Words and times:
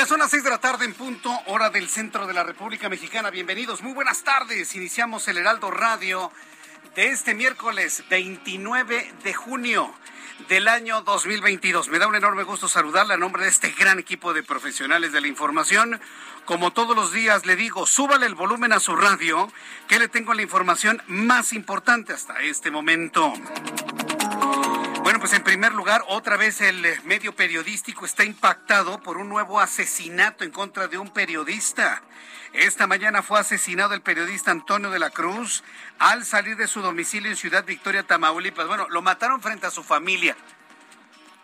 Ya 0.00 0.06
son 0.06 0.20
las 0.20 0.30
seis 0.30 0.42
de 0.42 0.48
la 0.48 0.56
tarde 0.56 0.86
en 0.86 0.94
punto, 0.94 1.30
hora 1.44 1.68
del 1.68 1.86
centro 1.86 2.26
de 2.26 2.32
la 2.32 2.42
República 2.42 2.88
Mexicana. 2.88 3.28
Bienvenidos, 3.28 3.82
muy 3.82 3.92
buenas 3.92 4.22
tardes. 4.22 4.74
Iniciamos 4.74 5.28
el 5.28 5.36
Heraldo 5.36 5.70
Radio 5.70 6.32
de 6.96 7.08
este 7.08 7.34
miércoles 7.34 8.02
29 8.08 9.12
de 9.22 9.34
junio 9.34 9.92
del 10.48 10.68
año 10.68 11.02
2022. 11.02 11.88
Me 11.88 11.98
da 11.98 12.06
un 12.06 12.14
enorme 12.14 12.44
gusto 12.44 12.66
saludarle 12.66 13.12
a 13.12 13.18
nombre 13.18 13.42
de 13.42 13.50
este 13.50 13.72
gran 13.72 13.98
equipo 13.98 14.32
de 14.32 14.42
profesionales 14.42 15.12
de 15.12 15.20
la 15.20 15.28
información. 15.28 16.00
Como 16.46 16.72
todos 16.72 16.96
los 16.96 17.12
días 17.12 17.44
le 17.44 17.54
digo, 17.54 17.86
súbale 17.86 18.24
el 18.24 18.34
volumen 18.34 18.72
a 18.72 18.80
su 18.80 18.96
radio, 18.96 19.52
que 19.86 19.98
le 19.98 20.08
tengo 20.08 20.32
la 20.32 20.40
información 20.40 21.02
más 21.08 21.52
importante 21.52 22.14
hasta 22.14 22.40
este 22.40 22.70
momento. 22.70 23.34
Pues 25.20 25.34
en 25.34 25.44
primer 25.44 25.74
lugar, 25.74 26.02
otra 26.08 26.38
vez 26.38 26.62
el 26.62 26.82
medio 27.04 27.34
periodístico 27.34 28.06
está 28.06 28.24
impactado 28.24 29.02
por 29.02 29.18
un 29.18 29.28
nuevo 29.28 29.60
asesinato 29.60 30.44
en 30.44 30.50
contra 30.50 30.88
de 30.88 30.96
un 30.96 31.10
periodista. 31.10 32.02
Esta 32.54 32.86
mañana 32.86 33.20
fue 33.22 33.38
asesinado 33.38 33.92
el 33.92 34.00
periodista 34.00 34.50
Antonio 34.50 34.88
de 34.88 34.98
la 34.98 35.10
Cruz 35.10 35.62
al 35.98 36.24
salir 36.24 36.56
de 36.56 36.66
su 36.66 36.80
domicilio 36.80 37.30
en 37.30 37.36
Ciudad 37.36 37.66
Victoria, 37.66 38.02
Tamaulipas. 38.02 38.66
Bueno, 38.66 38.88
lo 38.88 39.02
mataron 39.02 39.42
frente 39.42 39.66
a 39.66 39.70
su 39.70 39.84
familia. 39.84 40.38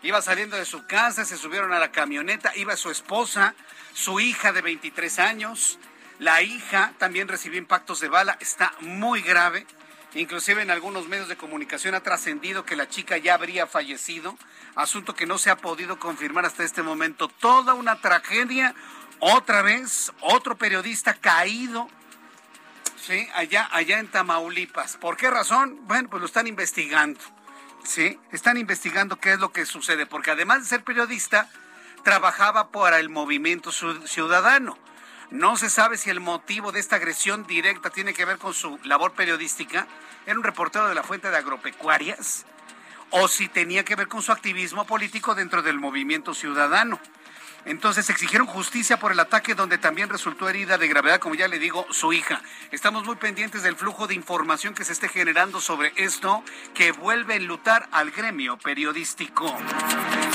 Iba 0.01 0.23
saliendo 0.23 0.57
de 0.57 0.65
su 0.65 0.87
casa, 0.87 1.23
se 1.23 1.37
subieron 1.37 1.71
a 1.71 1.77
la 1.77 1.91
camioneta, 1.91 2.53
iba 2.55 2.75
su 2.77 2.89
esposa, 2.89 3.53
su 3.93 4.19
hija 4.19 4.53
de 4.53 4.63
23 4.63 5.19
años. 5.19 5.77
La 6.17 6.41
hija 6.41 6.93
también 6.97 7.27
recibió 7.27 7.59
impactos 7.59 7.99
de 7.99 8.07
bala, 8.07 8.37
está 8.39 8.73
muy 8.79 9.21
grave. 9.21 9.67
Inclusive 10.17 10.63
en 10.63 10.71
algunos 10.71 11.07
medios 11.07 11.27
de 11.27 11.37
comunicación 11.37 11.93
ha 11.93 12.01
trascendido 12.01 12.65
que 12.65 12.75
la 12.75 12.89
chica 12.89 13.17
ya 13.17 13.35
habría 13.35 13.67
fallecido, 13.67 14.35
asunto 14.73 15.13
que 15.13 15.27
no 15.27 15.37
se 15.37 15.51
ha 15.51 15.57
podido 15.57 15.99
confirmar 15.99 16.43
hasta 16.43 16.63
este 16.63 16.81
momento. 16.81 17.27
Toda 17.27 17.75
una 17.75 18.01
tragedia, 18.01 18.73
otra 19.19 19.61
vez, 19.61 20.11
otro 20.21 20.57
periodista 20.57 21.13
caído, 21.13 21.87
sí, 22.99 23.27
allá, 23.35 23.69
allá 23.71 23.99
en 23.99 24.07
Tamaulipas. 24.07 24.97
¿Por 24.97 25.17
qué 25.17 25.29
razón? 25.29 25.77
Bueno, 25.83 26.09
pues 26.09 26.19
lo 26.19 26.25
están 26.25 26.47
investigando, 26.47 27.19
sí, 27.83 28.19
están 28.31 28.57
investigando 28.57 29.19
qué 29.19 29.33
es 29.33 29.39
lo 29.39 29.51
que 29.51 29.67
sucede, 29.67 30.07
porque 30.07 30.31
además 30.31 30.61
de 30.63 30.69
ser 30.69 30.83
periodista, 30.83 31.47
trabajaba 32.03 32.71
para 32.71 32.97
el 32.97 33.09
movimiento 33.09 33.71
ciudadano. 33.71 34.79
No 35.29 35.57
se 35.57 35.69
sabe 35.69 35.97
si 35.97 36.09
el 36.09 36.21
motivo 36.21 36.71
de 36.71 36.79
esta 36.79 36.95
agresión 36.95 37.45
directa 37.45 37.89
tiene 37.89 38.13
que 38.13 38.23
ver 38.23 38.37
con 38.37 38.53
su 38.53 38.79
labor 38.83 39.11
periodística. 39.11 39.85
Era 40.25 40.37
un 40.37 40.43
reportero 40.43 40.87
de 40.87 40.95
la 40.95 41.03
Fuente 41.03 41.29
de 41.29 41.35
Agropecuarias. 41.35 42.45
O 43.09 43.27
si 43.27 43.49
tenía 43.49 43.83
que 43.83 43.95
ver 43.95 44.07
con 44.07 44.21
su 44.21 44.31
activismo 44.31 44.85
político 44.85 45.35
dentro 45.35 45.61
del 45.61 45.79
movimiento 45.79 46.33
ciudadano. 46.33 46.99
Entonces 47.67 48.09
exigieron 48.09 48.47
justicia 48.47 48.97
por 48.97 49.11
el 49.11 49.19
ataque 49.19 49.53
donde 49.53 49.77
también 49.77 50.07
resultó 50.07 50.47
herida 50.47 50.77
de 50.77 50.87
gravedad, 50.87 51.19
como 51.19 51.35
ya 51.35 51.49
le 51.49 51.59
digo, 51.59 51.85
su 51.91 52.13
hija. 52.13 52.41
Estamos 52.71 53.03
muy 53.03 53.17
pendientes 53.17 53.61
del 53.61 53.75
flujo 53.75 54.07
de 54.07 54.13
información 54.13 54.73
que 54.73 54.85
se 54.85 54.93
esté 54.93 55.09
generando 55.09 55.59
sobre 55.59 55.91
esto 55.97 56.45
que 56.73 56.93
vuelve 56.93 57.33
a 57.33 57.37
enlutar 57.37 57.89
al 57.91 58.11
gremio 58.11 58.57
periodístico. 58.57 59.53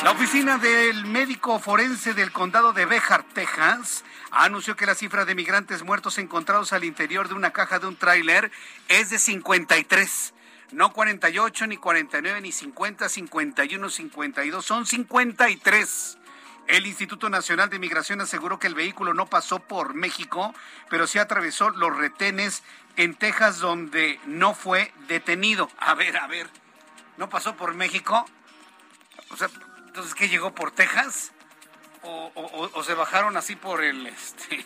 La 0.04 0.10
oficina 0.10 0.59
del 0.59 1.06
médico 1.06 1.59
forense 1.59 2.12
del 2.12 2.32
condado 2.32 2.75
de 2.75 2.84
Bejar, 2.84 3.22
Texas, 3.22 4.04
anunció 4.31 4.76
que 4.76 4.84
la 4.84 4.94
cifra 4.94 5.25
de 5.25 5.34
migrantes 5.34 5.82
muertos 5.82 6.19
encontrados 6.19 6.75
al 6.75 6.84
interior 6.84 7.28
de 7.28 7.34
una 7.34 7.50
caja 7.50 7.78
de 7.78 7.87
un 7.87 7.97
tráiler 7.97 8.53
es 8.88 9.09
de 9.09 9.19
53. 9.19 10.34
No 10.72 10.93
48, 10.93 11.66
ni 11.66 11.78
49, 11.78 12.43
ni 12.43 12.53
50, 12.53 13.09
51, 13.09 13.91
52, 13.91 14.64
son 14.64 14.84
53. 14.84 16.19
El 16.67 16.87
Instituto 16.87 17.28
Nacional 17.28 17.69
de 17.71 17.78
Migración 17.78 18.21
aseguró 18.21 18.59
que 18.59 18.67
el 18.67 18.75
vehículo 18.75 19.15
no 19.15 19.27
pasó 19.27 19.59
por 19.59 19.95
México, 19.95 20.55
pero 20.89 21.06
sí 21.06 21.19
atravesó 21.19 21.71
los 21.71 21.97
retenes 21.97 22.62
en 22.97 23.15
Texas 23.15 23.59
donde 23.59 24.21
no 24.27 24.55
fue 24.55 24.93
detenido. 25.09 25.69
A 25.78 25.95
ver, 25.95 26.17
a 26.17 26.27
ver, 26.27 26.49
¿no 27.17 27.28
pasó 27.28 27.56
por 27.56 27.75
México? 27.75 28.25
O 29.31 29.37
sea, 29.37 29.49
entonces, 29.87 30.15
¿qué 30.15 30.28
llegó 30.28 30.55
por 30.55 30.71
Texas? 30.71 31.33
¿O, 32.03 32.83
se 32.83 32.94
bajaron 32.94 33.37
así 33.37 33.55
por 33.55 33.83
el, 33.84 34.06
este, 34.06 34.65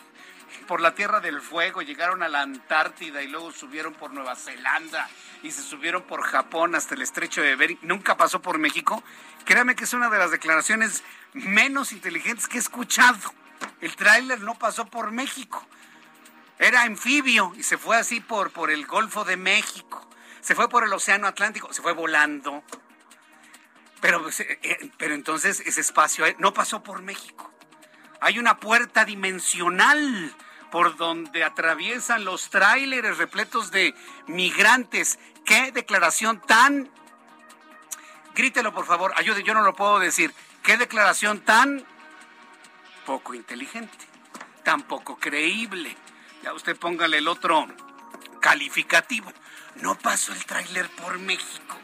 por 0.67 0.81
la 0.81 0.95
Tierra 0.95 1.19
del 1.19 1.41
Fuego, 1.41 1.81
llegaron 1.81 2.23
a 2.23 2.27
la 2.27 2.41
Antártida 2.41 3.21
y 3.21 3.27
luego 3.27 3.51
subieron 3.51 3.93
por 3.93 4.11
Nueva 4.11 4.35
Zelanda 4.35 5.09
y 5.43 5.51
se 5.51 5.61
subieron 5.61 6.03
por 6.03 6.23
Japón 6.23 6.75
hasta 6.75 6.95
el 6.95 7.01
estrecho 7.01 7.41
de 7.41 7.55
Bering? 7.55 7.79
¿Nunca 7.81 8.17
pasó 8.17 8.41
por 8.41 8.57
México? 8.57 9.03
Créame 9.45 9.75
que 9.75 9.85
es 9.85 9.93
una 9.93 10.09
de 10.09 10.17
las 10.17 10.31
declaraciones 10.31 11.03
menos 11.33 11.91
inteligentes 11.91 12.47
que 12.47 12.57
he 12.57 12.59
escuchado. 12.59 13.33
El 13.81 13.95
tráiler 13.95 14.41
no 14.41 14.55
pasó 14.55 14.85
por 14.85 15.11
México. 15.11 15.65
Era 16.59 16.81
anfibio 16.81 17.53
y 17.55 17.63
se 17.63 17.77
fue 17.77 17.97
así 17.97 18.19
por, 18.19 18.51
por 18.51 18.71
el 18.71 18.85
Golfo 18.85 19.23
de 19.23 19.37
México. 19.37 20.07
Se 20.41 20.55
fue 20.55 20.69
por 20.69 20.83
el 20.83 20.93
Océano 20.93 21.27
Atlántico, 21.27 21.71
se 21.73 21.81
fue 21.81 21.93
volando. 21.93 22.63
Pero, 24.01 24.27
eh, 24.29 24.91
pero 24.97 25.13
entonces 25.13 25.61
ese 25.65 25.81
espacio 25.81 26.25
eh, 26.25 26.35
no 26.39 26.53
pasó 26.53 26.83
por 26.83 27.01
México. 27.01 27.46
Hay 28.19 28.39
una 28.39 28.59
puerta 28.59 29.05
dimensional 29.05 30.35
por 30.71 30.97
donde 30.97 31.43
atraviesan 31.43 32.25
los 32.25 32.49
tráileres 32.49 33.17
repletos 33.17 33.71
de 33.71 33.95
migrantes. 34.27 35.19
¿Qué 35.45 35.71
declaración 35.71 36.41
tan... 36.41 36.89
Grítelo, 38.35 38.73
por 38.73 38.85
favor, 38.85 39.13
ayude, 39.15 39.43
yo 39.43 39.53
no 39.53 39.61
lo 39.61 39.73
puedo 39.73 39.99
decir. 39.99 40.33
¿Qué 40.61 40.77
declaración 40.77 41.39
tan 41.39 41.85
poco 43.05 43.33
inteligente, 43.33 44.05
tan 44.63 44.83
poco 44.83 45.17
creíble? 45.17 45.95
Ya 46.43 46.53
usted 46.53 46.77
póngale 46.77 47.17
el 47.17 47.27
otro 47.27 47.67
calificativo. 48.41 49.31
No 49.75 49.97
pasó 49.97 50.33
el 50.33 50.45
tráiler 50.45 50.89
por 50.89 51.17
México. 51.19 51.77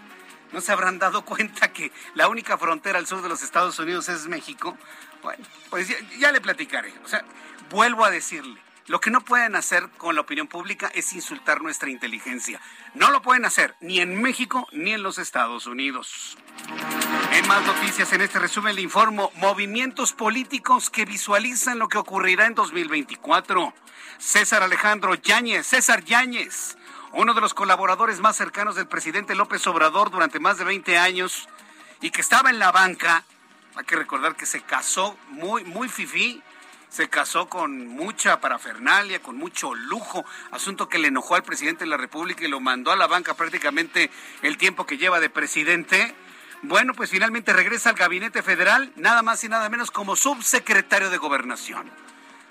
¿No 0.51 0.62
se 0.62 0.71
habrán 0.71 1.00
dado 1.00 1.25
cuenta 1.25 1.74
que 1.74 1.91
la 2.13 2.27
única 2.27 2.57
frontera 2.57 3.00
al 3.00 3.07
sur 3.07 3.21
de 3.21 3.29
los 3.29 3.41
Estados 3.41 3.79
Unidos 3.79 4.07
es 4.09 4.27
México? 4.27 4.77
Bueno, 5.24 5.44
pues 5.70 5.88
ya, 6.20 6.31
le 6.31 6.42
platicaré. 6.42 6.94
O 7.04 7.08
sea, 7.08 7.24
vuelvo 7.70 8.04
a 8.04 8.12
decirle, 8.12 8.62
lo 8.88 9.00
que 9.00 9.10
no 9.10 9.22
pueden 9.22 9.56
hacer 9.56 9.90
con 9.98 10.16
la 10.16 10.22
opinión 10.22 10.48
pública 10.48 10.92
es 10.94 11.14
insultar 11.14 11.62
nuestra 11.62 11.90
inteligencia. 11.90 12.60
No 12.94 13.10
lo 13.10 13.22
pueden 13.22 13.46
hacer 13.46 13.75
ni 13.80 14.00
en 14.02 14.22
México 14.22 14.68
ni 14.74 14.92
en 14.92 15.02
los 15.02 15.18
Estados 15.18 15.66
Unidos. 15.66 16.38
En 17.31 17.48
más 17.48 17.66
noticias, 17.66 18.12
en 18.12 18.22
este 18.22 18.40
resumen 18.40 18.75
le 18.75 18.81
informo 18.81 19.31
movimientos 19.38 20.12
políticos 20.12 20.90
que 20.90 21.06
visualizan 21.06 21.80
lo 21.80 21.88
que 21.88 21.98
ocurrirá 21.98 22.46
en 22.46 22.56
2024. 22.56 23.74
César 24.18 24.62
Alejandro 24.62 25.16
Yáñez, 25.16 25.66
César 25.66 26.04
Yáñez, 26.04 26.78
uno 27.14 27.34
de 27.34 27.42
los 27.42 27.54
colaboradores 27.54 28.20
más 28.20 28.36
cercanos 28.36 28.75
del 28.75 28.88
presidente 28.88 29.36
López 29.36 29.66
Obrador 29.68 30.12
durante 30.12 30.40
más 30.40 30.58
de 30.58 30.66
20 30.66 30.98
años 30.98 31.48
y 32.02 32.12
que 32.12 32.22
estaba 32.22 32.50
en 32.50 32.60
la 32.60 32.72
banca, 32.72 33.24
hay 33.75 33.86
que 33.86 33.96
recordar 33.96 34.36
que 34.36 34.46
se 34.46 34.62
casó 34.62 35.18
muy, 35.30 35.64
muy 35.64 35.90
fifí 35.90 36.42
se 36.94 37.10
casó 37.10 37.50
con 37.50 37.88
mucha 37.88 38.40
parafernalia, 38.40 39.20
con 39.20 39.36
mucho 39.36 39.74
lujo, 39.74 40.24
asunto 40.52 40.88
que 40.88 41.00
le 41.00 41.08
enojó 41.08 41.34
al 41.34 41.42
presidente 41.42 41.86
de 41.86 41.90
la 41.90 41.98
República 41.98 42.46
y 42.46 42.48
lo 42.48 42.60
mandó 42.60 42.92
a 42.92 42.96
la 42.96 43.08
banca 43.08 43.34
prácticamente 43.34 44.12
el 44.44 44.58
tiempo 44.60 44.86
que 44.86 45.00
lleva 45.00 45.20
de 45.20 45.31
presidente. 45.31 46.14
Bueno, 46.62 46.94
pues 46.94 47.10
finalmente 47.10 47.52
regresa 47.52 47.90
al 47.90 47.96
gabinete 47.96 48.44
federal, 48.44 48.94
nada 48.96 49.24
más 49.24 49.44
y 49.44 49.50
nada 49.50 49.70
menos 49.70 49.90
como 49.90 50.16
subsecretario 50.16 51.10
de 51.10 51.18
gobernación 51.18 51.90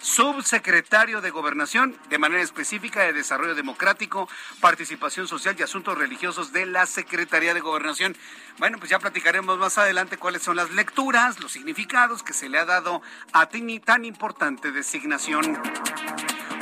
subsecretario 0.02 1.20
de 1.20 1.30
Gobernación, 1.30 1.96
de 2.10 2.18
manera 2.18 2.42
específica 2.42 3.00
de 3.00 3.12
Desarrollo 3.12 3.54
Democrático, 3.54 4.28
Participación 4.60 5.28
Social 5.28 5.56
y 5.58 5.62
Asuntos 5.62 5.96
Religiosos 5.96 6.52
de 6.52 6.66
la 6.66 6.86
Secretaría 6.86 7.54
de 7.54 7.60
Gobernación. 7.60 8.16
Bueno, 8.58 8.78
pues 8.78 8.90
ya 8.90 8.98
platicaremos 8.98 9.58
más 9.58 9.78
adelante 9.78 10.18
cuáles 10.18 10.42
son 10.42 10.56
las 10.56 10.70
lecturas, 10.70 11.40
los 11.40 11.52
significados 11.52 12.22
que 12.22 12.34
se 12.34 12.48
le 12.48 12.58
ha 12.58 12.64
dado 12.64 13.00
a 13.32 13.48
tan 13.48 14.04
importante 14.04 14.72
designación. 14.72 15.58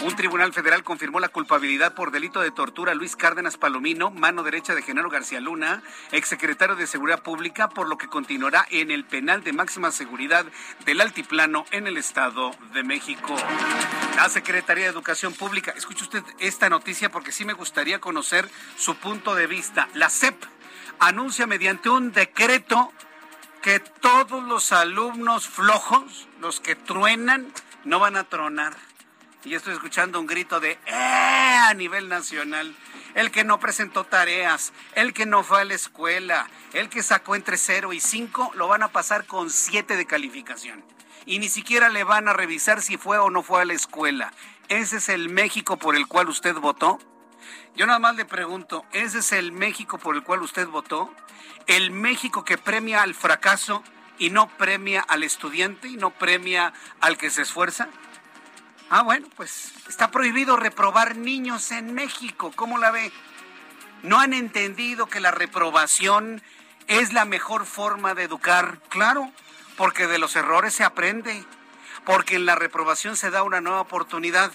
Un 0.03 0.17
tribunal 0.17 0.55
federal 0.55 0.83
confirmó 0.83 1.21
la 1.21 1.29
culpabilidad 1.29 1.93
por 1.93 2.11
delito 2.11 2.41
de 2.41 2.51
tortura 2.51 2.93
a 2.93 2.95
Luis 2.95 3.17
Cárdenas 3.17 3.59
Palomino, 3.59 4.11
mano 4.11 4.43
derecha 4.43 4.75
de 4.75 4.81
Genaro 4.81 5.11
García 5.11 5.41
Luna, 5.41 5.83
exsecretario 6.11 6.75
de 6.75 6.87
Seguridad 6.87 7.23
Pública, 7.23 7.69
por 7.69 7.87
lo 7.87 7.99
que 7.99 8.09
continuará 8.09 8.67
en 8.71 8.91
el 8.91 9.05
penal 9.05 9.45
de 9.45 9.53
máxima 9.53 9.93
seguridad 9.93 10.47
del 10.87 11.03
Altiplano 11.03 11.67
en 11.71 11.87
el 11.87 11.99
Estado 11.99 12.53
de 12.73 12.83
México. 12.83 13.37
La 14.17 14.31
Secretaría 14.31 14.85
de 14.85 14.91
Educación 14.91 15.35
Pública, 15.35 15.75
escuche 15.77 16.05
usted 16.05 16.25
esta 16.39 16.71
noticia 16.71 17.11
porque 17.11 17.31
sí 17.31 17.45
me 17.45 17.53
gustaría 17.53 18.01
conocer 18.01 18.49
su 18.77 18.97
punto 18.97 19.35
de 19.35 19.47
vista. 19.47 19.87
La 19.93 20.09
SEP 20.09 20.35
anuncia 20.99 21.47
mediante 21.47 21.91
un 21.91 22.13
decreto 22.13 22.91
que 23.61 23.81
todos 23.81 24.43
los 24.45 24.73
alumnos 24.73 25.47
flojos, 25.47 26.27
los 26.41 26.61
que 26.61 26.75
truenan, 26.75 27.53
no 27.85 27.99
van 27.99 28.17
a 28.17 28.25
tronar 28.25 28.90
y 29.45 29.55
estoy 29.55 29.73
escuchando 29.73 30.21
un 30.21 30.27
grito 30.27 30.61
de 30.61 30.73
¡eh! 30.87 31.57
a 31.69 31.73
nivel 31.75 32.09
nacional. 32.09 32.75
El 33.15 33.31
que 33.31 33.43
no 33.43 33.59
presentó 33.59 34.05
tareas, 34.05 34.73
el 34.95 35.13
que 35.13 35.27
no 35.27 35.43
fue 35.43 35.61
a 35.61 35.65
la 35.65 35.75
escuela, 35.75 36.49
el 36.73 36.89
que 36.89 37.03
sacó 37.03 37.35
entre 37.35 37.57
0 37.57 37.93
y 37.93 38.01
5, 38.01 38.53
lo 38.55 38.69
van 38.69 38.83
a 38.83 38.89
pasar 38.89 39.27
con 39.27 39.51
7 39.51 39.97
de 39.97 40.07
calificación. 40.07 40.85
Y 41.27 41.39
ni 41.39 41.49
siquiera 41.49 41.89
le 41.89 42.05
van 42.05 42.29
a 42.29 42.33
revisar 42.33 42.83
si 42.83 42.97
fue 42.97 43.19
o 43.19 43.31
no 43.31 43.43
fue 43.43 43.63
a 43.63 43.65
la 43.65 43.75
escuela. 43.75 44.33
¿Ese 44.69 44.99
es 44.99 45.09
el 45.09 45.29
México 45.29 45.77
por 45.77 45.97
el 45.97 46.07
cual 46.07 46.29
usted 46.29 46.55
votó? 46.55 46.99
Yo 47.75 47.87
nada 47.87 47.99
más 47.99 48.17
le 48.17 48.25
pregunto, 48.25 48.85
¿ese 48.93 49.19
es 49.19 49.33
el 49.33 49.53
México 49.53 49.99
por 49.99 50.15
el 50.15 50.23
cual 50.23 50.43
usted 50.43 50.69
votó? 50.69 51.13
¿El 51.67 51.91
México 51.91 52.45
que 52.45 52.59
premia 52.59 53.03
al 53.03 53.15
fracaso 53.15 53.83
y 54.19 54.31
no 54.31 54.49
premia 54.57 55.01
al 55.01 55.25
estudiante 55.25 55.89
y 55.89 55.97
no 55.97 56.11
premia 56.11 56.73
al 57.01 57.17
que 57.17 57.31
se 57.31 57.43
esfuerza? 57.43 57.89
Ah, 58.93 59.03
bueno, 59.03 59.29
pues 59.37 59.73
está 59.89 60.11
prohibido 60.11 60.57
reprobar 60.57 61.15
niños 61.15 61.71
en 61.71 61.95
México. 61.95 62.51
¿Cómo 62.57 62.77
la 62.77 62.91
ve? 62.91 63.13
¿No 64.03 64.19
han 64.19 64.33
entendido 64.33 65.07
que 65.07 65.21
la 65.21 65.31
reprobación 65.31 66.43
es 66.89 67.13
la 67.13 67.25
mejor 67.25 67.67
forma 67.67 68.15
de 68.15 68.25
educar? 68.25 68.81
Claro, 68.89 69.31
porque 69.77 70.09
de 70.09 70.19
los 70.19 70.35
errores 70.35 70.75
se 70.75 70.83
aprende, 70.83 71.45
porque 72.05 72.35
en 72.35 72.47
la 72.47 72.57
reprobación 72.57 73.17
se 73.17 73.31
da 73.31 73.45
una 73.45 73.61
nueva 73.61 73.83
oportunidad, 73.83 74.51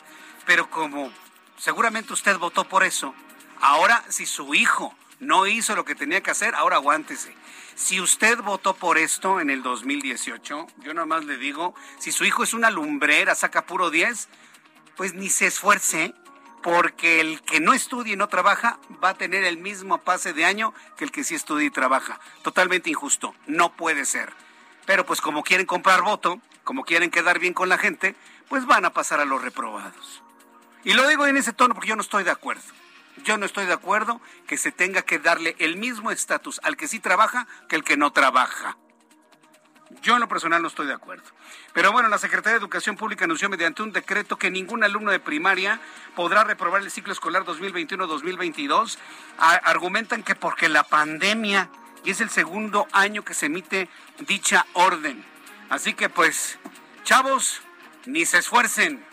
pero 0.45 0.69
como 0.69 1.13
seguramente 1.57 2.11
usted 2.11 2.37
votó 2.37 2.65
por 2.65 2.83
eso, 2.83 3.15
ahora 3.61 4.03
si 4.09 4.25
su 4.25 4.53
hijo 4.53 4.93
no 5.21 5.47
hizo 5.47 5.77
lo 5.77 5.85
que 5.85 5.95
tenía 5.95 6.19
que 6.21 6.31
hacer, 6.31 6.55
ahora 6.55 6.75
aguántese. 6.75 7.33
Si 7.75 8.00
usted 8.00 8.39
votó 8.39 8.74
por 8.74 8.98
esto 8.98 9.42
en 9.42 9.50
el 9.50 9.62
2018, 9.62 10.68
yo 10.77 10.94
nada 10.94 11.06
más 11.06 11.25
le 11.25 11.38
digo, 11.38 11.75
si 12.00 12.13
su 12.13 12.24
hijo 12.24 12.44
es 12.44 12.54
una 12.54 12.72
lumbrera, 12.72 13.36
saca 13.36 13.66
puro 13.66 13.89
10, 13.89 14.30
pues 14.95 15.13
ni 15.13 15.30
se 15.30 15.48
esfuerce, 15.48 16.13
porque 16.63 17.19
el 17.19 17.42
que 17.42 17.60
no 17.60 17.74
estudia 17.74 18.13
y 18.13 18.16
no 18.16 18.30
trabaja 18.30 18.80
va 19.04 19.10
a 19.10 19.18
tener 19.18 19.44
el 19.44 19.57
mismo 19.57 20.00
pase 20.00 20.31
de 20.31 20.45
año 20.45 20.74
que 20.98 21.04
el 21.04 21.12
que 21.12 21.25
sí 21.25 21.36
estudia 21.36 21.68
y 21.68 21.69
trabaja. 21.69 22.19
Totalmente 22.44 22.89
injusto, 22.89 23.36
no 23.45 23.75
puede 23.75 24.06
ser. 24.06 24.31
Pero 24.86 25.06
pues 25.06 25.19
como 25.19 25.44
quieren 25.44 25.66
comprar 25.66 26.01
voto, 26.01 26.39
como 26.63 26.86
quieren 26.86 27.12
quedar 27.12 27.39
bien 27.39 27.54
con 27.54 27.68
la 27.68 27.78
gente, 27.78 28.16
pues 28.48 28.66
van 28.66 28.86
a 28.86 28.94
pasar 28.94 29.19
a 29.19 29.25
los 29.25 29.42
reprobados. 29.42 30.24
Y 30.86 30.94
lo 30.94 31.07
digo 31.10 31.28
en 31.28 31.36
ese 31.36 31.51
tono 31.51 31.74
porque 31.75 31.89
yo 31.89 31.95
no 31.98 32.01
estoy 32.01 32.24
de 32.24 32.31
acuerdo. 32.31 32.63
Yo 33.23 33.38
no 33.38 33.45
estoy 33.45 33.65
de 33.65 33.73
acuerdo 33.73 34.21
que 34.47 34.57
se 34.57 34.71
tenga 34.71 35.01
que 35.01 35.19
darle 35.19 35.56
el 35.59 35.77
mismo 35.77 36.12
estatus 36.12 36.59
al 36.63 36.77
que 36.77 36.88
sí 36.88 37.00
trabaja 37.00 37.47
que 37.69 37.75
el 37.75 37.83
que 37.83 37.97
no 37.97 38.12
trabaja. 38.12 38.77
Yo 40.01 40.15
en 40.15 40.19
lo 40.19 40.27
personal 40.27 40.62
no 40.62 40.67
estoy 40.67 40.88
de 40.88 40.94
acuerdo. 40.94 41.23
Pero 41.73 41.91
bueno, 41.91 42.09
la 42.09 42.17
Secretaría 42.17 42.53
de 42.53 42.59
Educación 42.59 42.97
Pública 42.97 43.25
anunció 43.25 43.50
mediante 43.50 43.83
un 43.83 43.91
decreto 43.91 44.38
que 44.38 44.51
ningún 44.51 44.83
alumno 44.83 45.12
de 45.12 45.19
primaria 45.19 45.79
podrá 46.15 46.44
reprobar 46.44 46.81
el 46.81 46.91
ciclo 46.91 47.13
escolar 47.13 47.45
2021-2022. 47.45 48.97
Argumentan 49.38 50.23
que 50.23 50.35
porque 50.35 50.69
la 50.69 50.83
pandemia 50.83 51.69
y 52.03 52.11
es 52.11 52.21
el 52.21 52.29
segundo 52.29 52.88
año 52.91 53.23
que 53.23 53.33
se 53.33 53.47
emite 53.47 53.89
dicha 54.19 54.65
orden. 54.73 55.25
Así 55.69 55.94
que 55.94 56.09
pues, 56.09 56.59
chavos, 57.03 57.61
ni 58.06 58.25
se 58.25 58.38
esfuercen 58.38 59.03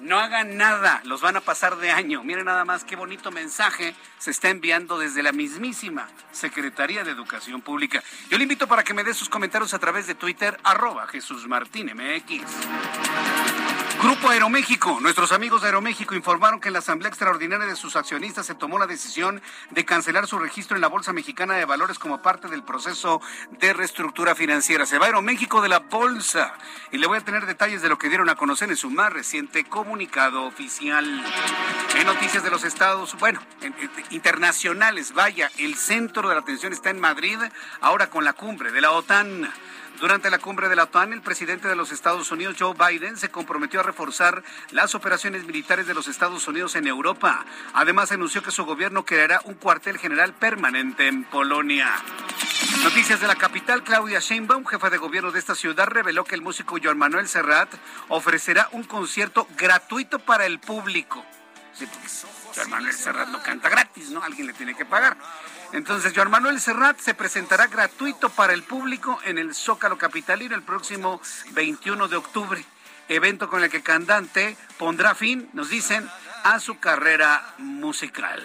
no 0.00 0.18
hagan 0.18 0.56
nada, 0.56 1.00
los 1.04 1.20
van 1.20 1.36
a 1.36 1.40
pasar 1.40 1.76
de 1.76 1.90
año. 1.90 2.22
Miren 2.22 2.44
nada 2.44 2.64
más 2.64 2.84
qué 2.84 2.96
bonito 2.96 3.30
mensaje 3.30 3.94
se 4.18 4.30
está 4.30 4.50
enviando 4.50 4.98
desde 4.98 5.22
la 5.22 5.32
mismísima 5.32 6.08
Secretaría 6.32 7.04
de 7.04 7.10
Educación 7.10 7.62
Pública. 7.62 8.02
Yo 8.30 8.36
le 8.38 8.44
invito 8.44 8.66
para 8.66 8.84
que 8.84 8.94
me 8.94 9.04
dé 9.04 9.14
sus 9.14 9.28
comentarios 9.28 9.74
a 9.74 9.78
través 9.78 10.06
de 10.06 10.14
Twitter, 10.14 10.58
arroba 10.62 11.06
Jesús. 11.06 11.46
Grupo 14.06 14.30
Aeroméxico. 14.30 15.00
Nuestros 15.00 15.32
amigos 15.32 15.62
de 15.62 15.66
Aeroméxico 15.66 16.14
informaron 16.14 16.60
que 16.60 16.68
en 16.68 16.74
la 16.74 16.78
Asamblea 16.78 17.08
Extraordinaria 17.08 17.66
de 17.66 17.74
sus 17.74 17.96
accionistas 17.96 18.46
se 18.46 18.54
tomó 18.54 18.78
la 18.78 18.86
decisión 18.86 19.42
de 19.70 19.84
cancelar 19.84 20.28
su 20.28 20.38
registro 20.38 20.76
en 20.76 20.80
la 20.80 20.86
Bolsa 20.86 21.12
Mexicana 21.12 21.54
de 21.54 21.64
Valores 21.64 21.98
como 21.98 22.22
parte 22.22 22.46
del 22.46 22.62
proceso 22.62 23.20
de 23.58 23.72
reestructura 23.72 24.36
financiera. 24.36 24.86
Se 24.86 24.98
va 24.98 25.06
Aeroméxico 25.06 25.60
de 25.60 25.70
la 25.70 25.80
Bolsa 25.80 26.54
y 26.92 26.98
le 26.98 27.08
voy 27.08 27.18
a 27.18 27.22
tener 27.22 27.46
detalles 27.46 27.82
de 27.82 27.88
lo 27.88 27.98
que 27.98 28.08
dieron 28.08 28.28
a 28.28 28.36
conocer 28.36 28.70
en 28.70 28.76
su 28.76 28.90
más 28.90 29.12
reciente 29.12 29.64
comunicado 29.64 30.44
oficial. 30.44 31.24
En 31.98 32.06
noticias 32.06 32.44
de 32.44 32.50
los 32.50 32.62
estados, 32.62 33.16
bueno, 33.18 33.40
internacionales, 34.10 35.14
vaya, 35.14 35.50
el 35.58 35.74
centro 35.74 36.28
de 36.28 36.36
la 36.36 36.42
atención 36.42 36.72
está 36.72 36.90
en 36.90 37.00
Madrid, 37.00 37.38
ahora 37.80 38.08
con 38.08 38.24
la 38.24 38.34
cumbre 38.34 38.70
de 38.70 38.80
la 38.80 38.92
OTAN. 38.92 39.50
Durante 40.00 40.28
la 40.30 40.38
cumbre 40.38 40.68
de 40.68 40.76
la 40.76 40.84
OTAN, 40.84 41.14
el 41.14 41.22
presidente 41.22 41.68
de 41.68 41.76
los 41.76 41.90
Estados 41.90 42.30
Unidos, 42.30 42.56
Joe 42.58 42.74
Biden, 42.74 43.16
se 43.16 43.30
comprometió 43.30 43.80
a 43.80 43.82
reforzar 43.82 44.42
las 44.70 44.94
operaciones 44.94 45.44
militares 45.44 45.86
de 45.86 45.94
los 45.94 46.06
Estados 46.06 46.46
Unidos 46.46 46.76
en 46.76 46.86
Europa. 46.86 47.46
Además, 47.72 48.12
anunció 48.12 48.42
que 48.42 48.50
su 48.50 48.66
gobierno 48.66 49.06
creará 49.06 49.40
un 49.44 49.54
cuartel 49.54 49.96
general 49.96 50.34
permanente 50.34 51.08
en 51.08 51.24
Polonia. 51.24 51.90
Noticias 52.84 53.20
de 53.22 53.26
la 53.26 53.36
capital, 53.36 53.82
Claudia 53.82 54.20
Sheinbaum, 54.20 54.66
jefa 54.66 54.90
de 54.90 54.98
gobierno 54.98 55.32
de 55.32 55.38
esta 55.38 55.54
ciudad, 55.54 55.88
reveló 55.88 56.24
que 56.24 56.34
el 56.34 56.42
músico 56.42 56.76
Joan 56.82 56.98
Manuel 56.98 57.26
Serrat 57.26 57.72
ofrecerá 58.08 58.68
un 58.72 58.84
concierto 58.84 59.48
gratuito 59.56 60.18
para 60.18 60.44
el 60.44 60.58
público. 60.58 61.24
Sí, 61.78 61.86
porque 61.86 62.08
Joan 62.54 62.70
Manuel 62.70 62.94
Serrat 62.94 63.28
lo 63.28 63.42
canta 63.42 63.68
gratis, 63.68 64.10
¿no? 64.10 64.22
Alguien 64.22 64.46
le 64.46 64.54
tiene 64.54 64.74
que 64.74 64.86
pagar. 64.86 65.16
Entonces, 65.72 66.12
Joan 66.14 66.30
Manuel 66.30 66.60
Serrat 66.60 66.98
se 66.98 67.12
presentará 67.12 67.66
gratuito 67.66 68.30
para 68.30 68.54
el 68.54 68.62
público 68.62 69.18
en 69.24 69.36
el 69.36 69.54
Zócalo 69.54 69.98
Capitalino 69.98 70.54
el 70.54 70.62
próximo 70.62 71.20
21 71.52 72.08
de 72.08 72.16
octubre, 72.16 72.64
evento 73.08 73.50
con 73.50 73.62
el 73.62 73.70
que 73.70 73.82
cantante 73.82 74.56
pondrá 74.78 75.14
fin, 75.14 75.50
nos 75.52 75.68
dicen, 75.68 76.08
a 76.44 76.60
su 76.60 76.78
carrera 76.78 77.54
musical. 77.58 78.40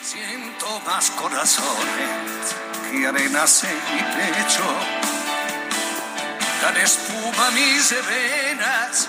Siento 0.00 0.80
más 0.86 1.10
corazones 1.10 2.56
que 2.90 3.06
arenas 3.06 3.64
en 3.64 3.76
mi 3.76 4.02
pecho, 4.14 4.64
dan 6.62 6.76
espuma 6.78 7.50
mis 7.50 7.94
venas 8.08 9.08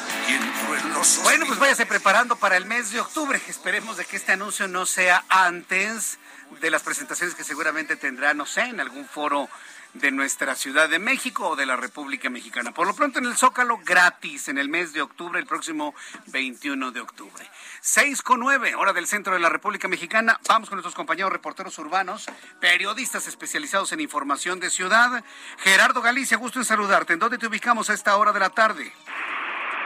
Bueno, 1.24 1.46
pues 1.46 1.60
váyase 1.60 1.86
preparando 1.86 2.36
para 2.36 2.58
el 2.58 2.66
mes 2.66 2.92
de 2.92 3.00
octubre. 3.00 3.42
Esperemos 3.48 3.98
de 3.98 4.06
que 4.06 4.18
este 4.18 4.34
anuncio 4.34 4.68
no 4.68 4.86
sea 4.86 5.24
antes 5.30 6.20
de 6.60 6.70
las 6.70 6.84
presentaciones 6.84 7.36
que 7.36 7.44
seguramente 7.44 7.96
tendrá, 7.96 8.34
no 8.34 8.46
sé, 8.46 8.62
en 8.62 8.80
algún 8.80 9.06
foro 9.06 9.50
de 9.94 10.12
nuestra 10.12 10.56
Ciudad 10.56 10.90
de 10.90 11.00
México 11.00 11.50
o 11.50 11.56
de 11.56 11.66
la 11.66 11.76
República 11.76 12.30
Mexicana. 12.30 12.72
Por 12.72 12.88
lo 12.88 12.94
pronto 12.94 13.20
en 13.20 13.26
el 13.26 13.36
Zócalo 13.36 13.80
gratis 13.84 14.48
en 14.48 14.58
el 14.58 14.70
mes 14.70 14.94
de 14.94 15.02
octubre, 15.02 15.40
el 15.40 15.46
próximo 15.46 15.94
21 16.28 16.92
de 16.92 17.02
octubre. 17.02 17.50
6 17.82 18.22
con 18.22 18.40
9, 18.40 18.76
hora 18.76 18.94
del 18.94 19.08
centro 19.08 19.34
de 19.34 19.40
la 19.40 19.50
República 19.50 19.88
Mexicana. 19.88 20.40
Vamos 20.48 20.70
con 20.70 20.78
nuestros 20.78 20.96
compañeros 20.96 21.32
reporteros 21.32 21.78
urbanos, 21.80 22.28
periodistas 22.60 23.28
especializados 23.28 23.92
en 23.92 24.00
información 24.00 24.60
de 24.60 24.70
ciudad. 24.70 25.24
Gerardo 25.58 26.02
Galicia, 26.02 26.38
gusto 26.38 26.60
en 26.60 26.66
saludarte. 26.66 27.14
¿En 27.14 27.20
dónde 27.20 27.38
te 27.38 27.48
ubicamos 27.48 27.90
a 27.90 27.94
esta 27.94 28.16
hora 28.16 28.32
de 28.32 28.40
la 28.40 28.50
tarde? 28.50 28.94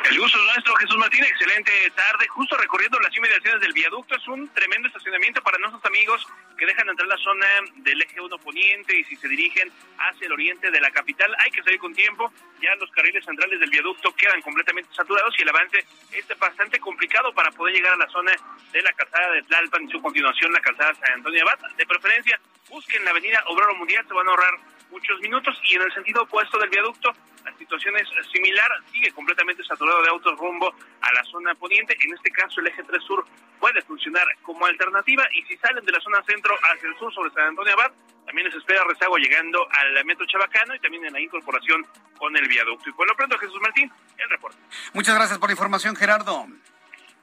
El 0.10 0.20
gusto 0.20 0.38
es 0.38 0.46
nuestro, 0.46 0.76
Jesús 0.76 0.98
Martín. 0.98 1.24
Excelente 1.24 1.72
tarde. 1.96 2.28
Justo 2.28 2.56
recorriendo 2.58 3.00
las 3.00 3.16
inmediaciones 3.18 3.60
del 3.60 3.74
viaducto. 3.74 4.16
Es 4.16 4.28
un 4.28 4.48
tremendo 4.50 4.88
estacionamiento 4.88 5.42
para 5.42 5.58
nuestros 5.58 5.84
amigos 5.84 6.28
que 6.58 6.66
dejan 6.68 6.88
entrar 6.90 7.08
la 7.08 7.18
zona 7.18 7.48
del 7.78 8.02
eje 8.04 8.22
1 8.22 8.38
poniente 8.38 8.96
y 9.00 9.04
si 9.06 9.16
se 9.16 9.28
dirigen 9.28 9.72
hacia 9.98 10.28
el 10.28 10.34
oriente 10.34 10.70
de 10.70 10.80
la 10.80 10.92
capital. 10.92 11.36
Hay 11.40 11.50
que 11.50 11.64
salir 11.64 11.80
con 11.80 11.96
tiempo. 11.96 12.32
Ya 12.62 12.76
los 12.76 12.92
carriles 12.92 13.26
centrales 13.26 13.60
del 13.60 13.72
viaducto 13.72 14.14
quedan 14.16 14.42
completamente 14.44 14.94
saturados 14.94 15.34
y 15.40 15.42
el 15.42 15.50
avance 15.50 15.84
es 16.12 16.40
bastante 16.40 16.80
complicado 16.80 17.34
para 17.34 17.50
poder 17.52 17.74
llegar 17.74 17.94
a 17.94 17.98
la 17.98 18.08
zona 18.10 18.32
de 18.72 18.82
la 18.84 18.94
calzada 18.94 19.32
de 19.32 19.42
Tlalpan 19.42 19.86
y 19.86 19.92
su 19.92 20.02
continuación 20.02 20.54
la 20.54 20.62
calzada 20.62 20.94
San 20.94 21.14
Antonio 21.14 21.42
Abad. 21.42 21.72
De 21.78 21.86
preferencia, 21.88 22.40
busquen 22.70 23.04
la 23.06 23.10
avenida 23.10 23.44
Obrero 23.48 23.74
Mundial. 23.74 24.06
Se 24.08 24.14
van 24.14 24.28
a 24.28 24.30
ahorrar 24.30 24.54
muchos 24.92 25.20
minutos 25.20 25.60
y 25.70 25.76
en 25.76 25.82
el 25.82 25.94
sentido 25.94 26.24
opuesto 26.24 26.58
del 26.60 26.70
viaducto 26.70 27.14
la 27.46 27.56
situación 27.58 27.96
es 27.98 28.08
similar, 28.32 28.70
sigue 28.92 29.12
completamente 29.12 29.64
saturado 29.64 30.02
de 30.02 30.10
autos 30.10 30.38
rumbo 30.38 30.74
a 31.02 31.14
la 31.14 31.24
zona 31.26 31.54
poniente, 31.54 31.96
en 32.02 32.14
este 32.14 32.32
caso 32.32 32.60
el 32.60 32.68
eje 32.68 32.82
3 32.84 33.04
sur 33.04 33.24
puede 33.60 33.82
funcionar 33.84 34.26
como 34.42 34.66
alternativa 34.66 35.24
y 35.32 35.44
si 35.44 35.56
salen 35.58 35.86
de 35.86 35.92
la 35.92 36.00
zona 36.00 36.24
centro 36.24 36.56
hacia 36.56 36.90
el 36.90 36.98
sur 36.98 37.14
sobre 37.14 37.30
San 37.32 37.50
Antonio 37.50 37.74
Abad, 37.74 37.92
también 38.26 38.48
les 38.48 38.56
espera 38.56 38.84
rezago 38.84 39.18
llegando 39.18 39.68
al 39.72 40.04
metro 40.06 40.26
Chabacano 40.26 40.74
y 40.74 40.80
también 40.80 41.06
en 41.06 41.14
la 41.14 41.20
incorporación 41.20 41.86
con 42.18 42.36
el 42.36 42.48
viaducto. 42.48 42.90
Y 42.90 42.94
por 42.94 43.08
lo 43.08 43.16
pronto, 43.16 43.38
Jesús 43.38 43.62
Martín, 43.62 43.92
el 44.18 44.30
reporte. 44.30 44.58
Muchas 44.94 45.16
gracias 45.16 45.38
por 45.38 45.50
la 45.50 45.54
información, 45.54 45.96
Gerardo. 45.96 46.48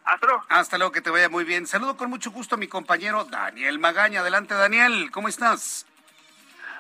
Hasta 0.05 0.27
luego. 0.27 0.45
Hasta 0.49 0.79
luego, 0.79 0.93
que 0.93 1.01
te 1.01 1.11
vaya 1.11 1.29
muy 1.29 1.43
bien. 1.43 1.67
Saludo 1.67 1.97
con 1.97 2.11
mucho 2.11 2.31
gusto 2.31 2.55
a 2.55 2.59
mi 2.59 2.69
compañero 2.69 3.25
Daniel 3.25 3.81
Magaña. 3.81 4.21
Adelante, 4.21 4.55
Daniel, 4.55 5.11
¿cómo 5.11 5.29
estás? 5.29 5.87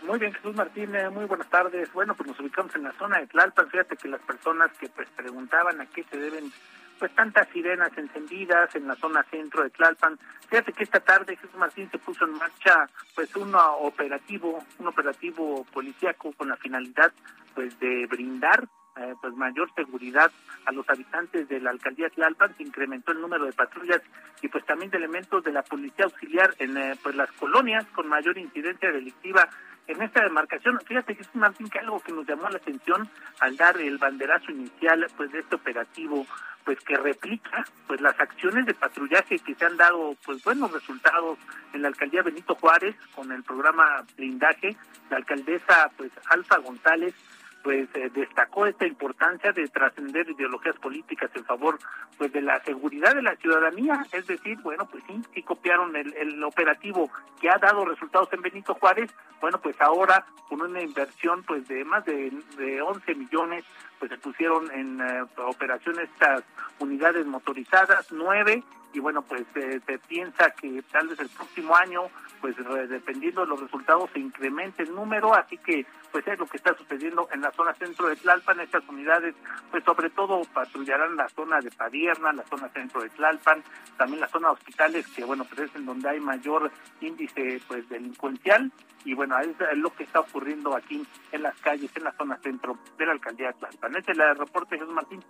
Muy 0.06 0.18
bien, 0.18 0.32
Jesús 0.32 0.54
Martínez, 0.56 1.12
muy 1.12 1.26
buenas 1.26 1.48
tardes. 1.48 1.92
Bueno, 1.92 2.14
pues 2.14 2.28
nos 2.28 2.40
ubicamos 2.40 2.74
en 2.74 2.82
la 2.82 2.92
zona 2.92 3.20
de 3.20 3.28
Tlalpan. 3.28 3.70
Fíjate 3.70 3.96
que 3.96 4.08
las 4.08 4.20
personas 4.22 4.72
que 4.78 4.88
pues 4.88 5.08
preguntaban 5.10 5.80
a 5.80 5.86
qué 5.86 6.02
se 6.04 6.18
deben 6.18 6.52
pues 6.98 7.14
tantas 7.14 7.48
sirenas 7.48 7.96
encendidas 7.96 8.74
en 8.74 8.88
la 8.88 8.96
zona 8.96 9.24
centro 9.30 9.62
de 9.62 9.70
Tlalpan. 9.70 10.18
Fíjate 10.48 10.72
que 10.72 10.84
esta 10.84 11.00
tarde 11.00 11.36
Jesús 11.36 11.56
Martín 11.56 11.88
se 11.90 11.98
puso 11.98 12.24
en 12.24 12.32
marcha 12.32 12.88
pues 13.14 13.34
un 13.36 13.54
operativo, 13.54 14.64
un 14.80 14.88
operativo 14.88 15.64
policíaco 15.72 16.32
con 16.32 16.48
la 16.48 16.56
finalidad 16.56 17.12
pues 17.54 17.78
de 17.78 18.06
brindar 18.06 18.68
eh, 18.96 19.14
pues 19.20 19.34
mayor 19.34 19.72
seguridad 19.74 20.30
a 20.66 20.72
los 20.72 20.88
habitantes 20.88 21.48
de 21.48 21.60
la 21.60 21.70
alcaldía 21.70 22.10
Tlalpan, 22.10 22.56
se 22.56 22.62
incrementó 22.62 23.12
el 23.12 23.20
número 23.20 23.46
de 23.46 23.52
patrullas 23.52 24.02
y 24.42 24.48
pues 24.48 24.64
también 24.66 24.90
de 24.90 24.98
elementos 24.98 25.42
de 25.44 25.52
la 25.52 25.62
policía 25.62 26.04
auxiliar 26.04 26.54
en 26.58 26.76
eh, 26.76 26.94
pues 27.02 27.14
las 27.14 27.30
colonias 27.32 27.86
con 27.94 28.08
mayor 28.08 28.36
incidencia 28.36 28.92
delictiva 28.92 29.48
en 29.86 30.02
esta 30.02 30.22
demarcación. 30.22 30.78
Fíjate 30.86 31.14
que 31.16 31.22
es 31.22 31.34
Martín 31.34 31.68
que 31.68 31.78
algo 31.78 32.00
que 32.00 32.12
nos 32.12 32.26
llamó 32.26 32.48
la 32.48 32.58
atención 32.58 33.08
al 33.40 33.56
dar 33.56 33.80
el 33.80 33.98
banderazo 33.98 34.50
inicial 34.52 35.06
pues 35.16 35.32
de 35.32 35.40
este 35.40 35.56
operativo 35.56 36.26
pues 36.64 36.78
que 36.80 36.96
replica 36.96 37.64
pues 37.86 38.00
las 38.00 38.18
acciones 38.20 38.66
de 38.66 38.74
patrullaje 38.74 39.38
que 39.38 39.54
se 39.54 39.64
han 39.64 39.76
dado 39.76 40.16
pues 40.24 40.44
buenos 40.44 40.70
resultados 40.70 41.38
en 41.72 41.82
la 41.82 41.88
alcaldía 41.88 42.22
Benito 42.22 42.54
Juárez 42.54 42.94
con 43.14 43.32
el 43.32 43.42
programa 43.42 44.04
blindaje 44.16 44.76
la 45.10 45.16
alcaldesa 45.16 45.90
pues 45.96 46.12
Alfa 46.30 46.58
González 46.58 47.14
pues 47.62 47.88
eh, 47.94 48.10
destacó 48.14 48.66
esta 48.66 48.86
importancia 48.86 49.52
de 49.52 49.68
trascender 49.68 50.28
ideologías 50.28 50.76
políticas 50.76 51.30
en 51.34 51.44
favor 51.44 51.78
pues 52.18 52.32
de 52.32 52.42
la 52.42 52.62
seguridad 52.64 53.14
de 53.14 53.22
la 53.22 53.36
ciudadanía, 53.36 54.04
es 54.12 54.26
decir, 54.26 54.58
bueno, 54.62 54.86
pues 54.90 55.02
sí, 55.06 55.22
sí 55.34 55.42
copiaron 55.42 55.94
el, 55.96 56.12
el 56.14 56.42
operativo 56.44 57.10
que 57.40 57.50
ha 57.50 57.58
dado 57.58 57.84
resultados 57.84 58.28
en 58.32 58.42
Benito 58.42 58.74
Juárez, 58.74 59.10
bueno, 59.40 59.60
pues 59.60 59.80
ahora 59.80 60.24
con 60.48 60.60
una 60.60 60.82
inversión 60.82 61.42
pues 61.44 61.66
de 61.68 61.84
más 61.84 62.04
de, 62.04 62.32
de 62.56 62.82
11 62.82 63.14
millones, 63.14 63.64
pues 64.02 64.10
se 64.10 64.18
pusieron 64.18 64.68
en 64.72 65.00
eh, 65.00 65.22
operación 65.36 65.96
estas 66.00 66.42
unidades 66.80 67.24
motorizadas, 67.24 68.10
nueve, 68.10 68.64
y 68.92 68.98
bueno, 68.98 69.22
pues 69.22 69.44
eh, 69.54 69.80
se 69.86 69.98
piensa 70.00 70.50
que 70.50 70.82
tal 70.90 71.06
vez 71.06 71.20
el 71.20 71.28
próximo 71.28 71.76
año, 71.76 72.08
pues 72.40 72.56
dependiendo 72.88 73.42
de 73.42 73.46
los 73.46 73.60
resultados, 73.60 74.10
se 74.12 74.18
incremente 74.18 74.82
el 74.82 74.92
número, 74.92 75.32
así 75.32 75.56
que 75.56 75.86
pues 76.10 76.26
es 76.26 76.36
lo 76.36 76.46
que 76.46 76.56
está 76.56 76.76
sucediendo 76.76 77.28
en 77.32 77.42
la 77.42 77.52
zona 77.52 77.74
centro 77.74 78.08
de 78.08 78.16
Tlalpan, 78.16 78.58
estas 78.58 78.82
unidades, 78.88 79.36
pues 79.70 79.84
sobre 79.84 80.10
todo 80.10 80.42
patrullarán 80.52 81.14
la 81.14 81.28
zona 81.28 81.60
de 81.60 81.70
Padierna, 81.70 82.32
la 82.32 82.42
zona 82.42 82.68
centro 82.70 83.02
de 83.02 83.08
Tlalpan, 83.10 83.62
también 83.96 84.20
la 84.20 84.28
zona 84.28 84.48
de 84.48 84.54
hospitales, 84.54 85.06
que 85.06 85.24
bueno, 85.24 85.44
pues 85.44 85.70
es 85.70 85.76
en 85.76 85.86
donde 85.86 86.08
hay 86.08 86.18
mayor 86.18 86.72
índice 87.00 87.62
pues 87.68 87.88
delincuencial, 87.88 88.72
y 89.04 89.14
bueno, 89.14 89.36
es 89.40 89.56
lo 89.78 89.92
que 89.94 90.04
está 90.04 90.20
ocurriendo 90.20 90.76
aquí 90.76 91.04
en 91.32 91.42
las 91.42 91.58
calles, 91.58 91.90
en 91.96 92.04
la 92.04 92.12
zona 92.12 92.36
centro 92.38 92.78
de 92.98 93.06
la 93.06 93.12
alcaldía 93.12 93.48
de 93.48 93.54
Tlalpan. 93.54 93.91
Este 93.96 94.12
es 94.12 94.18
el 94.18 94.36
reporte, 94.36 94.76
Jesús 94.76 94.92
Martín. 94.92 95.24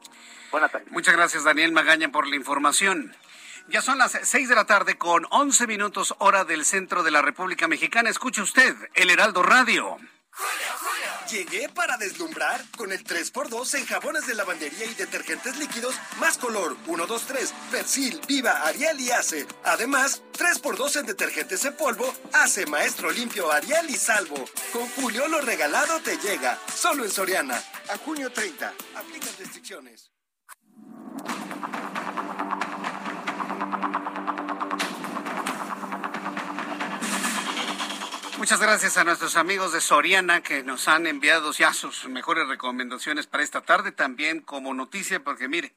Buenas 0.50 0.73
tardes. 0.73 0.90
Muchas 0.90 1.14
gracias, 1.14 1.45
Daniel 1.45 1.73
Magaña, 1.73 2.11
por 2.11 2.26
la 2.26 2.37
información. 2.37 3.14
Ya 3.69 3.81
son 3.81 3.99
las 3.99 4.12
seis 4.23 4.49
de 4.49 4.54
la 4.54 4.66
tarde 4.66 4.99
con 4.99 5.26
once 5.31 5.66
minutos 5.66 6.14
hora 6.19 6.45
del 6.45 6.64
centro 6.64 7.02
de 7.02 7.11
la 7.11 7.23
República 7.23 7.69
Mexicana. 7.69 8.11
Escuche 8.11 8.42
usted 8.42 8.75
el 8.95 9.11
Heraldo 9.11 9.42
Radio. 9.42 9.99
Llegué 11.33 11.67
para 11.71 11.97
deslumbrar 11.97 12.62
con 12.77 12.93
el 12.93 13.03
3x2 13.03 13.79
en 13.79 13.87
jabones 13.87 14.27
de 14.27 14.35
lavandería 14.35 14.85
y 14.85 14.93
detergentes 14.93 15.57
líquidos 15.57 15.95
más 16.21 16.37
color 16.37 16.77
1, 16.87 17.07
2, 17.07 17.27
3, 17.27 17.55
Persil, 17.71 18.21
Viva, 18.29 18.67
Ariel 18.67 19.01
y 19.01 19.11
Ace. 19.12 19.47
Además, 19.65 20.21
3x2 20.37 21.01
en 21.01 21.07
detergentes 21.07 21.65
en 21.65 21.75
polvo, 21.75 22.15
Ace, 22.35 22.67
Maestro 22.67 23.11
Limpio, 23.11 23.51
Ariel 23.51 23.89
y 23.89 23.97
Salvo. 23.97 24.45
Con 24.75 24.87
Julio 24.91 25.27
lo 25.27 25.41
regalado 25.41 26.01
te 26.01 26.19
llega, 26.19 26.59
solo 26.71 27.03
en 27.03 27.11
Soriana. 27.11 27.57
A 27.89 27.97
junio 27.97 28.31
30, 28.31 28.75
aplican 28.95 29.31
restricciones. 29.39 30.12
Muchas 38.43 38.61
gracias 38.61 38.97
a 38.97 39.05
nuestros 39.05 39.37
amigos 39.37 39.73
de 39.73 39.81
Soriana 39.81 40.43
que 40.43 40.65
nos 40.65 40.89
han 40.89 41.07
enviado 41.07 41.53
ya 41.53 41.73
sus 41.73 42.09
mejores 42.09 42.49
recomendaciones 42.49 43.29
para 43.29 43.45
esta 43.45 43.61
tarde, 43.61 43.93
también 43.93 44.41
como 44.41 44.75
noticia, 44.75 45.23
porque 45.23 45.47
mire, 45.47 45.77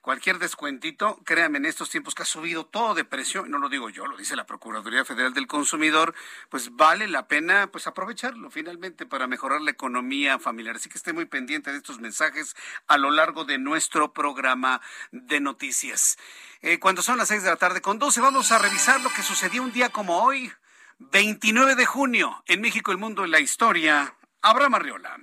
cualquier 0.00 0.40
descuentito, 0.40 1.20
créanme, 1.24 1.58
en 1.58 1.64
estos 1.64 1.90
tiempos 1.90 2.16
que 2.16 2.22
ha 2.22 2.26
subido 2.26 2.66
todo 2.66 2.94
de 2.94 3.04
precio, 3.04 3.46
no 3.46 3.58
lo 3.58 3.68
digo 3.68 3.88
yo, 3.88 4.08
lo 4.08 4.16
dice 4.16 4.34
la 4.34 4.46
Procuraduría 4.46 5.04
Federal 5.04 5.32
del 5.32 5.46
Consumidor, 5.46 6.12
pues 6.48 6.74
vale 6.74 7.06
la 7.06 7.28
pena 7.28 7.68
pues 7.70 7.86
aprovecharlo 7.86 8.50
finalmente 8.50 9.06
para 9.06 9.28
mejorar 9.28 9.60
la 9.60 9.70
economía 9.70 10.40
familiar. 10.40 10.74
Así 10.74 10.88
que 10.88 10.98
esté 10.98 11.12
muy 11.12 11.26
pendiente 11.26 11.70
de 11.70 11.76
estos 11.76 12.00
mensajes 12.00 12.56
a 12.88 12.98
lo 12.98 13.12
largo 13.12 13.44
de 13.44 13.58
nuestro 13.58 14.12
programa 14.12 14.80
de 15.12 15.38
noticias. 15.38 16.18
Eh, 16.62 16.80
cuando 16.80 17.00
son 17.00 17.16
las 17.16 17.28
seis 17.28 17.44
de 17.44 17.50
la 17.50 17.56
tarde 17.56 17.80
con 17.80 18.00
12 18.00 18.20
vamos 18.20 18.50
a 18.50 18.58
revisar 18.58 19.00
lo 19.02 19.10
que 19.10 19.22
sucedió 19.22 19.62
un 19.62 19.70
día 19.70 19.90
como 19.90 20.20
hoy. 20.24 20.52
29 20.98 21.74
de 21.74 21.86
junio, 21.86 22.42
en 22.46 22.60
México, 22.60 22.92
el 22.92 22.98
mundo 22.98 23.26
y 23.26 23.30
la 23.30 23.40
historia. 23.40 24.14
Abraham 24.40 24.74
Arriola. 24.74 25.16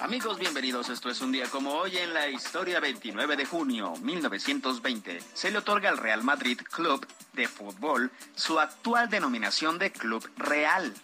Amigos, 0.00 0.38
bienvenidos. 0.38 0.90
Esto 0.90 1.08
es 1.08 1.20
un 1.20 1.32
día 1.32 1.48
como 1.50 1.72
hoy 1.72 1.96
en 1.96 2.12
la 2.12 2.28
historia 2.28 2.80
29 2.80 3.36
de 3.36 3.46
junio 3.46 3.94
1920. 4.02 5.20
Se 5.32 5.50
le 5.50 5.58
otorga 5.58 5.88
al 5.88 5.96
Real 5.96 6.22
Madrid 6.22 6.60
Club 6.70 7.06
de 7.32 7.48
Fútbol 7.48 8.10
su 8.34 8.60
actual 8.60 9.08
denominación 9.08 9.78
de 9.78 9.90
Club 9.90 10.28
Real. 10.36 10.94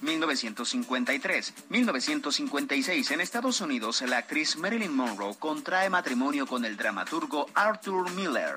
1953. 0.00 1.54
Mm. 1.68 1.72
1956. 1.72 3.10
En 3.10 3.20
Estados 3.20 3.60
Unidos, 3.60 4.02
la 4.02 4.18
actriz 4.18 4.56
Marilyn 4.56 4.94
Monroe 4.94 5.36
contrae 5.38 5.90
matrimonio 5.90 6.46
con 6.46 6.64
el 6.64 6.76
dramaturgo 6.76 7.46
Arthur 7.54 8.10
Miller. 8.12 8.56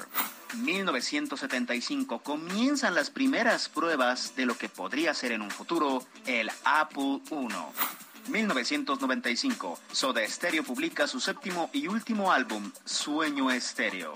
1975 0.57 2.19
comienzan 2.19 2.95
las 2.95 3.09
primeras 3.09 3.69
pruebas 3.69 4.35
de 4.35 4.45
lo 4.45 4.57
que 4.57 4.69
podría 4.69 5.13
ser 5.13 5.31
en 5.31 5.41
un 5.41 5.51
futuro 5.51 6.05
el 6.25 6.49
Apple 6.63 7.21
I. 7.31 8.31
1995, 8.31 9.79
Soda 9.91 10.27
Stereo 10.27 10.63
publica 10.63 11.07
su 11.07 11.19
séptimo 11.19 11.69
y 11.73 11.87
último 11.87 12.31
álbum, 12.31 12.71
Sueño 12.85 13.49
Estéreo. 13.49 14.13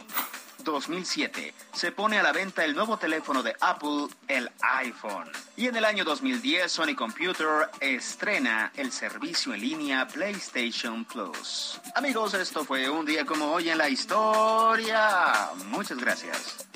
2007 0.71 1.53
se 1.73 1.91
pone 1.91 2.19
a 2.19 2.23
la 2.23 2.31
venta 2.31 2.65
el 2.65 2.75
nuevo 2.75 2.97
teléfono 2.97 3.43
de 3.43 3.55
Apple, 3.61 4.07
el 4.27 4.49
iPhone. 4.61 5.31
Y 5.55 5.67
en 5.67 5.75
el 5.75 5.85
año 5.85 6.03
2010 6.03 6.71
Sony 6.71 6.95
Computer 6.95 7.69
estrena 7.79 8.71
el 8.75 8.91
servicio 8.91 9.53
en 9.53 9.61
línea 9.61 10.07
PlayStation 10.07 11.05
Plus. 11.05 11.79
Amigos, 11.95 12.33
esto 12.33 12.65
fue 12.65 12.89
un 12.89 13.05
día 13.05 13.25
como 13.25 13.51
hoy 13.51 13.69
en 13.69 13.77
la 13.77 13.89
historia. 13.89 15.51
Muchas 15.67 15.97
gracias. 15.97 16.67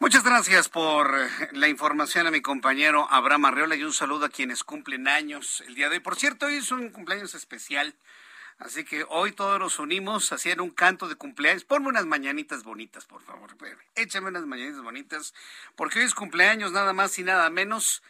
Muchas 0.00 0.22
gracias 0.22 0.68
por 0.68 1.12
la 1.52 1.68
información 1.68 2.28
a 2.28 2.30
mi 2.30 2.40
compañero 2.40 3.08
Abraham 3.10 3.46
Arreola 3.46 3.74
y 3.74 3.82
un 3.82 3.92
saludo 3.92 4.26
a 4.26 4.28
quienes 4.28 4.62
cumplen 4.62 5.08
años 5.08 5.62
el 5.66 5.74
día 5.74 5.88
de 5.88 5.96
hoy. 5.96 6.00
Por 6.00 6.14
cierto, 6.14 6.46
hoy 6.46 6.54
es 6.54 6.70
un 6.70 6.90
cumpleaños 6.90 7.34
especial 7.34 7.94
Así 8.58 8.84
que 8.84 9.04
hoy 9.08 9.32
todos 9.32 9.58
nos 9.60 9.78
unimos 9.78 10.32
hacer 10.32 10.60
un 10.60 10.70
canto 10.70 11.08
de 11.08 11.14
cumpleaños. 11.14 11.64
Ponme 11.64 11.88
unas 11.88 12.06
mañanitas 12.06 12.64
bonitas, 12.64 13.04
por 13.04 13.22
favor. 13.22 13.56
Échame 13.94 14.28
unas 14.28 14.46
mañanitas 14.46 14.82
bonitas, 14.82 15.34
porque 15.76 16.00
hoy 16.00 16.04
es 16.04 16.14
cumpleaños 16.14 16.72
nada 16.72 16.92
más 16.92 17.18
y 17.18 17.22
nada 17.22 17.48
menos 17.50 18.02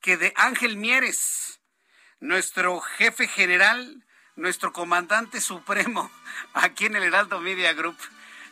que 0.00 0.16
de 0.16 0.32
Ángel 0.36 0.76
Mieres, 0.76 1.60
nuestro 2.20 2.80
jefe 2.80 3.26
general 3.26 4.04
nuestro 4.36 4.72
comandante 4.72 5.40
supremo 5.40 6.10
aquí 6.54 6.86
en 6.86 6.96
el 6.96 7.04
Heraldo 7.04 7.40
Media 7.40 7.72
Group. 7.72 7.96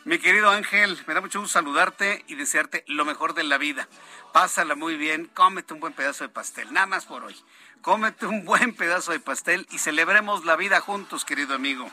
Mi 0.05 0.19
querido 0.19 0.49
Ángel, 0.49 1.01
me 1.07 1.13
da 1.13 1.21
mucho 1.21 1.39
gusto 1.39 1.53
saludarte 1.53 2.25
y 2.27 2.35
desearte 2.35 2.83
lo 2.87 3.05
mejor 3.05 3.33
de 3.33 3.43
la 3.43 3.57
vida. 3.57 3.87
Pásala 4.33 4.75
muy 4.75 4.97
bien, 4.97 5.27
cómete 5.33 5.73
un 5.73 5.79
buen 5.79 5.93
pedazo 5.93 6.25
de 6.25 6.29
pastel, 6.29 6.73
nada 6.73 6.87
más 6.87 7.05
por 7.05 7.23
hoy. 7.23 7.35
Cómete 7.83 8.25
un 8.27 8.45
buen 8.45 8.73
pedazo 8.73 9.11
de 9.11 9.19
pastel 9.19 9.67
y 9.69 9.77
celebremos 9.77 10.45
la 10.45 10.55
vida 10.55 10.79
juntos, 10.79 11.25
querido 11.25 11.53
amigo. 11.53 11.91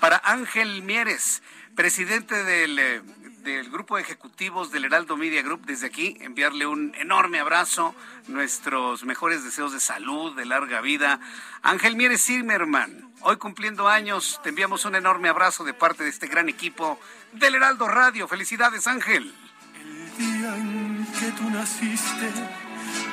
Para 0.00 0.16
Ángel 0.24 0.82
Mieres, 0.82 1.42
presidente 1.74 2.42
del, 2.42 2.78
eh, 2.78 3.02
del 3.42 3.68
grupo 3.70 3.96
de 3.96 4.02
ejecutivos 4.02 4.72
del 4.72 4.86
Heraldo 4.86 5.18
Media 5.18 5.42
Group, 5.42 5.66
desde 5.66 5.88
aquí 5.88 6.16
enviarle 6.22 6.66
un 6.66 6.94
enorme 6.94 7.38
abrazo, 7.38 7.94
nuestros 8.28 9.04
mejores 9.04 9.44
deseos 9.44 9.74
de 9.74 9.80
salud, 9.80 10.34
de 10.34 10.46
larga 10.46 10.80
vida. 10.80 11.20
Ángel 11.60 11.96
Mieres 11.96 12.24
Zimmerman, 12.24 13.12
hoy 13.20 13.36
cumpliendo 13.36 13.88
años, 13.88 14.40
te 14.42 14.48
enviamos 14.48 14.86
un 14.86 14.94
enorme 14.94 15.28
abrazo 15.28 15.64
de 15.64 15.74
parte 15.74 16.02
de 16.02 16.08
este 16.08 16.28
gran 16.28 16.48
equipo 16.48 16.98
del 17.32 17.56
Heraldo 17.56 17.88
Radio. 17.88 18.26
Felicidades, 18.26 18.86
Ángel. 18.86 19.34
El 19.74 20.16
día 20.16 20.56
en 20.56 21.06
que 21.20 21.30
tú 21.32 21.50
naciste, 21.50 22.32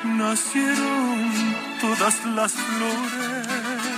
nacieron 0.04 1.32
todas 1.80 2.24
las 2.26 2.52
flores. 2.52 3.48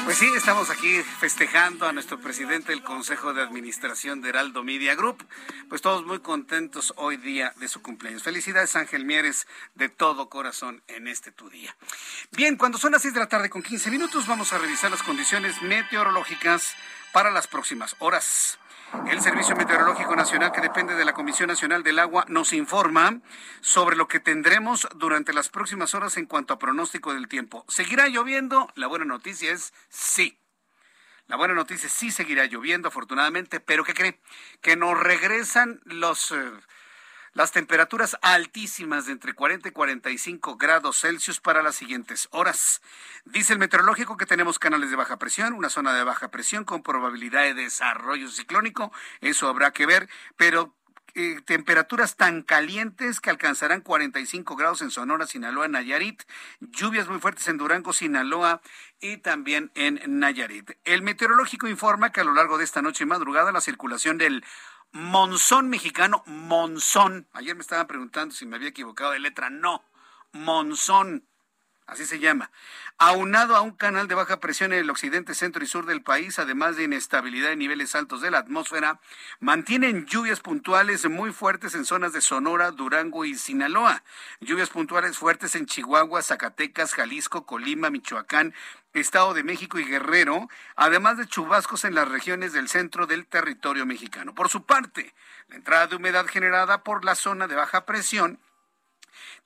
Pues 0.04 0.18
sí, 0.18 0.26
estamos 0.36 0.70
aquí 0.70 1.02
festejando 1.18 1.86
a 1.86 1.92
nuestro 1.92 2.20
presidente 2.20 2.70
del 2.70 2.84
Consejo 2.84 3.34
de 3.34 3.42
Administración 3.42 4.20
de 4.20 4.28
Heraldo 4.28 4.62
Media 4.62 4.94
Group. 4.94 5.26
Pues 5.68 5.82
todos 5.82 6.06
muy 6.06 6.20
contentos 6.20 6.94
hoy 6.96 7.16
día 7.16 7.52
de 7.56 7.66
su 7.66 7.82
cumpleaños. 7.82 8.22
Felicidades, 8.22 8.76
Ángel 8.76 9.04
Mieres, 9.04 9.48
de 9.74 9.88
todo 9.88 10.28
corazón 10.28 10.80
en 10.86 11.08
este 11.08 11.32
tu 11.32 11.50
día. 11.50 11.76
Bien, 12.30 12.56
cuando 12.56 12.78
son 12.78 12.92
las 12.92 13.02
6 13.02 13.14
de 13.14 13.20
la 13.20 13.28
tarde 13.28 13.50
con 13.50 13.62
15 13.62 13.90
minutos, 13.90 14.28
vamos 14.28 14.52
a 14.52 14.58
revisar 14.58 14.92
las 14.92 15.02
condiciones 15.02 15.60
meteorológicas 15.62 16.74
para 17.12 17.32
las 17.32 17.48
próximas 17.48 17.96
horas. 17.98 18.58
El 19.08 19.20
Servicio 19.20 19.56
Meteorológico 19.56 20.14
Nacional, 20.16 20.52
que 20.52 20.60
depende 20.60 20.94
de 20.94 21.04
la 21.04 21.12
Comisión 21.12 21.48
Nacional 21.48 21.82
del 21.82 21.98
Agua, 21.98 22.24
nos 22.28 22.52
informa 22.52 23.20
sobre 23.60 23.96
lo 23.96 24.08
que 24.08 24.20
tendremos 24.20 24.88
durante 24.94 25.32
las 25.32 25.48
próximas 25.48 25.94
horas 25.94 26.16
en 26.16 26.26
cuanto 26.26 26.54
a 26.54 26.58
pronóstico 26.58 27.12
del 27.12 27.28
tiempo. 27.28 27.64
¿Seguirá 27.68 28.08
lloviendo? 28.08 28.72
La 28.74 28.86
buena 28.86 29.04
noticia 29.04 29.52
es 29.52 29.74
sí. 29.88 30.38
La 31.26 31.36
buena 31.36 31.54
noticia 31.54 31.88
es 31.88 31.92
sí 31.92 32.10
seguirá 32.10 32.46
lloviendo, 32.46 32.88
afortunadamente, 32.88 33.60
pero 33.60 33.84
¿qué 33.84 33.94
cree? 33.94 34.20
Que 34.60 34.76
nos 34.76 34.98
regresan 34.98 35.80
los... 35.84 36.30
eh, 36.32 36.52
las 37.36 37.52
temperaturas 37.52 38.16
altísimas 38.22 39.04
de 39.04 39.12
entre 39.12 39.34
40 39.34 39.68
y 39.68 39.72
45 39.72 40.56
grados 40.56 41.02
Celsius 41.02 41.38
para 41.38 41.62
las 41.62 41.76
siguientes 41.76 42.28
horas. 42.30 42.80
Dice 43.26 43.52
el 43.52 43.58
meteorológico 43.58 44.16
que 44.16 44.24
tenemos 44.24 44.58
canales 44.58 44.88
de 44.88 44.96
baja 44.96 45.18
presión, 45.18 45.52
una 45.52 45.68
zona 45.68 45.92
de 45.92 46.02
baja 46.02 46.30
presión 46.30 46.64
con 46.64 46.82
probabilidad 46.82 47.42
de 47.42 47.52
desarrollo 47.52 48.30
ciclónico, 48.30 48.90
eso 49.20 49.48
habrá 49.48 49.72
que 49.72 49.84
ver, 49.84 50.08
pero 50.38 50.74
eh, 51.14 51.40
temperaturas 51.44 52.16
tan 52.16 52.42
calientes 52.42 53.20
que 53.20 53.28
alcanzarán 53.28 53.82
45 53.82 54.56
grados 54.56 54.80
en 54.80 54.90
Sonora, 54.90 55.26
Sinaloa, 55.26 55.68
Nayarit, 55.68 56.22
lluvias 56.60 57.06
muy 57.06 57.20
fuertes 57.20 57.48
en 57.48 57.58
Durango, 57.58 57.92
Sinaloa 57.92 58.62
y 58.98 59.18
también 59.18 59.70
en 59.74 60.00
Nayarit. 60.06 60.72
El 60.84 61.02
meteorológico 61.02 61.68
informa 61.68 62.12
que 62.12 62.22
a 62.22 62.24
lo 62.24 62.32
largo 62.32 62.56
de 62.56 62.64
esta 62.64 62.80
noche 62.80 63.04
y 63.04 63.06
madrugada 63.06 63.52
la 63.52 63.60
circulación 63.60 64.16
del 64.16 64.42
monzón 64.96 65.68
mexicano, 65.68 66.22
monzón. 66.26 67.28
Ayer 67.34 67.54
me 67.54 67.60
estaban 67.60 67.86
preguntando 67.86 68.34
si 68.34 68.46
me 68.46 68.56
había 68.56 68.70
equivocado 68.70 69.12
de 69.12 69.20
letra. 69.20 69.50
No, 69.50 69.84
monzón. 70.32 71.26
Así 71.86 72.04
se 72.04 72.18
llama. 72.18 72.50
Aunado 72.98 73.54
a 73.54 73.60
un 73.60 73.70
canal 73.70 74.08
de 74.08 74.16
baja 74.16 74.40
presión 74.40 74.72
en 74.72 74.80
el 74.80 74.90
occidente, 74.90 75.36
centro 75.36 75.62
y 75.62 75.68
sur 75.68 75.86
del 75.86 76.02
país, 76.02 76.40
además 76.40 76.76
de 76.76 76.82
inestabilidad 76.82 77.52
en 77.52 77.60
niveles 77.60 77.94
altos 77.94 78.20
de 78.20 78.32
la 78.32 78.38
atmósfera, 78.38 78.98
mantienen 79.38 80.04
lluvias 80.06 80.40
puntuales 80.40 81.08
muy 81.08 81.32
fuertes 81.32 81.76
en 81.76 81.84
zonas 81.84 82.12
de 82.12 82.22
Sonora, 82.22 82.72
Durango 82.72 83.24
y 83.24 83.36
Sinaloa. 83.36 84.02
Lluvias 84.40 84.70
puntuales 84.70 85.16
fuertes 85.16 85.54
en 85.54 85.66
Chihuahua, 85.66 86.22
Zacatecas, 86.22 86.92
Jalisco, 86.92 87.46
Colima, 87.46 87.88
Michoacán, 87.88 88.52
Estado 88.92 89.32
de 89.32 89.44
México 89.44 89.78
y 89.78 89.84
Guerrero, 89.84 90.48
además 90.74 91.18
de 91.18 91.28
chubascos 91.28 91.84
en 91.84 91.94
las 91.94 92.08
regiones 92.08 92.52
del 92.52 92.68
centro 92.68 93.06
del 93.06 93.26
territorio 93.26 93.86
mexicano. 93.86 94.34
Por 94.34 94.48
su 94.48 94.64
parte, 94.64 95.14
la 95.46 95.56
entrada 95.56 95.86
de 95.86 95.96
humedad 95.96 96.26
generada 96.26 96.82
por 96.82 97.04
la 97.04 97.14
zona 97.14 97.46
de 97.46 97.54
baja 97.54 97.86
presión 97.86 98.40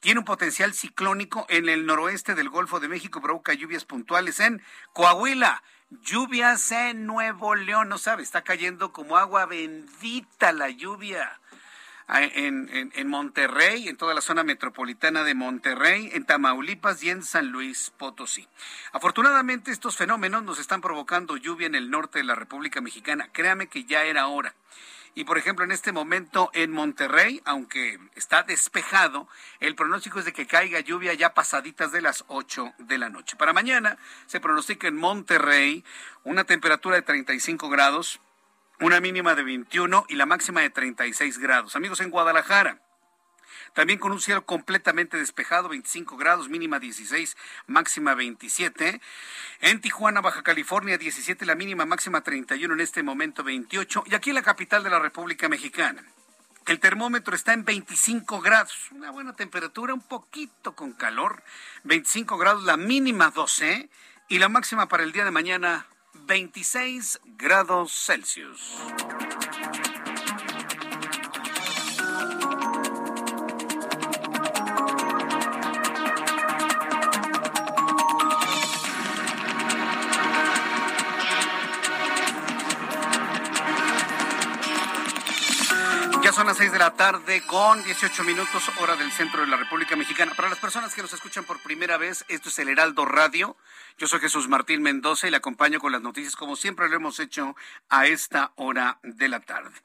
tiene 0.00 0.20
un 0.20 0.24
potencial 0.24 0.74
ciclónico 0.74 1.46
en 1.48 1.68
el 1.68 1.86
noroeste 1.86 2.34
del 2.34 2.48
Golfo 2.48 2.80
de 2.80 2.88
México, 2.88 3.20
provoca 3.20 3.52
lluvias 3.52 3.84
puntuales 3.84 4.40
en 4.40 4.62
Coahuila, 4.92 5.62
lluvias 5.90 6.72
en 6.72 7.06
Nuevo 7.06 7.54
León, 7.54 7.88
no 7.88 7.98
sabe, 7.98 8.22
está 8.22 8.42
cayendo 8.42 8.92
como 8.92 9.16
agua 9.16 9.46
bendita 9.46 10.52
la 10.52 10.70
lluvia. 10.70 11.40
Ah, 12.12 12.24
En, 12.24 12.68
en, 12.72 12.90
en 12.96 13.08
Monterrey, 13.08 13.86
en 13.86 13.96
toda 13.96 14.14
la 14.14 14.20
zona 14.20 14.42
metropolitana 14.42 15.22
de 15.22 15.34
Monterrey, 15.34 16.10
en 16.12 16.24
Tamaulipas 16.24 17.00
y 17.04 17.10
en 17.10 17.22
San 17.22 17.52
Luis 17.52 17.92
Potosí. 17.96 18.48
Afortunadamente 18.90 19.70
estos 19.70 19.96
fenómenos 19.96 20.42
nos 20.42 20.58
están 20.58 20.80
provocando 20.80 21.36
lluvia 21.36 21.68
en 21.68 21.76
el 21.76 21.88
norte 21.88 22.18
de 22.18 22.24
la 22.24 22.34
República 22.34 22.80
Mexicana. 22.80 23.28
Créame 23.32 23.68
que 23.68 23.84
ya 23.84 24.02
era 24.02 24.26
hora. 24.26 24.56
Y 25.14 25.24
por 25.24 25.38
ejemplo, 25.38 25.64
en 25.64 25.72
este 25.72 25.92
momento 25.92 26.50
en 26.54 26.70
Monterrey, 26.70 27.42
aunque 27.44 27.98
está 28.14 28.42
despejado, 28.42 29.28
el 29.58 29.74
pronóstico 29.74 30.18
es 30.18 30.24
de 30.24 30.32
que 30.32 30.46
caiga 30.46 30.80
lluvia 30.80 31.14
ya 31.14 31.34
pasaditas 31.34 31.92
de 31.92 32.00
las 32.00 32.24
8 32.28 32.74
de 32.78 32.98
la 32.98 33.08
noche. 33.08 33.36
Para 33.36 33.52
mañana 33.52 33.98
se 34.26 34.40
pronostica 34.40 34.88
en 34.88 34.96
Monterrey 34.96 35.84
una 36.22 36.44
temperatura 36.44 36.96
de 36.96 37.02
35 37.02 37.68
grados, 37.68 38.20
una 38.78 39.00
mínima 39.00 39.34
de 39.34 39.42
21 39.42 40.06
y 40.08 40.14
la 40.14 40.26
máxima 40.26 40.60
de 40.60 40.70
36 40.70 41.38
grados. 41.38 41.76
Amigos, 41.76 42.00
en 42.00 42.10
Guadalajara. 42.10 42.80
También 43.74 43.98
con 43.98 44.12
un 44.12 44.20
cielo 44.20 44.44
completamente 44.44 45.16
despejado, 45.16 45.68
25 45.68 46.16
grados, 46.16 46.48
mínima 46.48 46.78
16, 46.78 47.36
máxima 47.66 48.14
27. 48.14 49.00
En 49.60 49.80
Tijuana, 49.80 50.20
Baja 50.20 50.42
California, 50.42 50.98
17, 50.98 51.46
la 51.46 51.54
mínima 51.54 51.84
máxima 51.84 52.22
31, 52.22 52.74
en 52.74 52.80
este 52.80 53.02
momento 53.02 53.44
28. 53.44 54.04
Y 54.06 54.14
aquí 54.14 54.30
en 54.30 54.36
la 54.36 54.42
capital 54.42 54.82
de 54.82 54.90
la 54.90 54.98
República 54.98 55.48
Mexicana. 55.48 56.02
El 56.66 56.78
termómetro 56.78 57.34
está 57.34 57.52
en 57.52 57.64
25 57.64 58.40
grados, 58.40 58.90
una 58.92 59.10
buena 59.10 59.34
temperatura, 59.34 59.94
un 59.94 60.02
poquito 60.02 60.74
con 60.74 60.92
calor. 60.92 61.42
25 61.84 62.38
grados, 62.38 62.64
la 62.64 62.76
mínima 62.76 63.30
12 63.30 63.88
y 64.28 64.38
la 64.38 64.48
máxima 64.48 64.86
para 64.86 65.02
el 65.02 65.12
día 65.12 65.24
de 65.24 65.30
mañana 65.30 65.86
26 66.26 67.20
grados 67.24 67.92
Celsius. 67.92 68.76
Son 86.40 86.46
las 86.46 86.56
6 86.56 86.72
de 86.72 86.78
la 86.78 86.94
tarde 86.94 87.42
con 87.42 87.84
18 87.84 88.24
minutos 88.24 88.70
hora 88.78 88.96
del 88.96 89.12
centro 89.12 89.42
de 89.42 89.46
la 89.46 89.58
República 89.58 89.94
Mexicana. 89.94 90.32
Para 90.34 90.48
las 90.48 90.58
personas 90.58 90.94
que 90.94 91.02
nos 91.02 91.12
escuchan 91.12 91.44
por 91.44 91.60
primera 91.60 91.98
vez, 91.98 92.24
esto 92.28 92.48
es 92.48 92.58
el 92.60 92.70
Heraldo 92.70 93.04
Radio. 93.04 93.58
Yo 93.98 94.06
soy 94.06 94.20
Jesús 94.20 94.48
Martín 94.48 94.80
Mendoza 94.80 95.28
y 95.28 95.30
le 95.30 95.36
acompaño 95.36 95.80
con 95.80 95.92
las 95.92 96.00
noticias 96.00 96.36
como 96.36 96.56
siempre 96.56 96.88
lo 96.88 96.96
hemos 96.96 97.20
hecho 97.20 97.56
a 97.90 98.06
esta 98.06 98.52
hora 98.56 99.00
de 99.02 99.28
la 99.28 99.40
tarde. 99.40 99.82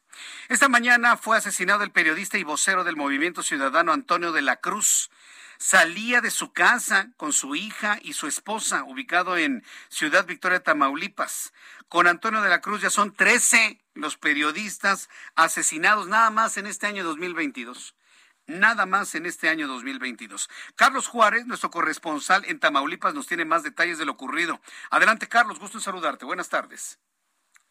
Esta 0.48 0.70
mañana 0.70 1.18
fue 1.18 1.36
asesinado 1.36 1.84
el 1.84 1.91
periodista 1.91 2.38
y 2.38 2.46
vocero 2.46 2.86
del 2.86 2.96
Movimiento 2.96 3.44
Ciudadano 3.44 3.91
Antonio 3.91 4.32
de 4.32 4.41
la 4.41 4.56
Cruz. 4.56 5.12
Salía 5.58 6.22
de 6.22 6.32
su 6.32 6.54
casa 6.54 7.10
con 7.18 7.34
su 7.34 7.56
hija 7.56 8.00
y 8.02 8.13
su 8.13 8.28
esposa, 8.28 8.86
ubicado 8.86 9.36
en 9.36 9.65
Ciudad 9.89 10.26
Victoria, 10.26 10.63
Tamaulipas. 10.63 11.52
Con 11.89 12.08
Antonio 12.08 12.41
de 12.41 12.50
la 12.50 12.62
Cruz 12.62 12.80
ya 12.80 12.89
son 12.89 13.13
13 13.13 13.85
los 13.95 14.17
periodistas 14.17 15.10
asesinados 15.36 16.08
nada 16.08 16.29
más 16.29 16.58
en 16.58 16.67
este 16.67 16.88
año 16.88 17.03
2022 17.03 17.95
nada 18.47 18.86
más 18.86 19.15
en 19.15 19.25
este 19.25 19.49
año 19.49 19.67
2022. 19.67 20.49
Carlos 20.75 21.08
Juárez, 21.08 21.47
nuestro 21.47 21.71
corresponsal 21.71 22.43
en 22.45 22.60
Tamaulipas, 22.60 23.15
nos 23.15 23.27
tiene 23.27 23.45
más 23.45 23.63
detalles 23.63 23.97
de 23.97 24.05
lo 24.05 24.12
ocurrido. 24.12 24.60
Adelante, 24.91 25.27
Carlos, 25.27 25.60
gusto 25.60 25.79
saludarte. 25.79 26.25
Buenas 26.25 26.49
tardes. 26.49 26.99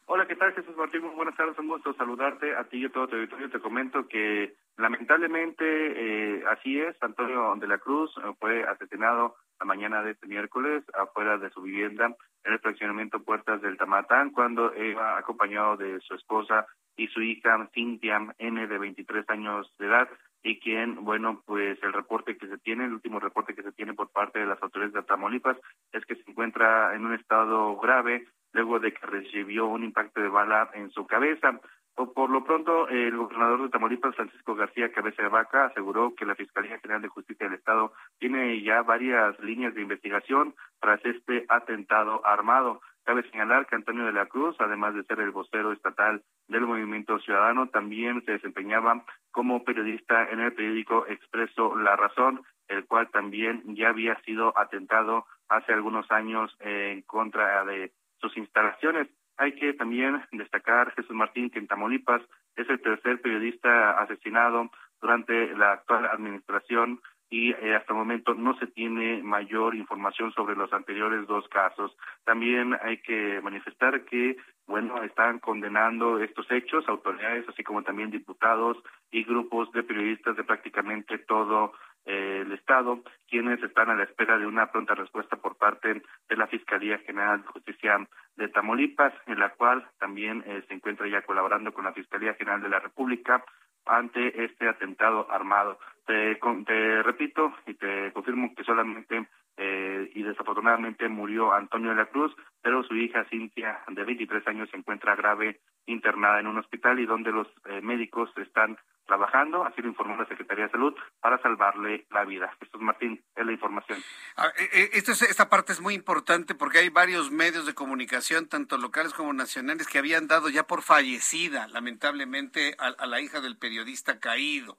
Hola, 0.07 0.27
¿qué 0.27 0.37
tal, 0.37 0.53
Jesús 0.53 0.77
Martín? 0.77 1.01
Buenas 1.17 1.35
tardes, 1.37 1.59
un 1.59 1.69
gusto 1.69 1.95
saludarte 1.95 2.55
a 2.55 2.65
ti 2.65 2.79
y 2.79 2.85
a 2.85 2.91
todo 2.91 3.09
tu 3.09 3.17
auditorio. 3.17 3.51
Te 3.51 3.61
comento 3.61 4.07
que 4.07 4.55
lamentablemente 4.77 5.65
eh, 5.65 6.45
así 6.51 6.79
es, 6.79 6.95
Antonio 7.03 7.55
de 7.57 7.67
la 7.67 7.79
Cruz 7.79 8.13
eh, 8.19 8.35
fue 8.39 8.65
asesinado 8.65 9.37
la 9.61 9.67
mañana 9.67 10.03
de 10.03 10.13
este 10.13 10.27
miércoles 10.27 10.85
afuera 10.95 11.39
de 11.39 11.51
su 11.51 11.63
vivienda 11.63 12.15
en 12.45 12.53
el 12.53 12.59
fraccionamiento 12.59 13.23
Puertas 13.23 13.63
del 13.63 13.77
Tamatán 13.77 14.31
cuando 14.31 14.75
iba 14.77 15.19
acompañado 15.19 15.77
de 15.77 16.01
su 16.01 16.15
esposa 16.15 16.67
y 16.97 17.09
su 17.09 17.23
hija 17.23 17.69
Cintia 17.73 18.35
N 18.39 18.67
de 18.67 18.79
23 18.79 19.29
años 19.31 19.73
de 19.79 19.87
edad 19.87 20.09
y 20.43 20.61
quien, 20.61 21.05
bueno, 21.05 21.43
pues 21.47 21.83
el 21.83 21.95
reporte 21.95 22.37
que 22.37 22.47
se 22.47 22.59
tiene, 22.59 22.85
el 22.85 22.93
último 22.93 23.19
reporte 23.19 23.55
que 23.55 23.63
se 23.63 23.73
tiene 23.73 23.95
por 23.95 24.11
parte 24.11 24.39
de 24.39 24.47
las 24.47 24.63
autoridades 24.63 24.93
de 24.93 25.03
Tamaulipas 25.03 25.57
es 25.91 26.05
que 26.05 26.17
se 26.17 26.31
encuentra 26.31 26.95
en 26.95 27.07
un 27.07 27.15
estado 27.15 27.77
grave 27.79 28.27
luego 28.53 28.79
de 28.79 28.93
que 28.93 29.07
recibió 29.07 29.67
un 29.67 29.85
impacto 29.85 30.21
de 30.21 30.29
bala 30.29 30.71
en 30.75 30.91
su 30.91 31.07
cabeza. 31.07 31.59
Por 31.95 32.29
lo 32.29 32.43
pronto, 32.43 32.89
el 32.89 33.17
gobernador 33.17 33.63
de 33.63 33.69
Tamaulipas, 33.69 34.17
Francisco 34.17 34.57
García 34.57 34.91
Cabeza 34.91 35.23
de 35.23 35.29
Vaca, 35.29 35.67
aseguró 35.67 36.13
que 36.17 36.27
la 36.27 36.35
Fiscalía 36.35 36.79
General 36.81 37.03
de 37.03 37.09
Justicia 37.09 37.47
del 37.47 37.59
Estado 37.59 37.93
tiene 38.19 38.61
ya 38.63 38.83
varias 38.83 39.39
líneas 39.39 39.75
de 39.75 39.83
investigación 39.83 40.55
tras 40.81 41.05
este 41.05 41.45
atentado 41.49 42.27
armado. 42.27 42.81
Cabe 43.05 43.23
señalar 43.31 43.67
que 43.67 43.77
Antonio 43.77 44.07
de 44.07 44.13
la 44.13 44.27
Cruz, 44.27 44.57
además 44.59 44.95
de 44.95 45.05
ser 45.05 45.21
el 45.21 45.31
vocero 45.31 45.73
estatal 45.73 46.23
del 46.49 46.63
Movimiento 46.63 47.21
Ciudadano, 47.21 47.69
también 47.69 48.25
se 48.25 48.33
desempeñaba 48.33 49.05
como 49.31 49.63
periodista 49.63 50.29
en 50.31 50.41
el 50.41 50.53
periódico 50.53 51.07
Expreso 51.07 51.77
La 51.77 51.95
Razón, 51.95 52.43
el 52.67 52.87
cual 52.87 53.09
también 53.11 53.63
ya 53.77 53.91
había 53.91 54.21
sido 54.23 54.59
atentado 54.59 55.27
hace 55.49 55.73
algunos 55.73 56.11
años 56.11 56.57
en 56.61 57.03
contra 57.03 57.65
de 57.65 57.93
sus 58.21 58.37
instalaciones. 58.37 59.09
Hay 59.37 59.55
que 59.57 59.73
también 59.75 60.23
destacar, 60.33 60.93
Jesús 60.93 61.15
Martín, 61.15 61.51
que 61.51 61.59
en 61.59 61.67
Tamaulipas 61.67 62.23
es 62.57 62.69
el 62.69 62.81
tercer 62.81 63.21
periodista 63.21 64.01
asesinado 64.01 64.71
durante 65.01 65.55
la 65.57 65.73
actual 65.73 66.07
administración 66.07 67.01
y 67.31 67.51
eh, 67.51 67.75
hasta 67.75 67.93
el 67.93 67.99
momento 67.99 68.35
no 68.35 68.57
se 68.59 68.69
tiene 68.69 69.23
mayor 69.23 69.75
información 69.75 70.33
sobre 70.35 70.55
los 70.55 70.73
anteriores 70.73 71.27
dos 71.27 71.49
casos. 71.49 71.97
También 72.25 72.77
hay 72.81 72.99
que 72.99 73.41
manifestar 73.43 74.05
que, 74.05 74.37
bueno, 74.69 75.03
están 75.03 75.41
condenando 75.41 76.21
estos 76.21 76.49
hechos 76.53 76.89
autoridades, 76.89 77.49
así 77.49 77.65
como 77.65 77.83
también 77.83 78.11
diputados 78.11 78.77
y 79.11 79.25
grupos 79.25 79.73
de 79.73 79.83
periodistas 79.83 80.37
de 80.37 80.45
prácticamente 80.45 81.19
todo 81.19 81.73
el 82.05 82.53
Estado, 82.53 83.03
quienes 83.29 83.63
están 83.63 83.91
a 83.91 83.95
la 83.95 84.05
espera 84.05 84.39
de 84.39 84.47
una 84.47 84.71
pronta 84.71 84.95
respuesta 84.95 85.37
por 85.37 85.57
parte 85.57 86.03
de 86.29 86.37
la 86.37 86.47
Fiscalía 86.47 86.99
General 86.99 87.41
de 87.43 87.49
Justicia 87.49 88.07
de 88.37 88.49
Tamaulipas, 88.49 89.13
en 89.27 89.39
la 89.39 89.51
cual 89.51 89.87
también 89.99 90.43
eh, 90.47 90.63
se 90.69 90.75
encuentra 90.75 91.09
ya 91.09 91.23
colaborando 91.23 91.73
con 91.73 91.85
la 91.85 91.93
Fiscalía 91.93 92.35
General 92.35 92.63
de 92.63 92.69
la 92.69 92.81
República 92.81 93.45
ante 93.87 94.45
este 94.45 94.69
atentado 94.69 95.31
armado. 95.31 95.79
Te, 96.07 96.39
te 96.67 97.03
repito 97.03 97.53
y 97.67 97.75
te 97.75 98.13
confirmo 98.13 98.55
que 98.55 98.65
solamente 98.65 99.27
eh, 99.57 100.11
y 100.15 100.23
desafortunadamente 100.23 101.09
murió 101.09 101.53
Antonio 101.53 101.91
de 101.91 101.97
la 101.97 102.07
Cruz, 102.07 102.35
pero 102.61 102.83
su 102.83 102.97
hija 102.97 103.25
Cintia, 103.31 103.81
de 103.89 104.05
23 104.05 104.47
años, 104.49 104.69
se 104.71 104.77
encuentra 104.77 105.15
grave 105.15 105.61
internada 105.87 106.41
en 106.41 106.47
un 106.47 106.59
hospital 106.59 106.99
y 106.99 107.07
donde 107.07 107.31
los 107.31 107.47
eh, 107.67 107.81
médicos 107.81 108.31
están 108.37 108.77
trabajando, 109.07 109.65
así 109.65 109.83
lo 109.83 109.89
informó 109.89 110.17
la 110.17 110.27
Secretaría 110.27 110.65
de 110.65 110.71
Salud, 110.71 110.95
para 111.21 111.41
salvarle 111.43 112.07
la 112.11 112.25
vida. 112.25 112.51
Jesús 112.59 112.81
Martín, 112.81 113.23
es 113.37 113.47
la 113.47 113.53
información. 113.53 113.99
Ah, 114.37 114.49
eh, 114.59 114.91
esto 114.95 115.13
esta 115.13 115.49
parte 115.49 115.73
es 115.73 115.81
muy 115.81 115.95
importante 115.95 116.55
porque 116.55 116.79
hay 116.79 116.89
varios 116.89 117.31
medios 117.31 117.67
de 117.67 117.75
comunicación, 117.75 118.49
tanto 118.49 118.79
locales 118.79 119.13
como 119.13 119.33
nacionales, 119.33 119.87
que 119.87 119.99
habían 119.99 120.27
dado 120.27 120.49
ya 120.49 120.67
por 120.67 120.83
fallecida, 120.83 121.69
lamentablemente, 121.69 122.75
a 122.79 123.07
la 123.07 123.21
hija 123.21 123.41
del 123.41 123.59
periodista 123.59 124.19
caído. 124.19 124.79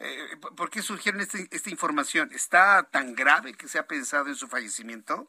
Eh, 0.00 0.36
¿Por 0.56 0.70
qué 0.70 0.80
surgieron 0.80 1.20
este, 1.20 1.46
esta 1.50 1.70
información? 1.70 2.30
¿Está 2.32 2.88
tan 2.90 3.14
grave 3.14 3.52
que 3.52 3.68
se 3.68 3.78
ha 3.78 3.86
pensado 3.86 4.28
en 4.28 4.34
su 4.34 4.48
fallecimiento? 4.48 5.28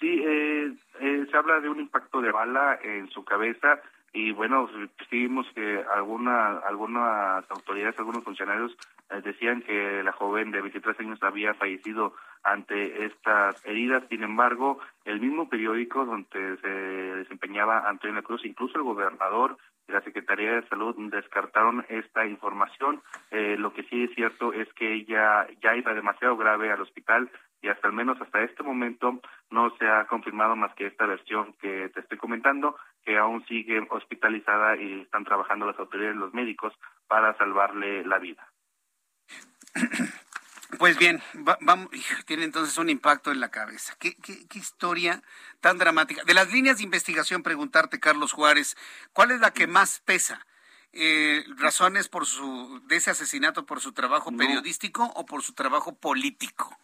Sí, 0.00 0.22
eh, 0.24 0.74
eh, 1.00 1.26
se 1.30 1.36
habla 1.36 1.60
de 1.60 1.68
un 1.68 1.80
impacto 1.80 2.22
de 2.22 2.32
bala 2.32 2.78
en 2.82 3.10
su 3.10 3.22
cabeza 3.24 3.82
y 4.14 4.32
bueno, 4.32 4.70
vimos 5.10 5.46
que 5.54 5.84
alguna, 5.94 6.58
algunas 6.60 7.44
autoridades, 7.50 7.98
algunos 7.98 8.24
funcionarios 8.24 8.74
decían 9.22 9.60
que 9.62 10.02
la 10.02 10.12
joven 10.12 10.50
de 10.50 10.62
23 10.62 10.98
años 11.00 11.22
había 11.22 11.52
fallecido 11.54 12.14
ante 12.42 13.04
estas 13.04 13.64
heridas. 13.66 14.04
Sin 14.08 14.22
embargo, 14.22 14.78
el 15.04 15.20
mismo 15.20 15.50
periódico 15.50 16.06
donde 16.06 16.56
se 16.56 16.68
desempeñaba 16.68 17.86
Antonio 17.86 18.22
Cruz, 18.22 18.46
incluso 18.46 18.78
el 18.78 18.84
gobernador 18.84 19.58
la 19.88 20.02
Secretaría 20.02 20.52
de 20.52 20.68
Salud 20.68 20.94
descartaron 21.10 21.84
esta 21.88 22.26
información. 22.26 23.02
Eh, 23.30 23.56
lo 23.58 23.72
que 23.72 23.82
sí 23.84 24.04
es 24.04 24.14
cierto 24.14 24.52
es 24.52 24.72
que 24.74 24.94
ella 24.94 25.46
ya 25.62 25.74
iba 25.76 25.94
demasiado 25.94 26.36
grave 26.36 26.70
al 26.70 26.82
hospital 26.82 27.30
y 27.60 27.68
hasta 27.68 27.88
al 27.88 27.94
menos 27.94 28.20
hasta 28.20 28.42
este 28.42 28.62
momento 28.62 29.20
no 29.50 29.74
se 29.78 29.88
ha 29.88 30.06
confirmado 30.06 30.54
más 30.56 30.74
que 30.74 30.86
esta 30.86 31.06
versión 31.06 31.54
que 31.54 31.88
te 31.88 32.00
estoy 32.00 32.18
comentando, 32.18 32.76
que 33.04 33.18
aún 33.18 33.44
sigue 33.46 33.84
hospitalizada 33.90 34.76
y 34.76 35.00
están 35.00 35.24
trabajando 35.24 35.66
las 35.66 35.78
autoridades, 35.78 36.16
los 36.16 36.34
médicos, 36.34 36.72
para 37.08 37.36
salvarle 37.36 38.04
la 38.04 38.18
vida. 38.18 38.46
Pues 40.76 40.98
bien, 40.98 41.22
vamos, 41.60 41.88
tiene 42.26 42.44
entonces 42.44 42.76
un 42.76 42.90
impacto 42.90 43.32
en 43.32 43.40
la 43.40 43.50
cabeza. 43.50 43.96
¿Qué, 43.98 44.14
¿Qué, 44.16 44.58
historia 44.58 45.22
tan 45.60 45.78
dramática. 45.78 46.22
De 46.24 46.34
las 46.34 46.52
líneas 46.52 46.78
de 46.78 46.84
investigación, 46.84 47.42
preguntarte, 47.42 48.00
Carlos 48.00 48.32
Juárez, 48.32 48.76
¿cuál 49.14 49.30
es 49.30 49.40
la 49.40 49.52
que 49.52 49.66
más 49.66 50.00
pesa? 50.00 50.46
Eh, 50.92 51.44
¿Razones 51.56 52.08
por 52.08 52.26
su, 52.26 52.82
de 52.86 52.96
ese 52.96 53.10
asesinato 53.10 53.64
por 53.64 53.80
su 53.80 53.92
trabajo 53.92 54.30
periodístico 54.32 55.04
o 55.14 55.24
por 55.24 55.42
su 55.42 55.54
trabajo 55.54 55.94
político? 55.94 56.76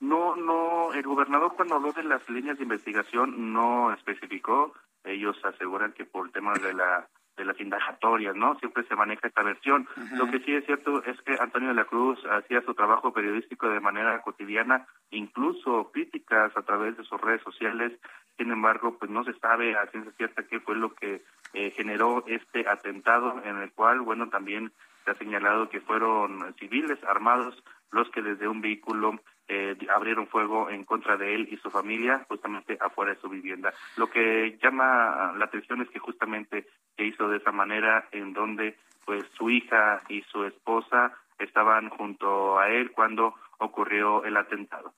No, 0.00 0.36
no, 0.36 0.92
el 0.92 1.04
gobernador 1.04 1.54
cuando 1.56 1.76
habló 1.76 1.92
de 1.92 2.04
las 2.04 2.28
líneas 2.28 2.58
de 2.58 2.64
investigación 2.64 3.52
no 3.52 3.92
especificó. 3.94 4.74
Ellos 5.04 5.36
aseguran 5.44 5.92
que 5.92 6.04
por 6.04 6.26
el 6.26 6.32
tema 6.32 6.52
de 6.54 6.74
la 6.74 7.08
de 7.36 7.44
las 7.44 7.58
indagatorias, 7.60 8.36
¿no? 8.36 8.58
Siempre 8.58 8.84
se 8.84 8.96
maneja 8.96 9.26
esta 9.26 9.42
versión. 9.42 9.88
Lo 10.12 10.30
que 10.30 10.40
sí 10.40 10.54
es 10.54 10.64
cierto 10.66 11.02
es 11.04 11.20
que 11.22 11.36
Antonio 11.40 11.68
de 11.68 11.74
la 11.74 11.84
Cruz 11.84 12.18
hacía 12.30 12.60
su 12.62 12.74
trabajo 12.74 13.12
periodístico 13.12 13.68
de 13.68 13.80
manera 13.80 14.20
cotidiana, 14.22 14.86
incluso 15.10 15.90
críticas 15.92 16.56
a 16.56 16.62
través 16.62 16.96
de 16.96 17.04
sus 17.04 17.20
redes 17.20 17.42
sociales. 17.42 17.92
Sin 18.36 18.50
embargo, 18.50 18.96
pues 18.98 19.10
no 19.10 19.24
se 19.24 19.32
sabe 19.34 19.76
a 19.76 19.86
ciencia 19.86 20.12
cierta 20.16 20.46
qué 20.46 20.60
fue 20.60 20.76
lo 20.76 20.94
que 20.94 21.22
eh, 21.54 21.70
generó 21.70 22.24
este 22.26 22.68
atentado 22.68 23.42
en 23.44 23.56
el 23.58 23.72
cual, 23.72 24.00
bueno, 24.00 24.28
también 24.28 24.72
se 25.04 25.10
ha 25.10 25.14
señalado 25.14 25.68
que 25.68 25.80
fueron 25.80 26.54
civiles 26.58 27.02
armados 27.04 27.62
los 27.90 28.08
que 28.10 28.22
desde 28.22 28.48
un 28.48 28.60
vehículo 28.60 29.20
eh, 29.48 29.76
abrieron 29.94 30.28
fuego 30.28 30.70
en 30.70 30.84
contra 30.84 31.16
de 31.16 31.34
él 31.34 31.48
y 31.50 31.56
su 31.58 31.70
familia 31.70 32.24
justamente 32.28 32.78
afuera 32.80 33.14
de 33.14 33.20
su 33.20 33.28
vivienda. 33.28 33.72
Lo 33.96 34.08
que 34.08 34.58
llama 34.62 35.34
la 35.36 35.44
atención 35.44 35.82
es 35.82 35.90
que 35.90 35.98
justamente 35.98 36.66
se 36.96 37.04
hizo 37.04 37.28
de 37.28 37.38
esa 37.38 37.52
manera 37.52 38.08
en 38.12 38.32
donde 38.32 38.78
pues 39.04 39.24
su 39.36 39.50
hija 39.50 40.02
y 40.08 40.22
su 40.22 40.44
esposa 40.44 41.12
estaban 41.38 41.88
junto 41.90 42.58
a 42.58 42.68
él 42.68 42.92
cuando 42.92 43.34
ocurrió 43.58 44.24
el 44.24 44.36
atentado. 44.36 44.94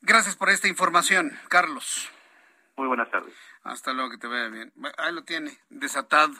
Gracias 0.00 0.36
por 0.36 0.48
esta 0.48 0.68
información, 0.68 1.32
Carlos. 1.48 2.10
Muy 2.76 2.86
buenas 2.86 3.10
tardes. 3.10 3.34
Hasta 3.64 3.92
luego, 3.92 4.10
que 4.10 4.18
te 4.18 4.28
vaya 4.28 4.48
bien. 4.48 4.72
Ahí 4.96 5.12
lo 5.12 5.24
tiene, 5.24 5.58
desatado. 5.68 6.34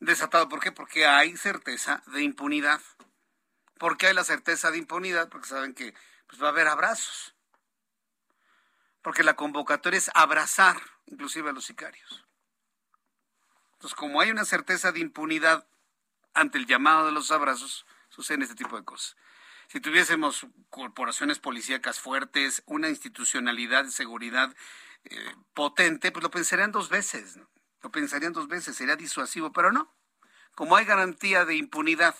Desatado, 0.00 0.48
¿por 0.48 0.60
qué? 0.60 0.72
Porque 0.72 1.06
hay 1.06 1.36
certeza 1.36 2.02
de 2.06 2.22
impunidad. 2.22 2.80
¿Por 3.78 3.96
qué 3.96 4.08
hay 4.08 4.14
la 4.14 4.24
certeza 4.24 4.70
de 4.70 4.78
impunidad? 4.78 5.28
Porque 5.28 5.48
saben 5.48 5.74
que 5.74 5.94
pues, 6.26 6.42
va 6.42 6.46
a 6.46 6.50
haber 6.50 6.68
abrazos. 6.68 7.34
Porque 9.02 9.22
la 9.22 9.36
convocatoria 9.36 9.98
es 9.98 10.10
abrazar 10.14 10.80
inclusive 11.06 11.50
a 11.50 11.52
los 11.52 11.64
sicarios. 11.64 12.24
Entonces, 13.74 13.94
como 13.94 14.20
hay 14.20 14.30
una 14.30 14.44
certeza 14.44 14.92
de 14.92 15.00
impunidad 15.00 15.66
ante 16.34 16.58
el 16.58 16.66
llamado 16.66 17.06
de 17.06 17.12
los 17.12 17.30
abrazos, 17.30 17.86
suceden 18.08 18.42
este 18.42 18.54
tipo 18.54 18.76
de 18.76 18.84
cosas. 18.84 19.16
Si 19.68 19.80
tuviésemos 19.80 20.46
corporaciones 20.70 21.38
policíacas 21.38 22.00
fuertes, 22.00 22.62
una 22.66 22.88
institucionalidad 22.88 23.84
de 23.84 23.90
seguridad 23.90 24.54
eh, 25.04 25.34
potente, 25.54 26.12
pues 26.12 26.22
lo 26.22 26.30
pensarían 26.30 26.72
dos 26.72 26.88
veces. 26.88 27.38
Lo 27.82 27.90
pensarían 27.90 28.32
dos 28.32 28.48
veces, 28.48 28.76
sería 28.76 28.96
disuasivo, 28.96 29.52
pero 29.52 29.72
no. 29.72 29.94
Como 30.54 30.76
hay 30.76 30.84
garantía 30.84 31.44
de 31.44 31.56
impunidad 31.56 32.16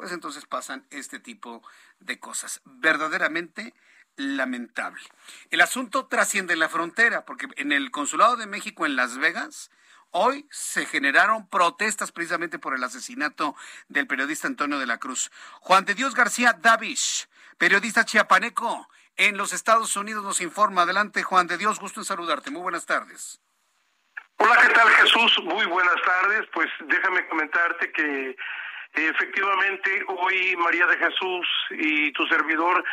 pues 0.00 0.12
entonces 0.12 0.46
pasan 0.46 0.86
este 0.88 1.18
tipo 1.20 1.62
de 1.98 2.18
cosas. 2.18 2.62
Verdaderamente 2.64 3.74
lamentable. 4.16 5.02
El 5.50 5.60
asunto 5.60 6.06
trasciende 6.06 6.56
la 6.56 6.70
frontera, 6.70 7.26
porque 7.26 7.48
en 7.56 7.70
el 7.70 7.90
Consulado 7.90 8.36
de 8.36 8.46
México 8.46 8.86
en 8.86 8.96
Las 8.96 9.18
Vegas, 9.18 9.70
hoy 10.10 10.46
se 10.50 10.86
generaron 10.86 11.50
protestas 11.50 12.12
precisamente 12.12 12.58
por 12.58 12.74
el 12.74 12.82
asesinato 12.82 13.54
del 13.88 14.06
periodista 14.06 14.46
Antonio 14.46 14.78
de 14.78 14.86
la 14.86 14.96
Cruz. 14.96 15.30
Juan 15.60 15.84
de 15.84 15.94
Dios 15.94 16.14
García 16.14 16.54
Davish, 16.54 17.28
periodista 17.58 18.06
chiapaneco 18.06 18.88
en 19.18 19.36
los 19.36 19.52
Estados 19.52 19.94
Unidos, 19.96 20.24
nos 20.24 20.40
informa. 20.40 20.82
Adelante, 20.82 21.22
Juan 21.22 21.46
de 21.46 21.58
Dios, 21.58 21.78
gusto 21.78 22.00
en 22.00 22.06
saludarte. 22.06 22.50
Muy 22.50 22.62
buenas 22.62 22.86
tardes. 22.86 23.38
Hola, 24.38 24.56
¿qué 24.62 24.72
tal 24.72 24.88
Jesús? 24.88 25.40
Muy 25.44 25.66
buenas 25.66 26.00
tardes. 26.02 26.48
Pues 26.54 26.70
déjame 26.86 27.28
comentarte 27.28 27.92
que 27.92 28.34
Efectivamente, 28.94 30.04
hoy 30.08 30.56
María 30.56 30.86
de 30.86 30.96
Jesús 30.96 31.46
y 31.70 32.12
tu 32.12 32.26
servidor 32.26 32.84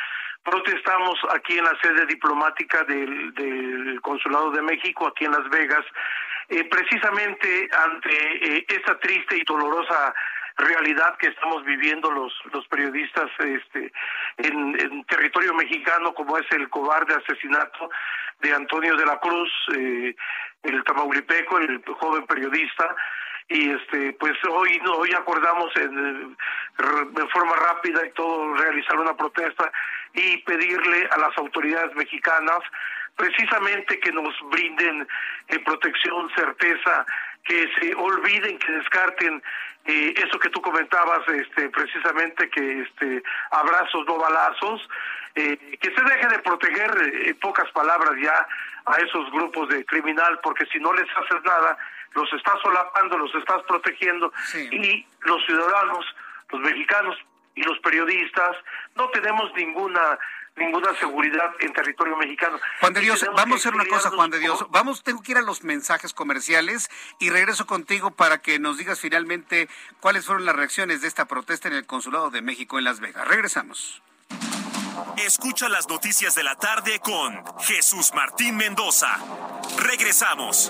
protestamos 0.44 1.20
aquí 1.34 1.58
en 1.58 1.66
la 1.66 1.78
sede 1.82 2.06
diplomática 2.06 2.84
del, 2.84 4.00
Consulado 4.02 4.52
de 4.52 4.62
México, 4.62 5.08
aquí 5.08 5.26
en 5.26 5.32
Las 5.32 5.50
Vegas, 5.50 5.84
eh, 6.50 6.64
precisamente 6.66 7.68
ante 7.86 8.58
eh, 8.58 8.66
esta 8.70 8.98
triste 9.00 9.38
y 9.38 9.44
dolorosa 9.44 10.14
realidad 10.58 11.18
que 11.18 11.28
estamos 11.28 11.64
viviendo 11.66 12.10
los 12.10 12.34
los 12.52 12.66
periodistas 12.68 13.30
este 13.40 13.92
en, 14.38 15.04
territorio 15.06 15.54
mexicano 15.54 16.14
como 16.14 16.38
es 16.38 16.48
el 16.52 16.68
cobarde 16.70 17.14
asesinato 17.14 17.92
de 18.40 18.54
Antonio 18.54 18.96
de 18.96 19.06
la 19.06 19.20
Cruz 19.20 19.52
eh, 19.76 20.16
el 20.64 20.84
tamaulipeco 20.84 21.60
el 21.60 21.84
joven 21.86 22.26
periodista 22.26 22.96
y 23.50 23.72
este 23.72 24.14
pues 24.14 24.34
hoy 24.50 24.80
hoy 24.86 25.14
acordamos 25.14 25.74
en, 25.78 26.36
de 27.12 27.28
forma 27.30 27.56
rápida 27.56 28.06
y 28.06 28.12
todo 28.12 28.54
realizar 28.56 29.00
una 29.00 29.16
protesta 29.16 29.72
y 30.14 30.38
pedirle 30.40 31.08
a 31.12 31.18
las 31.18 31.38
autoridades 31.38 31.96
mexicanas 31.96 32.60
precisamente 33.16 34.00
que 34.00 34.12
nos 34.12 34.36
brinden 34.52 35.08
eh, 35.48 35.60
protección 35.60 36.30
certeza 36.36 37.06
que 37.44 37.70
se 37.80 37.96
olviden 37.96 38.60
que 38.60 38.72
descarten 38.74 39.42
eh, 39.86 40.14
eso 40.18 40.38
que 40.40 40.50
tú 40.50 40.62
comentabas 40.62 41.26
este 41.30 41.70
precisamente 41.70 42.50
que 42.50 42.82
este 42.82 43.24
abrazos 43.52 44.06
no 44.08 44.18
balazos 44.18 44.90
eh, 45.36 45.58
que 45.80 45.96
se 45.96 46.02
deje 46.02 46.28
de 46.28 46.40
proteger 46.40 46.92
en 47.28 47.40
pocas 47.40 47.72
palabras 47.72 48.12
ya 48.22 48.46
a 48.86 48.98
esos 48.98 49.32
grupos 49.32 49.70
de 49.70 49.86
criminal 49.86 50.38
porque 50.44 50.66
si 50.66 50.80
no 50.80 50.92
les 50.92 51.08
haces 51.16 51.42
nada 51.46 51.78
los 52.14 52.32
estás 52.34 52.56
solapando, 52.62 53.18
los 53.18 53.34
estás 53.36 53.62
protegiendo 53.64 54.32
y 54.72 55.06
los 55.22 55.46
ciudadanos, 55.46 56.06
los 56.52 56.62
mexicanos 56.62 57.18
y 57.56 57.62
los 57.64 57.80
periodistas 57.80 58.56
no 58.96 59.10
tenemos 59.10 59.52
ninguna 59.56 60.18
ninguna 60.58 60.94
seguridad 60.96 61.52
en 61.60 61.72
territorio 61.72 62.18
mexicano. 62.18 62.60
Juan 62.80 62.94
de 62.94 63.02
Dios, 63.02 63.26
vamos 63.36 63.58
a 63.58 63.60
hacer 63.60 63.76
una 63.76 63.86
cosa, 63.86 64.10
Juan 64.10 64.32
de 64.32 64.40
Dios. 64.40 64.66
Vamos, 64.70 65.04
tengo 65.04 65.22
que 65.22 65.34
ir 65.34 65.38
a 65.38 65.42
los 65.42 65.64
mensajes 65.64 66.14
comerciales 66.14 66.90
y 67.20 67.30
regreso 67.30 67.68
contigo 67.68 68.12
para 68.12 68.40
que 68.40 68.60
nos 68.60 68.78
digas 68.78 69.00
finalmente 69.00 69.70
cuáles 70.00 70.26
fueron 70.26 70.46
las 70.46 70.56
reacciones 70.56 71.02
de 71.02 71.08
esta 71.08 71.26
protesta 71.26 71.68
en 71.68 71.76
el 71.76 71.86
Consulado 71.86 72.32
de 72.32 72.42
México 72.42 72.78
en 72.78 72.86
Las 72.86 73.00
Vegas. 73.00 73.28
Regresamos. 73.28 74.02
Escucha 75.18 75.70
las 75.70 75.88
noticias 75.88 76.36
de 76.36 76.44
la 76.44 76.56
tarde 76.56 77.00
con 77.00 77.44
Jesús 77.60 78.12
Martín 78.16 78.58
Mendoza. 78.58 79.18
Regresamos. 79.78 80.70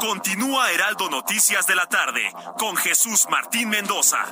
Continúa 0.00 0.72
Heraldo 0.72 1.10
Noticias 1.10 1.66
de 1.66 1.74
la 1.74 1.86
tarde 1.86 2.32
con 2.58 2.74
Jesús 2.74 3.26
Martín 3.28 3.68
Mendoza. 3.68 4.24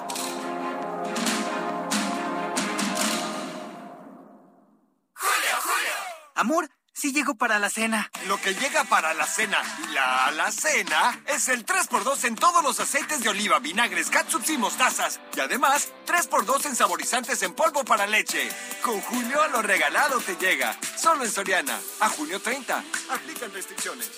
Julio, 5.13 5.57
Julio. 5.61 5.93
Amor, 6.37 6.71
sí 6.95 7.13
llego 7.13 7.35
para 7.35 7.59
la 7.59 7.69
cena. 7.69 8.11
Lo 8.29 8.41
que 8.41 8.55
llega 8.55 8.85
para 8.85 9.13
la 9.13 9.27
cena, 9.27 9.59
la 9.93 10.25
alacena, 10.29 11.21
es 11.27 11.49
el 11.49 11.67
3x2 11.67 12.25
en 12.25 12.37
todos 12.37 12.63
los 12.63 12.81
aceites 12.81 13.23
de 13.23 13.29
oliva, 13.29 13.59
vinagres, 13.59 14.09
catsups 14.09 14.49
y 14.49 14.57
mostazas. 14.57 15.21
Y 15.37 15.41
además, 15.41 15.93
3x2 16.07 16.65
en 16.65 16.77
saborizantes 16.77 17.43
en 17.43 17.53
polvo 17.53 17.85
para 17.85 18.07
leche. 18.07 18.49
Con 18.81 19.03
Julio 19.03 19.43
a 19.43 19.49
lo 19.49 19.61
regalado 19.61 20.19
te 20.21 20.35
llega. 20.37 20.75
Solo 20.97 21.25
en 21.25 21.31
Soriana. 21.31 21.79
A 22.01 22.09
junio 22.09 22.41
30. 22.41 22.83
Aplican 23.11 23.53
restricciones. 23.53 24.11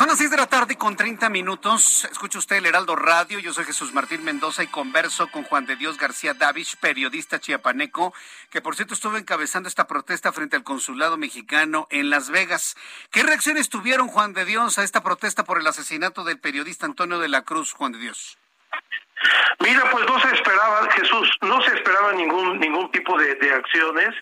Son 0.00 0.08
las 0.08 0.16
6 0.16 0.30
de 0.30 0.36
la 0.38 0.46
tarde 0.46 0.78
con 0.78 0.96
30 0.96 1.28
minutos. 1.28 2.06
Escucha 2.10 2.38
usted 2.38 2.56
el 2.56 2.64
Heraldo 2.64 2.96
Radio. 2.96 3.38
Yo 3.38 3.52
soy 3.52 3.66
Jesús 3.66 3.92
Martín 3.92 4.24
Mendoza 4.24 4.62
y 4.62 4.66
converso 4.66 5.30
con 5.30 5.44
Juan 5.44 5.66
de 5.66 5.76
Dios 5.76 5.98
García 5.98 6.32
Davis, 6.32 6.74
periodista 6.76 7.38
chiapaneco, 7.38 8.14
que 8.50 8.62
por 8.62 8.76
cierto 8.76 8.94
estuvo 8.94 9.18
encabezando 9.18 9.68
esta 9.68 9.86
protesta 9.86 10.32
frente 10.32 10.56
al 10.56 10.64
consulado 10.64 11.18
mexicano 11.18 11.86
en 11.90 12.08
Las 12.08 12.30
Vegas. 12.30 12.78
¿Qué 13.10 13.22
reacciones 13.22 13.68
tuvieron, 13.68 14.08
Juan 14.08 14.32
de 14.32 14.46
Dios, 14.46 14.78
a 14.78 14.84
esta 14.84 15.02
protesta 15.02 15.44
por 15.44 15.60
el 15.60 15.66
asesinato 15.66 16.24
del 16.24 16.40
periodista 16.40 16.86
Antonio 16.86 17.18
de 17.18 17.28
la 17.28 17.42
Cruz, 17.42 17.74
Juan 17.74 17.92
de 17.92 17.98
Dios? 17.98 18.38
Mira, 19.58 19.82
pues 19.90 20.06
no 20.06 20.18
se 20.18 20.34
esperaba, 20.34 20.90
Jesús, 20.92 21.30
no 21.42 21.60
se 21.60 21.74
esperaba 21.74 22.14
ningún 22.14 22.58
ningún 22.58 22.90
tipo 22.90 23.18
de 23.18 23.52
acciones. 23.52 24.14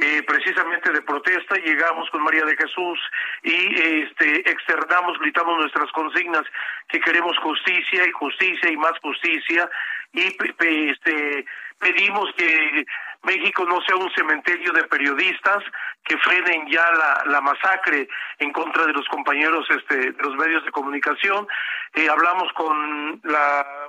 Eh, 0.00 0.22
precisamente 0.22 0.92
de 0.92 1.02
protesta, 1.02 1.56
llegamos 1.56 2.08
con 2.10 2.22
María 2.22 2.44
de 2.44 2.56
Jesús 2.56 3.00
y 3.42 4.04
este, 4.04 4.48
externamos, 4.48 5.18
gritamos 5.18 5.58
nuestras 5.58 5.90
consignas 5.90 6.44
que 6.88 7.00
queremos 7.00 7.36
justicia 7.38 8.06
y 8.06 8.12
justicia 8.12 8.70
y 8.70 8.76
más 8.76 8.92
justicia 9.00 9.68
y 10.12 10.36
este, 10.60 11.44
pedimos 11.80 12.32
que 12.36 12.86
México 13.24 13.64
no 13.64 13.80
sea 13.82 13.96
un 13.96 14.10
cementerio 14.12 14.72
de 14.72 14.84
periodistas 14.84 15.64
que 16.04 16.16
frenen 16.18 16.68
ya 16.68 16.88
la, 16.92 17.24
la 17.26 17.40
masacre 17.40 18.08
en 18.38 18.52
contra 18.52 18.86
de 18.86 18.92
los 18.92 19.06
compañeros 19.08 19.66
este, 19.68 20.12
de 20.12 20.22
los 20.22 20.36
medios 20.36 20.64
de 20.64 20.70
comunicación. 20.70 21.48
Eh, 21.94 22.08
hablamos 22.08 22.52
con 22.52 23.20
la 23.24 23.87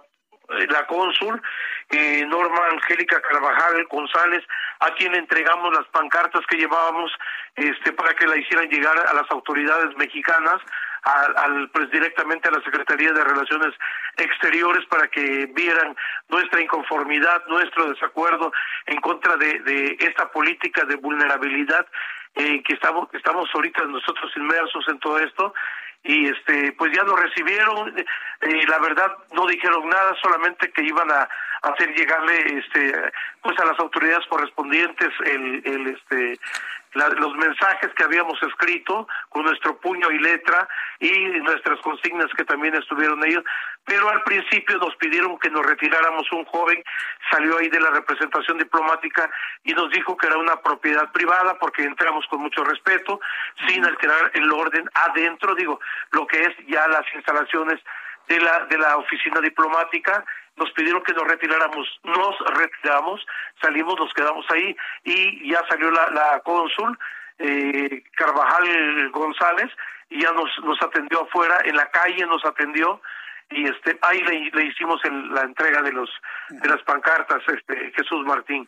la 0.70 0.86
cónsul, 0.88 1.42
eh, 1.90 2.26
Norma 2.26 2.68
Angélica 2.72 3.22
Carvajal 3.22 3.86
González, 3.90 4.44
a 4.80 4.94
quien 4.96 5.16
entregamos 5.16 5.74
las 5.74 5.88
pancartas 5.88 6.46
que 6.48 6.58
llevábamos 6.58 7.12
este, 7.56 7.94
para 7.94 8.14
que 8.16 8.28
la 8.28 8.38
hicieran 8.38 8.70
llegar 8.70 8.98
a 8.98 9.14
las 9.14 9.30
autoridades 9.32 9.96
mexicanas, 9.98 10.62
al, 11.04 11.70
pues 11.70 11.90
directamente 11.92 12.50
a 12.50 12.52
la 12.52 12.62
Secretaría 12.62 13.12
de 13.12 13.24
Relaciones 13.24 13.74
Exteriores 14.18 14.86
para 14.88 15.08
que 15.08 15.46
vieran 15.56 15.96
nuestra 16.28 16.62
inconformidad, 16.62 17.44
nuestro 17.48 17.90
desacuerdo 17.90 18.52
en 18.86 19.00
contra 19.00 19.38
de, 19.38 19.98
esta 20.00 20.30
política 20.30 20.84
de 20.86 20.96
vulnerabilidad 20.96 21.88
eh, 22.36 22.62
que 22.64 22.74
estamos 22.74 23.10
estamos 23.14 23.50
ahorita 23.54 23.84
nosotros 23.86 24.32
inmersos 24.36 24.88
en 24.88 25.00
todo 25.00 25.20
esto 25.20 25.54
y 26.04 26.28
este 26.28 26.72
pues 26.74 26.92
ya 26.96 27.04
lo 27.04 27.16
recibieron 27.16 27.98
eh, 27.98 28.66
la 28.68 28.80
verdad 28.80 29.12
no 29.34 29.46
dijeron 29.48 29.88
nada 29.90 30.16
solamente 30.22 30.72
que 30.72 30.84
iban 30.84 31.12
a, 31.12 31.28
hacer 31.62 31.94
llegarle 31.94 32.58
este 32.58 32.94
pues 33.42 33.60
a 33.60 33.66
las 33.66 33.78
autoridades 33.80 34.26
correspondientes 34.28 35.10
el, 35.26 35.62
el 35.66 35.88
este 35.88 36.40
los 36.94 37.36
mensajes 37.36 37.94
que 37.96 38.04
habíamos 38.04 38.42
escrito 38.42 39.08
con 39.30 39.44
nuestro 39.44 39.78
puño 39.80 40.10
y 40.12 40.20
letra 40.20 40.68
y 41.00 41.12
nuestras 41.42 41.80
consignas 41.82 42.32
que 42.36 42.46
también 42.46 42.76
estuvieron 42.76 43.24
ellos, 43.26 43.44
pero 43.86 44.10
al 44.10 44.24
principio 44.24 44.78
nos 44.78 44.96
pidieron 44.96 45.38
que 45.40 45.50
nos 45.50 45.66
retiráramos. 45.66 46.32
Un 46.32 46.46
joven, 46.46 46.84
salió 47.32 47.58
ahí 47.58 47.70
de 47.70 47.80
la 47.80 47.92
representación 47.92 48.58
diplomática 48.58 49.30
y 49.64 49.74
nos 49.74 49.90
dijo 49.92 50.18
que 50.18 50.28
era 50.28 50.38
una 50.38 50.62
propiedad 50.62 51.12
privada 51.12 51.58
porque 51.60 51.84
entramos 51.84 52.26
con 52.28 52.42
mucho 52.42 52.64
respeto, 52.64 53.20
sin 53.68 53.86
alterar 53.86 54.32
el 54.34 54.52
orden 54.52 54.90
adentro, 54.94 55.56
digo, 55.56 55.80
lo 56.12 56.26
que 56.28 56.42
es 56.42 56.56
ya 56.68 56.88
las 56.88 57.06
instalaciones 57.14 57.80
de 58.28 58.40
la 58.40 58.66
de 58.66 58.78
la 58.78 58.98
oficina 58.98 59.42
diplomática 59.42 60.24
nos 60.60 60.72
pidieron 60.72 61.02
que 61.04 61.14
nos 61.14 61.28
retiráramos, 61.28 61.88
nos 62.04 62.38
retiramos, 62.58 63.26
salimos, 63.62 63.96
nos 63.98 64.14
quedamos 64.14 64.46
ahí 64.52 64.76
y 65.04 65.50
ya 65.50 65.66
salió 65.70 65.90
la, 65.90 66.10
la 66.12 66.40
cónsul 66.42 66.98
eh, 67.40 68.04
Carvajal 68.16 69.10
González 69.12 69.72
y 70.10 70.22
ya 70.22 70.32
nos 70.34 70.50
nos 70.64 70.82
atendió 70.82 71.24
afuera 71.24 71.62
en 71.64 71.76
la 71.76 71.90
calle 71.90 72.26
nos 72.26 72.44
atendió 72.46 73.02
y 73.50 73.66
este 73.68 73.98
ahí 74.02 74.22
le, 74.22 74.52
le 74.52 74.66
hicimos 74.66 75.02
la 75.32 75.42
entrega 75.42 75.82
de 75.82 75.94
los 75.94 76.10
de 76.50 76.70
las 76.70 76.82
pancartas 76.84 77.42
este 77.48 77.92
Jesús 77.96 78.26
Martín 78.26 78.68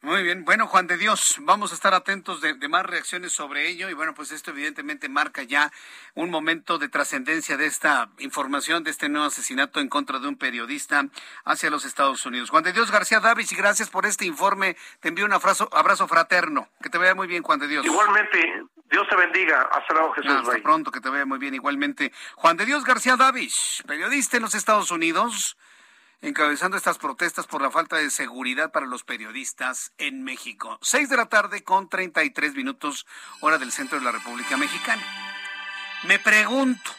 muy 0.00 0.22
bien, 0.22 0.44
bueno, 0.44 0.68
Juan 0.68 0.86
de 0.86 0.96
Dios, 0.96 1.38
vamos 1.40 1.72
a 1.72 1.74
estar 1.74 1.92
atentos 1.92 2.40
de, 2.40 2.54
más 2.68 2.86
reacciones 2.86 3.32
sobre 3.32 3.68
ello 3.68 3.90
y 3.90 3.94
bueno, 3.94 4.14
pues 4.14 4.30
esto 4.30 4.52
evidentemente 4.52 5.08
marca 5.08 5.42
ya 5.42 5.72
un 6.14 6.30
momento 6.30 6.78
de 6.78 6.88
trascendencia 6.88 7.56
de 7.56 7.66
esta 7.66 8.08
información, 8.18 8.84
de 8.84 8.90
este 8.90 9.08
nuevo 9.08 9.26
asesinato 9.26 9.80
en 9.80 9.88
contra 9.88 10.20
de 10.20 10.28
un 10.28 10.36
periodista 10.36 11.04
hacia 11.44 11.68
los 11.68 11.84
Estados 11.84 12.24
Unidos. 12.26 12.50
Juan 12.50 12.62
de 12.62 12.72
Dios 12.72 12.92
García 12.92 13.18
Davis, 13.18 13.50
y 13.50 13.56
gracias 13.56 13.90
por 13.90 14.06
este 14.06 14.24
informe. 14.24 14.76
Te 15.00 15.08
envío 15.08 15.24
un 15.24 15.32
abrazo, 15.32 15.68
abrazo 15.72 16.06
fraterno. 16.06 16.68
Que 16.80 16.90
te 16.90 16.98
vea 16.98 17.16
muy 17.16 17.26
bien, 17.26 17.42
Juan 17.42 17.58
de 17.58 17.66
Dios. 17.66 17.84
Igualmente, 17.84 18.62
Dios 18.90 19.06
te 19.08 19.16
bendiga. 19.16 19.62
Hasta 19.62 19.94
luego, 19.94 20.12
Jesús. 20.12 20.32
hasta 20.32 20.62
pronto, 20.62 20.92
que 20.92 21.00
te 21.00 21.10
vea 21.10 21.26
muy 21.26 21.38
bien 21.38 21.54
igualmente. 21.54 22.12
Juan 22.36 22.56
de 22.56 22.66
Dios 22.66 22.84
García 22.84 23.16
Davis, 23.16 23.82
periodista 23.86 24.36
en 24.36 24.44
los 24.44 24.54
Estados 24.54 24.92
Unidos 24.92 25.56
encabezando 26.20 26.76
estas 26.76 26.98
protestas 26.98 27.46
por 27.46 27.62
la 27.62 27.70
falta 27.70 27.96
de 27.96 28.10
seguridad 28.10 28.72
para 28.72 28.86
los 28.86 29.04
periodistas 29.04 29.92
en 29.98 30.24
México. 30.24 30.78
Seis 30.82 31.08
de 31.08 31.16
la 31.16 31.26
tarde 31.26 31.62
con 31.62 31.88
33 31.88 32.54
minutos, 32.54 33.06
hora 33.40 33.58
del 33.58 33.72
centro 33.72 33.98
de 33.98 34.04
la 34.04 34.12
República 34.12 34.56
Mexicana. 34.56 35.02
Me 36.04 36.18
pregunto 36.18 36.90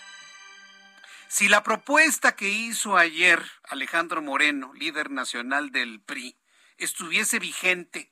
si 1.28 1.48
la 1.48 1.64
propuesta 1.64 2.36
que 2.36 2.50
hizo 2.50 2.98
ayer 2.98 3.44
Alejandro 3.64 4.22
Moreno, 4.22 4.74
líder 4.74 5.12
nacional 5.12 5.72
del 5.72 6.02
PRI, 6.02 6.38
estuviese 6.78 7.40
vigente 7.40 8.12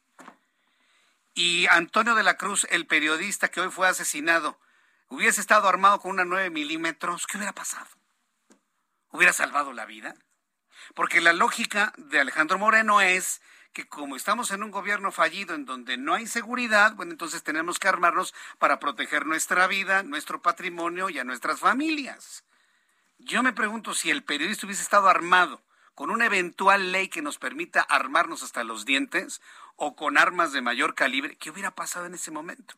y 1.33 1.67
Antonio 1.67 2.15
de 2.15 2.23
la 2.23 2.37
Cruz, 2.37 2.67
el 2.69 2.87
periodista 2.87 3.49
que 3.49 3.61
hoy 3.61 3.69
fue 3.69 3.87
asesinado, 3.87 4.59
hubiese 5.07 5.39
estado 5.39 5.67
armado 5.67 5.99
con 5.99 6.11
una 6.11 6.25
9 6.25 6.49
milímetros, 6.49 7.27
¿qué 7.27 7.37
hubiera 7.37 7.53
pasado? 7.53 7.87
¿Hubiera 9.11 9.33
salvado 9.33 9.71
la 9.71 9.85
vida? 9.85 10.15
Porque 10.93 11.21
la 11.21 11.33
lógica 11.33 11.93
de 11.97 12.19
Alejandro 12.19 12.57
Moreno 12.57 13.01
es 13.01 13.41
que 13.73 13.87
como 13.87 14.15
estamos 14.15 14.51
en 14.51 14.63
un 14.63 14.71
gobierno 14.71 15.11
fallido 15.11 15.53
en 15.53 15.65
donde 15.65 15.97
no 15.97 16.15
hay 16.15 16.25
seguridad, 16.25 16.95
bueno, 16.95 17.11
entonces 17.11 17.43
tenemos 17.43 17.77
que 17.77 17.87
armarnos 17.87 18.33
para 18.57 18.79
proteger 18.79 19.25
nuestra 19.25 19.67
vida, 19.67 20.03
nuestro 20.03 20.41
patrimonio 20.41 21.09
y 21.09 21.19
a 21.19 21.23
nuestras 21.23 21.59
familias. 21.59 22.43
Yo 23.19 23.43
me 23.43 23.53
pregunto 23.53 23.93
si 23.93 24.09
el 24.09 24.23
periodista 24.23 24.65
hubiese 24.65 24.81
estado 24.81 25.09
armado 25.09 25.61
con 25.93 26.11
una 26.11 26.25
eventual 26.25 26.91
ley 26.91 27.07
que 27.07 27.21
nos 27.21 27.37
permita 27.39 27.81
armarnos 27.81 28.43
hasta 28.43 28.63
los 28.63 28.85
dientes 28.85 29.41
o 29.75 29.95
con 29.95 30.17
armas 30.17 30.51
de 30.51 30.61
mayor 30.61 30.95
calibre, 30.95 31.35
¿qué 31.37 31.49
hubiera 31.49 31.71
pasado 31.71 32.05
en 32.05 32.13
ese 32.13 32.31
momento? 32.31 32.75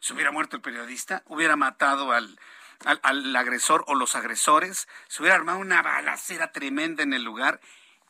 ¿Se 0.00 0.14
hubiera 0.14 0.32
muerto 0.32 0.56
el 0.56 0.62
periodista? 0.62 1.22
¿Hubiera 1.26 1.56
matado 1.56 2.12
al, 2.12 2.38
al, 2.84 3.36
agresor 3.36 3.84
o 3.86 3.94
los 3.94 4.14
agresores, 4.14 4.88
se 5.08 5.22
hubiera 5.22 5.36
armado 5.36 5.58
una 5.58 5.82
balacera 5.82 6.52
tremenda 6.52 7.02
en 7.02 7.12
el 7.12 7.24
lugar. 7.24 7.60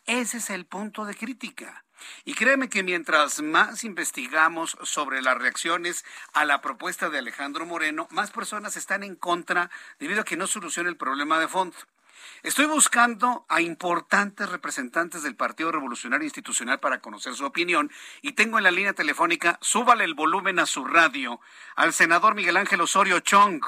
Ese 0.07 0.38
es 0.38 0.50
el 0.50 0.66
punto 0.66 1.05
de 1.05 1.14
crítica. 1.14 1.85
Y 2.24 2.35
créeme 2.35 2.68
que 2.68 2.83
mientras 2.83 3.40
más 3.40 3.85
investigamos 3.85 4.77
sobre 4.83 5.22
las 5.22 5.38
reacciones 5.38 6.05
a 6.33 6.44
la 6.44 6.61
propuesta 6.61 7.09
de 7.09 7.18
Alejandro 7.18 7.64
Moreno, 7.66 8.09
más 8.11 8.31
personas 8.31 8.77
están 8.77 9.03
en 9.03 9.16
contra 9.16 9.70
debido 9.98 10.22
a 10.22 10.24
que 10.24 10.37
no 10.37 10.46
soluciona 10.46 10.88
el 10.88 10.96
problema 10.96 11.38
de 11.38 11.48
fondo. 11.48 11.77
Estoy 12.42 12.66
buscando 12.66 13.46
a 13.48 13.61
importantes 13.61 14.48
representantes 14.48 15.22
del 15.22 15.37
Partido 15.37 15.72
Revolucionario 15.72 16.24
Institucional 16.24 16.79
para 16.79 17.00
conocer 17.00 17.35
su 17.35 17.44
opinión 17.44 17.90
y 18.22 18.33
tengo 18.33 18.59
en 18.59 18.64
la 18.64 18.70
línea 18.70 18.92
telefónica, 18.92 19.59
súbale 19.62 20.05
el 20.05 20.14
volumen 20.14 20.59
a 20.59 20.66
su 20.66 20.85
radio, 20.85 21.40
al 21.74 21.92
senador 21.92 22.35
Miguel 22.35 22.57
Ángel 22.57 22.81
Osorio 22.81 23.20
Chong 23.20 23.62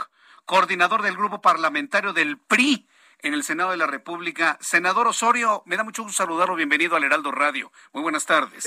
coordinador 0.46 1.02
del 1.02 1.16
grupo 1.16 1.40
parlamentario 1.40 2.12
del 2.12 2.38
PRI 2.38 2.88
en 3.18 3.34
el 3.34 3.42
Senado 3.42 3.72
de 3.72 3.76
la 3.76 3.86
República. 3.86 4.56
Senador 4.60 5.08
Osorio, 5.08 5.62
me 5.66 5.76
da 5.76 5.84
mucho 5.84 6.04
gusto 6.04 6.22
saludarlo. 6.22 6.54
Bienvenido 6.54 6.96
al 6.96 7.04
Heraldo 7.04 7.32
Radio. 7.32 7.72
Muy 7.92 8.02
buenas 8.02 8.24
tardes. 8.24 8.64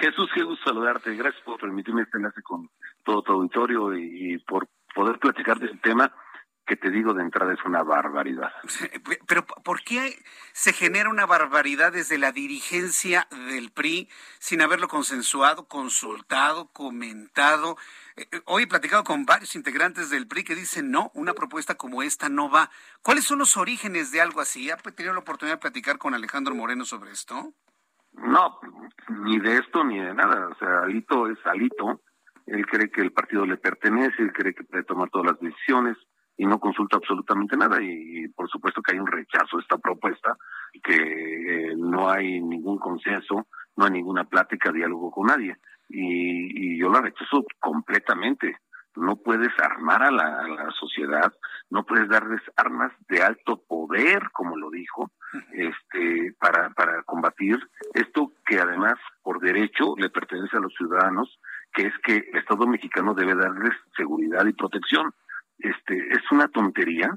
Jesús, 0.00 0.30
qué 0.34 0.42
gusto 0.42 0.64
saludarte. 0.64 1.14
Gracias 1.14 1.42
por 1.44 1.60
permitirme 1.60 2.02
este 2.02 2.18
enlace 2.18 2.42
con 2.42 2.70
todo 3.04 3.22
tu 3.22 3.32
auditorio 3.32 3.96
y, 3.96 4.38
por 4.46 4.68
poder 4.94 5.18
platicar 5.18 5.58
de 5.58 5.66
este 5.66 5.78
tema 5.78 6.14
que 6.66 6.76
te 6.76 6.90
digo 6.90 7.12
de 7.12 7.22
entrada 7.22 7.52
es 7.52 7.62
una 7.64 7.82
barbaridad. 7.82 8.52
Pero 9.26 9.44
¿por 9.44 9.82
qué 9.82 10.16
se 10.52 10.72
genera 10.72 11.10
una 11.10 11.26
barbaridad 11.26 11.92
desde 11.92 12.16
la 12.16 12.32
dirigencia 12.32 13.26
del 13.30 13.70
PRI 13.70 14.08
sin 14.38 14.62
haberlo 14.62 14.88
consensuado, 14.88 15.66
consultado, 15.68 16.68
comentado? 16.72 17.76
Hoy 18.44 18.62
he 18.62 18.66
platicado 18.68 19.02
con 19.02 19.26
varios 19.26 19.56
integrantes 19.56 20.08
del 20.08 20.28
PRI 20.28 20.44
que 20.44 20.54
dicen, 20.54 20.92
no, 20.92 21.10
una 21.14 21.32
propuesta 21.32 21.74
como 21.74 22.02
esta 22.02 22.28
no 22.28 22.48
va. 22.48 22.70
¿Cuáles 23.02 23.24
son 23.24 23.40
los 23.40 23.56
orígenes 23.56 24.12
de 24.12 24.20
algo 24.20 24.40
así? 24.40 24.70
¿Ha 24.70 24.76
tenido 24.76 25.12
la 25.12 25.20
oportunidad 25.20 25.56
de 25.56 25.60
platicar 25.60 25.98
con 25.98 26.14
Alejandro 26.14 26.54
Moreno 26.54 26.84
sobre 26.84 27.10
esto? 27.10 27.52
No, 28.12 28.60
ni 29.08 29.40
de 29.40 29.56
esto 29.58 29.82
ni 29.82 29.98
de 29.98 30.14
nada. 30.14 30.46
O 30.48 30.54
sea, 30.54 30.82
Alito 30.84 31.28
es 31.28 31.38
Alito. 31.44 32.02
Él 32.46 32.64
cree 32.66 32.88
que 32.88 33.00
el 33.00 33.10
partido 33.10 33.46
le 33.46 33.56
pertenece, 33.56 34.22
él 34.22 34.32
cree 34.32 34.54
que 34.54 34.62
puede 34.62 34.84
tomar 34.84 35.10
todas 35.10 35.32
las 35.32 35.40
decisiones 35.40 35.96
y 36.36 36.46
no 36.46 36.60
consulta 36.60 36.98
absolutamente 36.98 37.56
nada 37.56 37.78
y, 37.80 38.28
por 38.28 38.48
supuesto 38.48 38.82
que 38.82 38.92
hay 38.92 38.98
un 38.98 39.06
rechazo 39.06 39.56
a 39.56 39.60
esta 39.60 39.78
propuesta 39.78 40.36
que 40.82 41.70
eh, 41.70 41.74
no 41.76 42.10
hay 42.10 42.40
ningún 42.40 42.78
consenso, 42.78 43.46
no 43.76 43.84
hay 43.84 43.92
ninguna 43.92 44.24
plática, 44.24 44.70
diálogo 44.70 45.10
con 45.10 45.26
nadie 45.26 45.56
y, 45.88 46.78
yo 46.78 46.90
la 46.90 47.00
rechazo 47.00 47.44
completamente. 47.60 48.56
No 48.96 49.16
puedes 49.16 49.52
armar 49.58 50.02
a 50.02 50.10
la, 50.10 50.40
a 50.40 50.48
la, 50.48 50.70
sociedad, 50.72 51.32
no 51.70 51.84
puedes 51.84 52.08
darles 52.08 52.40
armas 52.56 52.92
de 53.08 53.22
alto 53.22 53.60
poder, 53.66 54.30
como 54.32 54.56
lo 54.56 54.70
dijo, 54.70 55.10
este, 55.52 56.32
para, 56.38 56.70
para 56.70 57.02
combatir 57.02 57.58
esto 57.94 58.32
que 58.46 58.60
además 58.60 58.94
por 59.22 59.40
derecho 59.40 59.94
le 59.96 60.10
pertenece 60.10 60.56
a 60.56 60.60
los 60.60 60.72
ciudadanos, 60.74 61.40
que 61.72 61.86
es 61.86 61.94
que 62.04 62.28
el 62.32 62.38
Estado 62.38 62.66
mexicano 62.66 63.14
debe 63.14 63.34
darles 63.34 63.72
seguridad 63.96 64.46
y 64.46 64.52
protección 64.52 65.12
este, 65.58 65.96
es 65.96 66.30
una 66.30 66.48
tontería, 66.48 67.16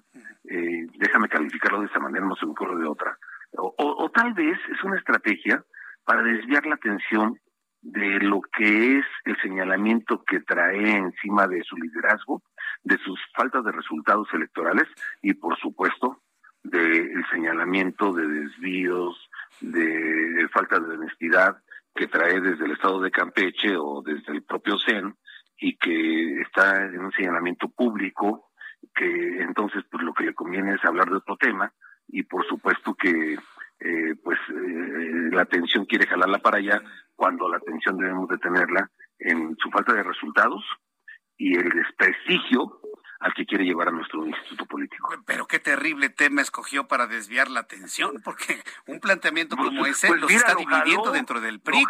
eh, 0.50 0.88
déjame 0.98 1.28
calificarlo 1.28 1.82
de 1.82 1.88
esa 1.88 2.00
manera, 2.00 2.26
no 2.26 2.36
se 2.36 2.46
me 2.46 2.52
ocurre 2.52 2.80
de 2.80 2.88
otra. 2.88 3.18
O, 3.58 4.12
tal 4.14 4.34
vez 4.34 4.58
es 4.70 4.84
una 4.84 4.98
estrategia 4.98 5.64
para 6.04 6.22
desviar 6.22 6.66
la 6.66 6.76
atención 6.76 7.40
de 7.82 8.20
lo 8.20 8.42
que 8.42 8.98
es 9.00 9.06
el 9.26 9.38
señalamiento 9.42 10.24
que 10.24 10.42
trae 10.42 10.98
encima 10.98 11.48
de 11.48 11.64
su 11.64 11.78
liderazgo, 11.78 12.42
de 12.84 12.98
sus 13.00 13.20
faltas 13.36 13.64
de 13.64 13.72
resultados 13.72 14.28
electorales 14.34 14.88
y, 15.22 15.34
por 15.34 15.58
supuesto, 15.58 16.22
del 16.64 17.26
señalamiento 17.32 18.12
de 18.14 18.28
desvíos, 18.28 19.30
de 19.62 20.48
falta 20.54 20.80
de 20.80 20.96
honestidad 20.96 21.58
que 21.96 22.08
trae 22.08 22.40
desde 22.40 22.66
el 22.66 22.72
estado 22.72 23.02
de 23.02 23.12
Campeche 23.12 23.76
o 23.78 24.02
desde 24.06 24.34
el 24.34 24.44
propio 24.44 24.78
CEN 24.78 25.16
y 25.60 25.78
que 25.78 26.42
está 26.42 26.86
en 26.86 27.00
un 27.00 27.12
señalamiento 27.12 27.68
público, 27.70 28.52
que 28.94 29.42
entonces 29.42 29.84
pues 29.90 30.04
lo 30.04 30.14
que 30.14 30.26
le 30.26 30.36
conviene 30.36 30.76
es 30.76 30.86
hablar 30.86 31.10
de 31.10 31.18
otro 31.18 31.36
tema 31.38 31.74
y 32.08 32.24
por 32.24 32.46
supuesto 32.48 32.94
que 32.94 33.38
eh, 33.80 34.16
pues 34.24 34.40
eh, 34.50 35.30
la 35.32 35.44
atención 35.44 35.86
quiere 35.86 36.08
jalarla 36.08 36.40
para 36.40 36.58
allá 36.58 36.82
cuando 37.16 37.50
la 37.50 37.58
atención 37.58 37.98
debemos 37.98 38.28
de 38.30 38.38
tenerla 38.38 38.90
en 39.20 39.56
su 39.58 39.70
falta 39.70 39.94
de 39.94 40.04
resultados 40.04 40.64
y 41.38 41.56
el 41.56 41.70
desprestigio 41.70 42.82
al 43.20 43.34
que 43.34 43.46
quiere 43.46 43.66
llevar 43.66 43.88
a 43.88 43.92
nuestro 43.92 44.26
instituto 44.26 44.66
político. 44.66 45.10
Pero 45.26 45.48
qué 45.48 45.60
terrible 45.60 46.10
tema 46.10 46.42
escogió 46.42 46.88
para 46.88 47.08
desviar 47.08 47.50
la 47.50 47.62
atención, 47.62 48.22
porque 48.24 48.62
un 48.88 49.00
planteamiento 49.00 49.56
pues, 49.56 49.70
como 49.70 49.86
ese 49.86 50.08
pues, 50.08 50.22
los 50.22 50.32
está 50.32 50.56
dividiendo 50.56 51.12
dentro 51.12 51.42
del 51.42 51.60
PRI. 51.60 51.84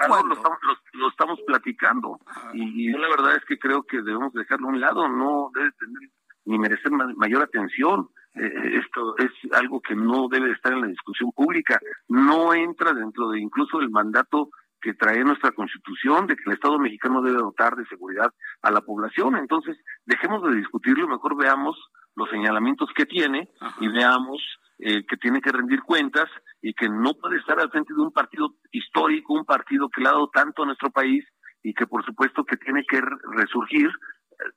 Lo, 0.94 1.10
estamos, 1.10 1.40
platicando 1.46 2.20
ah. 2.28 2.52
y, 2.54 2.92
yo 2.92 2.98
la 2.98 3.10
verdad 3.10 3.36
es 3.36 3.46
que 3.46 3.60
creo 3.60 3.84
que 3.84 4.02
debemos 4.02 4.34
dejarlo 4.34 4.68
a 4.68 4.72
un 4.72 4.80
lado, 4.80 5.08
no 5.08 5.52
debe 5.54 5.72
tener 5.74 6.10
ni 6.46 6.58
merecer 6.58 6.92
mayor 6.92 7.44
atención. 7.44 8.10
Eh, 8.40 8.80
esto 8.84 9.18
es 9.18 9.32
algo 9.54 9.82
que 9.82 9.96
no 9.96 10.28
debe 10.30 10.52
estar 10.52 10.74
en 10.74 10.82
la 10.82 10.88
discusión 10.88 11.32
pública, 11.32 11.80
no 12.08 12.54
entra 12.54 12.94
dentro 12.94 13.30
de 13.30 13.40
incluso 13.40 13.80
el 13.80 13.90
mandato 13.90 14.50
que 14.80 14.94
trae 14.94 15.24
nuestra 15.24 15.52
constitución 15.52 16.28
de 16.28 16.36
que 16.36 16.44
el 16.46 16.54
Estado 16.54 16.78
mexicano 16.78 17.22
debe 17.22 17.38
dotar 17.38 17.76
de 17.76 17.86
seguridad 17.88 18.32
a 18.62 18.72
la 18.72 18.82
población. 18.82 19.36
Entonces, 19.36 19.78
dejemos 20.06 20.44
de 20.44 20.56
discutirlo, 20.56 21.08
mejor 21.08 21.36
veamos 21.36 21.76
los 22.16 22.30
señalamientos 22.30 22.90
que 22.96 23.06
tiene 23.06 23.50
y 23.80 23.88
veamos 23.88 24.42
eh, 24.80 25.06
que 25.08 25.18
tiene 25.18 25.42
que 25.42 25.52
rendir 25.52 25.82
cuentas 25.82 26.30
y 26.62 26.74
que 26.74 26.90
no 26.90 27.14
puede 27.16 27.38
estar 27.38 27.60
al 27.60 27.72
frente 27.72 27.94
de 27.94 28.02
un 28.02 28.12
partido 28.12 28.56
histórico, 28.72 29.34
un 29.34 29.46
partido 29.46 29.90
que 29.90 30.02
le 30.02 30.10
ha 30.10 30.12
dado 30.12 30.30
tanto 30.30 30.64
a 30.64 30.66
nuestro 30.68 30.92
país 30.92 31.26
y 31.64 31.74
que 31.74 31.88
por 31.88 32.06
supuesto 32.06 32.44
que 32.44 32.58
tiene 32.58 32.84
que 32.88 33.02
resurgir 33.36 33.90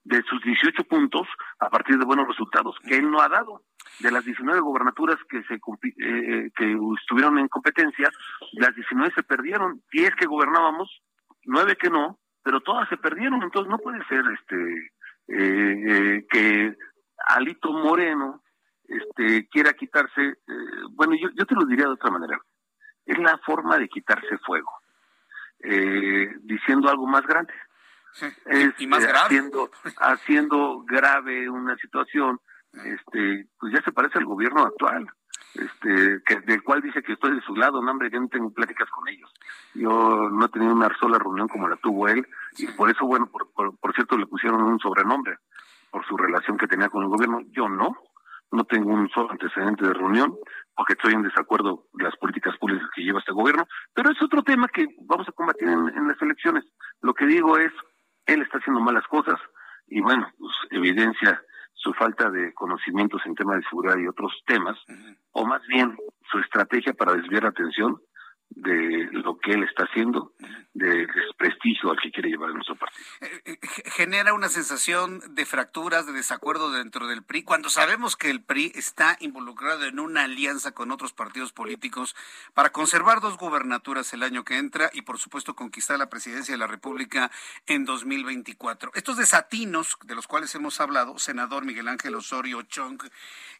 de 0.04 0.22
sus 0.22 0.42
18 0.42 0.84
puntos 0.84 1.26
a 1.58 1.70
partir 1.70 1.98
de 1.98 2.04
buenos 2.04 2.28
resultados 2.28 2.76
que 2.86 2.96
él 2.96 3.10
no 3.10 3.20
ha 3.20 3.28
dado. 3.28 3.62
De 4.00 4.10
las 4.10 4.24
19 4.24 4.60
gobernaturas 4.60 5.16
que 5.28 5.42
se 5.44 5.54
eh, 5.54 6.50
que 6.54 6.78
estuvieron 7.00 7.38
en 7.38 7.48
competencia, 7.48 8.10
las 8.52 8.74
19 8.74 9.12
se 9.14 9.22
perdieron, 9.22 9.82
10 9.92 10.14
que 10.16 10.26
gobernábamos, 10.26 11.02
9 11.44 11.76
que 11.76 11.90
no, 11.90 12.18
pero 12.42 12.60
todas 12.60 12.88
se 12.88 12.96
perdieron, 12.96 13.42
entonces 13.42 13.70
no 13.70 13.78
puede 13.78 14.04
ser 14.06 14.24
este 14.38 14.92
eh, 15.28 15.84
eh, 16.18 16.26
que 16.30 16.76
Alito 17.28 17.72
Moreno 17.72 18.42
este 18.84 19.48
quiera 19.48 19.72
quitarse, 19.72 20.38
bueno, 20.92 21.14
yo, 21.20 21.28
yo 21.34 21.46
te 21.46 21.54
lo 21.54 21.64
diría 21.64 21.86
de 21.86 21.92
otra 21.92 22.10
manera, 22.10 22.38
es 23.06 23.18
la 23.18 23.38
forma 23.38 23.78
de 23.78 23.88
quitarse 23.88 24.36
fuego, 24.38 24.70
diciendo 26.42 26.88
algo 26.88 27.06
más 27.06 27.24
grande 27.26 27.52
y 28.78 28.86
más 28.86 29.02
grave. 29.02 29.26
Haciendo, 29.26 29.70
haciendo 29.98 30.82
grave 30.84 31.48
una 31.48 31.76
situación, 31.76 32.40
este, 32.72 33.46
pues 33.58 33.72
ya 33.72 33.82
se 33.82 33.92
parece 33.92 34.18
al 34.18 34.24
gobierno 34.24 34.62
actual, 34.62 35.08
este, 35.54 36.22
que, 36.24 36.40
del 36.40 36.62
cual 36.62 36.80
dice 36.82 37.02
que 37.02 37.12
estoy 37.12 37.34
de 37.34 37.42
su 37.42 37.56
lado, 37.56 37.82
no, 37.82 37.90
hombre, 37.90 38.10
yo 38.10 38.20
no 38.20 38.28
tengo 38.28 38.52
pláticas 38.52 38.88
con 38.90 39.08
ellos. 39.08 39.32
Yo 39.74 40.28
no 40.30 40.46
he 40.46 40.48
tenido 40.48 40.72
una 40.72 40.90
sola 40.98 41.18
reunión 41.18 41.48
como 41.48 41.68
la 41.68 41.76
tuvo 41.76 42.08
él, 42.08 42.26
y 42.58 42.66
por 42.68 42.90
eso, 42.90 43.06
bueno, 43.06 43.26
por, 43.26 43.50
por, 43.52 43.94
cierto, 43.94 44.16
le 44.16 44.26
pusieron 44.26 44.62
un 44.62 44.78
sobrenombre 44.78 45.38
por 45.90 46.06
su 46.06 46.16
relación 46.16 46.56
que 46.56 46.68
tenía 46.68 46.88
con 46.88 47.02
el 47.02 47.08
gobierno. 47.08 47.40
Yo 47.50 47.68
no, 47.68 47.96
no 48.52 48.64
tengo 48.64 48.92
un 48.92 49.08
solo 49.10 49.30
antecedente 49.30 49.84
de 49.84 49.94
reunión 49.94 50.36
porque 50.74 50.94
estoy 50.94 51.12
en 51.12 51.22
desacuerdo 51.22 51.84
de 51.92 52.04
las 52.04 52.16
políticas 52.16 52.56
públicas 52.56 52.88
que 52.94 53.02
lleva 53.02 53.18
este 53.18 53.32
gobierno, 53.32 53.66
pero 53.94 54.10
es 54.10 54.22
otro 54.22 54.42
tema 54.42 54.66
que 54.68 54.86
vamos 55.02 55.28
a 55.28 55.32
combatir 55.32 55.68
en, 55.68 56.08
las 56.08 56.22
elecciones. 56.22 56.64
Lo 57.02 57.12
que 57.12 57.26
digo 57.26 57.58
es, 57.58 57.70
él 58.26 58.42
está 58.42 58.58
haciendo 58.58 58.80
malas 58.80 59.06
cosas 59.06 59.38
y 59.86 60.00
bueno, 60.00 60.30
pues 60.38 60.52
evidencia 60.70 61.42
su 61.74 61.92
falta 61.94 62.30
de 62.30 62.52
conocimientos 62.54 63.22
en 63.24 63.34
temas 63.34 63.56
de 63.56 63.68
seguridad 63.68 63.96
y 63.96 64.06
otros 64.06 64.32
temas, 64.46 64.78
o 65.32 65.46
más 65.46 65.66
bien 65.66 65.96
su 66.30 66.38
estrategia 66.38 66.92
para 66.92 67.14
desviar 67.14 67.44
la 67.44 67.48
atención 67.48 68.00
de 68.50 69.08
lo 69.12 69.38
que 69.38 69.52
él 69.52 69.62
está 69.62 69.84
haciendo, 69.84 70.32
de 70.74 71.06
desprestigio 71.06 71.90
al 71.90 72.00
que 72.00 72.10
quiere 72.10 72.30
llevar 72.30 72.52
nuestro 72.52 72.76
partido. 72.76 73.04
Eh, 73.20 73.42
eh, 73.44 73.58
genera 73.90 74.34
una 74.34 74.48
sensación 74.48 75.22
de 75.34 75.46
fracturas, 75.46 76.06
de 76.06 76.12
desacuerdo 76.12 76.70
dentro 76.70 77.06
del 77.06 77.22
PRI, 77.22 77.44
cuando 77.44 77.70
sabemos 77.70 78.16
que 78.16 78.28
el 78.30 78.42
PRI 78.42 78.72
está 78.74 79.16
involucrado 79.20 79.84
en 79.84 79.98
una 79.98 80.24
alianza 80.24 80.72
con 80.72 80.90
otros 80.90 81.12
partidos 81.12 81.52
políticos 81.52 82.16
para 82.52 82.70
conservar 82.70 83.20
dos 83.20 83.38
gubernaturas 83.38 84.12
el 84.12 84.22
año 84.22 84.44
que 84.44 84.58
entra 84.58 84.90
y 84.92 85.02
por 85.02 85.18
supuesto 85.18 85.54
conquistar 85.54 85.98
la 85.98 86.10
presidencia 86.10 86.52
de 86.52 86.58
la 86.58 86.66
República 86.66 87.30
en 87.66 87.84
2024. 87.84 88.92
Estos 88.94 89.16
desatinos 89.16 89.96
de 90.04 90.14
los 90.14 90.26
cuales 90.26 90.54
hemos 90.54 90.80
hablado, 90.80 91.18
senador 91.18 91.64
Miguel 91.64 91.88
Ángel 91.88 92.14
Osorio 92.14 92.62
Chong, 92.62 93.00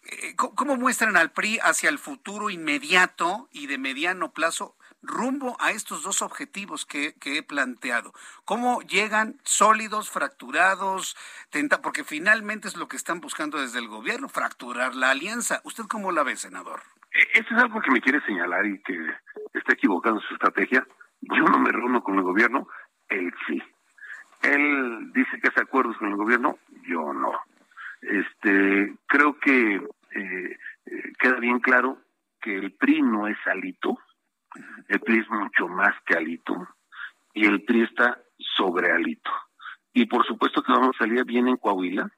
eh, 0.04 0.34
¿cómo 0.36 0.76
muestran 0.76 1.16
al 1.16 1.32
PRI 1.32 1.58
hacia 1.62 1.88
el 1.88 1.98
futuro 1.98 2.50
inmediato 2.50 3.48
y 3.52 3.66
de 3.66 3.78
mediano 3.78 4.32
plazo 4.32 4.76
rumbo 5.02 5.56
a 5.60 5.70
estos 5.70 6.02
dos 6.02 6.22
objetivos 6.22 6.86
que, 6.86 7.14
he 7.24 7.42
planteado? 7.42 8.12
¿Cómo 8.44 8.80
llegan 8.82 9.36
sólidos, 9.44 10.10
fracturados? 10.10 11.16
porque 11.82 12.04
finalmente 12.04 12.68
es 12.68 12.76
lo 12.76 12.88
que 12.88 12.96
están 12.96 13.20
buscando 13.20 13.60
desde 13.60 13.78
el 13.78 13.88
gobierno, 13.88 14.28
fracturar 14.28 14.94
la 14.94 15.10
alianza. 15.10 15.60
¿Usted 15.64 15.84
cómo 15.88 16.12
la 16.12 16.22
ve, 16.22 16.36
senador? 16.36 16.80
E, 17.12 17.38
eso 17.38 17.54
es 17.54 17.62
algo 17.62 17.80
que 17.80 17.90
me 17.90 18.00
quiere 18.00 18.20
señalar 18.26 18.66
y 18.66 18.80
que 18.82 18.96
está 19.54 19.72
equivocando 19.72 20.20
su 20.20 20.34
estrategia. 20.34 20.86
Yo 21.20 21.44
no 21.44 21.58
me 21.58 21.72
reúno 21.72 22.02
con 22.02 22.16
el 22.16 22.22
gobierno, 22.22 22.68
él 23.08 23.32
sí. 23.46 23.62
Él 24.42 25.12
dice 25.12 25.38
que 25.40 25.48
hace 25.48 25.60
acuerdos 25.60 25.96
con 25.98 26.08
el 26.08 26.16
gobierno, 26.16 26.58
yo 26.86 27.12
no. 27.12 27.32
Este, 28.00 28.94
creo 29.06 29.38
que 29.38 29.74
eh, 29.74 30.58
eh, 30.86 31.12
queda 31.18 31.38
bien 31.38 31.60
claro 31.60 31.98
que 32.40 32.56
el 32.56 32.72
PRI 32.72 33.02
no 33.02 33.28
es 33.28 33.36
alito, 33.46 33.98
el 34.88 35.00
PRI 35.00 35.20
es 35.20 35.30
mucho 35.30 35.68
más 35.68 35.94
que 36.04 36.16
Alito 36.16 36.68
y 37.34 37.46
el 37.46 37.62
PRI 37.64 37.82
está 37.82 38.20
sobre 38.38 38.90
Alito. 38.90 39.30
Y 39.92 40.06
por 40.06 40.26
supuesto 40.26 40.62
que 40.62 40.72
vamos 40.72 40.96
a 40.96 41.04
salir 41.04 41.24
bien 41.24 41.48
en 41.48 41.56
Coahuila. 41.56 42.10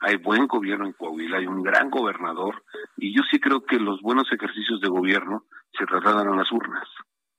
Hay 0.00 0.16
buen 0.16 0.46
gobierno 0.46 0.86
en 0.86 0.92
Coahuila, 0.92 1.38
hay 1.38 1.46
un 1.46 1.62
gran 1.62 1.90
gobernador 1.90 2.64
y 2.96 3.14
yo 3.14 3.22
sí 3.30 3.40
creo 3.40 3.64
que 3.64 3.78
los 3.78 4.00
buenos 4.00 4.32
ejercicios 4.32 4.80
de 4.80 4.88
gobierno 4.88 5.44
se 5.76 5.86
trasladan 5.86 6.28
a 6.28 6.36
las 6.36 6.50
urnas 6.52 6.88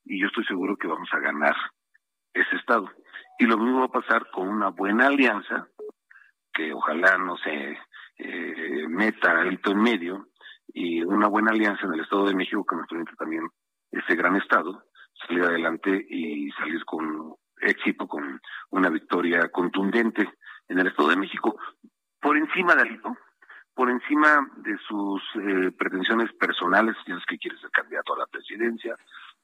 y 0.04 0.20
yo 0.20 0.28
estoy 0.28 0.46
seguro 0.46 0.76
que 0.76 0.88
vamos 0.88 1.10
a 1.14 1.20
ganar 1.20 1.56
ese 2.34 2.56
estado. 2.56 2.90
Y 3.38 3.46
lo 3.46 3.58
mismo 3.58 3.80
va 3.80 3.86
a 3.86 4.02
pasar 4.02 4.30
con 4.32 4.50
una 4.50 4.70
buena 4.70 5.08
alianza 5.08 5.68
que 6.54 6.74
ojalá 6.74 7.18
no 7.18 7.38
se 7.38 7.78
eh, 8.18 8.88
meta 8.90 9.40
Alito 9.40 9.72
en 9.72 9.82
medio 9.82 10.28
y 10.74 11.02
una 11.04 11.28
buena 11.28 11.52
alianza 11.52 11.86
en 11.86 11.94
el 11.94 12.02
Estado 12.02 12.28
de 12.28 12.36
México 12.36 12.66
que 12.66 12.76
nos 12.76 12.88
permite 12.88 13.16
también 13.16 13.50
ese 13.92 14.16
gran 14.16 14.36
estado, 14.36 14.84
salir 15.28 15.44
adelante 15.44 16.06
y 16.10 16.50
salir 16.52 16.84
con 16.86 17.36
éxito, 17.62 18.08
con 18.08 18.42
una 18.70 18.90
victoria 18.90 19.50
contundente 19.50 20.30
en 20.68 20.80
el 20.80 20.88
Estado 20.88 21.10
de 21.10 21.18
México, 21.18 21.58
por 22.22 22.38
encima 22.38 22.76
de 22.76 22.82
Alito, 22.82 23.18
por 23.74 23.90
encima 23.90 24.46
de 24.58 24.78
sus 24.88 25.22
eh, 25.36 25.72
pretensiones 25.72 26.32
personales, 26.34 26.96
si 27.06 27.12
es 27.12 27.26
que 27.26 27.38
quiere 27.38 27.58
ser 27.60 27.70
candidato 27.72 28.14
a 28.14 28.20
la 28.20 28.26
presidencia, 28.28 28.96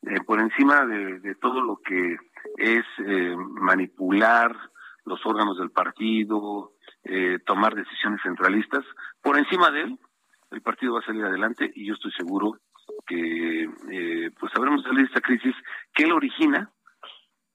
eh, 0.02 0.22
por 0.26 0.40
encima 0.40 0.86
de, 0.86 1.36
todo 1.36 1.62
lo 1.62 1.78
que 1.78 2.18
es 2.58 2.86
eh, 3.00 3.36
manipular 3.38 4.56
los 5.06 5.26
órganos 5.26 5.58
del 5.58 5.72
partido, 5.72 6.72
tomar 7.46 7.76
decisiones 7.76 8.20
centralistas, 8.24 8.84
por 9.22 9.38
encima 9.38 9.70
de 9.70 9.82
él, 9.82 10.00
el 10.50 10.62
partido 10.62 10.94
va 10.94 11.00
a 11.00 11.06
salir 11.06 11.24
adelante 11.24 11.72
y 11.76 11.86
yo 11.86 11.94
estoy 11.94 12.12
seguro 12.14 12.58
que 13.08 13.64
eh, 13.92 14.32
pues 14.40 14.52
sabremos 14.54 14.84
salir 14.84 15.00
de 15.00 15.06
esta 15.06 15.22
crisis 15.22 15.56
que 15.94 16.04
él 16.04 16.12
origina, 16.12 16.72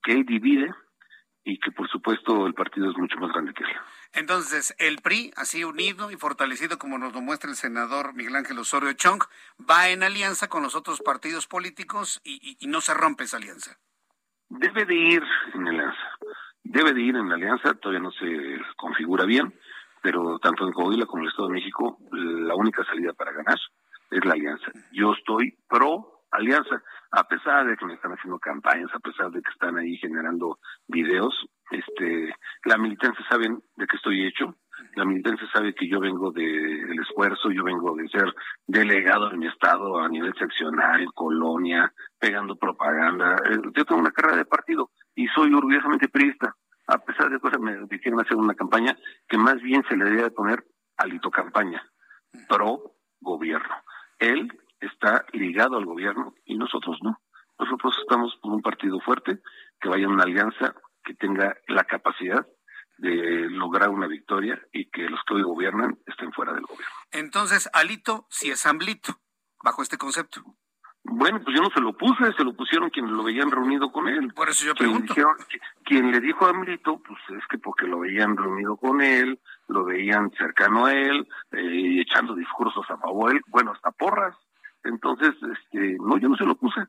que 0.02 0.12
él 0.12 0.24
divide 0.24 0.72
y 1.44 1.58
que 1.58 1.72
por 1.72 1.88
supuesto 1.88 2.46
el 2.46 2.54
partido 2.54 2.90
es 2.90 2.96
mucho 2.96 3.18
más 3.18 3.32
grande 3.32 3.54
que 3.54 3.64
él. 3.64 3.70
Entonces, 4.12 4.74
el 4.78 4.98
PRI, 5.02 5.32
así 5.36 5.64
unido 5.64 6.10
y 6.10 6.16
fortalecido 6.16 6.78
como 6.78 6.98
nos 6.98 7.12
lo 7.14 7.20
muestra 7.20 7.50
el 7.50 7.56
senador 7.56 8.14
Miguel 8.14 8.36
Ángel 8.36 8.58
Osorio 8.58 8.92
Chong, 8.92 9.22
va 9.68 9.88
en 9.88 10.02
alianza 10.02 10.48
con 10.48 10.62
los 10.62 10.74
otros 10.74 11.00
partidos 11.00 11.46
políticos 11.46 12.20
y, 12.24 12.56
y, 12.58 12.66
no 12.66 12.80
se 12.80 12.92
rompe 12.92 13.24
esa 13.24 13.36
alianza. 13.36 13.78
Debe 14.48 14.84
de 14.84 14.94
ir 14.94 15.22
en 15.54 15.68
alianza, 15.68 16.16
debe 16.64 16.92
de 16.92 17.02
ir 17.02 17.16
en 17.16 17.30
alianza, 17.30 17.74
todavía 17.74 18.02
no 18.02 18.10
se 18.10 18.60
configura 18.76 19.24
bien, 19.24 19.54
pero 20.02 20.40
tanto 20.40 20.66
en 20.66 20.72
Coahuila 20.72 21.06
como 21.06 21.18
en 21.18 21.26
el 21.26 21.30
Estado 21.30 21.48
de 21.48 21.54
México, 21.54 21.98
la 22.10 22.54
única 22.56 22.84
salida 22.84 23.12
para 23.12 23.32
ganar 23.32 23.58
es 24.10 24.24
la 24.24 24.32
alianza. 24.32 24.70
Yo 24.92 25.12
estoy 25.12 25.56
pro 25.68 26.20
alianza, 26.30 26.82
a 27.10 27.24
pesar 27.24 27.66
de 27.66 27.76
que 27.76 27.86
me 27.86 27.94
están 27.94 28.12
haciendo 28.12 28.38
campañas, 28.38 28.90
a 28.94 29.00
pesar 29.00 29.30
de 29.30 29.42
que 29.42 29.50
están 29.50 29.76
ahí 29.76 29.96
generando 29.96 30.58
videos, 30.86 31.34
este, 31.70 32.34
la 32.64 32.78
militancia 32.78 33.24
saben 33.28 33.60
de 33.76 33.86
qué 33.86 33.96
estoy 33.96 34.26
hecho, 34.26 34.54
la 34.94 35.04
militancia 35.04 35.46
sabe 35.52 35.74
que 35.74 35.88
yo 35.88 36.00
vengo 36.00 36.30
del 36.30 36.98
esfuerzo, 37.00 37.50
yo 37.50 37.62
vengo 37.64 37.94
de 37.96 38.08
ser 38.08 38.34
delegado 38.66 39.28
de 39.28 39.36
mi 39.36 39.46
estado 39.46 39.98
a 39.98 40.08
nivel 40.08 40.34
seccional, 40.38 41.06
colonia, 41.14 41.92
pegando 42.18 42.56
propaganda. 42.56 43.36
Eh, 43.50 43.58
yo 43.74 43.84
tengo 43.84 44.00
una 44.00 44.10
carrera 44.10 44.36
de 44.36 44.44
partido 44.46 44.90
y 45.14 45.26
soy 45.28 45.52
orgullosamente 45.52 46.08
periodista. 46.08 46.54
A 46.86 46.98
pesar 46.98 47.30
de 47.30 47.38
cosas, 47.38 47.60
me 47.60 47.86
quieren 48.00 48.20
hacer 48.20 48.36
una 48.36 48.54
campaña 48.54 48.96
que 49.28 49.38
más 49.38 49.60
bien 49.60 49.84
se 49.88 49.96
le 49.96 50.06
debe 50.06 50.30
poner 50.30 50.64
alito 50.96 51.30
campaña, 51.30 51.82
pro 52.48 52.94
gobierno. 53.20 53.74
Él 54.20 54.48
está 54.80 55.24
ligado 55.32 55.76
al 55.76 55.86
gobierno 55.86 56.34
y 56.44 56.56
nosotros 56.56 56.98
no. 57.02 57.20
Nosotros 57.58 57.94
estamos 58.00 58.34
por 58.40 58.52
un 58.52 58.62
partido 58.62 59.00
fuerte, 59.00 59.40
que 59.80 59.88
vaya 59.88 60.04
en 60.04 60.12
una 60.12 60.22
alianza 60.22 60.74
que 61.04 61.14
tenga 61.14 61.56
la 61.68 61.84
capacidad 61.84 62.46
de 62.98 63.48
lograr 63.50 63.88
una 63.88 64.06
victoria 64.06 64.60
y 64.72 64.90
que 64.90 65.08
los 65.08 65.20
que 65.26 65.34
hoy 65.34 65.42
gobiernan 65.42 65.98
estén 66.06 66.32
fuera 66.32 66.52
del 66.52 66.62
gobierno. 66.62 66.94
Entonces, 67.10 67.68
Alito 67.72 68.26
si 68.30 68.50
es 68.50 68.64
Amblito, 68.66 69.20
bajo 69.62 69.82
este 69.82 69.96
concepto. 69.96 70.42
Bueno, 71.02 71.40
pues 71.42 71.56
yo 71.56 71.62
no 71.62 71.70
se 71.70 71.80
lo 71.80 71.92
puse, 71.94 72.32
se 72.34 72.44
lo 72.44 72.52
pusieron 72.52 72.90
quienes 72.90 73.10
lo 73.12 73.22
veían 73.22 73.50
reunido 73.50 73.90
con 73.90 74.06
él. 74.06 74.32
Por 74.34 74.48
eso 74.50 74.66
yo 74.66 74.74
pregunto. 74.74 75.14
quien 75.84 76.10
le 76.10 76.20
dijo 76.20 76.46
a 76.46 76.50
Amlito, 76.50 77.00
pues 77.06 77.18
es 77.38 77.46
que 77.48 77.58
porque 77.58 77.86
lo 77.86 78.00
veían 78.00 78.36
reunido 78.36 78.76
con 78.76 79.00
él, 79.00 79.40
lo 79.68 79.84
veían 79.84 80.30
cercano 80.32 80.86
a 80.86 80.92
él, 80.92 81.26
eh, 81.52 82.00
echando 82.00 82.34
discursos 82.34 82.84
a 82.90 82.98
favor 82.98 83.30
de 83.30 83.36
él, 83.38 83.42
bueno, 83.48 83.72
hasta 83.72 83.90
porras. 83.90 84.36
Entonces, 84.84 85.34
este, 85.42 85.96
no, 86.00 86.18
yo 86.18 86.28
no 86.28 86.36
se 86.36 86.44
lo 86.44 86.54
puse. 86.54 86.80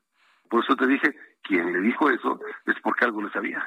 Por 0.49 0.63
eso 0.63 0.75
te 0.75 0.87
dije, 0.87 1.15
quien 1.41 1.71
le 1.71 1.79
dijo 1.79 2.09
eso 2.09 2.39
es 2.65 2.75
porque 2.83 3.05
algo 3.05 3.21
le 3.21 3.31
sabía. 3.31 3.65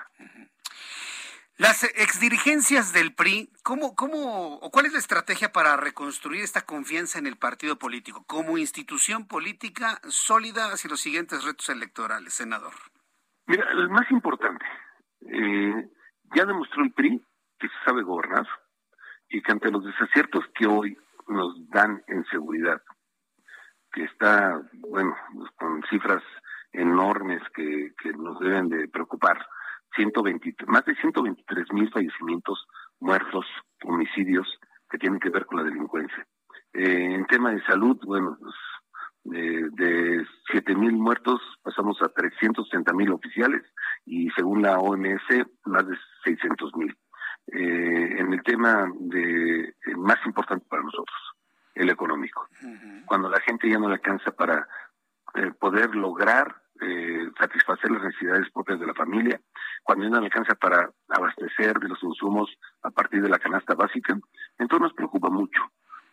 Las 1.56 1.84
exdirigencias 1.84 2.92
del 2.92 3.14
PRI, 3.14 3.48
¿cómo, 3.62 3.94
cómo, 3.94 4.56
o 4.56 4.70
cuál 4.72 4.86
es 4.86 4.92
la 4.92 4.98
estrategia 4.98 5.52
para 5.52 5.76
reconstruir 5.76 6.42
esta 6.42 6.62
confianza 6.62 7.20
en 7.20 7.28
el 7.28 7.36
partido 7.36 7.78
político 7.78 8.24
como 8.26 8.58
institución 8.58 9.28
política 9.28 10.00
sólida 10.08 10.72
hacia 10.72 10.90
los 10.90 11.00
siguientes 11.00 11.44
retos 11.44 11.68
electorales, 11.68 12.34
senador? 12.34 12.72
Mira, 13.46 13.70
el 13.70 13.88
más 13.88 14.10
importante, 14.10 14.64
eh, 15.20 15.88
ya 16.34 16.44
demostró 16.44 16.82
el 16.82 16.92
PRI 16.92 17.22
que 17.60 17.68
se 17.68 17.74
sabe 17.84 18.02
gobernar 18.02 18.48
y 19.28 19.40
que 19.40 19.52
ante 19.52 19.70
los 19.70 19.84
desaciertos 19.84 20.44
que 20.56 20.66
hoy 20.66 20.98
nos 21.28 21.54
dan 21.70 22.02
en 22.08 22.24
seguridad, 22.24 22.82
que 23.92 24.02
está, 24.02 24.60
bueno, 24.72 25.16
con 25.54 25.84
cifras 25.88 26.24
enormes 26.72 27.42
que, 27.54 27.92
que 28.02 28.12
nos 28.12 28.40
deben 28.40 28.68
de 28.68 28.88
preocupar, 28.88 29.38
120, 29.94 30.54
más 30.66 30.84
de 30.84 30.94
123 30.96 31.72
mil 31.72 31.90
fallecimientos, 31.90 32.66
muertos, 33.00 33.46
homicidios 33.84 34.46
que 34.90 34.98
tienen 34.98 35.20
que 35.20 35.30
ver 35.30 35.46
con 35.46 35.58
la 35.58 35.64
delincuencia. 35.64 36.26
Eh, 36.72 37.14
en 37.14 37.26
tema 37.26 37.52
de 37.52 37.62
salud, 37.64 37.98
bueno, 38.04 38.36
pues, 38.40 38.54
de, 39.24 39.70
de 39.70 40.26
7 40.50 40.74
mil 40.74 40.92
muertos 40.92 41.40
pasamos 41.62 42.00
a 42.02 42.08
330 42.08 42.92
mil 42.92 43.10
oficiales 43.10 43.62
y 44.04 44.28
según 44.30 44.62
la 44.62 44.78
OMS 44.78 45.46
más 45.64 45.86
de 45.86 45.96
600 46.24 46.74
mil. 46.76 46.96
Eh, 47.52 48.16
en 48.18 48.32
el 48.32 48.42
tema 48.42 48.90
de 49.00 49.74
más 49.96 50.18
importante 50.24 50.64
para 50.68 50.82
nosotros, 50.82 51.16
el 51.74 51.90
económico. 51.90 52.48
Cuando 53.06 53.28
la 53.28 53.40
gente 53.40 53.68
ya 53.68 53.78
no 53.78 53.88
le 53.88 53.94
alcanza 53.94 54.30
para 54.30 54.66
eh, 55.34 55.52
poder 55.58 55.94
lograr 55.94 56.62
eh, 56.84 57.30
satisfacer 57.38 57.90
las 57.90 58.02
necesidades 58.02 58.50
propias 58.52 58.80
de 58.80 58.86
la 58.86 58.94
familia, 58.94 59.40
cuando 59.82 60.08
no 60.08 60.18
alcanza 60.18 60.54
para 60.54 60.90
abastecer 61.08 61.78
de 61.78 61.88
los 61.88 62.02
insumos 62.02 62.50
a 62.82 62.90
partir 62.90 63.22
de 63.22 63.28
la 63.28 63.38
canasta 63.38 63.74
básica, 63.74 64.18
entonces 64.58 64.82
nos 64.82 64.92
preocupa 64.94 65.30
mucho. 65.30 65.60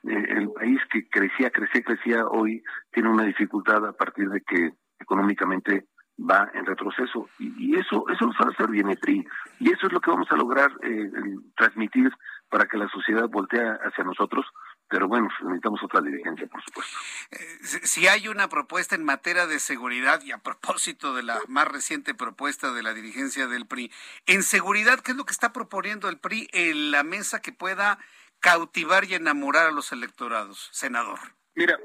Eh, 0.04 0.26
el 0.30 0.52
país 0.52 0.82
que 0.92 1.08
crecía, 1.08 1.52
crecía, 1.52 1.84
crecía, 1.84 2.28
hoy 2.28 2.64
tiene 2.92 3.10
un 3.10 3.16
una 3.16 3.26
dificultad 3.26 3.86
a 3.86 3.94
partir 3.94 4.30
de 4.30 4.42
que 4.42 4.74
económicamente 5.00 5.86
va 6.18 6.50
en 6.54 6.66
retroceso 6.66 7.30
y, 7.40 7.76
eso 7.78 8.06
eso 8.10 8.26
nos 8.26 8.36
va 8.36 8.48
a 8.48 8.52
hacer 8.52 8.70
bien 8.70 8.90
el 8.90 8.98
PRI 8.98 9.26
y 9.60 9.72
eso 9.72 9.88
es 9.88 9.94
lo 9.94 10.00
que 10.00 10.12
vamos 10.12 10.32
a 10.32 10.36
lograr 10.36 10.72
eh, 10.84 11.10
transmitir 11.56 12.12
para 12.50 12.66
que 12.66 12.78
la 12.78 12.88
sociedad 12.90 13.28
voltee 13.30 13.64
hacia 13.84 14.04
nosotros 14.04 14.46
pero 14.92 15.08
bueno, 15.08 15.30
necesitamos 15.44 15.82
otra 15.84 16.02
dirigencia, 16.02 16.46
por 16.48 16.62
supuesto. 16.62 16.98
Eh, 17.32 17.38
si 17.64 18.08
hay 18.08 18.28
una 18.28 18.50
propuesta 18.50 18.94
en 18.94 19.06
materia 19.06 19.48
de 19.48 19.60
seguridad, 19.60 20.22
y 20.22 20.34
a 20.34 20.40
propósito 20.40 21.16
de 21.16 21.24
la 21.24 21.40
más 21.48 21.66
reciente 21.66 22.14
propuesta 22.14 22.74
de 22.74 22.84
la 22.84 22.94
dirigencia 22.94 23.48
del 23.48 23.66
PRI, 23.66 23.90
en 24.26 24.44
seguridad, 24.44 25.00
¿qué 25.00 25.12
es 25.12 25.18
lo 25.18 25.24
que 25.24 25.32
está 25.32 25.54
proponiendo 25.54 26.10
el 26.10 26.20
PRI 26.20 26.50
en 26.52 26.92
la 26.92 27.04
mesa 27.04 27.42
que 27.42 27.54
pueda 27.54 28.00
cautivar 28.42 29.06
y 29.06 29.14
enamorar 29.14 29.68
a 29.68 29.72
los 29.72 29.94
electorados, 29.94 30.68
senador? 30.74 31.20
Mira, 31.56 31.80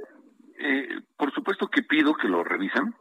eh, 0.58 1.00
por 1.16 1.32
supuesto 1.32 1.68
que 1.68 1.84
pido 1.84 2.14
que 2.14 2.26
lo 2.26 2.42
revisen. 2.42 2.92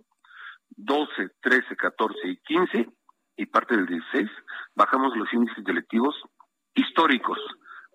12, 0.78 1.30
13, 1.42 1.76
14 1.76 2.16
y 2.26 2.38
15 2.38 2.90
y 3.38 3.46
parte 3.48 3.76
del 3.76 3.88
16, 3.88 4.30
bajamos 4.76 5.18
los 5.18 5.34
índices 5.34 5.64
delictivos 5.64 6.16
históricos 6.76 7.40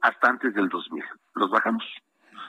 hasta 0.02 0.28
antes 0.28 0.54
del 0.54 0.68
2000. 0.68 1.04
Los 1.34 1.50
bajamos. 1.50 1.84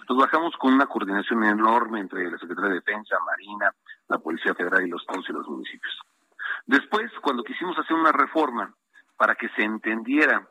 Los 0.08 0.18
bajamos 0.18 0.56
con 0.58 0.74
una 0.74 0.88
coordinación 0.88 1.44
enorme 1.44 2.00
entre 2.00 2.30
la 2.30 2.38
Secretaría 2.38 2.70
de 2.70 2.76
Defensa, 2.76 3.18
Marina, 3.26 3.74
la 4.08 4.18
Policía 4.18 4.54
Federal 4.56 4.86
y 4.86 4.90
los 4.90 5.02
estados 5.02 5.26
y 5.30 5.34
los 5.34 5.48
municipios. 5.48 6.00
Después, 6.66 7.12
cuando 7.22 7.44
quisimos 7.44 7.78
hacer 7.78 7.96
una 7.96 8.12
reforma 8.12 8.74
para 9.18 9.36
que 9.36 9.50
se 9.50 9.64
entendiera 9.64 10.48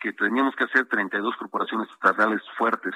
que 0.00 0.12
teníamos 0.12 0.54
que 0.56 0.64
hacer 0.64 0.86
32 0.86 1.36
corporaciones 1.36 1.88
estatales 1.90 2.42
fuertes, 2.56 2.94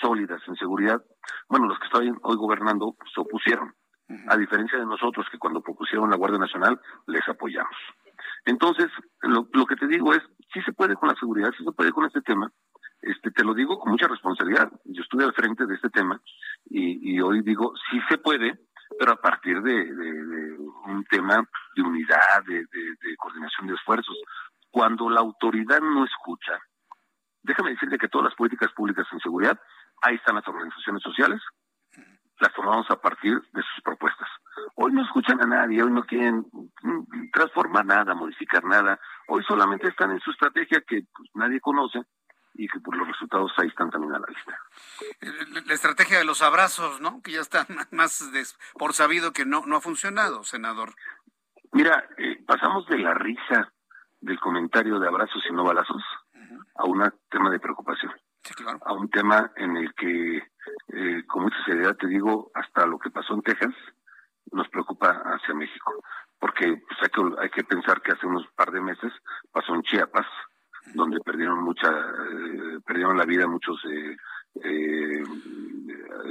sólidas 0.00 0.40
en 0.46 0.56
seguridad, 0.56 1.02
bueno, 1.48 1.66
los 1.66 1.78
que 1.78 1.86
están 1.86 2.18
hoy 2.22 2.36
gobernando 2.36 2.96
se 3.14 3.20
opusieron. 3.20 3.74
A 4.28 4.36
diferencia 4.36 4.78
de 4.78 4.86
nosotros 4.86 5.26
que 5.32 5.38
cuando 5.38 5.60
propusieron 5.60 6.10
la 6.10 6.16
Guardia 6.16 6.38
Nacional 6.38 6.80
les 7.06 7.28
apoyamos. 7.28 7.74
Entonces, 8.44 8.86
lo, 9.22 9.48
lo 9.52 9.66
que 9.66 9.74
te 9.74 9.88
digo 9.88 10.14
es, 10.14 10.22
sí 10.52 10.62
se 10.62 10.72
puede 10.72 10.94
con 10.94 11.08
la 11.08 11.16
seguridad, 11.16 11.50
sí 11.58 11.64
se 11.64 11.72
puede 11.72 11.90
con 11.90 12.04
este 12.04 12.20
tema, 12.22 12.50
este, 13.06 13.30
te 13.30 13.44
lo 13.44 13.54
digo 13.54 13.78
con 13.78 13.92
mucha 13.92 14.08
responsabilidad. 14.08 14.68
Yo 14.84 15.02
estuve 15.02 15.24
al 15.24 15.32
frente 15.32 15.64
de 15.64 15.76
este 15.76 15.90
tema 15.90 16.20
y, 16.68 17.20
hoy 17.20 17.42
digo, 17.42 17.72
sí 17.88 18.00
se 18.08 18.18
puede, 18.18 18.58
pero 18.98 19.12
a 19.12 19.20
partir 19.20 19.62
de, 19.62 20.56
un 20.86 21.04
tema 21.08 21.36
de 21.76 21.82
unidad, 21.82 22.44
de, 22.46 22.66
coordinación 23.16 23.68
de 23.68 23.74
esfuerzos. 23.74 24.16
Cuando 24.70 25.08
la 25.08 25.20
autoridad 25.20 25.80
no 25.80 26.04
escucha, 26.04 26.58
déjame 27.42 27.70
decirte 27.70 27.96
que 27.96 28.08
todas 28.08 28.26
las 28.26 28.34
políticas 28.34 28.72
públicas 28.72 29.06
en 29.12 29.20
seguridad, 29.20 29.58
ahí 30.02 30.16
están 30.16 30.34
las 30.34 30.48
organizaciones 30.48 31.02
sociales, 31.02 31.40
las 32.40 32.52
tomamos 32.52 32.90
a 32.90 33.00
partir 33.00 33.40
de 33.52 33.62
sus 33.62 33.82
propuestas. 33.84 34.28
Hoy 34.74 34.92
no 34.92 35.02
escuchan 35.02 35.40
a 35.40 35.46
nadie, 35.46 35.82
hoy 35.82 35.92
no 35.92 36.02
quieren 36.02 36.44
transformar 37.32 37.86
nada, 37.86 38.14
modificar 38.14 38.64
nada, 38.64 38.98
hoy 39.28 39.44
solamente 39.44 39.88
están 39.88 40.10
en 40.10 40.20
su 40.20 40.32
estrategia 40.32 40.82
que 40.86 41.02
pues, 41.16 41.30
nadie 41.34 41.60
conoce 41.60 42.02
y 42.58 42.68
que 42.68 42.80
por 42.80 42.96
los 42.96 43.06
resultados 43.06 43.52
ahí 43.58 43.68
están 43.68 43.90
también 43.90 44.14
a 44.14 44.18
la 44.18 44.26
vista. 44.26 44.58
La 45.66 45.74
estrategia 45.74 46.18
de 46.18 46.24
los 46.24 46.42
abrazos, 46.42 47.00
¿no? 47.00 47.20
Que 47.22 47.32
ya 47.32 47.40
está 47.40 47.66
más 47.90 48.30
por 48.78 48.92
sabido 48.92 49.32
que 49.32 49.44
no, 49.44 49.64
no 49.66 49.76
ha 49.76 49.80
funcionado, 49.80 50.42
senador. 50.44 50.94
Mira, 51.72 52.08
eh, 52.16 52.42
pasamos 52.46 52.86
de 52.86 52.98
la 52.98 53.14
risa 53.14 53.72
del 54.20 54.40
comentario 54.40 54.98
de 54.98 55.08
abrazos 55.08 55.42
y 55.48 55.52
no 55.52 55.64
balazos 55.64 56.02
a 56.76 56.84
un 56.84 57.12
tema 57.30 57.50
de 57.50 57.60
preocupación. 57.60 58.12
A 58.84 58.92
un 58.92 59.10
tema 59.10 59.50
en 59.56 59.76
el 59.76 59.92
que, 59.94 60.36
eh, 60.36 61.26
con 61.26 61.44
mucha 61.44 61.56
seriedad 61.64 61.96
te 61.96 62.06
digo, 62.06 62.50
hasta 62.54 62.86
lo 62.86 62.98
que 62.98 63.10
pasó 63.10 63.34
en 63.34 63.42
Texas 63.42 63.74
nos 64.52 64.68
preocupa 64.68 65.10
hacia 65.10 65.54
México. 65.54 65.92
Porque 66.38 66.82
pues, 66.88 67.00
hay, 67.02 67.08
que, 67.08 67.42
hay 67.42 67.50
que 67.50 67.64
pensar 67.64 68.00
que 68.02 68.12
hace 68.12 68.26
unos 68.26 68.46
par 68.54 68.70
de 68.70 68.80
meses 68.80 69.12
pasó 69.52 69.74
en 69.74 69.82
Chiapas, 69.82 70.26
donde 70.94 71.20
perdieron 71.20 71.62
mucha, 71.62 71.88
eh, 71.88 72.78
perdieron 72.86 73.16
la 73.16 73.24
vida 73.24 73.46
muchos 73.46 73.78
eh, 73.84 74.16
eh, 74.64 75.22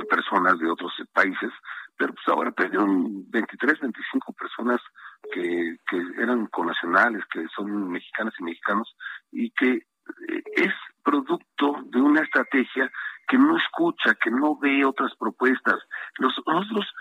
personas 0.10 0.58
de 0.60 0.70
otros 0.70 0.94
países, 1.14 1.52
pero 1.98 2.14
pues 2.14 2.28
ahora 2.28 2.52
perdieron 2.52 3.30
23, 3.30 3.80
25 3.80 4.34
personas 4.34 4.82
que, 5.32 5.78
que 5.90 5.98
eran 6.22 6.48
connacionales, 6.48 7.24
que 7.32 7.46
son 7.56 7.90
mexicanas 7.90 8.34
y 8.40 8.44
mexicanos, 8.44 8.96
y 9.32 9.52
que 9.52 9.86
es 10.56 10.74
producto 11.04 11.78
de 11.86 12.02
una 12.02 12.22
estrategia 12.22 12.92
que 13.28 13.38
no 13.38 13.58
escucha, 13.58 14.16
que 14.16 14.30
no 14.30 14.58
ve 14.58 14.86
otras 14.86 15.16
propuestas. 15.18 15.80
Los, 16.18 16.34
nosotros 16.46 16.86
eh, 16.86 16.92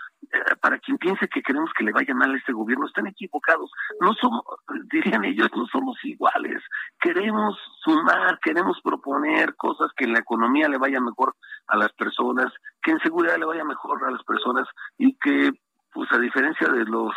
para 0.61 0.79
quien 0.79 0.97
piense 0.97 1.27
que 1.27 1.41
queremos 1.41 1.71
que 1.77 1.83
le 1.83 1.91
vaya 1.91 2.13
mal 2.13 2.33
a 2.33 2.37
este 2.37 2.53
gobierno, 2.53 2.87
están 2.87 3.07
equivocados. 3.07 3.71
No 3.99 4.13
somos, 4.13 4.43
dirían 4.91 5.25
ellos, 5.25 5.49
no 5.55 5.65
somos 5.67 5.97
iguales. 6.03 6.61
Queremos 6.99 7.57
sumar, 7.83 8.39
queremos 8.39 8.79
proponer 8.81 9.55
cosas 9.55 9.91
que 9.95 10.05
en 10.05 10.13
la 10.13 10.19
economía 10.19 10.69
le 10.69 10.77
vaya 10.77 10.99
mejor 10.99 11.35
a 11.67 11.77
las 11.77 11.91
personas, 11.93 12.51
que 12.81 12.91
en 12.91 12.99
seguridad 12.99 13.37
le 13.37 13.45
vaya 13.45 13.63
mejor 13.63 14.03
a 14.03 14.11
las 14.11 14.23
personas 14.23 14.67
y 14.97 15.15
que, 15.17 15.51
pues 15.93 16.11
a 16.11 16.19
diferencia 16.19 16.67
de 16.67 16.85
los 16.85 17.13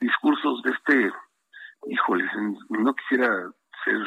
discursos 0.00 0.62
de 0.62 0.70
este, 0.70 1.12
híjole, 1.86 2.24
no 2.68 2.94
quisiera 2.94 3.50
ser 3.84 4.02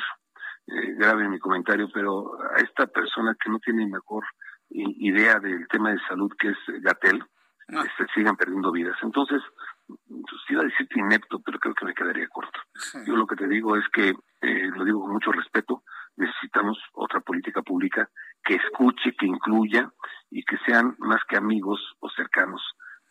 eh, 0.68 0.94
grave 0.98 1.26
en 1.26 1.32
mi 1.32 1.40
comentario, 1.40 1.90
pero 1.94 2.38
a 2.56 2.58
esta 2.58 2.88
persona 2.88 3.36
que 3.42 3.50
no 3.50 3.60
tiene 3.60 3.86
mejor 3.88 4.26
idea 4.70 5.40
del 5.40 5.68
tema 5.68 5.92
de 5.92 6.00
salud 6.08 6.32
que 6.40 6.50
es 6.50 6.58
Gatel, 6.82 7.24
se 7.68 7.78
este, 7.78 8.06
sigan 8.14 8.36
perdiendo 8.36 8.72
vidas. 8.72 8.98
Entonces, 9.02 9.42
pues, 9.88 10.42
iba 10.50 10.62
a 10.62 10.66
decirte 10.66 11.00
inepto, 11.00 11.40
pero 11.40 11.60
creo 11.60 11.74
que 11.74 11.86
me 11.86 11.94
quedaría 11.94 12.28
corto. 12.28 12.60
Yo 13.06 13.16
lo 13.16 13.28
que 13.28 13.36
te 13.36 13.48
digo 13.48 13.76
es 13.76 13.88
que, 13.90 14.10
eh, 14.10 14.70
lo 14.76 14.86
digo 14.86 15.02
con 15.02 15.14
mucho 15.14 15.32
respeto, 15.32 15.84
necesitamos 16.18 16.78
otra 16.94 17.20
política 17.20 17.62
pública 17.62 18.10
que 18.44 18.56
escuche, 18.56 19.16
que 19.18 19.26
incluya 19.26 19.92
y 20.30 20.44
que 20.44 20.58
sean 20.66 20.96
más 21.00 21.22
que 21.28 21.38
amigos 21.38 21.80
o 22.00 22.10
cercanos, 22.10 22.62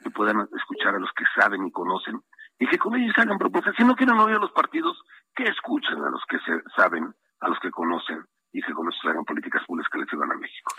que 0.00 0.11
puedan 0.11 0.48
escuchar 0.57 0.94
a 0.94 0.98
los 0.98 1.11
que 1.12 1.24
saben 1.38 1.66
y 1.66 1.72
conocen 1.72 2.20
y 2.59 2.66
que 2.68 2.78
con 2.78 2.94
ellos 2.94 3.16
hagan 3.18 3.38
propuestas. 3.38 3.74
Si 3.76 3.84
no 3.84 3.96
quieren 3.96 4.18
oír 4.18 4.36
a 4.36 4.40
los 4.40 4.52
partidos, 4.52 5.02
que 5.34 5.44
escuchen 5.44 6.02
a 6.02 6.11
los 6.11 6.22
que 6.28 6.38
se 6.38 6.62
saben, 6.76 7.12
a 7.40 7.48
los 7.48 7.59
que 7.59 7.70
conocen 7.70 8.24
y 8.55 8.62
que 8.62 8.72
con 8.72 8.88
eso 8.88 9.09
hagan 9.09 9.24
políticas 9.24 9.62
públicas 9.66 9.90
que 9.92 9.98
le 9.98 10.07
sirvan 10.07 10.30
a 10.30 10.36
México. 10.36 10.72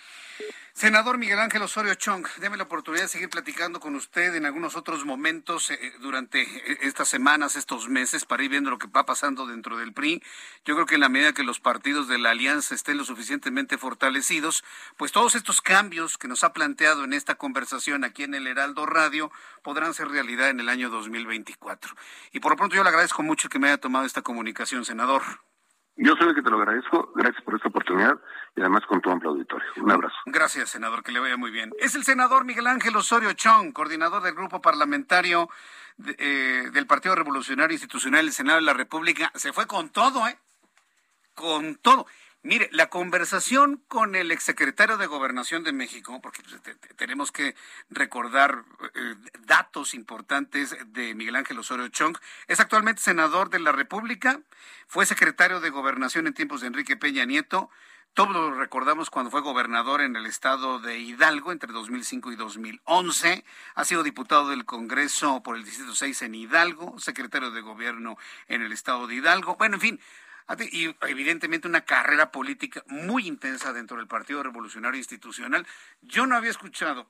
Senador 0.71 1.17
Miguel 1.17 1.39
Ángel 1.39 1.61
Osorio 1.61 1.95
Chong, 1.95 2.25
déme 2.39 2.57
la 2.57 2.63
oportunidad 2.63 3.03
de 3.03 3.09
seguir 3.09 3.29
platicando 3.29 3.79
con 3.81 3.95
usted 3.95 4.33
en 4.35 4.45
algunos 4.45 4.75
otros 4.75 5.05
momentos 5.05 5.71
eh, 5.71 5.93
durante 5.99 6.41
eh, 6.41 6.77
estas 6.81 7.09
semanas, 7.09 7.55
estos 7.55 7.89
meses, 7.89 8.25
para 8.25 8.43
ir 8.43 8.49
viendo 8.49 8.69
lo 8.69 8.77
que 8.77 8.87
va 8.87 9.05
pasando 9.05 9.45
dentro 9.45 9.77
del 9.77 9.93
PRI. 9.93 10.23
Yo 10.63 10.75
creo 10.75 10.85
que 10.85 10.95
en 10.95 11.01
la 11.01 11.09
medida 11.09 11.33
que 11.33 11.43
los 11.43 11.59
partidos 11.59 12.07
de 12.07 12.17
la 12.17 12.31
alianza 12.31 12.75
estén 12.75 12.97
lo 12.97 13.03
suficientemente 13.03 13.77
fortalecidos, 13.77 14.63
pues 14.95 15.11
todos 15.11 15.35
estos 15.35 15.61
cambios 15.61 16.17
que 16.17 16.29
nos 16.29 16.45
ha 16.45 16.53
planteado 16.53 17.03
en 17.03 17.11
esta 17.11 17.35
conversación 17.35 18.05
aquí 18.05 18.23
en 18.23 18.35
el 18.35 18.47
Heraldo 18.47 18.85
Radio 18.85 19.31
podrán 19.63 19.93
ser 19.93 20.07
realidad 20.07 20.49
en 20.49 20.61
el 20.61 20.69
año 20.69 20.89
2024. 20.89 21.93
Y 22.31 22.39
por 22.39 22.51
lo 22.51 22.57
pronto 22.57 22.75
yo 22.75 22.83
le 22.83 22.89
agradezco 22.89 23.21
mucho 23.21 23.49
que 23.49 23.59
me 23.59 23.67
haya 23.67 23.77
tomado 23.77 24.05
esta 24.05 24.21
comunicación, 24.21 24.85
senador. 24.85 25.23
Yo 25.97 26.13
sé 26.15 26.35
que 26.35 26.41
te 26.41 26.49
lo 26.49 26.57
agradezco. 26.57 27.11
Gracias 27.15 27.41
por 27.43 27.55
esta 27.55 27.69
oportunidad 27.69 28.19
y 28.55 28.61
además 28.61 28.83
con 28.87 29.01
tu 29.01 29.09
amplio 29.09 29.31
auditorio. 29.31 29.67
Un 29.77 29.91
abrazo. 29.91 30.15
Gracias, 30.25 30.69
senador. 30.69 31.03
Que 31.03 31.11
le 31.11 31.19
vaya 31.19 31.37
muy 31.37 31.51
bien. 31.51 31.71
Es 31.79 31.95
el 31.95 32.03
senador 32.03 32.43
Miguel 32.43 32.67
Ángel 32.67 32.95
Osorio 32.95 33.31
Chong, 33.33 33.71
coordinador 33.71 34.21
del 34.21 34.35
grupo 34.35 34.61
parlamentario 34.61 35.49
eh, 36.17 36.69
del 36.73 36.85
Partido 36.85 37.15
Revolucionario 37.15 37.73
Institucional 37.73 38.25
del 38.25 38.33
Senado 38.33 38.57
de 38.59 38.65
la 38.65 38.73
República. 38.73 39.31
Se 39.35 39.53
fue 39.53 39.67
con 39.67 39.89
todo, 39.89 40.27
¿eh? 40.27 40.37
Con 41.33 41.75
todo. 41.75 42.05
Mire, 42.45 42.69
la 42.71 42.91
conversación 42.91 43.81
con 43.87 44.13
el 44.13 44.31
exsecretario 44.31 44.97
de 44.97 45.07
Gobernación 45.07 45.63
de 45.63 45.73
México, 45.73 46.21
porque 46.21 46.43
tenemos 46.95 47.31
que 47.31 47.55
recordar 47.89 48.65
eh, 48.93 49.15
datos 49.47 49.95
importantes 49.95 50.77
de 50.85 51.15
Miguel 51.15 51.37
Ángel 51.37 51.57
Osorio 51.57 51.87
Chong, 51.87 52.15
es 52.47 52.59
actualmente 52.59 53.01
senador 53.01 53.49
de 53.49 53.57
la 53.57 53.71
República, 53.71 54.41
fue 54.85 55.07
secretario 55.07 55.59
de 55.59 55.71
Gobernación 55.71 56.27
en 56.27 56.35
tiempos 56.35 56.61
de 56.61 56.67
Enrique 56.67 56.95
Peña 56.95 57.25
Nieto, 57.25 57.71
todos 58.13 58.31
lo 58.31 58.53
recordamos 58.53 59.09
cuando 59.09 59.31
fue 59.31 59.41
gobernador 59.41 60.01
en 60.01 60.15
el 60.15 60.27
estado 60.27 60.79
de 60.79 60.99
Hidalgo 60.99 61.51
entre 61.51 61.73
2005 61.73 62.31
y 62.31 62.37
2011. 62.37 63.43
Ha 63.73 63.83
sido 63.83 64.03
diputado 64.03 64.51
del 64.51 64.63
Congreso 64.63 65.43
por 65.43 65.57
el 65.57 65.65
Distrito 65.65 65.93
6 65.93 66.21
en 66.21 66.35
Hidalgo, 66.35 66.97
secretario 66.97 67.51
de 67.51 67.59
Gobierno 67.59 68.17
en 68.47 68.61
el 68.61 68.71
estado 68.71 69.07
de 69.07 69.15
Hidalgo. 69.15 69.57
Bueno, 69.57 69.75
en 69.75 69.81
fin, 69.81 69.99
y 70.71 70.95
evidentemente 71.01 71.67
una 71.67 71.85
carrera 71.85 72.31
política 72.31 72.83
muy 72.87 73.27
intensa 73.27 73.73
dentro 73.73 73.97
del 73.97 74.07
Partido 74.07 74.43
Revolucionario 74.43 74.97
Institucional. 74.97 75.65
Yo 76.01 76.27
no 76.27 76.35
había 76.35 76.51
escuchado 76.51 77.09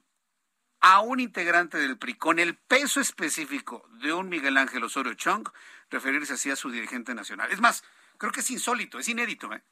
a 0.79 1.01
un 1.01 1.19
integrante 1.19 1.77
del 1.77 1.97
PRI 1.97 2.15
con 2.15 2.39
el 2.39 2.55
peso 2.55 3.01
específico 3.01 3.87
de 3.99 4.13
un 4.13 4.29
Miguel 4.29 4.57
Ángel 4.57 4.83
Osorio 4.83 5.13
Chong 5.15 5.49
referirse 5.89 6.33
así 6.33 6.49
a 6.51 6.55
su 6.55 6.69
dirigente 6.69 7.13
nacional. 7.13 7.51
Es 7.51 7.59
más, 7.59 7.83
creo 8.17 8.31
que 8.31 8.41
es 8.41 8.51
insólito, 8.51 8.99
es 8.99 9.07
inédito. 9.07 9.51
¿eh? 9.53 9.63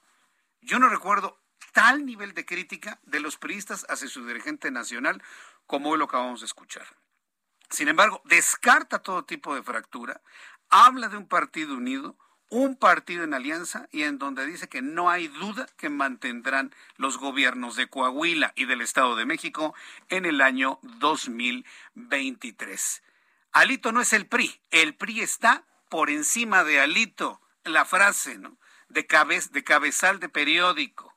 Yo 0.61 0.80
no 0.80 0.89
recuerdo 0.89 1.39
tal 1.72 2.05
nivel 2.05 2.34
de 2.34 2.45
crítica 2.45 2.99
de 3.03 3.20
los 3.20 3.38
priistas 3.38 3.86
hacia 3.89 4.07
su 4.07 4.26
dirigente 4.26 4.72
nacional 4.72 5.22
como 5.66 5.89
hoy 5.89 5.97
lo 5.97 6.05
acabamos 6.05 6.41
de 6.41 6.47
escuchar. 6.47 6.86
Sin 7.70 7.88
embargo, 7.88 8.22
descarta 8.26 8.99
todo 8.99 9.26
tipo 9.26 9.55
de 9.55 9.64
fractura, 9.64 10.22
habla 10.70 11.09
de 11.09 11.18
un 11.18 11.28
partido 11.28 11.76
unido, 11.76 12.18
un 12.54 12.76
partido 12.76 13.24
en 13.24 13.34
alianza 13.34 13.88
y 13.91 14.04
en 14.04 14.20
donde 14.20 14.45
dice 14.45 14.70
que 14.70 14.84
no 14.84 15.10
hay 15.10 15.28
duda 15.28 15.66
que 15.76 15.89
mantendrán 15.89 16.72
los 16.97 17.18
gobiernos 17.18 17.76
de 17.76 17.88
Coahuila 17.88 18.54
y 18.56 18.66
del 18.66 18.82
Estado 18.82 19.16
de 19.16 19.26
México 19.26 19.74
en 20.10 20.26
el 20.26 20.39
año 20.39 20.78
2023. 20.84 23.01
Alito 23.54 23.91
no 23.91 24.01
es 24.01 24.14
el 24.14 24.28
PRI, 24.28 24.62
el 24.70 24.93
PRI 24.93 25.22
está 25.22 25.64
por 25.89 26.12
encima 26.12 26.64
de 26.64 26.80
Alito, 26.80 27.41
la 27.64 27.86
frase, 27.86 28.38
¿no? 28.38 28.56
De, 28.88 29.08
de 29.51 29.64
cabezal 29.64 30.20
de 30.20 30.30
periódico 30.30 31.12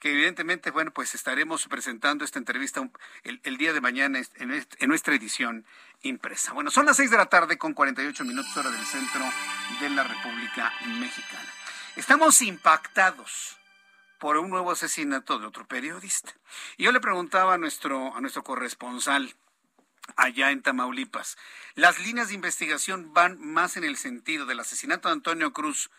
que 0.00 0.12
evidentemente, 0.12 0.70
bueno, 0.70 0.90
pues 0.92 1.14
estaremos 1.14 1.68
presentando 1.68 2.24
esta 2.24 2.38
entrevista 2.38 2.88
el, 3.22 3.56
día 3.58 3.72
de 3.74 3.80
mañana 3.82 4.20
en, 4.36 4.88
nuestra 4.88 5.14
edición 5.14 5.66
impresa. 6.02 6.52
Bueno, 6.52 6.70
son 6.70 6.86
las 6.86 6.96
seis 6.96 7.10
de 7.10 7.18
la 7.18 7.26
tarde 7.26 7.58
con 7.58 7.74
48 7.74 8.24
minutos 8.24 8.56
hora 8.56 8.70
del 8.70 8.84
centro 8.84 9.22
de 9.80 9.90
la 9.90 10.02
República 10.02 10.72
Mexicana. 10.98 11.48
Estamos 11.96 12.40
impactados 12.40 13.58
por 14.18 14.38
un 14.38 14.48
nuevo 14.48 14.70
asesinato 14.70 15.38
de 15.38 15.46
otro 15.46 15.66
periodista. 15.66 16.32
Y 16.78 16.84
yo 16.84 16.92
le 16.92 17.00
preguntaba 17.00 17.54
a 17.54 17.58
nuestro, 17.58 18.16
a 18.16 18.20
nuestro 18.22 18.42
corresponsal 18.42 19.34
allá 20.16 20.50
en 20.50 20.62
Tamaulipas, 20.62 21.36
¿las 21.74 22.00
líneas 22.00 22.28
de 22.28 22.34
investigación 22.34 23.12
van 23.12 23.38
más 23.40 23.76
en 23.76 23.84
el 23.84 23.96
sentido 23.96 24.46
del 24.46 24.60
asesinato 24.60 25.08
de 25.08 25.12
Antonio 25.12 25.52
Cruz 25.52 25.90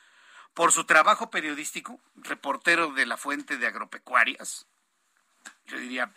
por 0.54 0.72
su 0.72 0.86
trabajo 0.86 1.30
periodístico, 1.30 2.00
reportero 2.16 2.92
de 2.92 3.06
la 3.06 3.18
fuente 3.18 3.58
de 3.58 3.68
agropecuarias. 3.68 4.68
Yo 5.66 5.78
diría, 5.78 6.12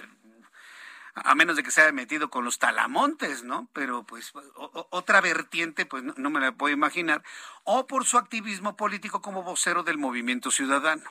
a 1.14 1.34
menos 1.34 1.56
de 1.56 1.62
que 1.62 1.70
se 1.70 1.82
haya 1.82 1.92
metido 1.92 2.28
con 2.30 2.44
los 2.44 2.58
talamontes, 2.58 3.44
¿no? 3.44 3.68
Pero 3.72 4.02
pues 4.02 4.32
otra 4.90 5.20
vertiente, 5.20 5.86
pues 5.86 6.02
no, 6.02 6.30
me 6.30 6.40
la 6.40 6.52
puedo 6.52 6.74
imaginar, 6.74 7.22
o 7.62 7.86
por 7.86 8.04
su 8.04 8.18
activismo 8.18 8.76
político 8.76 9.22
como 9.22 9.42
vocero 9.42 9.84
del 9.84 9.98
movimiento 9.98 10.50
ciudadano. 10.50 11.10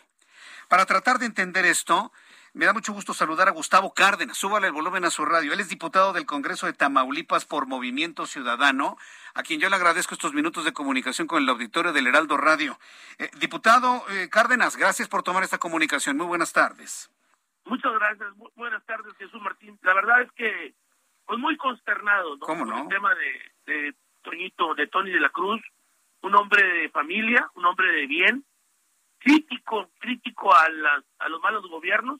Para 0.68 0.86
tratar 0.86 1.20
de 1.20 1.26
entender 1.26 1.66
esto, 1.66 2.12
me 2.54 2.66
da 2.66 2.74
mucho 2.74 2.94
gusto 2.94 3.14
saludar 3.14 3.48
a 3.48 3.52
Gustavo 3.52 3.94
Cárdenas. 3.94 4.38
Súbale 4.38 4.68
el 4.68 4.74
volumen 4.74 5.06
a 5.06 5.10
su 5.10 5.26
radio. 5.26 5.54
Él 5.54 5.60
es 5.60 5.70
diputado 5.70 6.14
del 6.14 6.28
Congreso 6.28 6.68
de 6.68 6.74
Tamaulipas 6.74 7.46
por 7.46 7.66
Movimiento 7.66 8.28
Ciudadano, 8.28 8.96
a 9.34 9.42
quien 9.42 9.60
yo 9.60 9.70
le 9.70 9.76
agradezco 9.76 10.14
estos 10.14 10.34
minutos 10.34 10.64
de 10.64 10.74
comunicación 10.74 11.28
con 11.28 11.42
el 11.42 11.50
auditorio 11.50 11.94
del 11.94 12.08
Heraldo 12.08 12.38
Radio. 12.38 12.78
Eh, 13.18 13.32
diputado 13.40 14.04
eh, 14.10 14.30
Cárdenas, 14.30 14.78
gracias 14.78 15.10
por 15.10 15.24
tomar 15.24 15.44
esta 15.44 15.58
comunicación. 15.58 16.16
Muy 16.16 16.28
buenas 16.28 16.54
tardes. 16.54 17.10
Muchas 17.66 17.92
gracias. 17.94 18.30
buenas 18.56 18.86
tardes, 18.86 19.14
Jesús 19.18 19.42
Martín. 19.42 19.80
La 19.82 19.96
verdad 19.96 20.22
es 20.22 20.32
que, 20.34 20.76
pues 21.26 21.40
muy 21.40 21.58
consternado, 21.58 22.38
¿no? 22.38 22.46
¿Cómo 22.46 22.66
no? 22.66 22.84
el 22.84 22.88
tema 22.88 23.16
de, 23.16 23.74
de 23.74 23.96
Toñito, 24.22 24.76
de 24.76 24.88
Tony 24.88 25.12
de 25.12 25.20
la 25.20 25.30
Cruz, 25.30 25.62
un 26.22 26.36
hombre 26.36 26.62
de 26.62 26.90
familia, 26.90 27.50
un 27.56 27.66
hombre 27.66 27.92
de 27.92 28.06
bien, 28.06 28.46
crítico, 29.18 29.90
crítico 30.00 30.56
a, 30.56 30.70
las, 30.70 31.04
a 31.20 31.30
los 31.30 31.42
malos 31.42 31.68
gobiernos, 31.68 32.20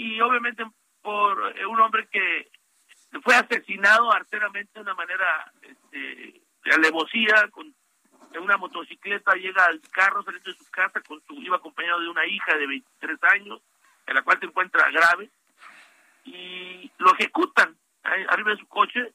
y 0.00 0.18
obviamente 0.22 0.64
por 1.02 1.54
eh, 1.58 1.66
un 1.66 1.78
hombre 1.78 2.08
que 2.08 2.50
fue 3.22 3.34
asesinado 3.34 4.10
arteramente 4.10 4.70
de 4.72 4.80
una 4.80 4.94
manera 4.94 5.52
este, 5.60 6.40
de 6.64 6.74
alevosía, 6.74 7.48
con 7.50 7.74
en 8.32 8.42
una 8.42 8.56
motocicleta 8.56 9.34
llega 9.34 9.66
al 9.66 9.80
carro 9.90 10.22
saliendo 10.22 10.50
de 10.50 10.56
su 10.56 10.70
casa, 10.70 11.02
con 11.02 11.20
su 11.26 11.34
iba 11.34 11.56
acompañado 11.56 12.00
de 12.00 12.08
una 12.08 12.24
hija 12.24 12.56
de 12.56 12.66
23 12.66 13.18
años, 13.24 13.60
en 14.06 14.14
la 14.14 14.22
cual 14.22 14.38
se 14.38 14.46
encuentra 14.46 14.90
grave, 14.90 15.28
y 16.24 16.90
lo 16.96 17.12
ejecutan 17.12 17.76
arriba 18.02 18.52
de 18.52 18.56
su 18.56 18.68
coche. 18.68 19.12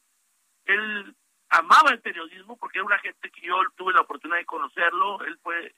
Él 0.66 1.16
amaba 1.50 1.92
el 1.92 2.02
periodismo 2.02 2.58
porque 2.58 2.78
era 2.78 2.86
una 2.86 3.00
gente 3.00 3.32
que 3.32 3.42
yo 3.42 3.56
tuve 3.76 3.94
la 3.94 4.02
oportunidad 4.02 4.38
de 4.38 4.46
conocerlo, 4.46 5.24
él 5.24 5.40
fue 5.42 5.74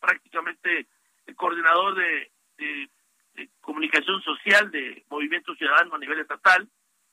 prácticamente 0.00 0.86
el 1.26 1.36
coordinador 1.36 1.94
de 1.94 2.30
comunicación 3.60 4.20
social 4.22 4.70
de 4.70 5.04
Movimiento 5.08 5.54
Ciudadano 5.54 5.94
a 5.94 5.98
nivel 5.98 6.20
estatal 6.20 6.68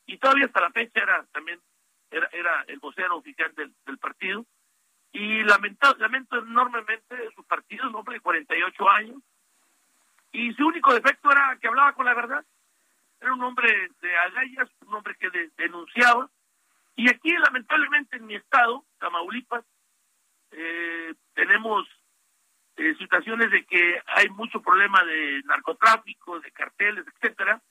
y 0.05 0.17
todavía 0.17 0.45
hasta 0.45 0.61
la 0.61 0.71
fecha 0.71 1.01
era 1.01 1.25
también 1.31 1.59
era, 2.09 2.29
era 2.31 2.63
el 2.67 2.79
vocero 2.79 3.17
oficial 3.17 3.53
del, 3.55 3.97
partido 3.97 4.45
y 5.11 5.43
lamento, 5.43 5.95
lamento 5.97 6.37
enormemente 6.37 7.15
su 7.35 7.43
partido, 7.43 7.89
un 7.89 7.95
hombre 7.95 8.15
de 8.15 8.21
48 8.21 8.89
años 8.89 9.21
y 10.31 10.53
su 10.53 10.67
único 10.67 10.93
defecto 10.93 11.31
era 11.31 11.57
que 11.59 11.67
hablaba 11.67 11.93
con 11.93 12.05
la 12.05 12.13
verdad 12.13 12.45
era 13.19 13.33
un 13.33 13.43
hombre 13.43 13.89
de 14.01 14.17
agallas, 14.17 14.69
un 14.85 14.93
hombre 14.93 15.15
que 15.19 15.29
denunciaba 15.57 16.29
y 16.95 17.09
aquí 17.09 17.31
lamentablemente 17.31 18.17
en 18.17 18.25
mi 18.25 18.35
estado, 18.35 18.83
Tamaulipas, 18.99 19.63
eh, 20.51 21.13
tenemos 21.35 21.87
eh, 22.77 22.95
situaciones 22.97 23.49
de 23.51 23.65
que 23.65 23.99
hay 24.05 24.29
mucho 24.29 24.61
problema 24.61 25.03
de 25.03 25.41
narcotráfico, 25.45 26.39
de 26.39 26.51
carteles, 26.51 27.05
etcétera, 27.07 27.61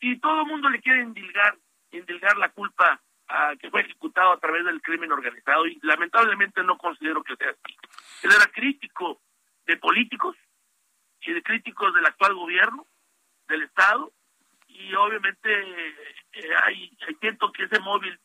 y 0.00 0.18
todo 0.20 0.42
el 0.42 0.46
mundo 0.46 0.68
le 0.68 0.80
quiere 0.80 1.02
indilgar, 1.02 1.56
indilgar 1.90 2.36
la 2.36 2.50
culpa 2.50 3.00
a 3.28 3.56
que 3.56 3.70
fue 3.70 3.80
ejecutado 3.80 4.30
a 4.32 4.38
través 4.38 4.64
del 4.64 4.80
crimen 4.80 5.10
organizado 5.10 5.66
y 5.66 5.80
lamentablemente 5.82 6.62
no 6.62 6.78
considero 6.78 7.24
que 7.24 7.34
sea 7.34 7.50
así. 7.50 7.76
Él 8.22 8.30
era 8.32 8.46
crítico 8.52 9.20
de 9.66 9.76
políticos 9.78 10.36
y 11.22 11.32
de 11.32 11.42
críticos 11.42 11.92
del 11.92 12.06
actual 12.06 12.34
gobierno, 12.34 12.86
del 13.48 13.62
Estado, 13.62 14.12
y 14.68 14.94
obviamente 14.94 15.50
eh, 16.32 16.54
hay 16.62 16.96
siento 17.20 17.50
que 17.50 17.64
ese 17.64 17.80
móvil 17.80 18.16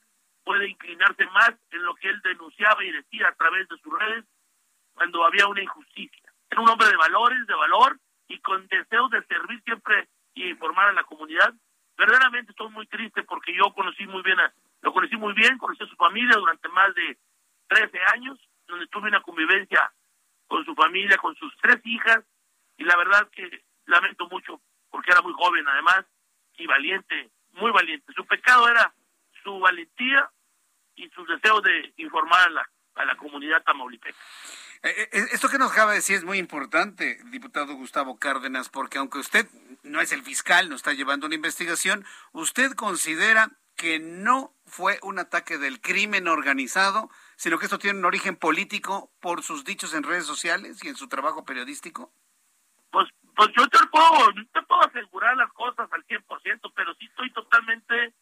puede 0.44 0.70
inclinarse 0.70 1.26
más 1.28 1.54
en 1.72 1.84
lo 1.84 1.96
que 1.96 2.10
él 2.10 2.22
denunciaba 2.24 2.84
y 2.84 2.92
decía 2.92 3.30
a 3.30 3.36
través 3.36 3.68
de 3.70 3.78
sus 3.78 3.98
redes 3.98 4.26
cuando 4.94 5.24
había 5.24 5.48
una 5.48 5.62
injusticia. 5.62 6.34
Era 6.50 6.62
un 6.62 6.70
hombre 6.70 6.88
de 6.88 6.98
valores, 6.98 7.48
de 7.48 7.56
valor 7.56 8.00
y 8.28 8.40
con 8.40 8.68
deseos 8.68 9.10
de 9.12 9.24
servir 9.26 9.62
siempre 9.64 10.10
y 10.34 10.50
informar 10.50 10.90
a 10.90 10.94
la 10.94 11.04
comunidad. 11.04 11.54
Verdaderamente 11.98 12.52
estoy 12.52 12.70
muy 12.70 12.88
triste 12.88 13.24
porque 13.24 13.56
yo 13.56 13.74
conocí 13.74 14.06
muy 14.08 14.22
bien, 14.22 14.40
a, 14.40 14.54
lo 14.82 14.94
conocí 14.94 15.16
muy 15.18 15.34
bien, 15.34 15.58
conocí 15.58 15.84
a 15.84 15.88
su 15.88 15.96
familia 15.96 16.38
durante 16.38 16.68
más 16.70 16.94
de 16.96 17.18
13 17.68 18.00
años, 18.14 18.40
donde 18.68 18.88
tuve 18.88 19.08
una 19.08 19.22
convivencia 19.22 19.92
con 20.48 20.66
su 20.66 20.76
familia, 20.76 21.18
con 21.18 21.36
sus 21.36 21.56
tres 21.62 21.80
hijas, 21.86 22.24
y 22.78 22.84
la 22.84 22.98
verdad 22.98 23.30
que 23.32 23.64
lamento 23.86 24.28
mucho 24.28 24.62
porque 24.90 25.12
era 25.12 25.22
muy 25.22 25.34
joven 25.34 25.68
además 25.68 26.06
y 26.58 26.68
valiente, 26.68 27.32
muy 27.54 27.72
valiente. 27.72 28.12
Su 28.14 28.26
pecado 28.26 28.68
era 28.68 28.94
su 29.44 29.60
valentía 29.60 30.30
y 30.96 31.10
sus 31.10 31.28
deseos 31.28 31.64
de 31.64 31.94
informar 31.98 32.48
a 32.48 32.50
la, 32.50 32.70
a 32.96 33.06
la 33.06 33.16
comunidad 33.16 33.64
tamaulipeca. 33.64 34.18
Eh, 34.84 35.10
eh, 35.12 35.26
esto 35.32 35.48
que 35.48 35.60
nos 35.60 35.72
acaba 35.72 35.92
de 35.92 35.98
decir 35.98 36.16
es 36.16 36.24
muy 36.24 36.40
importante, 36.40 37.20
diputado 37.26 37.76
Gustavo 37.76 38.18
Cárdenas, 38.18 38.70
porque 38.70 38.98
aunque 38.98 39.20
usted 39.20 39.48
no 39.84 40.02
es 40.02 40.12
el 40.12 40.24
fiscal, 40.24 40.70
no 40.70 40.76
está 40.76 40.94
llevando 40.94 41.28
una 41.28 41.36
investigación, 41.36 42.04
usted 42.32 42.72
considera 42.74 43.52
que 43.76 44.00
no 44.00 44.56
fue 44.66 45.00
un 45.04 45.20
ataque 45.20 45.60
del 45.60 45.82
crimen 45.82 46.28
organizado, 46.28 47.10
sino 47.36 47.60
que 47.60 47.66
esto 47.66 47.78
tiene 47.78 48.00
un 48.00 48.06
origen 48.06 48.36
político 48.36 49.12
por 49.20 49.44
sus 49.44 49.64
dichos 49.66 49.94
en 49.94 50.04
redes 50.04 50.26
sociales 50.26 50.84
y 50.84 50.90
en 50.90 50.96
su 50.96 51.08
trabajo 51.08 51.46
periodístico? 51.46 52.12
Pues, 52.92 53.08
pues 53.36 53.50
yo 53.56 53.68
te 53.68 53.80
puedo, 53.88 54.34
te 54.52 54.62
puedo 54.64 54.82
asegurar 54.82 55.38
las 55.38 55.52
cosas 55.54 55.88
al 55.92 56.06
100%, 56.08 56.74
pero 56.76 56.94
sí 56.96 57.06
estoy 57.06 57.32
totalmente, 57.34 58.14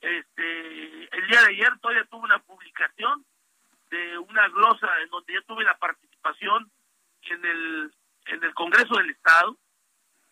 este, 0.00 1.16
el 1.16 1.26
día 1.28 1.40
de 1.42 1.48
ayer 1.48 1.78
todavía 1.80 2.04
tuve 2.06 2.24
una 2.24 2.38
publicación 2.40 3.24
de 3.90 4.18
una 4.18 4.48
glosa 4.48 4.88
en 5.02 5.10
donde 5.10 5.34
yo 5.34 5.42
tuve 5.44 5.64
la 5.64 5.76
participación 5.78 6.70
en 7.22 7.44
el, 7.44 7.94
en 8.26 8.44
el 8.44 8.54
Congreso 8.54 8.96
del 8.96 9.10
Estado, 9.10 9.56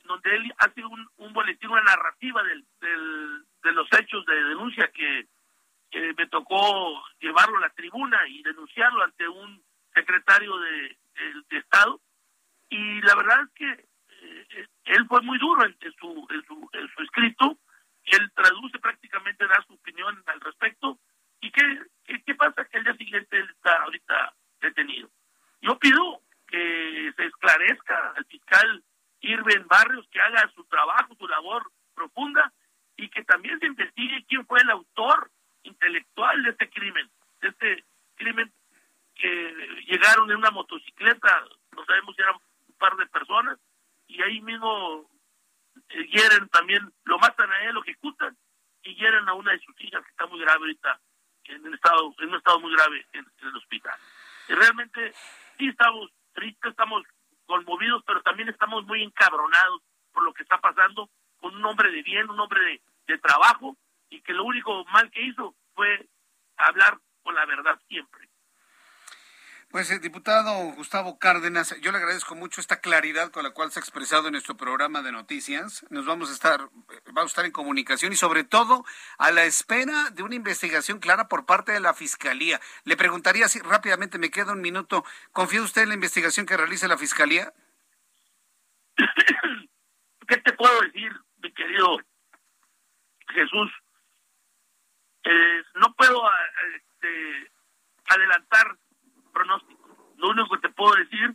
donde 0.05 0.35
él 0.35 0.53
hace 0.59 0.85
un, 0.85 1.09
un 1.17 1.33
boletín, 1.33 1.71
una 1.71 1.83
narrativa 1.83 2.43
del, 2.43 2.65
del, 2.81 3.45
de 3.63 3.73
los 3.73 3.89
hechos 3.93 4.25
de 4.27 4.35
denuncia 4.45 4.91
que, 4.93 5.27
me 6.17 6.27
tocó 6.27 7.03
llevarlo 7.19 7.57
a 7.57 7.63
la 7.63 7.71
tribuna 7.71 8.19
y 8.29 8.43
denunciarlo 8.43 9.03
ante 9.03 9.27
un 9.27 9.63
secretario 9.95 10.57
de, 10.59 10.97
Estado. 11.51 12.01
Y 12.69 13.01
la 13.03 13.15
verdad 13.15 13.41
es 13.43 13.51
que 13.55 13.89
eh, 14.11 14.67
él 14.85 15.07
fue 15.09 15.23
muy 15.23 15.39
duro 15.39 15.65
en, 15.65 15.77
su, 15.99 16.27
en, 16.31 16.45
su, 16.45 16.71
en 16.73 16.89
su 16.89 17.03
escrito, 17.03 17.59
él 18.11 18.33
traduce 18.35 18.79
prácticamente, 18.79 19.47
da 19.47 19.63
su 19.67 19.75
opinión 19.75 20.23
al 20.27 20.41
respecto. 20.41 20.99
¿Y 21.41 21.51
qué, 21.51 21.63
¿Qué, 22.25 22.35
pasa? 22.35 22.65
Que 22.65 22.79
el 22.79 22.85
día 22.85 22.95
siguiente 22.95 23.39
él 23.39 23.49
está 23.51 23.83
ahorita 23.83 24.35
detenido. 24.61 25.09
Yo 25.61 25.79
pido 25.79 26.23
que 26.47 27.13
se 27.17 27.25
esclarezca 27.27 28.15
al 28.17 28.25
fiscal 28.27 28.83
Irben 29.21 29.67
Barrios, 29.69 30.07
que 30.11 30.21
haga 30.21 30.51
su 30.55 30.65
trabajo, 30.65 31.15
su 31.19 31.29
labor 31.29 31.71
profunda 31.95 32.53
y 32.97 33.09
que 33.09 33.25
también 33.25 33.59
se 33.61 33.67
investigue 33.67 34.25
quién 34.29 34.47
fue 34.47 34.61
el 34.61 34.71
autor 34.71 35.31
intelectual 35.63 36.43
de 36.43 36.51
este 36.51 36.71
crimen, 36.71 37.11
de 37.41 37.49
este 37.49 37.85
crimen 38.17 38.53
que 39.15 39.83
llegaron 39.87 40.31
en 40.31 40.39
una 40.39 40.51
motocicleta, 40.51 41.45
no 41.73 41.85
sabemos 41.85 42.15
si 42.15 42.23
eran 42.23 42.35
un 42.37 42.75
par 42.79 42.97
de 42.97 43.07
personas, 43.07 43.59
y 44.07 44.23
ahí 44.23 44.41
mismo 44.41 45.11
eh, 45.91 46.07
hieren 46.07 46.49
también, 46.49 46.93
lo 47.05 47.19
matan 47.19 47.51
a 47.51 47.65
él, 47.65 47.75
lo 47.75 47.83
ejecutan, 47.83 48.37
y 48.83 48.95
hieren 48.95 49.29
a 49.29 49.35
una 49.35 49.53
de 49.53 49.61
sus 49.61 49.79
hijas 49.81 50.03
que 50.05 50.11
está 50.11 50.27
muy 50.27 50.41
grave 50.41 50.61
ahorita 50.61 51.01
en 51.49 51.67
un 51.67 51.75
estado, 51.75 52.15
en 52.19 52.29
un 52.29 52.37
estado 52.37 52.61
muy 52.61 52.73
grave 52.75 53.07
en, 53.13 53.27
el 53.43 53.57
hospital. 53.57 53.99
Y 54.49 54.55
realmente 54.55 55.13
sí 55.59 55.69
estamos 55.69 56.11
tristes, 56.33 56.71
estamos 56.71 57.03
conmovidos, 57.47 58.03
pero 58.07 58.23
también 58.23 58.49
estamos 58.49 58.85
muy 58.87 59.03
encabronados 59.03 59.83
por 60.13 60.23
lo 60.23 60.33
que 60.33 60.43
está 60.43 60.59
pasando 60.59 61.11
con 61.41 61.55
un 61.55 61.65
hombre 61.65 61.91
de 61.91 62.03
bien, 62.03 62.29
un 62.31 62.41
hombre 62.41 62.81
de 63.07 63.19
trabajo, 63.19 63.77
y 64.11 64.21
que 64.23 64.33
lo 64.33 64.45
único 64.45 64.85
mal 64.87 65.11
que 65.11 65.23
hizo 65.23 65.55
fue 65.75 66.07
hablar 66.57 66.99
con 67.23 67.35
la 67.35 67.47
verdad 67.47 67.79
siempre. 67.89 68.28
Pues, 69.71 69.91
el 69.91 70.01
diputado 70.01 70.51
Gustavo 70.77 71.19
Cárdenas, 71.19 71.79
yo 71.83 71.93
le 71.93 71.99
agradezco 71.99 72.35
mucho 72.35 72.61
esta 72.61 72.81
claridad 72.81 73.31
con 73.31 73.45
la 73.45 73.51
cual 73.51 73.71
se 73.71 73.79
ha 73.79 73.83
expresado 73.83 74.27
en 74.27 74.33
nuestro 74.33 74.57
programa 74.57 75.03
de 75.03 75.13
noticias. 75.13 75.85
Nos 75.91 76.07
vamos 76.07 76.31
a 76.31 76.33
estar, 76.33 76.71
vamos 77.13 77.25
a 77.25 77.27
estar 77.27 77.45
en 77.45 77.53
comunicación 77.53 78.13
y 78.13 78.17
sobre 78.17 78.45
todo 78.45 78.87
a 79.19 79.31
la 79.31 79.45
espera 79.45 80.09
de 80.11 80.23
una 80.23 80.37
investigación 80.37 81.01
clara 81.01 81.29
por 81.29 81.45
parte 81.45 81.73
de 81.73 81.81
la 81.81 81.93
Fiscalía. 81.93 82.61
Le 82.85 82.97
preguntaría 82.97 83.47
si 83.47 83.61
rápidamente, 83.61 84.19
me 84.19 84.31
queda 84.31 84.53
un 84.53 84.63
minuto, 84.63 85.05
¿confía 85.33 85.63
usted 85.63 85.83
en 85.83 85.91
la 85.91 85.97
investigación 85.97 86.47
que 86.47 86.57
realiza 86.57 86.89
la 86.89 86.97
Fiscalía? 86.97 87.53
¿Qué 90.29 90.37
te 90.39 90.53
puedo 90.55 90.81
decir, 90.81 91.13
mi 91.43 91.53
querido 91.53 91.99
Jesús? 93.29 93.71
Eh, 95.25 95.63
no 95.75 95.95
puedo 95.95 96.23
este, 96.75 97.53
adelantar 98.07 98.79
pronóstico. 99.39 100.15
Lo 100.17 100.31
único 100.31 100.57
que 100.57 100.69
te 100.69 100.75
puedo 100.75 100.95
decir 100.97 101.35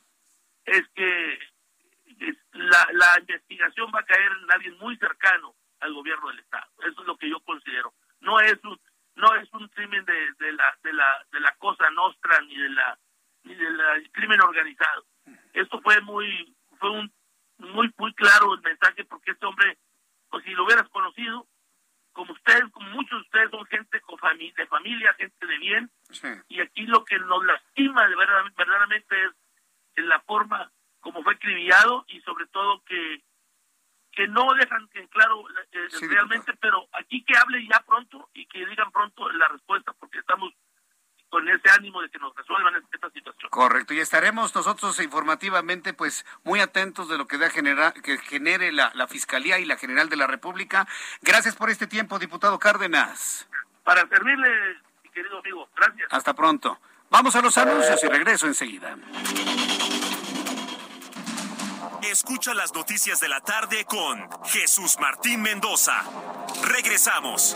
es 0.65 0.83
que 0.93 1.39
la, 2.51 2.87
la 2.91 3.19
investigación 3.19 3.91
va 3.95 3.99
a 3.99 4.05
caer 4.05 4.31
en 4.43 4.51
alguien 4.51 4.77
muy 4.79 4.97
cercano 4.97 5.55
al 5.79 5.93
gobierno 5.93 6.29
del 6.29 6.39
estado. 6.39 6.69
Eso 6.79 7.01
es 7.01 7.07
lo 7.07 7.17
que 7.17 7.29
yo 7.29 7.39
considero. 7.41 7.93
No 8.19 8.39
es 8.39 8.57
un 8.63 8.79
no 9.15 9.35
es 9.35 9.47
un 9.53 9.67
crimen 9.69 10.03
de, 10.05 10.33
de 10.39 10.51
la 10.53 10.77
de 10.83 10.93
la 10.93 11.25
de 11.31 11.39
la 11.39 11.55
cosa 11.57 11.89
nostra 11.91 12.41
ni 12.41 12.57
de 12.57 12.69
la 12.69 12.97
ni 13.43 13.55
del 13.55 14.11
crimen 14.11 14.41
organizado. 14.41 15.05
Esto 15.53 15.79
fue 15.81 16.01
muy 16.01 16.55
fue 16.79 16.89
un 16.89 17.13
muy 17.57 17.93
muy 17.97 18.13
claro 18.15 18.53
el 18.53 18.61
mensaje 18.61 19.05
porque 19.05 19.31
este 19.31 19.45
hombre 19.45 19.77
pues 20.29 20.43
si 20.43 20.51
lo 20.51 20.65
hubieras 20.65 20.89
conocido 20.89 21.47
como 22.13 22.33
ustedes, 22.33 22.63
como 22.71 22.89
muchos 22.91 23.19
de 23.19 23.21
ustedes 23.21 23.51
son 23.51 23.65
gente 23.65 23.99
con 24.01 24.17
familia, 24.17 24.53
de 24.57 24.67
familia, 24.67 25.13
gente 25.15 25.45
de 25.45 25.57
bien, 25.57 25.91
y 26.47 26.61
aquí 26.61 26.85
lo 26.85 27.03
que 27.03 27.19
nos 27.19 27.45
lastima 27.45 28.07
de 28.07 28.15
verdad, 28.15 28.43
verdaderamente 28.55 29.15
es 29.95 30.05
la 30.05 30.19
forma 30.21 30.71
como 30.99 31.21
fue 31.23 31.37
criviado 31.37 32.05
y 32.07 32.21
sobre 32.21 32.47
todo 32.47 32.81
que 32.85 33.21
que 34.13 34.27
no 34.27 34.53
dejan 34.53 34.87
en 34.93 35.07
claro 35.07 35.43
eh, 35.71 35.87
realmente, 36.07 36.53
pero 36.61 36.87
aquí 36.93 37.23
que 37.23 37.35
hable 37.35 37.65
ya 37.67 37.79
pronto 37.79 38.29
y 38.33 38.45
que 38.45 38.65
digan 38.65 38.91
pronto 38.91 39.29
la 39.31 39.47
respuesta, 39.47 39.91
porque 39.93 40.19
estamos 40.19 40.53
con 41.33 41.49
ese 41.49 41.67
ánimo 41.71 41.99
de 41.99 42.09
que 42.09 42.19
nos 42.19 42.35
resuelvan 42.35 42.75
esta 42.93 43.09
situación. 43.09 43.49
Correcto, 43.49 43.95
y 43.95 43.99
estaremos 43.99 44.53
nosotros 44.53 44.99
informativamente 44.99 45.91
pues 45.91 46.27
muy 46.43 46.59
atentos 46.59 47.09
de 47.09 47.17
lo 47.17 47.25
que, 47.25 47.39
da 47.39 47.49
generar, 47.49 47.91
que 47.93 48.19
genere 48.19 48.71
la, 48.71 48.91
la 48.93 49.07
Fiscalía 49.07 49.57
y 49.57 49.65
la 49.65 49.75
General 49.75 50.09
de 50.09 50.15
la 50.15 50.27
República. 50.27 50.87
Gracias 51.23 51.55
por 51.55 51.71
este 51.71 51.87
tiempo, 51.87 52.19
diputado 52.19 52.59
Cárdenas. 52.59 53.47
Para 53.83 54.07
servirle, 54.09 54.47
mi 55.03 55.09
querido 55.09 55.39
amigo, 55.39 55.67
gracias. 55.75 56.07
Hasta 56.11 56.35
pronto. 56.35 56.77
Vamos 57.09 57.35
a 57.35 57.41
los 57.41 57.57
anuncios 57.57 58.03
y 58.03 58.07
regreso 58.07 58.45
enseguida. 58.45 58.95
Escucha 62.03 62.53
las 62.53 62.75
noticias 62.75 63.19
de 63.19 63.27
la 63.27 63.41
tarde 63.41 63.85
con 63.85 64.29
Jesús 64.45 64.97
Martín 64.99 65.41
Mendoza. 65.41 66.03
Regresamos. 66.61 67.55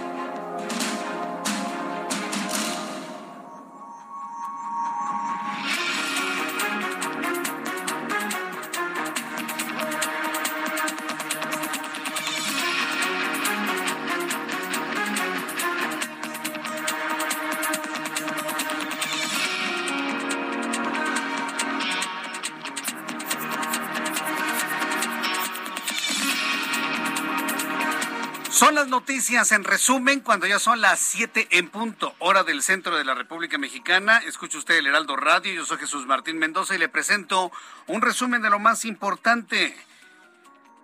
En 29.31 29.63
resumen 29.63 30.19
cuando 30.19 30.45
ya 30.45 30.59
son 30.59 30.81
las 30.81 30.99
7 30.99 31.47
en 31.51 31.69
punto, 31.69 32.13
hora 32.19 32.43
del 32.43 32.61
centro 32.61 32.97
de 32.97 33.05
la 33.05 33.13
República 33.13 33.57
Mexicana. 33.57 34.17
Escucha 34.17 34.57
usted 34.57 34.75
el 34.75 34.87
Heraldo 34.87 35.15
Radio, 35.15 35.53
yo 35.53 35.65
soy 35.65 35.77
Jesús 35.77 36.05
Martín 36.05 36.37
Mendoza 36.37 36.75
y 36.75 36.77
le 36.77 36.89
presento 36.89 37.49
un 37.87 38.01
resumen 38.01 38.41
de 38.41 38.49
lo 38.49 38.59
más 38.59 38.83
importante 38.83 39.73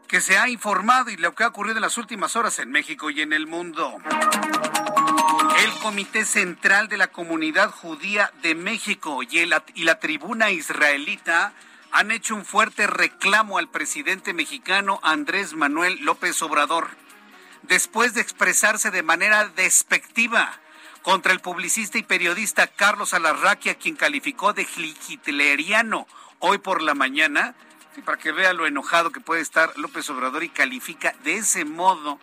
que 0.08 0.22
se 0.22 0.38
ha 0.38 0.48
informado 0.48 1.10
y 1.10 1.18
lo 1.18 1.36
que 1.36 1.44
ha 1.44 1.48
ocurrido 1.50 1.76
en 1.76 1.82
las 1.82 1.98
últimas 1.98 2.38
horas 2.38 2.58
en 2.60 2.72
México 2.72 3.10
y 3.10 3.20
en 3.20 3.34
el 3.34 3.48
mundo. 3.48 3.98
El 5.60 5.72
Comité 5.82 6.24
Central 6.24 6.88
de 6.88 6.96
la 6.96 7.08
Comunidad 7.08 7.70
Judía 7.70 8.32
de 8.44 8.56
México 8.56 9.24
y, 9.30 9.40
el, 9.40 9.54
y 9.76 9.84
la 9.84 10.00
tribuna 10.00 10.52
israelita 10.52 11.52
han 11.92 12.12
hecho 12.12 12.34
un 12.34 12.46
fuerte 12.46 12.88
reclamo 12.88 13.58
al 13.58 13.68
presidente 13.70 14.34
mexicano 14.34 15.02
Andrés 15.04 15.54
Manuel 15.54 16.00
López 16.06 16.42
Obrador 16.42 17.07
después 17.64 18.14
de 18.14 18.22
expresarse 18.22 18.92
de 18.92 19.04
manera 19.04 19.50
despectiva 19.50 20.60
contra 21.02 21.32
el 21.32 21.40
publicista 21.40 21.98
y 21.98 22.04
periodista 22.04 22.68
Carlos 22.68 23.14
Alarraqui, 23.14 23.70
a 23.70 23.76
quien 23.76 23.96
calificó 23.96 24.54
de 24.54 24.68
hitleriano 25.08 26.08
hoy 26.40 26.58
por 26.58 26.82
la 26.82 26.94
mañana, 26.94 27.56
para 28.06 28.18
que 28.18 28.32
vea 28.32 28.54
lo 28.54 28.68
enojado 28.68 29.12
que 29.12 29.22
puede 29.22 29.42
estar 29.42 29.72
López 29.78 30.10
Obrador 30.10 30.44
y 30.44 30.50
califica 30.50 31.16
de 31.24 31.38
ese 31.38 31.66
modo 31.66 32.20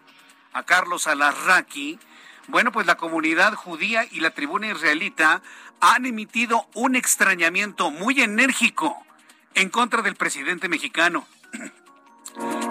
a 0.53 0.62
Carlos 0.62 1.07
Alarraqui. 1.07 1.99
Bueno, 2.49 2.72
pues 2.72 2.87
la 2.87 2.97
comunidad 2.97 3.55
judía 3.55 4.07
y 4.11 4.20
la 4.20 4.30
tribuna 4.30 4.68
israelita 4.68 5.43
han 5.80 6.07
emitido 6.07 6.68
un 6.74 6.95
extrañamiento 6.95 7.91
muy 7.91 8.20
enérgico 8.20 9.05
en 9.55 9.70
contra 9.70 10.03
del 10.03 10.14
presidente 10.14 10.68
mexicano. 10.68 11.26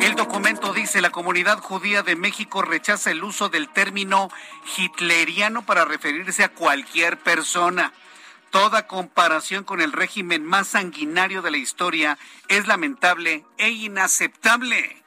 El 0.02 0.16
documento 0.16 0.74
dice, 0.74 1.02
la 1.02 1.12
comunidad 1.12 1.60
judía 1.60 2.04
de 2.04 2.16
México 2.16 2.62
rechaza 2.62 3.12
el 3.12 3.24
uso 3.24 3.50
del 3.50 3.70
término 3.70 4.30
hitleriano 4.78 5.66
para 5.66 5.86
referirse 5.86 6.44
a 6.44 6.50
cualquier 6.50 7.18
persona. 7.20 7.94
Toda 8.50 8.88
comparación 8.88 9.64
con 9.64 9.82
el 9.82 9.92
régimen 9.92 10.46
más 10.46 10.68
sanguinario 10.68 11.42
de 11.42 11.52
la 11.52 11.58
historia 11.58 12.18
es 12.50 12.68
lamentable 12.68 13.46
e 13.58 13.70
inaceptable. 13.70 15.02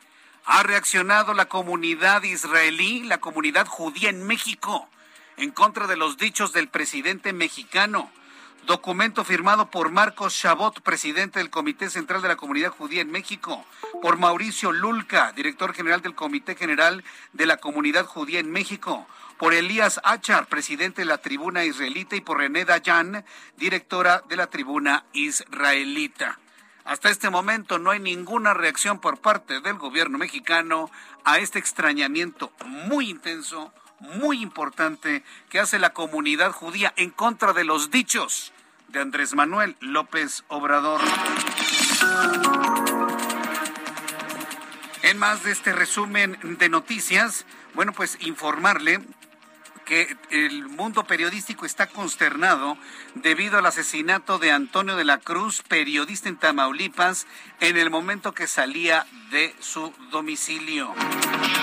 Ha 0.46 0.62
reaccionado 0.62 1.34
la 1.34 1.46
comunidad 1.46 2.22
israelí, 2.22 3.02
la 3.02 3.18
comunidad 3.18 3.66
judía 3.66 4.10
en 4.10 4.26
México, 4.26 4.88
en 5.36 5.50
contra 5.50 5.86
de 5.86 5.96
los 5.96 6.16
dichos 6.16 6.52
del 6.52 6.68
presidente 6.68 7.32
mexicano 7.32 8.10
documento 8.66 9.24
firmado 9.24 9.70
por 9.70 9.90
Marcos 9.92 10.34
Chabot, 10.34 10.80
presidente 10.80 11.38
del 11.38 11.50
Comité 11.50 11.88
Central 11.88 12.20
de 12.20 12.28
la 12.28 12.36
Comunidad 12.36 12.70
Judía 12.70 13.00
en 13.00 13.12
México, 13.12 13.64
por 14.02 14.18
Mauricio 14.18 14.72
Lulca, 14.72 15.32
director 15.32 15.72
general 15.72 16.02
del 16.02 16.16
Comité 16.16 16.56
General 16.56 17.04
de 17.32 17.46
la 17.46 17.58
Comunidad 17.58 18.06
Judía 18.06 18.40
en 18.40 18.50
México, 18.50 19.06
por 19.38 19.54
Elías 19.54 20.00
Achar, 20.02 20.46
presidente 20.46 21.02
de 21.02 21.06
la 21.06 21.18
Tribuna 21.18 21.64
Israelita, 21.64 22.16
y 22.16 22.20
por 22.20 22.38
René 22.38 22.64
Dayan, 22.64 23.24
directora 23.56 24.24
de 24.28 24.34
la 24.34 24.48
Tribuna 24.48 25.04
Israelita. 25.12 26.40
Hasta 26.84 27.10
este 27.10 27.30
momento 27.30 27.78
no 27.78 27.92
hay 27.92 28.00
ninguna 28.00 28.52
reacción 28.52 28.98
por 28.98 29.18
parte 29.18 29.60
del 29.60 29.74
gobierno 29.74 30.18
mexicano 30.18 30.90
a 31.24 31.38
este 31.38 31.60
extrañamiento 31.60 32.52
muy 32.64 33.10
intenso, 33.10 33.72
muy 34.00 34.42
importante 34.42 35.22
que 35.50 35.60
hace 35.60 35.78
la 35.78 35.92
comunidad 35.92 36.50
judía 36.50 36.92
en 36.96 37.10
contra 37.10 37.52
de 37.52 37.64
los 37.64 37.92
dichos 37.92 38.52
Andrés 38.98 39.34
Manuel 39.34 39.76
López 39.80 40.44
Obrador. 40.48 41.00
En 45.02 45.18
más 45.18 45.44
de 45.44 45.52
este 45.52 45.72
resumen 45.72 46.38
de 46.42 46.68
noticias, 46.68 47.46
bueno, 47.74 47.92
pues 47.92 48.18
informarle 48.20 49.00
que 49.86 50.16
el 50.30 50.68
mundo 50.68 51.04
periodístico 51.04 51.64
está 51.64 51.86
consternado 51.86 52.76
debido 53.14 53.56
al 53.56 53.66
asesinato 53.66 54.38
de 54.38 54.50
Antonio 54.50 54.96
de 54.96 55.04
la 55.04 55.18
Cruz, 55.18 55.62
periodista 55.62 56.28
en 56.28 56.36
Tamaulipas, 56.36 57.26
en 57.60 57.76
el 57.76 57.88
momento 57.88 58.34
que 58.34 58.48
salía 58.48 59.06
de 59.30 59.54
su 59.60 59.94
domicilio. 60.10 60.92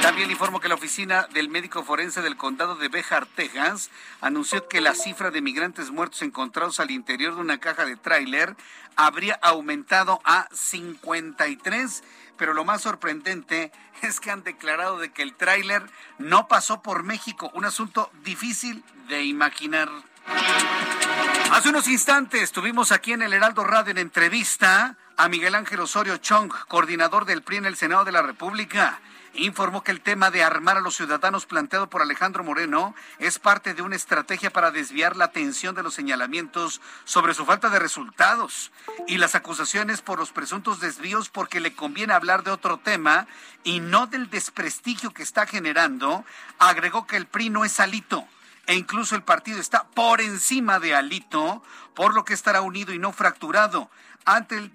También 0.02 0.32
informo 0.32 0.62
que 0.62 0.70
la 0.70 0.76
oficina 0.76 1.28
del 1.34 1.50
médico 1.50 1.84
forense 1.84 2.22
del 2.22 2.38
condado 2.38 2.76
de 2.76 2.88
Bejar, 2.88 3.26
Texas, 3.26 3.92
anunció 4.22 4.70
que 4.70 4.80
la 4.80 4.96
cifra 4.96 5.30
de 5.30 5.42
migrantes 5.42 5.92
muertos 5.92 6.22
encontrados 6.22 6.80
al 6.80 6.92
interior 6.92 7.36
de 7.36 7.42
una 7.42 7.60
caja 7.60 7.84
de 7.84 7.98
tráiler 7.98 8.56
habría 8.96 9.36
aumentado 9.36 10.22
a 10.24 10.48
53 10.54 12.04
pero 12.44 12.54
lo 12.54 12.66
más 12.66 12.82
sorprendente 12.82 13.72
es 14.02 14.20
que 14.20 14.30
han 14.30 14.44
declarado 14.44 14.98
de 14.98 15.14
que 15.14 15.22
el 15.22 15.34
tráiler 15.34 15.82
no 16.18 16.50
pasó 16.50 16.82
por 16.82 17.04
México, 17.04 17.50
un 17.54 17.64
asunto 17.64 18.12
difícil 18.26 18.84
de 19.08 19.24
imaginar. 19.24 19.88
Hace 20.26 21.70
unos 21.70 21.88
instantes 21.88 22.42
estuvimos 22.42 22.92
aquí 22.92 23.14
en 23.14 23.22
el 23.22 23.34
Heraldo 23.34 23.64
Radio 23.64 23.92
en 23.92 23.98
entrevista 23.98 24.98
a 25.18 25.30
Miguel 25.30 25.56
Ángel 25.56 25.80
Osorio 25.82 26.18
Chong, 26.18 26.52
coordinador 26.68 27.26
del 27.26 27.44
PRI 27.44 27.58
en 27.58 27.66
el 27.66 27.76
Senado 27.76 28.06
de 28.06 28.12
la 28.12 28.22
República. 28.22 29.00
Informó 29.36 29.84
que 29.84 29.92
el 29.92 30.02
tema 30.02 30.30
de 30.30 30.44
armar 30.44 30.78
a 30.78 30.82
los 30.82 30.96
ciudadanos 30.96 31.46
planteado 31.46 31.90
por 31.90 32.02
Alejandro 32.02 32.44
Moreno 32.44 32.94
es 33.20 33.40
parte 33.40 33.74
de 33.74 33.82
una 33.82 33.96
estrategia 33.96 34.52
para 34.52 34.72
desviar 34.72 35.16
la 35.16 35.26
atención 35.26 35.74
de 35.74 35.84
los 35.84 35.94
señalamientos 35.94 36.82
sobre 37.04 37.34
su 37.34 37.46
falta 37.46 37.70
de 37.70 37.80
resultados 37.80 38.72
y 39.08 39.18
las 39.18 39.36
acusaciones 39.36 40.02
por 40.02 40.20
los 40.20 40.32
presuntos 40.32 40.80
desvíos 40.80 41.30
porque 41.30 41.60
le 41.60 41.76
conviene 41.76 42.14
hablar 42.14 42.44
de 42.44 42.52
otro 42.52 42.78
tema 42.78 43.28
y 43.64 43.80
no 43.80 44.08
del 44.08 44.30
desprestigio 44.30 45.12
que 45.12 45.24
está 45.24 45.48
generando, 45.48 46.26
agregó 46.60 47.08
que 47.08 47.18
el 47.18 47.26
PRI 47.26 47.50
no 47.50 47.66
es 47.66 47.80
alito 47.80 48.28
e 48.68 48.76
incluso 48.76 49.16
el 49.16 49.24
partido 49.24 49.60
está 49.60 49.86
por 49.94 50.22
encima 50.22 50.80
de 50.80 50.96
Alito, 50.96 51.64
por 51.94 52.14
lo 52.14 52.24
que 52.24 52.34
estará 52.34 52.62
unido 52.62 52.94
y 52.94 53.00
no 53.00 53.12
fracturado 53.12 53.90
ante 54.26 54.58
el 54.58 54.72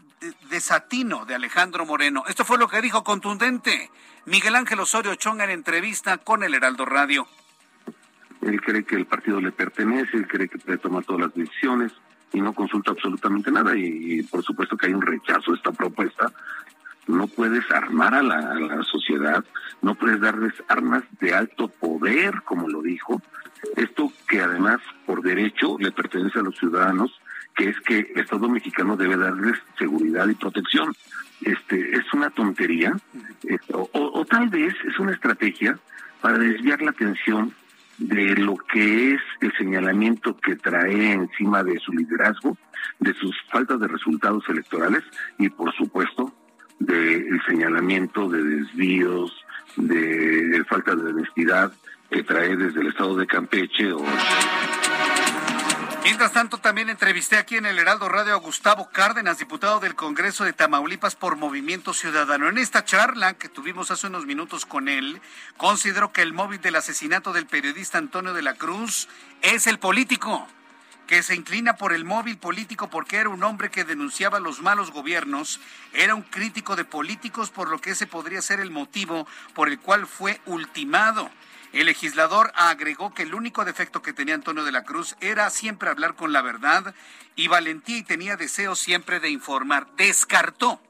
desatino 0.50 1.24
de 1.24 1.34
Alejandro 1.34 1.86
Moreno. 1.86 2.24
Esto 2.28 2.44
fue 2.44 2.58
lo 2.58 2.68
que 2.68 2.82
dijo 2.82 3.04
contundente 3.04 3.90
Miguel 4.26 4.56
Ángel 4.56 4.80
Osorio 4.80 5.14
Chonga 5.14 5.44
en 5.44 5.50
entrevista 5.50 6.18
con 6.18 6.42
el 6.42 6.54
Heraldo 6.54 6.84
Radio. 6.84 7.26
Él 8.42 8.60
cree 8.60 8.84
que 8.84 8.96
el 8.96 9.06
partido 9.06 9.40
le 9.40 9.52
pertenece, 9.52 10.16
él 10.16 10.28
cree 10.28 10.48
que 10.48 10.58
puede 10.58 10.78
tomar 10.78 11.04
todas 11.04 11.22
las 11.22 11.34
decisiones 11.34 11.92
y 12.32 12.40
no 12.40 12.52
consulta 12.52 12.90
absolutamente 12.90 13.50
nada 13.50 13.76
y, 13.76 14.22
por 14.24 14.42
supuesto 14.44 14.76
que 14.76 14.86
hay 14.86 14.94
un 14.94 15.02
rechazo 15.02 15.52
a 15.52 15.56
esta 15.56 15.72
propuesta. 15.72 16.30
No 17.06 17.26
puedes 17.26 17.68
armar 17.70 18.14
a 18.14 18.22
la 18.22 18.82
sociedad, 18.82 19.42
no 19.80 19.94
puedes 19.94 20.20
darles 20.20 20.52
armas 20.68 21.04
de 21.20 21.34
alto 21.34 21.68
poder, 21.68 22.42
como 22.42 22.68
lo 22.68 22.82
dijo. 22.82 23.22
Esto 23.76 24.12
que 24.28 24.40
además 24.40 24.80
por 25.06 25.22
derecho 25.22 25.76
le 25.78 25.92
pertenece 25.92 26.38
a 26.38 26.42
los 26.42 26.56
ciudadanos 26.56 27.18
que 27.58 27.70
es 27.70 27.80
que 27.80 27.98
el 28.14 28.20
Estado 28.20 28.48
mexicano 28.48 28.96
debe 28.96 29.16
darles 29.16 29.58
seguridad 29.76 30.28
y 30.28 30.34
protección. 30.34 30.94
Este 31.42 31.96
es 31.96 32.14
una 32.14 32.30
tontería, 32.30 32.96
o, 33.72 34.24
tal 34.24 34.48
vez 34.48 34.74
es 34.86 34.98
una 35.00 35.12
estrategia 35.12 35.76
para 36.20 36.38
desviar 36.38 36.80
la 36.82 36.92
atención 36.92 37.52
de 37.98 38.36
lo 38.36 38.56
que 38.56 39.14
es 39.14 39.20
el 39.40 39.52
señalamiento 39.56 40.36
que 40.36 40.54
trae 40.54 41.12
encima 41.12 41.64
de 41.64 41.80
su 41.80 41.92
liderazgo, 41.92 42.56
de 43.00 43.12
sus 43.14 43.34
faltas 43.50 43.80
de 43.80 43.88
resultados 43.88 44.48
electorales 44.48 45.02
y 45.38 45.48
por 45.48 45.74
supuesto 45.74 46.32
del 46.78 47.42
señalamiento 47.44 48.28
de 48.28 48.40
desvíos, 48.40 49.32
de 49.76 50.64
falta 50.68 50.94
de 50.94 51.10
honestidad 51.10 51.72
que 52.10 52.22
trae 52.22 52.56
desde 52.56 52.80
el 52.80 52.88
estado 52.88 53.16
de 53.16 53.26
Campeche 53.26 53.92
Mientras 56.04 56.32
tanto, 56.32 56.58
también 56.58 56.88
entrevisté 56.88 57.36
aquí 57.36 57.56
en 57.56 57.66
el 57.66 57.78
Heraldo 57.78 58.08
Radio 58.08 58.32
a 58.32 58.38
Gustavo 58.38 58.88
Cárdenas, 58.90 59.38
diputado 59.38 59.78
del 59.78 59.94
Congreso 59.94 60.44
de 60.44 60.54
Tamaulipas 60.54 61.16
por 61.16 61.36
Movimiento 61.36 61.92
Ciudadano. 61.92 62.48
En 62.48 62.56
esta 62.56 62.84
charla 62.84 63.34
que 63.34 63.50
tuvimos 63.50 63.90
hace 63.90 64.06
unos 64.06 64.24
minutos 64.24 64.64
con 64.64 64.88
él, 64.88 65.20
consideró 65.58 66.12
que 66.12 66.22
el 66.22 66.32
móvil 66.32 66.60
del 66.62 66.76
asesinato 66.76 67.32
del 67.34 67.46
periodista 67.46 67.98
Antonio 67.98 68.32
de 68.32 68.42
la 68.42 68.54
Cruz 68.54 69.08
es 69.42 69.66
el 69.66 69.78
político 69.78 70.48
que 71.06 71.22
se 71.22 71.34
inclina 71.34 71.76
por 71.76 71.94
el 71.94 72.04
móvil 72.04 72.36
político 72.36 72.90
porque 72.90 73.16
era 73.16 73.30
un 73.30 73.42
hombre 73.42 73.70
que 73.70 73.84
denunciaba 73.84 74.40
los 74.40 74.60
malos 74.60 74.92
gobiernos, 74.92 75.58
era 75.94 76.14
un 76.14 76.22
crítico 76.22 76.76
de 76.76 76.84
políticos, 76.84 77.50
por 77.50 77.70
lo 77.70 77.80
que 77.80 77.90
ese 77.90 78.06
podría 78.06 78.42
ser 78.42 78.60
el 78.60 78.70
motivo 78.70 79.26
por 79.54 79.68
el 79.68 79.78
cual 79.78 80.06
fue 80.06 80.40
ultimado. 80.44 81.30
El 81.72 81.86
legislador 81.86 82.50
agregó 82.54 83.12
que 83.12 83.24
el 83.24 83.34
único 83.34 83.64
defecto 83.64 84.00
que 84.00 84.12
tenía 84.12 84.34
Antonio 84.34 84.64
de 84.64 84.72
la 84.72 84.84
Cruz 84.84 85.16
era 85.20 85.50
siempre 85.50 85.90
hablar 85.90 86.14
con 86.14 86.32
la 86.32 86.40
verdad 86.40 86.94
y 87.36 87.48
valentía 87.48 87.98
y 87.98 88.02
tenía 88.02 88.36
deseo 88.36 88.74
siempre 88.74 89.20
de 89.20 89.30
informar. 89.30 89.86
Descartó 89.96 90.80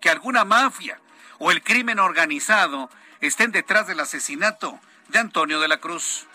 que 0.00 0.10
alguna 0.10 0.44
mafia 0.44 1.00
o 1.38 1.52
el 1.52 1.62
crimen 1.62 2.00
organizado 2.00 2.90
estén 3.20 3.52
detrás 3.52 3.86
del 3.86 4.00
asesinato 4.00 4.80
de 5.08 5.20
Antonio 5.20 5.60
de 5.60 5.68
la 5.68 5.78
Cruz. 5.78 6.26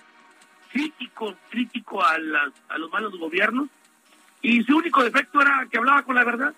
Crítico, 0.71 1.35
crítico 1.49 2.03
a, 2.03 2.15
a 2.69 2.77
los 2.77 2.91
malos 2.91 3.17
gobiernos 3.17 3.69
y 4.41 4.63
su 4.63 4.77
único 4.77 5.03
defecto 5.03 5.41
era 5.41 5.67
que 5.69 5.77
hablaba 5.77 6.03
con 6.03 6.15
la 6.15 6.23
verdad. 6.23 6.53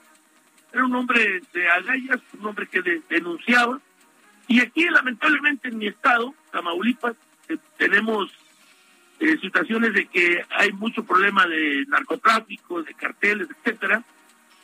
Era 0.72 0.86
un 0.86 0.96
hombre 0.96 1.42
de 1.54 1.70
agallas, 1.70 2.20
un 2.38 2.46
hombre 2.46 2.68
que 2.68 2.82
denunciaba 3.10 3.80
y 4.48 4.62
aquí, 4.62 4.86
lamentablemente, 4.86 5.68
en 5.68 5.78
mi 5.78 5.88
estado, 5.88 6.34
Tamaulipas, 6.58 7.16
eh, 7.50 7.58
tenemos 7.78 8.32
eh, 9.20 9.38
situaciones 9.40 9.94
de 9.94 10.08
que 10.08 10.44
hay 10.50 10.72
mucho 10.72 11.04
problema 11.04 11.46
de 11.46 11.86
narcotráfico, 11.88 12.82
de 12.82 12.96
carteles, 12.96 13.48
etcétera, 13.52 14.04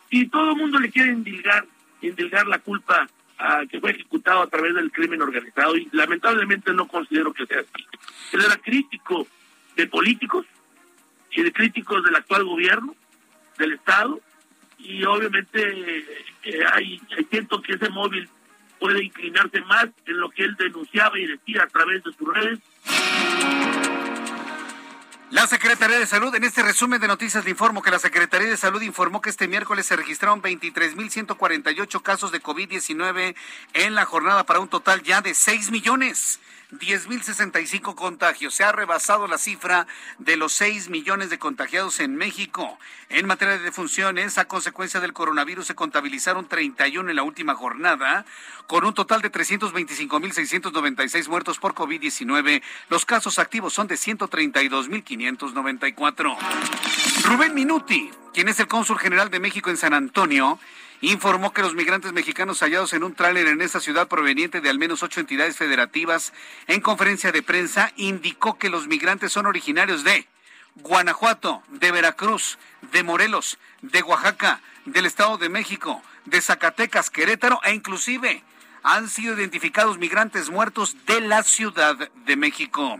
y 0.09 0.27
todo 0.27 0.51
el 0.51 0.57
mundo 0.57 0.79
le 0.79 0.89
quiere 0.89 1.11
indilgar, 1.11 1.67
indilgar 2.01 2.47
la 2.47 2.57
culpa 2.57 3.07
a 3.37 3.65
que 3.67 3.79
fue 3.79 3.91
ejecutado 3.91 4.41
a 4.41 4.47
través 4.47 4.73
del 4.73 4.91
crimen 4.91 5.21
organizado, 5.21 5.77
y 5.77 5.87
lamentablemente 5.91 6.73
no 6.73 6.87
considero 6.87 7.31
que 7.31 7.45
sea 7.45 7.59
así. 7.59 7.85
Él 8.31 8.41
era 8.43 8.57
crítico 8.57 9.27
de 9.75 9.85
políticos 9.85 10.47
y 11.31 11.43
de 11.43 11.53
críticos 11.53 12.03
del 12.03 12.15
actual 12.15 12.43
gobierno, 12.43 12.95
del 13.59 13.73
Estado, 13.73 14.19
y 14.79 15.03
obviamente 15.03 15.59
eh, 16.43 16.65
hay, 16.73 16.99
hay 17.15 17.23
siento 17.25 17.61
que 17.61 17.73
ese 17.73 17.89
móvil 17.89 18.27
puede 18.83 19.01
inclinarse 19.01 19.61
más 19.61 19.85
en 20.05 20.19
lo 20.19 20.29
que 20.29 20.43
él 20.43 20.57
denunciaba 20.59 21.17
y 21.17 21.25
decía 21.25 21.63
a 21.63 21.67
través 21.67 22.03
de 22.03 22.11
sus 22.11 22.33
redes. 22.33 22.59
La 25.31 25.47
Secretaría 25.47 25.97
de 25.97 26.05
Salud, 26.05 26.35
en 26.35 26.43
este 26.43 26.63
resumen 26.63 26.99
de 26.99 27.07
noticias 27.07 27.45
le 27.45 27.51
informo 27.51 27.81
que 27.81 27.91
la 27.91 27.97
Secretaría 27.97 28.49
de 28.49 28.57
Salud 28.57 28.81
informó 28.81 29.21
que 29.21 29.29
este 29.29 29.47
miércoles 29.47 29.85
se 29.85 29.95
registraron 29.95 30.41
23.148 30.41 32.01
casos 32.01 32.33
de 32.33 32.41
COVID-19 32.41 33.35
en 33.73 33.95
la 33.95 34.03
jornada 34.03 34.45
para 34.45 34.59
un 34.59 34.67
total 34.67 35.01
ya 35.01 35.21
de 35.21 35.33
6 35.33 35.71
millones. 35.71 36.41
10.065 36.79 37.95
contagios. 37.95 38.53
Se 38.53 38.63
ha 38.63 38.71
rebasado 38.71 39.27
la 39.27 39.37
cifra 39.37 39.85
de 40.19 40.37
los 40.37 40.53
6 40.53 40.89
millones 40.89 41.29
de 41.29 41.39
contagiados 41.39 41.99
en 41.99 42.15
México. 42.15 42.79
En 43.09 43.27
materia 43.27 43.57
de 43.57 43.63
defunciones, 43.63 44.37
a 44.37 44.45
consecuencia 44.45 44.99
del 44.99 45.13
coronavirus 45.13 45.65
se 45.67 45.75
contabilizaron 45.75 46.47
31 46.47 47.09
en 47.09 47.15
la 47.15 47.23
última 47.23 47.55
jornada, 47.55 48.25
con 48.67 48.85
un 48.85 48.93
total 48.93 49.21
de 49.21 49.31
325.696 49.31 51.27
muertos 51.27 51.57
por 51.59 51.73
COVID-19. 51.73 52.61
Los 52.89 53.05
casos 53.05 53.39
activos 53.39 53.73
son 53.73 53.87
de 53.87 53.95
132.594. 53.95 56.37
Rubén 57.23 57.53
Minuti, 57.53 58.11
quien 58.33 58.49
es 58.49 58.59
el 58.59 58.67
cónsul 58.67 58.99
general 58.99 59.29
de 59.29 59.39
México 59.39 59.69
en 59.69 59.77
San 59.77 59.93
Antonio, 59.93 60.59
informó 61.01 61.53
que 61.53 61.61
los 61.61 61.75
migrantes 61.75 62.13
mexicanos 62.13 62.59
hallados 62.61 62.93
en 62.93 63.03
un 63.03 63.13
tráiler 63.13 63.47
en 63.47 63.61
esa 63.61 63.79
ciudad 63.79 64.07
proveniente 64.07 64.61
de 64.61 64.69
al 64.69 64.79
menos 64.79 65.03
ocho 65.03 65.19
entidades 65.19 65.57
federativas, 65.57 66.33
en 66.67 66.81
conferencia 66.81 67.31
de 67.31 67.41
prensa, 67.41 67.91
indicó 67.95 68.57
que 68.57 68.69
los 68.69 68.87
migrantes 68.87 69.31
son 69.31 69.45
originarios 69.45 70.03
de 70.03 70.27
Guanajuato, 70.75 71.61
de 71.69 71.91
Veracruz, 71.91 72.57
de 72.91 73.03
Morelos, 73.03 73.59
de 73.81 74.01
Oaxaca, 74.01 74.61
del 74.85 75.05
Estado 75.05 75.37
de 75.37 75.49
México, 75.49 76.01
de 76.25 76.41
Zacatecas, 76.41 77.09
Querétaro 77.09 77.59
e 77.63 77.73
inclusive 77.73 78.43
han 78.83 79.09
sido 79.09 79.35
identificados 79.35 79.97
migrantes 79.97 80.49
muertos 80.49 80.97
de 81.05 81.21
la 81.21 81.43
Ciudad 81.43 81.95
de 82.25 82.35
México. 82.35 82.99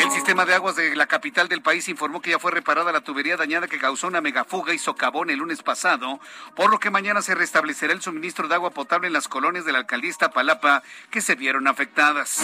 El 0.00 0.10
sistema 0.10 0.46
de 0.46 0.54
aguas 0.54 0.76
de 0.76 0.96
la 0.96 1.06
capital 1.06 1.46
del 1.48 1.60
país 1.60 1.86
informó 1.90 2.22
que 2.22 2.30
ya 2.30 2.38
fue 2.38 2.50
reparada 2.50 2.90
la 2.90 3.02
tubería 3.02 3.36
dañada 3.36 3.68
que 3.68 3.78
causó 3.78 4.06
una 4.06 4.22
megafuga 4.22 4.72
y 4.72 4.78
socavón 4.78 5.28
el 5.28 5.40
lunes 5.40 5.62
pasado, 5.62 6.20
por 6.56 6.70
lo 6.70 6.80
que 6.80 6.88
mañana 6.88 7.20
se 7.20 7.34
restablecerá 7.34 7.92
el 7.92 8.00
suministro 8.00 8.48
de 8.48 8.54
agua 8.54 8.70
potable 8.70 9.08
en 9.08 9.12
las 9.12 9.28
colonias 9.28 9.66
de 9.66 9.72
la 9.72 9.86
Palapa 10.32 10.82
que 11.10 11.20
se 11.20 11.34
vieron 11.34 11.68
afectadas. 11.68 12.42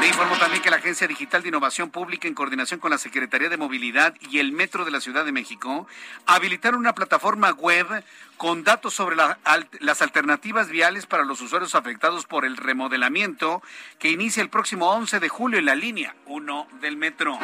Le 0.00 0.06
informó 0.06 0.36
también 0.36 0.62
que 0.62 0.70
la 0.70 0.76
Agencia 0.76 1.08
Digital 1.08 1.42
de 1.42 1.48
Innovación 1.48 1.90
Pública, 1.90 2.28
en 2.28 2.34
coordinación 2.34 2.78
con 2.78 2.92
la 2.92 2.98
Secretaría 2.98 3.48
de 3.48 3.56
Movilidad 3.56 4.14
y 4.20 4.38
el 4.38 4.52
Metro 4.52 4.84
de 4.84 4.92
la 4.92 5.00
Ciudad 5.00 5.24
de 5.24 5.32
México, 5.32 5.88
habilitaron 6.26 6.78
una 6.78 6.94
plataforma 6.94 7.50
web 7.50 8.04
con 8.42 8.64
datos 8.64 8.92
sobre 8.92 9.14
las 9.14 10.02
alternativas 10.02 10.68
viales 10.68 11.06
para 11.06 11.24
los 11.24 11.40
usuarios 11.40 11.76
afectados 11.76 12.26
por 12.26 12.44
el 12.44 12.56
remodelamiento 12.56 13.62
que 14.00 14.10
inicia 14.10 14.42
el 14.42 14.50
próximo 14.50 14.90
11 14.90 15.20
de 15.20 15.28
julio 15.28 15.60
en 15.60 15.66
la 15.66 15.76
línea 15.76 16.16
1 16.26 16.66
del 16.80 16.96
metro. 16.96 17.38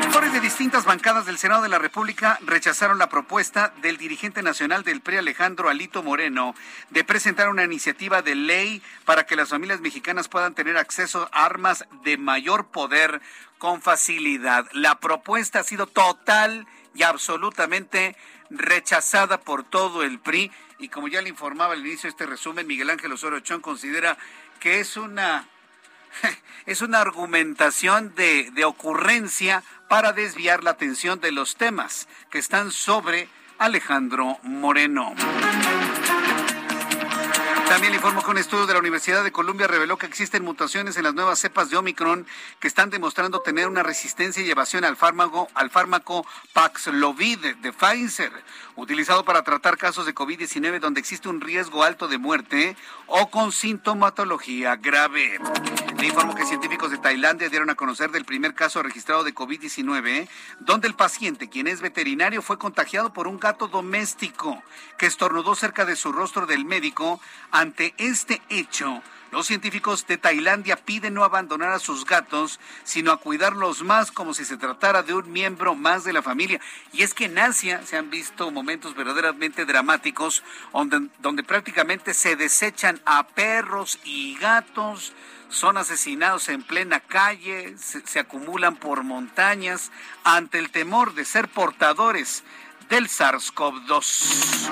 Senadores 0.00 0.32
de 0.32 0.40
distintas 0.40 0.86
bancadas 0.86 1.26
del 1.26 1.36
Senado 1.36 1.62
de 1.62 1.68
la 1.68 1.78
República 1.78 2.38
rechazaron 2.40 2.96
la 2.96 3.10
propuesta 3.10 3.74
del 3.82 3.98
dirigente 3.98 4.42
nacional 4.42 4.82
del 4.82 5.02
PRI 5.02 5.18
Alejandro 5.18 5.68
Alito 5.68 6.02
Moreno 6.02 6.54
de 6.88 7.04
presentar 7.04 7.50
una 7.50 7.64
iniciativa 7.64 8.22
de 8.22 8.34
ley 8.34 8.82
para 9.04 9.26
que 9.26 9.36
las 9.36 9.50
familias 9.50 9.82
mexicanas 9.82 10.28
puedan 10.28 10.54
tener 10.54 10.78
acceso 10.78 11.28
a 11.32 11.44
armas 11.44 11.84
de 12.02 12.16
mayor 12.16 12.68
poder 12.68 13.20
con 13.58 13.82
facilidad. 13.82 14.66
La 14.72 15.00
propuesta 15.00 15.60
ha 15.60 15.64
sido 15.64 15.86
total 15.86 16.66
y 16.94 17.02
absolutamente 17.02 18.16
rechazada 18.58 19.40
por 19.40 19.64
todo 19.64 20.02
el 20.02 20.18
PRI 20.18 20.50
y 20.78 20.88
como 20.88 21.08
ya 21.08 21.22
le 21.22 21.28
informaba 21.28 21.74
al 21.74 21.86
inicio 21.86 22.08
de 22.08 22.10
este 22.10 22.26
resumen, 22.26 22.66
Miguel 22.66 22.90
Ángel 22.90 23.12
Osorio 23.12 23.40
Chón 23.40 23.60
considera 23.60 24.18
que 24.60 24.80
es 24.80 24.96
una 24.96 25.48
es 26.66 26.82
una 26.82 27.00
argumentación 27.00 28.14
de, 28.14 28.50
de 28.52 28.64
ocurrencia 28.64 29.62
para 29.88 30.12
desviar 30.12 30.62
la 30.62 30.70
atención 30.70 31.20
de 31.20 31.32
los 31.32 31.56
temas 31.56 32.08
que 32.30 32.38
están 32.38 32.70
sobre 32.70 33.28
Alejandro 33.58 34.38
Moreno. 34.42 35.14
También 37.74 37.92
le 37.92 37.98
que 37.98 38.30
un 38.30 38.38
estudio 38.38 38.66
de 38.66 38.72
la 38.72 38.78
Universidad 38.78 39.24
de 39.24 39.32
Columbia 39.32 39.66
reveló 39.66 39.98
que 39.98 40.06
existen 40.06 40.44
mutaciones 40.44 40.96
en 40.96 41.02
las 41.02 41.14
nuevas 41.14 41.40
cepas 41.40 41.70
de 41.70 41.76
Omicron 41.76 42.24
que 42.60 42.68
están 42.68 42.88
demostrando 42.88 43.40
tener 43.40 43.66
una 43.66 43.82
resistencia 43.82 44.44
y 44.44 44.48
evasión 44.48 44.84
al 44.84 44.96
fármaco, 44.96 45.48
al 45.54 45.70
fármaco 45.70 46.24
Paxlovid 46.52 47.56
de 47.56 47.72
Pfizer, 47.72 48.30
utilizado 48.76 49.24
para 49.24 49.42
tratar 49.42 49.76
casos 49.76 50.06
de 50.06 50.14
COVID-19 50.14 50.78
donde 50.78 51.00
existe 51.00 51.28
un 51.28 51.40
riesgo 51.40 51.82
alto 51.82 52.06
de 52.06 52.18
muerte 52.18 52.76
o 53.08 53.28
con 53.28 53.50
sintomatología 53.50 54.76
grave. 54.76 55.40
Le 55.98 56.06
informo 56.06 56.34
que 56.34 56.46
científicos 56.46 56.92
de 56.92 56.98
Tailandia 56.98 57.48
dieron 57.48 57.70
a 57.70 57.74
conocer 57.74 58.10
del 58.10 58.24
primer 58.24 58.54
caso 58.54 58.82
registrado 58.82 59.24
de 59.24 59.34
COVID-19, 59.34 60.28
donde 60.60 60.86
el 60.86 60.94
paciente, 60.94 61.48
quien 61.48 61.66
es 61.66 61.80
veterinario, 61.80 62.40
fue 62.40 62.58
contagiado 62.58 63.12
por 63.12 63.26
un 63.26 63.40
gato 63.40 63.66
doméstico 63.66 64.62
que 64.96 65.06
estornudó 65.06 65.54
cerca 65.54 65.84
de 65.84 65.96
su 65.96 66.12
rostro 66.12 66.46
del 66.46 66.64
médico. 66.64 67.20
Este 67.98 68.42
hecho, 68.50 69.02
los 69.30 69.46
científicos 69.46 70.06
de 70.06 70.18
Tailandia 70.18 70.76
piden 70.76 71.14
no 71.14 71.24
abandonar 71.24 71.72
a 71.72 71.78
sus 71.78 72.04
gatos, 72.04 72.60
sino 72.84 73.10
a 73.10 73.16
cuidarlos 73.16 73.82
más 73.82 74.12
como 74.12 74.34
si 74.34 74.44
se 74.44 74.56
tratara 74.56 75.02
de 75.02 75.14
un 75.14 75.32
miembro 75.32 75.74
más 75.74 76.04
de 76.04 76.12
la 76.12 76.22
familia. 76.22 76.60
Y 76.92 77.02
es 77.02 77.14
que 77.14 77.24
en 77.24 77.38
Asia 77.38 77.82
se 77.84 77.96
han 77.96 78.10
visto 78.10 78.50
momentos 78.50 78.94
verdaderamente 78.94 79.64
dramáticos 79.64 80.42
donde, 80.72 81.08
donde 81.18 81.42
prácticamente 81.42 82.14
se 82.14 82.36
desechan 82.36 83.00
a 83.06 83.26
perros 83.26 83.98
y 84.04 84.36
gatos 84.36 85.12
son 85.54 85.76
asesinados 85.76 86.48
en 86.48 86.62
plena 86.62 87.00
calle, 87.00 87.76
se, 87.78 88.18
acumulan 88.18 88.76
por 88.76 89.04
montañas 89.04 89.90
ante 90.24 90.58
el 90.58 90.70
temor 90.70 91.14
de 91.14 91.24
ser 91.24 91.48
portadores 91.48 92.44
del 92.88 93.08
SARS-CoV-2. 93.08 94.70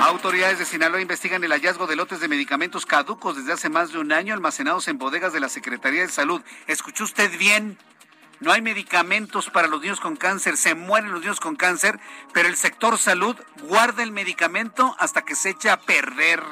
Autoridades 0.00 0.58
de 0.58 0.64
Sinaloa 0.64 1.00
investigan 1.00 1.44
el 1.44 1.52
hallazgo 1.52 1.86
de 1.86 1.96
lotes 1.96 2.20
de 2.20 2.28
medicamentos 2.28 2.86
caducos 2.86 3.36
desde 3.36 3.52
hace 3.52 3.68
más 3.68 3.92
de 3.92 3.98
un 3.98 4.12
año 4.12 4.34
almacenados 4.34 4.88
en 4.88 4.98
bodegas 4.98 5.32
de 5.32 5.40
la 5.40 5.48
Secretaría 5.48 6.02
de 6.02 6.08
Salud. 6.08 6.42
¿Escuchó 6.66 7.04
usted 7.04 7.38
bien? 7.38 7.78
No 8.40 8.50
hay 8.50 8.60
medicamentos 8.60 9.50
para 9.50 9.68
los 9.68 9.80
niños 9.80 10.00
con 10.00 10.16
cáncer, 10.16 10.56
se 10.56 10.74
mueren 10.74 11.12
los 11.12 11.20
niños 11.20 11.38
con 11.38 11.54
cáncer, 11.54 12.00
pero 12.32 12.48
el 12.48 12.56
sector 12.56 12.98
salud 12.98 13.36
guarda 13.62 14.02
el 14.02 14.10
medicamento 14.10 14.96
hasta 14.98 15.22
que 15.22 15.36
se 15.36 15.50
echa 15.50 15.74
a 15.74 15.80
perder. 15.80 16.42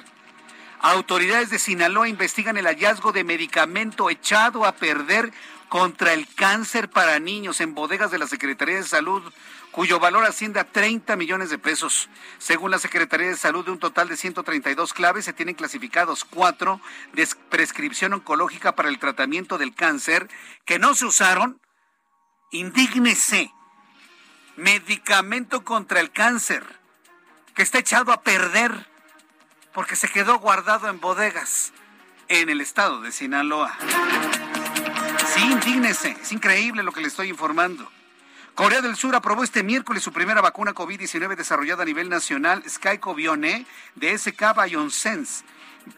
Autoridades 0.78 1.50
de 1.50 1.58
Sinaloa 1.58 2.08
investigan 2.08 2.56
el 2.56 2.66
hallazgo 2.66 3.12
de 3.12 3.24
medicamento 3.24 4.08
echado 4.08 4.64
a 4.64 4.72
perder 4.72 5.32
contra 5.70 6.12
el 6.12 6.26
cáncer 6.34 6.90
para 6.90 7.20
niños 7.20 7.60
en 7.60 7.74
bodegas 7.74 8.10
de 8.10 8.18
la 8.18 8.26
Secretaría 8.26 8.74
de 8.74 8.82
Salud, 8.82 9.22
cuyo 9.70 10.00
valor 10.00 10.24
asciende 10.24 10.58
a 10.58 10.64
30 10.64 11.14
millones 11.14 11.48
de 11.48 11.58
pesos. 11.58 12.10
Según 12.38 12.72
la 12.72 12.80
Secretaría 12.80 13.28
de 13.28 13.36
Salud, 13.36 13.64
de 13.64 13.70
un 13.70 13.78
total 13.78 14.08
de 14.08 14.16
132 14.16 14.92
claves, 14.92 15.24
se 15.24 15.32
tienen 15.32 15.54
clasificados 15.54 16.24
cuatro 16.24 16.80
de 17.12 17.26
prescripción 17.48 18.12
oncológica 18.12 18.74
para 18.74 18.88
el 18.88 18.98
tratamiento 18.98 19.58
del 19.58 19.72
cáncer 19.72 20.28
que 20.64 20.80
no 20.80 20.94
se 20.96 21.06
usaron. 21.06 21.60
Indígnese. 22.50 23.52
Medicamento 24.56 25.64
contra 25.64 26.00
el 26.00 26.10
cáncer 26.10 26.64
que 27.54 27.62
está 27.62 27.78
echado 27.78 28.10
a 28.10 28.22
perder 28.22 28.88
porque 29.72 29.94
se 29.94 30.08
quedó 30.08 30.40
guardado 30.40 30.88
en 30.88 31.00
bodegas 31.00 31.72
en 32.26 32.48
el 32.48 32.60
estado 32.60 33.00
de 33.02 33.12
Sinaloa. 33.12 33.78
Sí, 35.26 35.42
indígnese, 35.42 36.16
es 36.20 36.32
increíble 36.32 36.82
lo 36.82 36.92
que 36.92 37.00
le 37.00 37.08
estoy 37.08 37.28
informando. 37.28 37.90
Corea 38.54 38.80
del 38.80 38.96
Sur 38.96 39.14
aprobó 39.14 39.44
este 39.44 39.62
miércoles 39.62 40.02
su 40.02 40.12
primera 40.12 40.40
vacuna 40.40 40.74
COVID-19 40.74 41.36
desarrollada 41.36 41.82
a 41.82 41.86
nivel 41.86 42.08
nacional, 42.08 42.62
Skycobione, 42.68 43.66
de 43.94 44.18
SK 44.18 44.54
BioSense, 44.54 45.44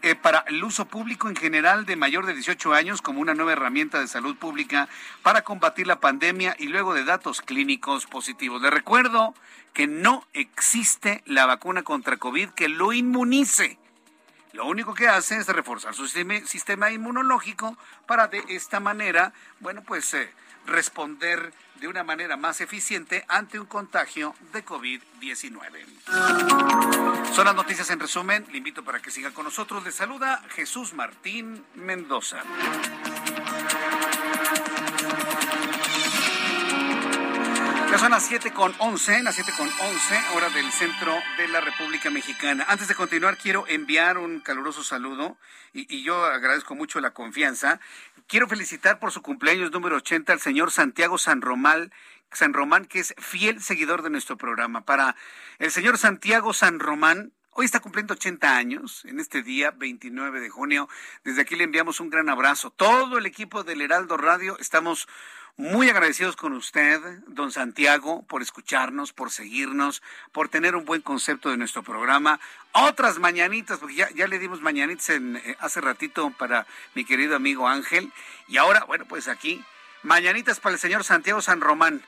eh, 0.03 0.15
para 0.15 0.45
el 0.49 0.63
uso 0.63 0.85
público 0.85 1.29
en 1.29 1.37
general 1.37 1.87
de 1.87 1.97
mayor 1.97 2.27
de 2.27 2.35
18 2.35 2.73
años 2.73 3.03
como 3.03 3.21
una 3.21 3.35
nueva 3.35 3.53
herramienta 3.53 4.01
de 4.01 4.09
salud 4.09 4.37
pública 4.37 4.89
para 5.23 5.43
combatir 5.43 5.87
la 5.87 6.01
pandemia 6.01 6.55
y 6.59 6.69
luego 6.69 6.95
de 6.95 7.05
datos 7.05 7.41
clínicos 7.41 8.07
positivos. 8.07 8.63
Le 8.63 8.71
recuerdo 8.71 9.35
que 9.73 9.87
no 9.87 10.27
existe 10.33 11.23
la 11.27 11.47
vacuna 11.47 11.83
contra 11.83 12.17
COVID 12.17 12.51
que 12.51 12.69
lo 12.69 12.93
inmunice. 12.93 13.79
Lo 14.53 14.67
único 14.67 14.95
que 14.95 15.09
hace 15.09 15.39
es 15.39 15.47
reforzar 15.47 15.95
su 15.95 16.07
sistema, 16.07 16.91
inmunológico 16.91 17.79
para 18.07 18.29
de 18.29 18.45
esta 18.49 18.81
manera, 18.81 19.33
bueno, 19.61 19.83
pues 19.83 20.13
eh, 20.15 20.31
responder 20.67 21.53
de 21.81 21.89
una 21.89 22.05
manera 22.05 22.37
más 22.37 22.61
eficiente 22.61 23.25
ante 23.29 23.59
un 23.59 23.67
contagio 23.67 24.35
de 24.53 24.65
COVID-19. 24.65 27.35
Son 27.35 27.47
las 27.47 27.55
noticias 27.55 27.89
en 27.91 27.99
resumen. 27.99 28.47
Le 28.53 28.59
invito 28.59 28.85
para 28.85 29.01
que 29.01 29.11
siga 29.11 29.33
con 29.33 29.45
nosotros. 29.45 29.83
Le 29.83 29.91
saluda 29.91 30.43
Jesús 30.51 30.93
Martín 30.93 31.65
Mendoza. 31.75 32.43
Ya 37.93 37.99
son 37.99 38.13
las 38.13 38.25
7 38.25 38.55
con 38.55 38.75
11, 38.79 39.23
las 39.23 39.35
7 39.35 39.53
con 39.55 39.69
11, 39.69 40.21
hora 40.35 40.49
del 40.49 40.73
centro 40.73 41.15
de 41.37 41.47
la 41.49 41.61
República 41.61 42.09
Mexicana. 42.09 42.65
Antes 42.67 42.89
de 42.89 42.95
continuar, 42.95 43.37
quiero 43.37 43.67
enviar 43.69 44.17
un 44.17 44.41
caluroso 44.41 44.83
saludo 44.83 45.37
y, 45.75 45.95
y, 45.95 46.03
yo 46.03 46.25
agradezco 46.25 46.75
mucho 46.75 47.01
la 47.01 47.11
confianza. 47.11 47.81
Quiero 48.29 48.49
felicitar 48.49 48.99
por 48.99 49.13
su 49.13 49.21
cumpleaños 49.21 49.73
número 49.73 49.97
80 49.97 50.33
al 50.33 50.41
señor 50.41 50.71
Santiago 50.71 51.19
San 51.19 51.43
Román, 51.43 51.93
San 52.33 52.55
Román, 52.55 52.87
que 52.87 53.01
es 53.01 53.15
fiel 53.19 53.61
seguidor 53.61 54.01
de 54.01 54.09
nuestro 54.09 54.39
programa. 54.39 54.87
Para 54.87 55.15
el 55.59 55.71
señor 55.71 55.99
Santiago 55.99 56.55
San 56.55 56.81
Román, 56.81 57.35
Hoy 57.55 57.67
está 57.67 57.81
cumpliendo 57.81 58.15
80 58.15 58.57
años, 58.57 59.05
en 59.05 59.21
este 59.21 59.43
día 59.43 59.73
29 59.73 60.41
de 60.41 60.49
junio. 60.49 60.89
Desde 61.23 61.43
aquí 61.43 61.55
le 61.55 61.65
enviamos 61.65 62.01
un 62.01 62.09
gran 62.09 62.31
abrazo. 62.31 62.71
Todo 62.71 63.19
el 63.19 63.27
equipo 63.27 63.63
del 63.63 63.83
Heraldo 63.83 64.17
Radio 64.17 64.59
estamos 64.59 65.07
muy 65.57 65.91
agradecidos 65.91 66.37
con 66.37 66.55
usted, 66.55 67.01
don 67.27 67.53
Santiago, 67.53 68.23
por 68.23 68.43
escucharnos, 68.43 69.13
por 69.13 69.31
seguirnos, 69.31 70.03
por 70.33 70.49
tener 70.49 70.75
un 70.75 70.85
buen 70.85 71.03
concepto 71.03 71.51
de 71.51 71.57
nuestro 71.57 71.83
programa. 71.83 72.41
Otras 72.73 73.19
mañanitas, 73.19 73.79
porque 73.79 73.97
ya, 73.97 74.11
ya 74.11 74.27
le 74.27 74.39
dimos 74.39 74.61
mañanitas 74.63 75.11
en, 75.11 75.37
eh, 75.37 75.57
hace 75.61 75.81
ratito 75.81 76.31
para 76.39 76.67
mi 76.95 77.05
querido 77.05 77.37
amigo 77.37 77.69
Ángel. 77.69 78.13
Y 78.49 78.57
ahora, 78.57 78.85
bueno, 78.85 79.05
pues 79.07 79.29
aquí, 79.29 79.63
mañanitas 80.03 80.59
para 80.59 80.75
el 80.75 80.81
señor 80.81 81.05
Santiago 81.05 81.43
San 81.43 81.61
Román, 81.61 82.03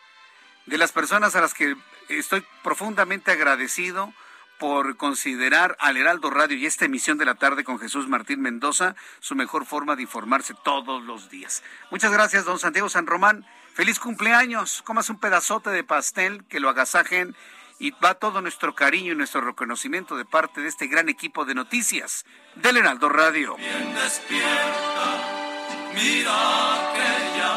de 0.66 0.78
las 0.78 0.92
personas 0.92 1.36
a 1.36 1.42
las 1.42 1.53
que 1.53 1.76
estoy 2.09 2.45
profundamente 2.62 3.30
agradecido 3.30 4.12
por 4.59 4.96
considerar 4.96 5.76
al 5.80 5.96
Heraldo 5.96 6.30
Radio 6.30 6.57
y 6.57 6.66
esta 6.66 6.84
emisión 6.84 7.18
de 7.18 7.24
la 7.24 7.34
tarde 7.34 7.64
con 7.64 7.78
Jesús 7.78 8.09
Martín 8.09 8.40
Mendoza 8.40 8.94
su 9.20 9.34
mejor 9.34 9.66
forma 9.66 9.96
de 9.96 10.02
informarse 10.02 10.55
todos 10.64 11.02
los 11.02 11.30
días. 11.30 11.62
Muchas 11.90 12.12
gracias, 12.12 12.44
don 12.44 12.59
Santiago 12.59 12.88
San 12.88 13.07
Román. 13.07 13.44
Feliz 13.74 13.98
cumpleaños. 13.98 14.82
Comas 14.82 15.11
un 15.11 15.18
pedazote 15.18 15.70
de 15.70 15.82
pastel, 15.82 16.44
que 16.44 16.61
lo 16.61 16.68
agasajen 16.68 17.34
y 17.78 17.90
va 17.90 18.14
todo 18.14 18.40
nuestro 18.40 18.74
cariño 18.74 19.12
y 19.12 19.16
nuestro 19.16 19.40
reconocimiento 19.40 20.16
de 20.16 20.24
parte 20.24 20.61
de 20.61 20.68
este 20.68 20.86
gran 20.86 21.09
equipo 21.09 21.44
de 21.44 21.55
noticias 21.55 22.24
del 22.55 22.76
Heraldo 22.76 23.09
Radio. 23.09 23.57
Despierta, 23.94 25.22
mira 25.94 26.92
que 26.94 27.38
ya 27.38 27.55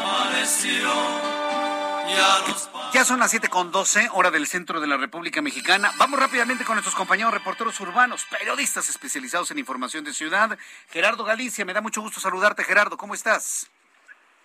son 3.04 3.20
las 3.20 3.30
siete 3.30 3.48
con 3.48 3.70
doce, 3.70 4.08
hora 4.12 4.30
del 4.30 4.46
centro 4.46 4.80
de 4.80 4.86
la 4.86 4.96
República 4.96 5.40
Mexicana. 5.40 5.92
Vamos 5.98 6.18
rápidamente 6.18 6.64
con 6.64 6.74
nuestros 6.74 6.94
compañeros 6.94 7.32
reporteros 7.32 7.78
urbanos, 7.80 8.26
periodistas 8.26 8.88
especializados 8.88 9.50
en 9.50 9.58
información 9.58 10.04
de 10.04 10.12
ciudad. 10.12 10.58
Gerardo 10.90 11.24
Galicia, 11.24 11.64
me 11.64 11.72
da 11.72 11.80
mucho 11.80 12.00
gusto 12.00 12.20
saludarte, 12.20 12.64
Gerardo. 12.64 12.96
¿Cómo 12.96 13.14
estás? 13.14 13.70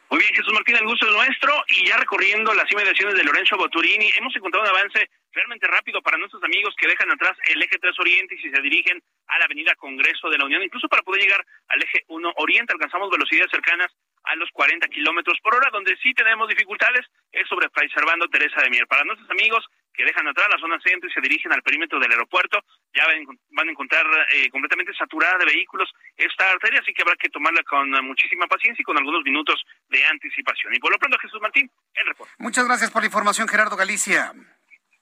Muy 0.10 0.20
bien, 0.20 0.34
Jesús 0.36 0.54
Martín, 0.54 0.76
el 0.76 0.86
gusto 0.86 1.08
es 1.08 1.14
nuestro. 1.14 1.52
Y 1.70 1.88
ya 1.88 1.98
recorriendo 1.98 2.54
las 2.54 2.72
inmediaciones 2.72 3.16
de 3.16 3.24
Lorenzo 3.24 3.58
Boturini, 3.58 4.12
hemos 4.18 4.36
encontrado 4.36 4.64
un 4.64 4.78
avance 4.78 5.10
realmente 5.32 5.68
rápido 5.68 6.02
para 6.02 6.18
nuestros 6.18 6.44
amigos 6.44 6.76
que 6.78 6.88
dejan 6.88 7.12
atrás 7.12 7.36
el 7.48 7.62
eje 7.62 7.80
3 7.80 8.00
Oriente 8.00 8.36
y 8.36 8.38
si 8.38 8.50
se 8.52 8.62
dirigen 8.62 9.02
a 9.28 9.40
la 9.40 9.46
avenida 9.46 9.76
Congreso 9.76 10.30
de 10.30 10.38
la 10.38 10.46
Unión, 10.46 10.62
incluso 10.62 10.88
para 10.88 11.02
poder 11.02 11.24
llegar 11.24 11.44
al 11.68 11.82
eje 11.82 12.06
1 12.08 12.34
Oriente, 12.38 12.74
alcanzamos 12.74 13.10
velocidades 13.10 13.50
cercanas 13.52 13.92
a 14.24 14.36
los 14.36 14.50
40 14.52 14.88
kilómetros 14.88 15.40
por 15.42 15.56
hora. 15.56 15.70
Donde 15.72 15.96
sí 16.02 16.14
tenemos 16.14 16.48
dificultades 16.48 17.06
es 17.32 17.48
sobre 17.48 17.70
Fray 17.70 17.90
Servando 17.90 18.28
Teresa 18.28 18.62
de 18.62 18.70
Mier. 18.70 18.88
Para 18.88 19.04
nuestros 19.04 19.30
amigos 19.32 19.66
que 19.94 20.06
dejan 20.06 20.28
atrás 20.28 20.48
la 20.50 20.60
zona 20.60 20.80
centro 20.82 21.08
y 21.08 21.14
se 21.14 21.22
dirigen 21.22 21.54
al 21.54 21.62
perímetro 21.62 22.00
del 22.00 22.12
aeropuerto, 22.12 22.60
ya 22.94 23.06
van 23.52 23.68
a 23.68 23.72
encontrar 23.72 24.06
eh, 24.32 24.50
completamente 24.50 24.94
saturada 24.96 25.38
de 25.38 25.46
vehículos 25.46 25.90
esta 26.18 26.50
arteria, 26.50 26.80
así 26.82 26.94
que 26.94 27.04
habrá 27.04 27.16
que 27.16 27.30
tomarla 27.30 27.64
con 27.64 27.90
muchísima 28.06 28.48
paciencia 28.48 28.82
y 28.82 28.84
con 28.86 28.98
algunos 28.98 29.24
minutos 29.24 29.64
de 29.90 30.04
anticipación. 30.06 30.74
Y 30.74 30.80
por 30.80 30.92
lo 30.92 30.98
pronto, 30.98 31.18
Jesús 31.20 31.40
Martín, 31.42 31.70
el 31.94 32.08
reporte. 32.08 32.34
Muchas 32.40 32.66
gracias 32.66 32.92
por 32.92 33.04
la 33.04 33.08
información, 33.08 33.48
Gerardo 33.48 33.76
Galicia. 33.76 34.34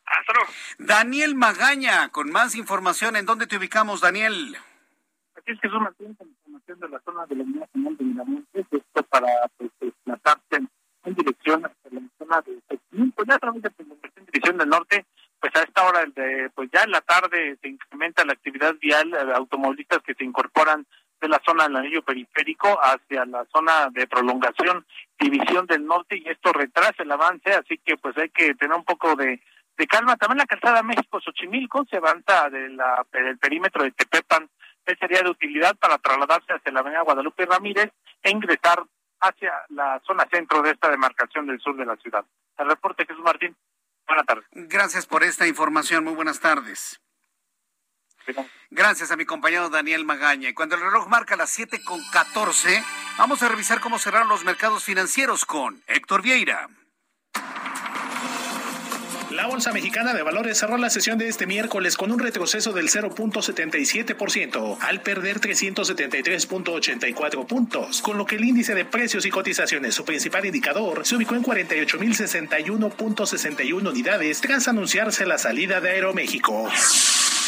Hasta 0.06 0.34
luego. 0.34 0.52
Daniel 0.78 1.36
Magaña, 1.36 2.10
con 2.10 2.32
más 2.32 2.56
información, 2.56 3.16
¿en 3.16 3.26
dónde 3.26 3.48
te 3.48 3.58
ubicamos, 3.58 4.02
Daniel? 4.02 4.58
Aquí 5.38 5.54
es 5.54 5.60
Jesús 5.62 5.80
Martín, 5.80 6.14
con 6.16 6.28
información 6.28 6.80
de 6.80 6.90
la 6.90 7.00
zona 7.00 7.26
de 7.28 7.36
la 7.36 7.44
Unidad 7.44 7.62
Nacional 7.62 7.98
de 7.98 8.04
Miramontes, 8.04 8.66
esto 8.70 9.01
para 9.12 9.28
pues, 9.58 9.70
desplazarse 9.80 10.68
en 11.04 11.16
dirección 11.16 11.66
hacia 11.66 12.00
la 12.00 12.02
zona 12.18 12.42
de 12.42 13.12
pues 13.16 13.28
ya 13.28 13.38
través 13.38 13.62
de 13.62 13.72
en 13.78 14.26
dirección 14.26 14.58
del 14.58 14.70
norte, 14.70 15.06
pues 15.40 15.56
a 15.56 15.64
esta 15.64 15.88
hora, 15.88 16.06
de, 16.06 16.50
pues 16.56 16.70
ya 16.72 16.84
en 16.84 16.92
la 16.92 17.02
tarde 17.02 17.58
se 17.62 17.68
incrementa 17.68 18.26
la 18.26 18.34
actividad 18.34 18.76
vial, 18.80 19.12
de 19.12 19.34
automovilistas 19.34 20.00
que 20.04 20.14
se 20.14 20.24
incorporan 20.24 20.86
de 21.20 21.28
la 21.28 21.42
zona 21.46 21.64
del 21.64 21.78
anillo 21.78 22.02
periférico 22.04 22.80
hacia 22.82 23.26
la 23.26 23.46
zona 23.54 23.90
de 23.92 24.08
prolongación, 24.08 24.86
división 25.20 25.68
del 25.68 25.86
norte, 25.86 26.18
y 26.18 26.28
esto 26.28 26.52
retrasa 26.52 27.04
el 27.04 27.12
avance, 27.12 27.54
así 27.54 27.78
que 27.84 27.98
pues 27.98 28.18
hay 28.18 28.30
que 28.30 28.56
tener 28.56 28.76
un 28.76 28.86
poco 28.86 29.16
de 29.16 29.40
de 29.78 29.88
calma. 29.88 30.16
También 30.16 30.38
la 30.38 30.46
calzada 30.46 30.84
México-Xochimilco 30.84 31.86
se 31.90 31.98
avanza 31.98 32.50
de 32.50 32.70
la, 32.70 33.06
del 33.12 33.38
perímetro 33.38 33.84
de 33.84 33.92
Tepepan, 33.92 34.50
que 34.86 34.96
sería 34.96 35.22
de 35.22 35.30
utilidad 35.30 35.76
para 35.78 35.98
trasladarse 35.98 36.54
hacia 36.54 36.72
la 36.72 36.80
avenida 36.82 37.02
Guadalupe 37.02 37.46
Ramírez 37.46 37.92
e 38.24 38.32
ingresar 38.32 38.84
hacia 39.22 39.54
la 39.70 40.02
zona 40.06 40.28
centro 40.32 40.62
de 40.62 40.72
esta 40.72 40.90
demarcación 40.90 41.48
del 41.48 41.60
sur 41.60 41.76
de 41.76 41.86
la 41.86 41.96
ciudad. 41.98 42.26
El 42.58 42.68
reporte 42.68 43.06
Jesús 43.06 43.24
Martín. 43.24 43.56
Buenas 44.08 44.26
tardes. 44.26 44.46
Gracias 44.52 45.06
por 45.06 45.24
esta 45.24 45.48
información. 45.48 46.04
Muy 46.04 46.14
buenas 46.14 46.40
tardes. 46.40 47.00
Gracias 48.70 49.12
a 49.12 49.18
mi 49.18 49.26
compañero 49.26 49.70
Daniel 49.70 50.06
Magaña. 50.06 50.50
Y 50.50 50.54
cuando 50.54 50.76
el 50.76 50.82
reloj 50.82 51.08
marca 51.08 51.36
las 51.36 51.50
7 51.50 51.84
con 51.84 52.00
14, 52.12 52.84
vamos 53.18 53.42
a 53.44 53.50
revisar 53.50 53.80
cómo 53.80 54.00
cerraron 54.00 54.30
los 54.30 54.44
mercados 54.44 54.84
financieros 54.84 55.46
con 55.46 55.82
Héctor 55.88 56.22
Vieira. 56.22 56.68
La 59.32 59.48
Bolsa 59.48 59.72
Mexicana 59.72 60.14
de 60.14 60.22
Valores 60.24 60.58
cerró 60.58 60.78
la 60.78 60.90
sesión 60.90 61.18
de 61.18 61.30
este 61.30 61.48
miércoles 61.48 61.96
con 61.96 62.12
un 62.12 62.20
retroceso 62.20 62.74
del 62.74 62.90
0.77% 62.90 64.78
al 64.82 65.02
perder 65.02 65.40
373.84 65.40 67.48
puntos, 67.48 68.02
con 68.02 68.18
lo 68.18 68.26
que 68.26 68.36
el 68.36 68.44
índice 68.44 68.76
de 68.76 68.84
precios 68.84 69.26
y 69.26 69.30
cotizaciones, 69.30 69.96
su 69.96 70.04
principal 70.04 70.46
indicador, 70.46 71.06
se 71.06 71.16
ubicó 71.16 71.36
en 71.36 71.44
48.061.61 71.44 73.90
unidades 73.90 74.42
tras 74.42 74.68
anunciarse 74.68 75.26
la 75.26 75.38
salida 75.38 75.80
de 75.80 75.92
Aeroméxico. 75.92 76.68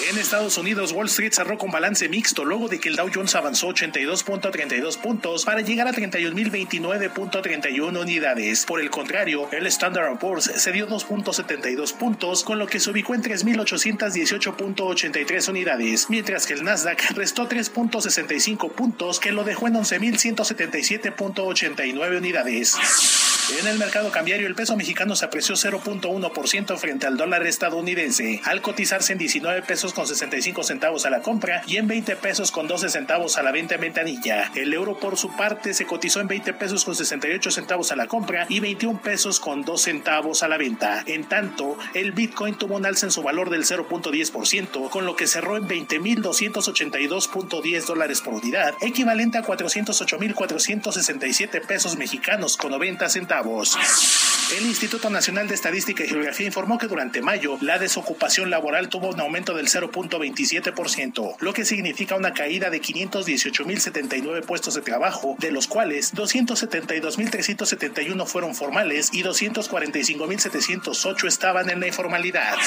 En 0.01 0.17
Estados 0.17 0.57
Unidos, 0.57 0.91
Wall 0.91 1.05
Street 1.05 1.33
cerró 1.33 1.55
con 1.57 1.69
balance 1.69 2.09
mixto 2.09 2.43
luego 2.43 2.67
de 2.67 2.79
que 2.79 2.89
el 2.89 2.95
Dow 2.95 3.11
Jones 3.13 3.35
avanzó 3.35 3.67
82.32 3.69 4.97
puntos 4.97 5.45
para 5.45 5.61
llegar 5.61 5.87
a 5.87 5.91
31.029.31 5.91 8.01
unidades. 8.01 8.65
Por 8.65 8.81
el 8.81 8.89
contrario, 8.89 9.47
el 9.51 9.67
Standard 9.67 10.17
Poor's 10.17 10.45
se 10.45 10.71
dio 10.71 10.87
2.72 10.87 11.93
puntos, 11.93 12.43
con 12.43 12.57
lo 12.57 12.65
que 12.65 12.79
se 12.79 12.89
ubicó 12.89 13.13
en 13.13 13.21
3.818.83 13.21 15.49
unidades, 15.49 16.09
mientras 16.09 16.47
que 16.47 16.53
el 16.53 16.63
Nasdaq 16.63 17.11
restó 17.11 17.47
3.65 17.47 18.71
puntos, 18.71 19.19
que 19.19 19.31
lo 19.31 19.43
dejó 19.43 19.67
en 19.67 19.75
11.177.89 19.75 22.17
unidades. 22.17 22.75
En 23.51 23.67
el 23.67 23.77
mercado 23.77 24.09
cambiario, 24.09 24.47
el 24.47 24.55
peso 24.55 24.77
mexicano 24.77 25.17
se 25.17 25.25
apreció 25.25 25.55
0.1% 25.55 26.77
frente 26.77 27.07
al 27.07 27.17
dólar 27.17 27.45
estadounidense, 27.45 28.39
al 28.45 28.61
cotizarse 28.61 29.11
en 29.11 29.19
19 29.19 29.63
pesos 29.63 29.91
con 29.91 30.07
65 30.07 30.63
centavos 30.63 31.05
a 31.05 31.09
la 31.09 31.21
compra 31.21 31.61
y 31.67 31.75
en 31.75 31.87
20 31.87 32.15
pesos 32.15 32.51
con 32.51 32.69
12 32.69 32.87
centavos 32.87 33.37
a 33.37 33.43
la 33.43 33.51
venta 33.51 33.75
en 33.75 33.81
ventanilla. 33.81 34.49
El 34.55 34.73
euro 34.73 34.97
por 34.97 35.17
su 35.17 35.35
parte 35.35 35.73
se 35.73 35.85
cotizó 35.85 36.21
en 36.21 36.29
20 36.29 36.53
pesos 36.53 36.85
con 36.85 36.95
68 36.95 37.51
centavos 37.51 37.91
a 37.91 37.97
la 37.97 38.07
compra 38.07 38.45
y 38.47 38.61
21 38.61 39.01
pesos 39.01 39.41
con 39.41 39.63
2 39.63 39.81
centavos 39.81 40.41
a 40.41 40.47
la 40.47 40.55
venta. 40.55 41.03
En 41.05 41.25
tanto, 41.25 41.77
el 41.93 42.13
Bitcoin 42.13 42.55
tuvo 42.55 42.77
un 42.77 42.85
alza 42.85 43.07
en 43.07 43.11
su 43.11 43.23
valor 43.23 43.49
del 43.49 43.65
0.10%, 43.65 44.89
con 44.89 45.05
lo 45.05 45.17
que 45.17 45.27
cerró 45.27 45.57
en 45.57 45.67
20.282.10 45.67 47.85
dólares 47.85 48.21
por 48.21 48.35
unidad, 48.35 48.73
equivalente 48.79 49.37
a 49.37 49.43
408.467 49.43 51.67
pesos 51.67 51.97
mexicanos 51.97 52.55
con 52.55 52.71
90 52.71 53.09
centavos. 53.09 53.32
El 54.55 54.67
Instituto 54.67 55.09
Nacional 55.09 55.47
de 55.47 55.55
Estadística 55.55 56.03
y 56.03 56.07
Geografía 56.07 56.45
informó 56.45 56.77
que 56.77 56.85
durante 56.87 57.23
mayo 57.23 57.57
la 57.61 57.79
desocupación 57.79 58.51
laboral 58.51 58.89
tuvo 58.89 59.09
un 59.09 59.19
aumento 59.19 59.55
del 59.55 59.67
0.27%, 59.67 61.37
lo 61.39 61.53
que 61.53 61.65
significa 61.65 62.15
una 62.15 62.33
caída 62.33 62.69
de 62.69 62.79
518.079 62.79 64.45
puestos 64.45 64.75
de 64.75 64.81
trabajo, 64.81 65.35
de 65.39 65.49
los 65.51 65.67
cuales 65.67 66.13
272.371 66.13 68.27
fueron 68.27 68.53
formales 68.53 69.09
y 69.11 69.23
245.708 69.23 71.27
estaban 71.27 71.71
en 71.71 71.79
la 71.79 71.87
informalidad. 71.87 72.59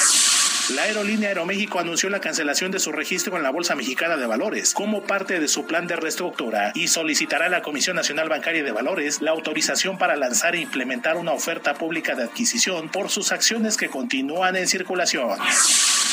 La 0.74 0.82
aerolínea 0.82 1.28
Aeroméxico 1.28 1.78
anunció 1.78 2.10
la 2.10 2.20
cancelación 2.20 2.72
de 2.72 2.80
su 2.80 2.90
registro 2.90 3.36
en 3.36 3.44
la 3.44 3.50
Bolsa 3.50 3.76
Mexicana 3.76 4.16
de 4.16 4.26
Valores 4.26 4.74
como 4.74 5.04
parte 5.04 5.38
de 5.38 5.46
su 5.46 5.64
plan 5.64 5.86
de 5.86 5.94
reestructura 5.94 6.72
y 6.74 6.88
solicitará 6.88 7.46
a 7.46 7.48
la 7.48 7.62
Comisión 7.62 7.94
Nacional 7.94 8.28
Bancaria 8.28 8.64
de 8.64 8.72
Valores 8.72 9.22
la 9.22 9.30
autorización 9.30 9.96
para 9.96 10.16
lanzar 10.16 10.56
e 10.56 10.60
implementar 10.60 11.18
una 11.18 11.32
oferta 11.32 11.74
pública 11.74 12.16
de 12.16 12.24
adquisición 12.24 12.88
por 12.88 13.10
sus 13.10 13.30
acciones 13.30 13.76
que 13.76 13.88
continúan 13.88 14.56
en 14.56 14.66
circulación. 14.66 15.38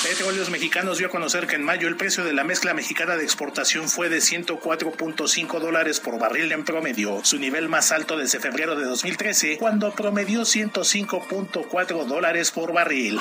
Petróleos 0.04 0.52
Mexicanos 0.52 1.00
dio 1.00 1.08
a 1.08 1.10
conocer 1.10 1.48
que 1.48 1.56
en 1.56 1.64
mayo 1.64 1.88
el 1.88 1.96
precio 1.96 2.24
de 2.24 2.34
la 2.34 2.44
mezcla 2.44 2.76
mexicana 2.76 3.16
de 3.16 3.24
exportación 3.24 3.90
fue 3.90 4.10
de 4.10 4.18
104.5 4.18 5.60
dólares 5.60 6.00
por 6.00 6.20
barril 6.20 6.52
en 6.52 6.64
promedio, 6.64 7.22
su 7.24 7.40
nivel 7.40 7.70
más 7.70 7.92
alto 7.92 8.18
desde 8.18 8.40
febrero 8.40 8.76
de 8.76 8.86
2013, 8.86 9.58
cuando 9.58 9.96
promedió 9.96 10.42
105.4 10.42 12.06
dólares 12.06 12.52
por 12.52 12.72
barril. 12.72 13.20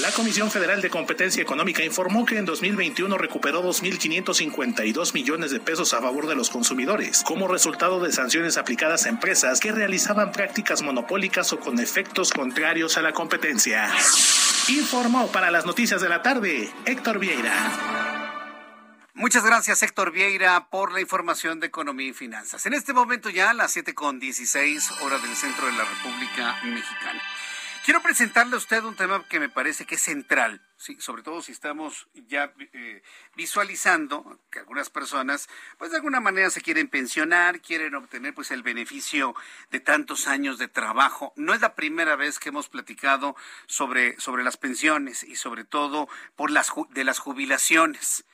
La 0.00 0.10
Comisión 0.12 0.49
Federal 0.50 0.82
de 0.82 0.90
Competencia 0.90 1.42
Económica 1.42 1.84
informó 1.84 2.26
que 2.26 2.36
en 2.36 2.44
2021 2.44 3.16
recuperó 3.16 3.62
2.552 3.62 5.14
millones 5.14 5.50
de 5.50 5.60
pesos 5.60 5.94
a 5.94 6.00
favor 6.00 6.26
de 6.26 6.34
los 6.34 6.50
consumidores, 6.50 7.22
como 7.22 7.48
resultado 7.48 8.00
de 8.00 8.12
sanciones 8.12 8.56
aplicadas 8.56 9.06
a 9.06 9.08
empresas 9.08 9.60
que 9.60 9.72
realizaban 9.72 10.32
prácticas 10.32 10.82
monopólicas 10.82 11.52
o 11.52 11.60
con 11.60 11.78
efectos 11.78 12.32
contrarios 12.32 12.98
a 12.98 13.02
la 13.02 13.12
competencia. 13.12 13.88
Informó 14.68 15.28
para 15.28 15.50
las 15.50 15.66
noticias 15.66 16.00
de 16.02 16.08
la 16.08 16.22
tarde 16.22 16.70
Héctor 16.84 17.18
Vieira. 17.18 18.10
Muchas 19.14 19.44
gracias, 19.44 19.82
Héctor 19.82 20.12
Vieira, 20.12 20.68
por 20.70 20.92
la 20.92 21.00
información 21.00 21.60
de 21.60 21.66
economía 21.66 22.08
y 22.08 22.12
finanzas. 22.12 22.64
En 22.66 22.72
este 22.72 22.92
momento 22.92 23.28
ya, 23.28 23.50
a 23.50 23.54
las 23.54 23.76
7.16 23.76 25.02
horas 25.02 25.22
del 25.22 25.36
centro 25.36 25.66
de 25.66 25.72
la 25.72 25.84
República 25.84 26.56
Mexicana. 26.64 27.20
Quiero 27.82 28.02
presentarle 28.02 28.56
a 28.56 28.58
usted 28.58 28.84
un 28.84 28.94
tema 28.94 29.24
que 29.26 29.40
me 29.40 29.48
parece 29.48 29.86
que 29.86 29.94
es 29.94 30.02
central, 30.02 30.60
¿sí? 30.76 31.00
sobre 31.00 31.22
todo 31.22 31.40
si 31.40 31.52
estamos 31.52 32.08
ya 32.28 32.52
eh, 32.74 33.02
visualizando 33.36 34.38
que 34.50 34.58
algunas 34.58 34.90
personas, 34.90 35.48
pues 35.78 35.90
de 35.90 35.96
alguna 35.96 36.20
manera 36.20 36.50
se 36.50 36.60
quieren 36.60 36.88
pensionar, 36.88 37.62
quieren 37.62 37.94
obtener 37.94 38.34
pues 38.34 38.50
el 38.50 38.62
beneficio 38.62 39.34
de 39.70 39.80
tantos 39.80 40.28
años 40.28 40.58
de 40.58 40.68
trabajo. 40.68 41.32
No 41.36 41.54
es 41.54 41.62
la 41.62 41.74
primera 41.74 42.16
vez 42.16 42.38
que 42.38 42.50
hemos 42.50 42.68
platicado 42.68 43.34
sobre, 43.64 44.20
sobre 44.20 44.44
las 44.44 44.58
pensiones 44.58 45.22
y 45.22 45.36
sobre 45.36 45.64
todo 45.64 46.06
por 46.36 46.50
las 46.50 46.70
de 46.90 47.04
las 47.04 47.18
jubilaciones. 47.18 48.26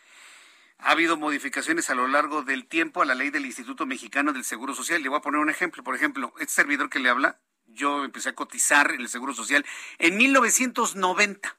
Ha 0.78 0.90
habido 0.90 1.16
modificaciones 1.16 1.89
a 1.89 1.94
lo 1.94 2.09
largo 2.09 2.43
del 2.43 2.66
tiempo 2.66 3.01
a 3.01 3.06
la 3.06 3.14
ley 3.14 3.31
del 3.31 3.47
Instituto 3.47 3.86
Mexicano 3.86 4.32
del 4.32 4.44
Seguro 4.44 4.74
Social. 4.74 5.02
Le 5.02 5.09
voy 5.09 5.18
a 5.18 5.23
poner 5.23 5.40
un 5.40 5.51
ejemplo. 5.51 5.85
Por 5.85 5.94
ejemplo, 5.94 6.35
este 6.40 6.52
servidor 6.52 6.90
que 6.90 6.98
le 6.98 7.10
habla 7.10 7.39
yo 7.76 8.04
empecé 8.04 8.30
a 8.30 8.34
cotizar 8.34 8.90
el 8.90 9.08
Seguro 9.08 9.34
Social 9.34 9.64
en 9.98 10.16
1990. 10.16 11.56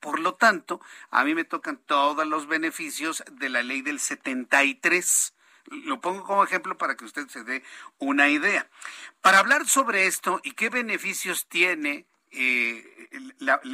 Por 0.00 0.18
lo 0.18 0.34
tanto, 0.34 0.80
a 1.10 1.24
mí 1.24 1.34
me 1.34 1.44
tocan 1.44 1.78
todos 1.78 2.26
los 2.26 2.46
beneficios 2.46 3.22
de 3.32 3.48
la 3.48 3.62
ley 3.62 3.82
del 3.82 4.00
73 4.00 5.34
Lo 5.66 6.00
pongo 6.00 6.24
como 6.24 6.42
ejemplo 6.42 6.76
para 6.76 6.96
que 6.96 7.04
usted 7.04 7.28
se 7.28 7.44
dé 7.44 7.62
una 7.98 8.28
idea. 8.28 8.68
Para 9.20 9.38
hablar 9.38 9.68
sobre 9.68 10.06
esto 10.06 10.40
y 10.42 10.52
qué 10.52 10.68
beneficios 10.68 11.46
tiene 11.48 12.06
eh, 12.32 13.08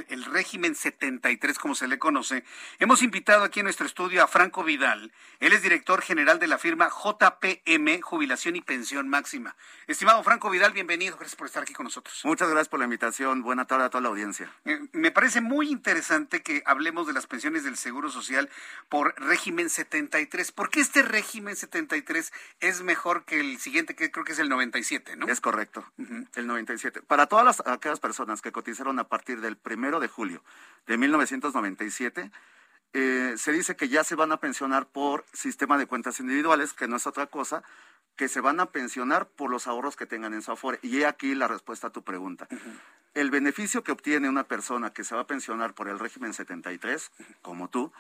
el, 0.09 0.25
régimen 0.25 0.75
73, 0.75 1.59
como 1.59 1.75
se 1.75 1.89
le 1.89 1.99
conoce, 1.99 2.45
hemos 2.79 3.03
invitado 3.03 3.45
aquí 3.45 3.61
en 3.61 3.65
nuestro 3.65 3.87
estudio 3.87 4.23
a 4.23 4.27
Franco 4.27 4.65
Vidal. 4.65 5.13
Él 5.41 5.53
es 5.53 5.63
director 5.63 6.01
general 6.01 6.39
de 6.39 6.47
la 6.47 6.59
firma 6.59 6.89
JPM, 6.89 8.01
Jubilación 8.01 8.57
y 8.57 8.63
Pensión 8.63 9.09
Máxima. 9.09 9.57
Estimado 9.87 10.23
Franco 10.23 10.49
Vidal, 10.49 10.73
bienvenido. 10.73 11.17
Gracias 11.17 11.37
por 11.37 11.47
estar 11.47 11.63
aquí 11.63 11.75
con 11.75 11.85
nosotros. 11.85 12.21
Muchas 12.25 12.49
gracias 12.49 12.69
por 12.69 12.79
la 12.79 12.85
invitación. 12.85 13.43
Buena 13.43 13.67
tarde 13.67 13.85
a 13.85 13.91
toda 13.91 14.01
la 14.01 14.09
audiencia. 14.09 14.51
Eh, 14.65 14.81
me 14.93 15.11
parece 15.11 15.41
muy 15.41 15.71
interesante 15.71 16.43
que 16.43 16.63
hablemos 16.65 17.07
de 17.07 17.13
las 17.13 17.27
pensiones 17.27 17.65
del 17.65 17.77
Seguro 17.77 18.11
Social 18.11 18.49
por 18.89 19.15
régimen 19.21 19.69
73. 19.69 20.53
¿Por 20.53 20.71
qué 20.71 20.81
este 20.81 21.03
régimen 21.03 21.57
73 21.57 22.33
es 22.61 22.83
mejor 22.83 23.25
que 23.25 23.41
el 23.41 23.59
siguiente, 23.59 23.95
que 23.95 24.11
creo 24.11 24.25
que 24.25 24.33
es 24.33 24.39
el 24.39 24.49
97, 24.49 25.17
no? 25.17 25.27
Es 25.29 25.41
correcto, 25.41 25.85
el 26.35 26.47
97. 26.47 27.03
Para 27.03 27.27
todas 27.27 27.45
las, 27.45 27.67
aquellas 27.67 28.01
personas 28.01 28.41
que 28.47 28.53
cotizaron 28.53 29.01
a 29.01 29.09
partir 29.09 29.41
del 29.41 29.57
primero 29.57 29.99
de 29.99 30.07
julio 30.07 30.41
de 30.87 30.97
1997, 30.97 32.31
eh, 32.93 33.35
se 33.37 33.51
dice 33.51 33.75
que 33.75 33.89
ya 33.89 34.05
se 34.05 34.15
van 34.15 34.31
a 34.31 34.37
pensionar 34.37 34.87
por 34.87 35.25
sistema 35.33 35.77
de 35.79 35.87
cuentas 35.87 36.21
individuales, 36.21 36.73
que 36.73 36.87
no 36.87 36.95
es 36.95 37.09
otra 37.09 37.27
cosa 37.27 37.65
que 38.15 38.29
se 38.29 38.41
van 38.41 38.61
a 38.61 38.67
pensionar 38.67 39.27
por 39.27 39.51
los 39.51 39.67
ahorros 39.67 39.97
que 39.97 40.07
tengan 40.07 40.33
en 40.33 40.43
su 40.43 40.53
Afore. 40.53 40.79
Y 40.81 40.99
he 40.99 41.07
aquí 41.07 41.35
la 41.35 41.49
respuesta 41.49 41.89
a 41.89 41.91
tu 41.91 42.03
pregunta. 42.03 42.47
El 43.15 43.33
beneficio 43.33 43.83
que 43.83 43.91
obtiene 43.91 44.29
una 44.29 44.45
persona 44.45 44.93
que 44.93 45.03
se 45.03 45.17
va 45.17 45.23
a 45.23 45.27
pensionar 45.27 45.75
por 45.75 45.89
el 45.89 45.99
régimen 45.99 46.33
73, 46.33 47.11
como 47.43 47.69
tú, 47.69 47.93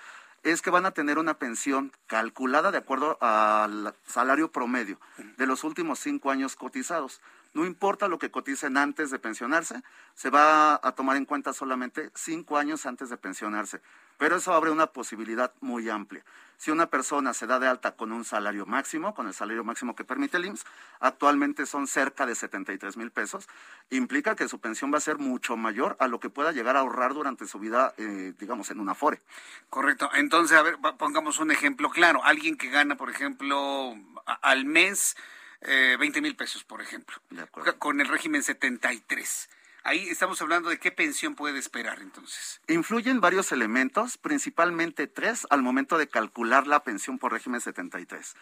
es 0.44 0.62
que 0.62 0.70
van 0.70 0.86
a 0.86 0.92
tener 0.92 1.18
una 1.18 1.40
pensión 1.40 1.90
calculada 2.06 2.70
de 2.70 2.78
acuerdo 2.78 3.18
al 3.20 3.96
salario 4.06 4.52
promedio 4.52 5.00
de 5.36 5.46
los 5.46 5.64
últimos 5.64 5.98
cinco 5.98 6.30
años 6.30 6.54
cotizados. 6.54 7.20
No 7.56 7.64
importa 7.64 8.06
lo 8.06 8.18
que 8.18 8.30
coticen 8.30 8.76
antes 8.76 9.10
de 9.10 9.18
pensionarse, 9.18 9.82
se 10.14 10.28
va 10.28 10.74
a 10.74 10.92
tomar 10.92 11.16
en 11.16 11.24
cuenta 11.24 11.54
solamente 11.54 12.10
cinco 12.14 12.58
años 12.58 12.84
antes 12.84 13.08
de 13.08 13.16
pensionarse. 13.16 13.80
Pero 14.18 14.36
eso 14.36 14.52
abre 14.52 14.70
una 14.70 14.88
posibilidad 14.88 15.54
muy 15.62 15.88
amplia. 15.88 16.22
Si 16.58 16.70
una 16.70 16.88
persona 16.90 17.32
se 17.32 17.46
da 17.46 17.58
de 17.58 17.66
alta 17.66 17.92
con 17.92 18.12
un 18.12 18.26
salario 18.26 18.66
máximo, 18.66 19.14
con 19.14 19.26
el 19.26 19.32
salario 19.32 19.64
máximo 19.64 19.96
que 19.96 20.04
permite 20.04 20.36
el 20.36 20.44
IMSS, 20.44 20.66
actualmente 21.00 21.64
son 21.64 21.86
cerca 21.86 22.26
de 22.26 22.34
73 22.34 22.98
mil 22.98 23.10
pesos, 23.10 23.48
implica 23.88 24.36
que 24.36 24.50
su 24.50 24.60
pensión 24.60 24.92
va 24.92 24.98
a 24.98 25.00
ser 25.00 25.16
mucho 25.16 25.56
mayor 25.56 25.96
a 25.98 26.08
lo 26.08 26.20
que 26.20 26.28
pueda 26.28 26.52
llegar 26.52 26.76
a 26.76 26.80
ahorrar 26.80 27.14
durante 27.14 27.46
su 27.46 27.58
vida, 27.58 27.94
eh, 27.96 28.34
digamos, 28.38 28.70
en 28.70 28.80
una 28.80 28.94
FORE. 28.94 29.22
Correcto. 29.70 30.10
Entonces, 30.12 30.58
a 30.58 30.62
ver, 30.62 30.76
pongamos 30.98 31.38
un 31.38 31.50
ejemplo 31.50 31.88
claro. 31.88 32.22
Alguien 32.22 32.58
que 32.58 32.68
gana, 32.68 32.96
por 32.96 33.08
ejemplo, 33.08 33.96
al 34.42 34.66
mes 34.66 35.16
eh, 35.62 35.96
20 35.98 36.20
mil 36.20 36.36
pesos, 36.36 36.64
por 36.64 36.82
ejemplo, 36.82 37.16
con 37.78 38.00
el 38.00 38.08
régimen 38.08 38.42
73. 38.42 39.48
Ahí 39.84 40.08
estamos 40.08 40.42
hablando 40.42 40.68
de 40.68 40.78
qué 40.78 40.90
pensión 40.90 41.36
puede 41.36 41.60
esperar 41.60 42.00
entonces. 42.00 42.60
Influyen 42.66 43.20
varios 43.20 43.52
elementos, 43.52 44.18
principalmente 44.18 45.06
tres, 45.06 45.46
al 45.48 45.62
momento 45.62 45.96
de 45.96 46.08
calcular 46.08 46.66
la 46.66 46.82
pensión 46.82 47.18
por 47.18 47.32
régimen 47.32 47.60
73. 47.60 48.34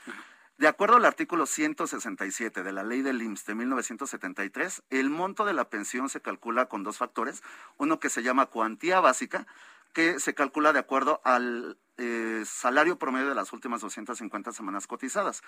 De 0.57 0.69
acuerdo 0.69 0.97
al 0.97 1.05
artículo 1.05 1.45
167 1.45 2.63
de 2.63 2.73
la 2.73 2.83
ley 2.83 3.03
del 3.03 3.21
IMSS 3.21 3.45
de 3.45 3.55
1973, 3.57 4.83
el 4.89 5.11
monto 5.11 5.45
de 5.45 5.53
la 5.53 5.69
pensión 5.69 6.09
se 6.09 6.23
calcula 6.23 6.67
con 6.67 6.83
dos 6.83 6.97
factores, 6.97 7.43
uno 7.77 8.01
que 8.01 8.09
se 8.09 8.23
llama 8.23 8.47
cuantía 8.47 9.01
básica, 9.01 9.47
que 9.93 10.21
se 10.21 10.33
calcula 10.33 10.73
de 10.73 10.79
acuerdo 10.79 11.21
al 11.25 11.77
eh, 11.97 12.43
salario 12.47 12.99
promedio 12.99 13.29
de 13.29 13.35
las 13.35 13.53
últimas 13.53 13.81
250 13.81 14.53
semanas 14.53 14.87
cotizadas. 14.87 15.43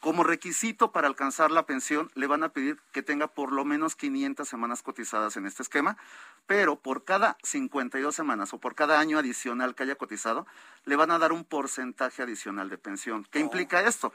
Como 0.00 0.22
requisito 0.22 0.92
para 0.92 1.08
alcanzar 1.08 1.50
la 1.50 1.66
pensión, 1.66 2.10
le 2.14 2.26
van 2.26 2.44
a 2.44 2.50
pedir 2.50 2.78
que 2.92 3.02
tenga 3.02 3.26
por 3.26 3.52
lo 3.52 3.64
menos 3.64 3.96
500 3.96 4.48
semanas 4.48 4.82
cotizadas 4.82 5.36
en 5.36 5.46
este 5.46 5.62
esquema, 5.62 5.96
pero 6.46 6.76
por 6.76 7.04
cada 7.04 7.36
52 7.42 8.14
semanas 8.14 8.52
o 8.54 8.58
por 8.58 8.74
cada 8.74 9.00
año 9.00 9.18
adicional 9.18 9.74
que 9.74 9.82
haya 9.82 9.96
cotizado, 9.96 10.46
le 10.84 10.94
van 10.94 11.10
a 11.10 11.18
dar 11.18 11.32
un 11.32 11.44
porcentaje 11.44 12.22
adicional 12.22 12.68
de 12.68 12.78
pensión. 12.78 13.26
¿Qué 13.30 13.40
implica 13.40 13.80
esto? 13.80 14.12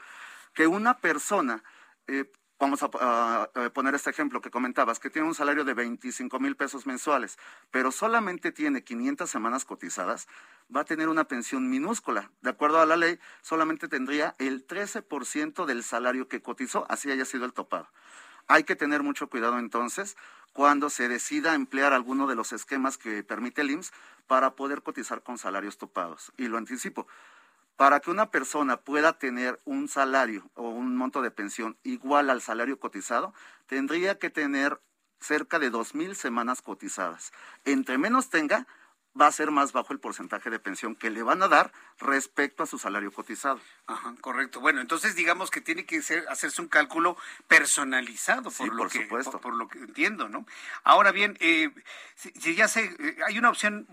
Que 0.54 0.66
una 0.66 0.98
persona 0.98 1.62
eh, 2.06 2.30
vamos 2.58 2.82
a, 2.82 3.50
poner 3.72 3.94
este 3.94 4.10
ejemplo 4.10 4.40
que 4.40 4.50
comentabas, 4.50 4.98
que 4.98 5.10
tiene 5.10 5.28
un 5.28 5.34
salario 5.34 5.64
de 5.64 5.74
25 5.74 6.38
mil 6.40 6.56
pesos 6.56 6.86
mensuales, 6.86 7.38
pero 7.70 7.92
solamente 7.92 8.52
tiene 8.52 8.84
500 8.84 9.28
semanas 9.28 9.64
cotizadas, 9.64 10.28
va 10.74 10.82
a 10.82 10.84
tener 10.84 11.08
una 11.08 11.24
pensión 11.24 11.68
minúscula. 11.68 12.30
De 12.42 12.50
acuerdo 12.50 12.80
a 12.80 12.86
la 12.86 12.96
ley, 12.96 13.18
solamente 13.42 13.88
tendría 13.88 14.34
el 14.38 14.66
13% 14.66 15.66
del 15.66 15.82
salario 15.82 16.28
que 16.28 16.42
cotizó, 16.42 16.86
así 16.88 17.10
haya 17.10 17.24
sido 17.24 17.44
el 17.44 17.52
topado. 17.52 17.88
Hay 18.46 18.64
que 18.64 18.76
tener 18.76 19.02
mucho 19.02 19.28
cuidado 19.28 19.58
entonces 19.58 20.16
cuando 20.52 20.88
se 20.90 21.08
decida 21.08 21.54
emplear 21.54 21.92
alguno 21.92 22.26
de 22.26 22.36
los 22.36 22.52
esquemas 22.52 22.98
que 22.98 23.24
permite 23.24 23.62
el 23.62 23.70
IMSS 23.70 23.92
para 24.26 24.54
poder 24.54 24.82
cotizar 24.82 25.22
con 25.22 25.38
salarios 25.38 25.78
topados. 25.78 26.32
Y 26.36 26.46
lo 26.48 26.58
anticipo, 26.58 27.06
para 27.76 28.00
que 28.00 28.10
una 28.10 28.30
persona 28.30 28.76
pueda 28.78 29.18
tener 29.18 29.60
un 29.64 29.88
salario 29.88 30.50
o 30.54 30.68
un 30.68 30.96
monto 30.96 31.22
de 31.22 31.30
pensión 31.30 31.76
igual 31.82 32.30
al 32.30 32.40
salario 32.40 32.78
cotizado, 32.78 33.34
tendría 33.66 34.18
que 34.18 34.30
tener 34.30 34.80
cerca 35.20 35.58
de 35.58 35.70
dos 35.70 35.94
mil 35.94 36.16
semanas 36.16 36.62
cotizadas. 36.62 37.32
Entre 37.64 37.98
menos 37.98 38.30
tenga, 38.30 38.66
va 39.20 39.28
a 39.28 39.32
ser 39.32 39.50
más 39.50 39.72
bajo 39.72 39.92
el 39.92 40.00
porcentaje 40.00 40.50
de 40.50 40.58
pensión 40.58 40.96
que 40.96 41.10
le 41.10 41.22
van 41.22 41.42
a 41.42 41.48
dar 41.48 41.72
respecto 41.98 42.62
a 42.62 42.66
su 42.66 42.78
salario 42.78 43.12
cotizado. 43.12 43.60
Ajá, 43.86 44.14
correcto. 44.20 44.60
Bueno, 44.60 44.80
entonces 44.80 45.14
digamos 45.14 45.50
que 45.50 45.60
tiene 45.60 45.86
que 45.86 46.02
ser, 46.02 46.26
hacerse 46.28 46.60
un 46.60 46.68
cálculo 46.68 47.16
personalizado, 47.46 48.50
por, 48.50 48.74
lo, 48.74 48.88
que, 48.88 49.02
supuesto. 49.02 49.40
Por, 49.40 49.54
lo 49.54 49.68
que 49.68 49.78
entiendo, 49.78 50.28
¿no? 50.28 50.46
Ahora 50.82 51.12
bien, 51.12 51.36
eh, 51.40 51.70
si, 52.16 52.54
ya 52.54 52.68
sé, 52.68 52.94
eh, 52.98 53.16
hay 53.26 53.38
una 53.38 53.50
opción 53.50 53.86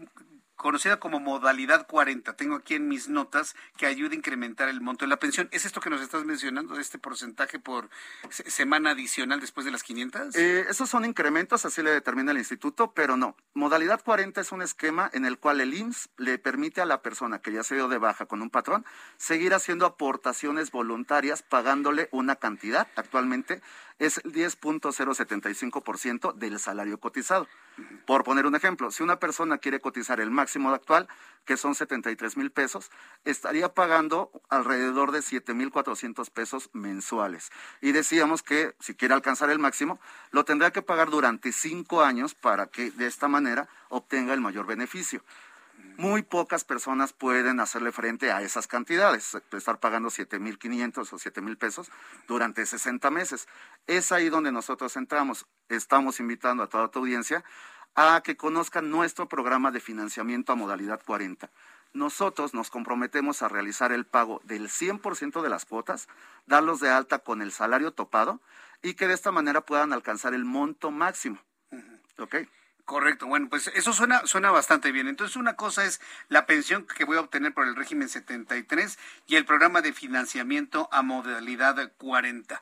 conocida 0.62 1.00
como 1.00 1.20
modalidad 1.20 1.88
40. 1.88 2.34
Tengo 2.34 2.56
aquí 2.56 2.76
en 2.76 2.88
mis 2.88 3.10
notas 3.10 3.56
que 3.78 3.88
ayuda 3.88 4.12
a 4.12 4.16
incrementar 4.16 4.70
el 4.70 4.80
monto 4.80 5.06
de 5.06 5.10
la 5.10 5.18
pensión. 5.18 5.50
¿Es 5.52 5.66
esto 5.66 5.82
que 5.82 5.90
nos 5.90 6.02
estás 6.02 6.24
mencionando, 6.24 6.80
este 6.80 7.00
porcentaje 7.00 7.60
por 7.60 7.90
semana 8.30 8.92
adicional 8.92 9.40
después 9.40 9.66
de 9.66 9.72
las 9.72 9.84
500? 9.84 10.36
Eh, 10.36 10.66
esos 10.70 10.90
son 10.90 11.06
incrementos, 11.06 11.66
así 11.66 11.82
le 11.82 11.92
determina 11.92 12.32
el 12.32 12.38
instituto, 12.38 12.94
pero 12.94 13.18
no. 13.18 13.36
Modalidad 13.54 14.04
40 14.04 14.40
es 14.40 14.52
un 14.52 14.62
esquema 14.62 15.10
en 15.14 15.26
el 15.26 15.40
cual 15.40 15.62
el 15.62 15.74
IMSS 15.74 16.10
le 16.18 16.38
permite 16.38 16.80
a 16.82 16.86
la 16.86 17.02
persona 17.02 17.40
que 17.40 17.52
ya 17.52 17.64
se 17.64 17.76
dio 17.76 17.88
de 17.88 17.98
baja 17.98 18.28
con 18.28 18.42
un 18.42 18.50
patrón 18.50 18.86
seguir 19.18 19.54
haciendo 19.54 19.86
aportaciones 19.86 20.72
voluntarias 20.72 21.42
pagándole 21.42 22.08
una 22.12 22.36
cantidad. 22.36 22.88
Actualmente 22.96 23.62
es 24.02 24.18
el 24.18 24.34
10.075% 24.34 26.34
del 26.34 26.60
salario 26.60 27.00
cotizado. 27.00 27.48
Por 28.08 28.24
poner 28.24 28.48
un 28.48 28.56
ejemplo, 28.56 28.90
si 28.90 29.04
una 29.04 29.20
persona 29.20 29.60
quiere 29.60 29.80
cotizar 29.80 30.20
el 30.20 30.32
máximo 30.32 30.72
actual, 30.72 31.08
que 31.46 31.56
son 31.56 31.76
73 31.76 32.36
mil 32.36 32.50
pesos, 32.50 32.90
estaría 33.26 33.76
pagando 33.76 34.32
alrededor 34.50 35.12
de 35.12 35.22
7 35.22 35.54
mil 35.54 35.70
400 35.70 36.32
pesos 36.32 36.72
mensuales. 36.74 37.52
Y 37.80 37.92
decíamos 37.92 38.42
que 38.42 38.74
si 38.80 38.96
quiere 38.96 39.14
alcanzar 39.14 39.52
el 39.52 39.60
máximo, 39.60 40.00
lo 40.32 40.46
tendría 40.46 40.72
que 40.72 40.82
pagar 40.82 41.12
durante 41.12 41.52
cinco 41.52 42.02
años 42.02 42.34
para 42.34 42.66
que 42.66 42.90
de 42.90 43.06
esta 43.06 43.28
manera 43.28 43.70
obtenga 43.90 44.34
el 44.34 44.42
mayor 44.42 44.66
beneficio 44.66 45.24
muy 45.98 46.24
pocas 46.24 46.64
personas 46.64 47.14
pueden 47.14 47.60
hacerle 47.60 47.92
frente 47.92 48.32
a 48.32 48.42
esas 48.42 48.68
cantidades, 48.68 49.38
estar 49.52 49.80
pagando 49.80 50.10
7.500 50.10 51.14
o 51.14 51.18
7.000 51.18 51.58
pesos 51.58 51.92
durante 52.28 52.66
60 52.66 53.12
meses. 53.12 53.48
Es 53.88 54.12
ahí 54.12 54.30
donde 54.30 54.52
nosotros 54.52 54.96
entramos. 54.98 55.46
Estamos 55.70 56.20
invitando 56.20 56.64
a 56.64 56.68
toda 56.68 56.90
tu 56.90 57.00
audiencia 57.00 57.44
a 57.96 58.22
que 58.22 58.38
conozcan 58.38 58.90
nuestro 58.90 59.28
programa 59.28 59.72
de 59.72 59.80
financiamiento 59.80 60.52
a 60.52 60.56
modalidad 60.56 61.02
40. 61.06 61.50
Nosotros 61.94 62.54
nos 62.54 62.70
comprometemos 62.70 63.42
a 63.42 63.50
realizar 63.50 63.92
el 63.92 64.06
pago 64.06 64.42
del 64.46 64.70
100% 64.70 65.42
de 65.42 65.50
las 65.50 65.66
cuotas, 65.66 66.08
darlos 66.46 66.80
de 66.80 66.90
alta 66.90 67.20
con 67.20 67.42
el 67.42 67.52
salario 67.52 67.92
topado 67.92 68.40
y 68.82 68.94
que 68.94 69.08
de 69.08 69.14
esta 69.14 69.32
manera 69.32 69.62
puedan 69.62 69.92
alcanzar 69.92 70.34
el 70.34 70.46
monto 70.46 70.90
máximo. 70.90 71.38
¿Ok? 72.18 72.36
Correcto, 72.92 73.26
bueno, 73.26 73.48
pues 73.50 73.72
eso 73.74 73.94
suena, 73.94 74.28
suena 74.28 74.52
bastante 74.52 74.92
bien. 74.92 75.08
Entonces, 75.08 75.38
una 75.38 75.56
cosa 75.56 75.86
es 75.86 76.02
la 76.28 76.46
pensión 76.46 76.86
que 76.86 77.06
voy 77.06 77.16
a 77.16 77.22
obtener 77.22 77.54
por 77.54 77.66
el 77.66 77.78
régimen 77.78 78.10
73 78.10 79.00
y 79.28 79.38
el 79.38 79.46
programa 79.46 79.82
de 79.82 79.94
financiamiento 79.94 80.90
a 80.92 81.02
modalidad 81.02 81.94
40. 81.98 82.62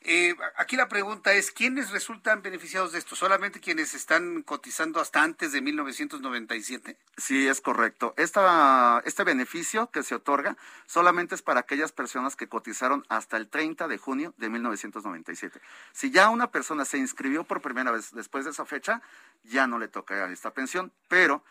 Eh, 0.00 0.34
aquí 0.56 0.76
la 0.76 0.88
pregunta 0.88 1.32
es, 1.32 1.50
¿quiénes 1.50 1.90
resultan 1.90 2.40
beneficiados 2.40 2.92
de 2.92 2.98
esto? 2.98 3.16
¿Solamente 3.16 3.60
quienes 3.60 3.94
están 3.94 4.42
cotizando 4.42 5.00
hasta 5.00 5.22
antes 5.22 5.52
de 5.52 5.60
1997? 5.60 6.96
Sí, 7.16 7.48
es 7.48 7.60
correcto. 7.60 8.14
Esta, 8.16 9.02
este 9.04 9.24
beneficio 9.24 9.90
que 9.90 10.04
se 10.04 10.14
otorga 10.14 10.56
solamente 10.86 11.34
es 11.34 11.42
para 11.42 11.60
aquellas 11.60 11.90
personas 11.90 12.36
que 12.36 12.48
cotizaron 12.48 13.04
hasta 13.08 13.36
el 13.36 13.48
30 13.48 13.88
de 13.88 13.98
junio 13.98 14.34
de 14.38 14.48
1997. 14.48 15.60
Si 15.92 16.10
ya 16.12 16.30
una 16.30 16.52
persona 16.52 16.84
se 16.84 16.98
inscribió 16.98 17.42
por 17.44 17.60
primera 17.60 17.90
vez 17.90 18.12
después 18.12 18.44
de 18.44 18.52
esa 18.52 18.64
fecha, 18.64 19.02
ya 19.42 19.66
no 19.66 19.78
le 19.78 19.88
toca 19.88 20.30
esta 20.30 20.52
pensión, 20.52 20.92
pero 21.08 21.42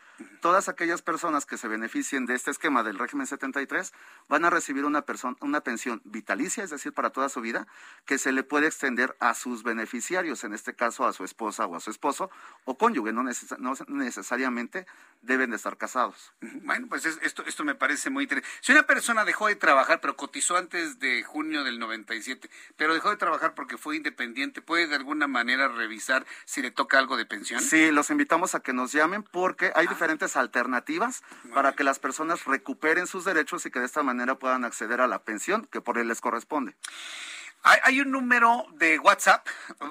todas 0.41 0.69
aquellas 0.69 1.01
personas 1.01 1.45
que 1.45 1.57
se 1.57 1.67
beneficien 1.67 2.25
de 2.25 2.35
este 2.35 2.51
esquema 2.51 2.83
del 2.83 2.97
régimen 2.97 3.27
73 3.27 3.93
van 4.27 4.45
a 4.45 4.49
recibir 4.49 4.85
una, 4.85 5.05
una 5.41 5.61
pensión 5.61 6.01
vitalicia, 6.05 6.63
es 6.63 6.69
decir, 6.69 6.93
para 6.93 7.11
toda 7.11 7.29
su 7.29 7.41
vida, 7.41 7.67
que 8.05 8.17
se 8.17 8.31
le 8.37 8.43
puede 8.43 8.67
extender 8.67 9.17
a 9.19 9.33
sus 9.33 9.63
beneficiarios, 9.63 10.43
en 10.43 10.53
este 10.53 10.75
caso 10.75 11.05
a 11.05 11.11
su 11.11 11.23
esposa 11.23 11.65
o 11.65 11.75
a 11.75 11.79
su 11.79 11.89
esposo 11.89 12.29
o 12.65 12.77
cónyuge, 12.77 13.11
no, 13.11 13.23
necesariamente 13.87 14.85
deben 15.23 15.49
de 15.49 15.55
estar 15.55 15.77
casados. 15.77 16.33
Bueno, 16.61 16.87
pues 16.87 17.05
esto, 17.05 17.43
esto 17.45 17.63
me 17.63 17.75
parece 17.75 18.09
muy 18.09 18.25
interesante. 18.25 18.55
Si 18.61 18.71
una 18.71 18.83
persona 18.83 19.25
dejó 19.25 19.47
de 19.47 19.55
trabajar, 19.55 19.99
pero 19.99 20.15
cotizó 20.15 20.55
antes 20.55 20.99
de 20.99 21.23
junio 21.23 21.63
del 21.63 21.79
97, 21.79 22.49
pero 22.75 22.93
dejó 22.93 23.09
de 23.09 23.17
trabajar 23.17 23.55
porque 23.55 23.77
fue 23.77 23.95
independiente, 23.95 24.61
¿puede 24.61 24.87
de 24.87 24.95
alguna 24.95 25.27
manera 25.27 25.67
revisar 25.67 26.25
si 26.45 26.61
le 26.61 26.71
toca 26.71 26.99
algo 26.99 27.17
de 27.17 27.25
pensión? 27.25 27.61
Sí, 27.61 27.91
los 27.91 28.11
invitamos 28.11 28.53
a 28.53 28.59
que 28.59 28.73
nos 28.73 28.91
llamen 28.91 29.23
porque 29.23 29.71
hay 29.75 29.87
ah. 29.87 29.89
diferentes 29.89 30.37
alternativas 30.37 31.23
para 31.53 31.73
que 31.73 31.83
las 31.83 31.97
personas 31.97 32.45
recuperen 32.45 33.07
sus 33.07 33.25
derechos 33.25 33.65
y 33.65 33.71
que 33.71 33.79
de 33.79 33.85
esta 33.85 34.03
manera 34.03 34.35
puedan 34.35 34.63
acceder 34.63 35.01
a 35.01 35.07
la 35.07 35.23
pensión 35.23 35.67
que 35.71 35.81
por 35.81 35.97
él 35.97 36.07
les 36.07 36.21
corresponde. 36.21 36.75
Hay, 37.63 37.99
un 37.99 38.11
número 38.11 38.65
de 38.75 38.97
WhatsApp, 38.99 39.45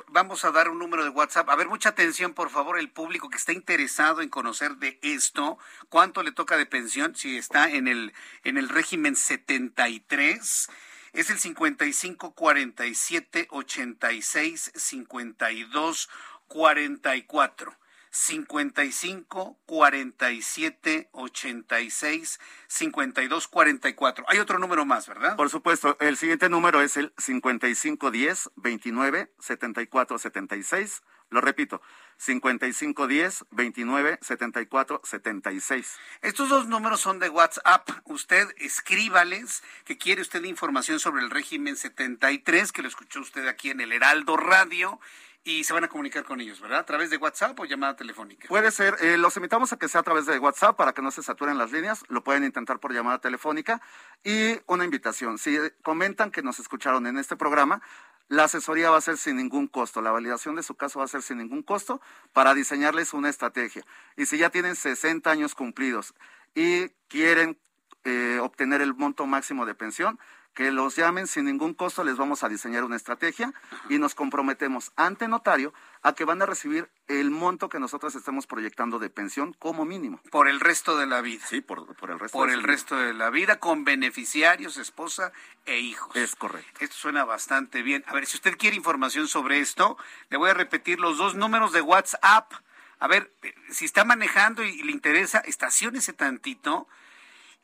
vamos 0.08 0.44
a 0.44 0.50
dar 0.50 0.70
un 0.70 0.78
número 0.78 1.04
de 1.04 1.10
WhatsApp. 1.10 1.48
A 1.50 1.56
ver, 1.56 1.68
mucha 1.68 1.90
atención, 1.90 2.32
por 2.32 2.48
favor, 2.48 2.78
el 2.78 2.90
público 2.90 3.28
que 3.28 3.36
está 3.36 3.52
interesado 3.52 4.22
en 4.22 4.30
conocer 4.30 4.76
de 4.76 4.98
esto, 5.02 5.58
cuánto 5.90 6.22
le 6.22 6.32
toca 6.32 6.56
de 6.56 6.64
pensión, 6.64 7.14
si 7.16 7.36
está 7.36 7.68
en 7.70 7.86
el, 7.86 8.14
en 8.44 8.56
el 8.56 8.70
régimen 8.70 9.14
73, 9.14 10.70
es 11.12 11.30
el 11.30 11.38
55 11.38 12.34
47 12.34 13.48
86 13.50 14.72
52 14.74 16.08
44. 16.48 17.85
55 18.10 19.58
47 19.66 21.08
86 21.12 22.40
52 22.68 23.48
44. 23.48 24.24
Hay 24.28 24.38
otro 24.38 24.58
número 24.58 24.84
más, 24.84 25.06
¿verdad? 25.06 25.36
Por 25.36 25.50
supuesto, 25.50 25.96
el 26.00 26.16
siguiente 26.16 26.48
número 26.48 26.80
es 26.80 26.96
el 26.96 27.12
55 27.18 28.10
10 28.10 28.50
29 28.56 29.32
74 29.38 30.18
76. 30.18 31.02
Lo 31.28 31.40
repito, 31.40 31.82
55 32.18 33.06
10 33.08 33.44
29 33.50 34.18
74 34.22 35.00
76. 35.04 35.98
Estos 36.22 36.48
dos 36.48 36.66
números 36.68 37.00
son 37.00 37.18
de 37.18 37.28
WhatsApp. 37.28 37.88
Usted 38.04 38.48
escríbales 38.58 39.64
que 39.84 39.98
quiere 39.98 40.22
usted 40.22 40.44
información 40.44 41.00
sobre 41.00 41.22
el 41.22 41.30
régimen 41.30 41.76
73, 41.76 42.70
que 42.70 42.82
lo 42.82 42.88
escuchó 42.88 43.20
usted 43.20 43.48
aquí 43.48 43.70
en 43.70 43.80
el 43.80 43.92
Heraldo 43.92 44.36
Radio 44.36 45.00
y 45.46 45.62
se 45.62 45.72
van 45.72 45.84
a 45.84 45.88
comunicar 45.88 46.24
con 46.24 46.40
ellos, 46.40 46.60
¿verdad? 46.60 46.80
¿A 46.80 46.84
través 46.84 47.08
de 47.08 47.18
WhatsApp 47.18 47.58
o 47.60 47.64
llamada 47.64 47.94
telefónica? 47.94 48.48
Puede 48.48 48.72
ser, 48.72 48.96
eh, 49.00 49.16
los 49.16 49.36
invitamos 49.36 49.72
a 49.72 49.76
que 49.76 49.88
sea 49.88 50.00
a 50.00 50.04
través 50.04 50.26
de 50.26 50.40
WhatsApp 50.40 50.76
para 50.76 50.92
que 50.92 51.02
no 51.02 51.12
se 51.12 51.22
saturen 51.22 51.56
las 51.56 51.70
líneas, 51.70 52.02
lo 52.08 52.24
pueden 52.24 52.42
intentar 52.42 52.80
por 52.80 52.92
llamada 52.92 53.20
telefónica 53.20 53.80
y 54.24 54.58
una 54.66 54.84
invitación, 54.84 55.38
si 55.38 55.56
comentan 55.82 56.32
que 56.32 56.42
nos 56.42 56.58
escucharon 56.58 57.06
en 57.06 57.16
este 57.16 57.36
programa, 57.36 57.80
la 58.26 58.44
asesoría 58.44 58.90
va 58.90 58.96
a 58.96 59.00
ser 59.00 59.18
sin 59.18 59.36
ningún 59.36 59.68
costo, 59.68 60.02
la 60.02 60.10
validación 60.10 60.56
de 60.56 60.64
su 60.64 60.74
caso 60.74 60.98
va 60.98 61.04
a 61.04 61.08
ser 61.08 61.22
sin 61.22 61.38
ningún 61.38 61.62
costo 61.62 62.00
para 62.32 62.52
diseñarles 62.52 63.14
una 63.14 63.28
estrategia. 63.28 63.84
Y 64.16 64.26
si 64.26 64.38
ya 64.38 64.50
tienen 64.50 64.74
60 64.74 65.30
años 65.30 65.54
cumplidos 65.54 66.12
y 66.56 66.88
quieren 67.06 67.56
eh, 68.02 68.40
obtener 68.42 68.80
el 68.80 68.94
monto 68.94 69.26
máximo 69.26 69.64
de 69.64 69.76
pensión, 69.76 70.18
que 70.56 70.72
los 70.72 70.96
llamen 70.96 71.26
sin 71.26 71.44
ningún 71.44 71.74
costo, 71.74 72.02
les 72.02 72.16
vamos 72.16 72.42
a 72.42 72.48
diseñar 72.48 72.82
una 72.82 72.96
estrategia 72.96 73.52
y 73.90 73.98
nos 73.98 74.14
comprometemos 74.14 74.90
ante 74.96 75.28
notario 75.28 75.74
a 76.02 76.14
que 76.14 76.24
van 76.24 76.40
a 76.40 76.46
recibir 76.46 76.88
el 77.08 77.30
monto 77.30 77.68
que 77.68 77.78
nosotros 77.78 78.14
estamos 78.14 78.46
proyectando 78.46 78.98
de 78.98 79.10
pensión 79.10 79.52
como 79.52 79.84
mínimo. 79.84 80.18
Por 80.30 80.48
el 80.48 80.60
resto 80.60 80.96
de 80.96 81.04
la 81.04 81.20
vida. 81.20 81.44
Sí, 81.46 81.60
por, 81.60 81.80
el 82.08 82.18
resto. 82.18 82.38
Por 82.38 82.48
el 82.48 82.62
resto 82.62 82.96
de 82.96 83.12
la 83.12 83.28
vida, 83.28 83.60
con 83.60 83.84
beneficiarios, 83.84 84.78
esposa 84.78 85.30
e 85.66 85.78
hijos. 85.78 86.16
Es 86.16 86.34
correcto. 86.34 86.80
Esto 86.80 86.96
suena 86.96 87.26
bastante 87.26 87.82
bien. 87.82 88.02
A 88.06 88.14
ver, 88.14 88.24
si 88.24 88.38
usted 88.38 88.56
quiere 88.56 88.76
información 88.76 89.28
sobre 89.28 89.60
esto, 89.60 89.98
le 90.30 90.38
voy 90.38 90.48
a 90.48 90.54
repetir 90.54 91.00
los 91.00 91.18
dos 91.18 91.34
números 91.34 91.72
de 91.72 91.82
WhatsApp. 91.82 92.50
A 92.98 93.08
ver, 93.08 93.30
si 93.68 93.84
está 93.84 94.06
manejando 94.06 94.64
y 94.64 94.82
le 94.82 94.92
interesa, 94.92 95.40
estaciónese 95.40 96.14
tantito 96.14 96.88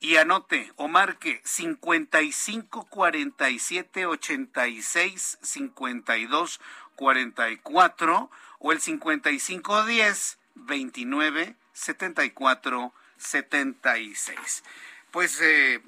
y 0.03 0.17
anote 0.17 0.73
o 0.77 0.89
marque 0.89 1.41
55 1.45 2.87
47 2.91 4.07
86 4.07 5.39
52 5.41 6.61
44 6.97 8.31
o 8.59 8.73
el 8.73 8.81
55 8.81 9.85
10 9.87 10.39
29 10.57 11.55
74 11.73 12.93
76. 13.17 14.65
Pues 15.13 15.41
eh, 15.41 15.81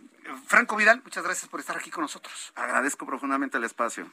Franco 0.47 0.77
Vidal, 0.77 1.01
muchas 1.05 1.25
gracias 1.25 1.49
por 1.49 1.61
estar 1.61 1.77
aquí 1.77 1.91
con 1.91 2.03
nosotros. 2.03 2.53
Agradezco 2.55 3.07
profundamente 3.07 3.59
el 3.59 3.65
espacio. 3.65 4.09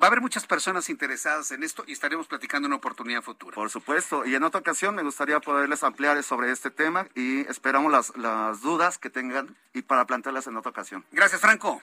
Va 0.00 0.06
a 0.06 0.06
haber 0.06 0.20
muchas 0.20 0.46
personas 0.46 0.88
interesadas 0.88 1.50
en 1.52 1.62
esto 1.62 1.84
y 1.86 1.92
estaremos 1.92 2.26
platicando 2.26 2.66
una 2.66 2.76
oportunidad 2.76 3.22
futura. 3.22 3.54
Por 3.54 3.70
supuesto, 3.70 4.24
y 4.24 4.34
en 4.34 4.42
otra 4.42 4.60
ocasión 4.60 4.94
me 4.94 5.02
gustaría 5.02 5.40
poderles 5.40 5.82
ampliar 5.82 6.22
sobre 6.22 6.50
este 6.50 6.70
tema 6.70 7.06
y 7.14 7.40
esperamos 7.48 7.92
las, 7.92 8.16
las 8.16 8.60
dudas 8.60 8.98
que 8.98 9.10
tengan 9.10 9.56
y 9.74 9.82
para 9.82 10.04
plantearlas 10.06 10.46
en 10.46 10.56
otra 10.56 10.70
ocasión. 10.70 11.04
Gracias, 11.12 11.40
Franco. 11.40 11.82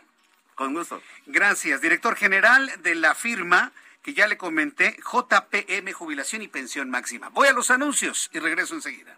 Con 0.56 0.74
gusto. 0.74 1.02
Gracias, 1.26 1.82
director 1.82 2.16
general 2.16 2.72
de 2.84 2.96
la 2.96 3.16
firma 3.16 3.72
que 4.04 4.14
ya 4.14 4.28
le 4.28 4.38
comenté, 4.38 4.98
JPM 4.98 5.94
Jubilación 5.94 6.42
y 6.42 6.48
Pensión 6.48 6.90
Máxima. 6.90 7.30
Voy 7.30 7.48
a 7.48 7.54
los 7.54 7.72
anuncios 7.72 8.30
y 8.34 8.40
regreso 8.40 8.76
enseguida. 8.76 9.18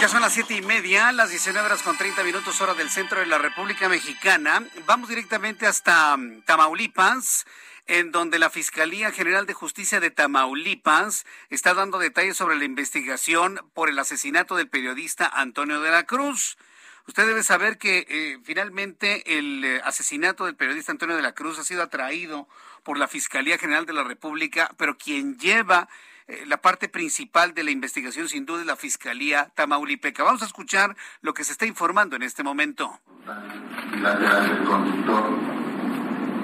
Ya 0.00 0.08
son 0.08 0.20
las 0.20 0.32
siete 0.32 0.54
y 0.54 0.62
media, 0.62 1.10
las 1.10 1.30
19 1.30 1.66
horas 1.66 1.82
con 1.82 1.96
30 1.96 2.22
minutos 2.22 2.60
hora 2.60 2.74
del 2.74 2.88
centro 2.88 3.18
de 3.18 3.26
la 3.26 3.38
República 3.38 3.88
Mexicana. 3.88 4.62
Vamos 4.86 5.08
directamente 5.08 5.66
hasta 5.66 6.16
mm, 6.16 6.42
Tamaulipas, 6.42 7.46
en 7.88 8.12
donde 8.12 8.38
la 8.38 8.48
Fiscalía 8.48 9.10
General 9.10 9.44
de 9.44 9.54
Justicia 9.54 9.98
de 9.98 10.12
Tamaulipas 10.12 11.26
está 11.50 11.74
dando 11.74 11.98
detalles 11.98 12.36
sobre 12.36 12.54
la 12.54 12.64
investigación 12.64 13.60
por 13.74 13.88
el 13.88 13.98
asesinato 13.98 14.54
del 14.54 14.68
periodista 14.68 15.26
Antonio 15.26 15.80
de 15.80 15.90
la 15.90 16.04
Cruz. 16.04 16.58
Usted 17.08 17.26
debe 17.26 17.42
saber 17.42 17.76
que 17.76 18.06
eh, 18.08 18.38
finalmente 18.44 19.36
el 19.36 19.64
eh, 19.64 19.80
asesinato 19.82 20.46
del 20.46 20.54
periodista 20.54 20.92
Antonio 20.92 21.16
de 21.16 21.22
la 21.22 21.32
Cruz 21.32 21.58
ha 21.58 21.64
sido 21.64 21.82
atraído 21.82 22.46
por 22.84 22.98
la 22.98 23.08
Fiscalía 23.08 23.58
General 23.58 23.84
de 23.84 23.94
la 23.94 24.04
República, 24.04 24.70
pero 24.76 24.96
quien 24.96 25.38
lleva 25.38 25.88
eh, 26.28 26.44
la 26.46 26.58
parte 26.58 26.88
principal 26.88 27.54
de 27.54 27.64
la 27.64 27.70
investigación 27.70 28.28
sin 28.28 28.46
duda 28.46 28.60
es 28.60 28.66
la 28.66 28.76
Fiscalía 28.76 29.50
Tamaulipeca. 29.54 30.22
Vamos 30.22 30.42
a 30.42 30.46
escuchar 30.46 30.96
lo 31.22 31.34
que 31.34 31.44
se 31.44 31.52
está 31.52 31.66
informando 31.66 32.16
en 32.16 32.22
este 32.22 32.42
momento. 32.42 33.00
Bilateral 33.90 34.48
del 34.48 34.64
conductor 34.64 35.58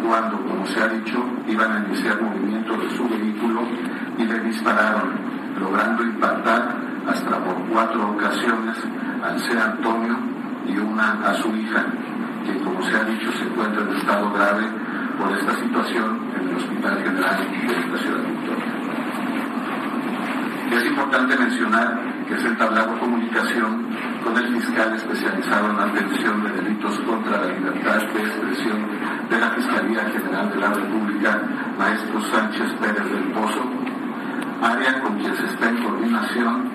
cuando, 0.07 0.37
como 0.37 0.67
se 0.67 0.81
ha 0.81 0.89
dicho, 0.89 1.25
iban 1.49 1.73
a 1.73 1.87
iniciar 1.87 2.21
movimiento 2.21 2.77
de 2.77 2.97
su 2.97 3.09
vehículo 3.09 3.63
y 4.19 4.25
le 4.25 4.41
dispararon, 4.41 5.15
logrando 5.59 6.03
impactar 6.03 6.77
hasta 7.09 7.45
por 7.45 7.57
cuatro 7.69 8.11
ocasiones 8.11 8.77
al 9.23 9.41
C. 9.41 9.59
Antonio 9.59 10.19
y 10.67 10.77
una 10.77 11.29
a 11.29 11.35
su 11.35 11.55
hija, 11.57 11.87
que 12.45 12.59
como 12.63 12.83
se 12.85 12.97
ha 12.97 13.05
dicho 13.05 13.33
se 13.33 13.45
encuentra 13.45 13.83
en 13.83 13.97
estado 13.97 14.33
grave 14.33 14.65
por 15.19 15.33
esta 15.33 15.55
situación 15.57 16.33
en 16.37 16.49
el 16.49 16.57
Hospital 16.57 17.03
General 17.03 17.51
de 17.51 17.67
esta 17.67 17.99
ciudad 17.99 18.19
de 18.19 18.31
Victoria. 18.31 18.74
Es 20.75 20.85
importante 20.87 21.37
mencionar 21.37 22.01
que 22.27 22.37
se 22.37 22.49
ha 22.49 22.51
entablado 22.51 22.99
comunicación 22.99 23.87
con 24.25 24.37
el 24.37 24.61
fiscal 24.61 24.93
especializado 24.97 25.71
en 25.71 25.79
atención 25.79 26.43
de 26.43 26.51
delitos 26.51 26.99
contra 27.07 27.43
la 27.43 27.47
libertad 27.47 27.99
de 28.13 28.23
expresión 28.23 28.79
de 29.31 29.39
la 29.39 29.51
Fiscalía 29.51 30.05
General 30.11 30.51
de 30.51 30.57
la 30.57 30.71
República, 30.75 31.43
maestro 31.79 32.21
Sánchez 32.23 32.73
Pérez 32.81 33.09
del 33.09 33.23
Pozo, 33.31 33.71
área 34.63 35.01
con 35.01 35.17
quien 35.21 35.37
se 35.37 35.47
está 35.47 35.69
en 35.69 35.77
coordinación 35.81 36.71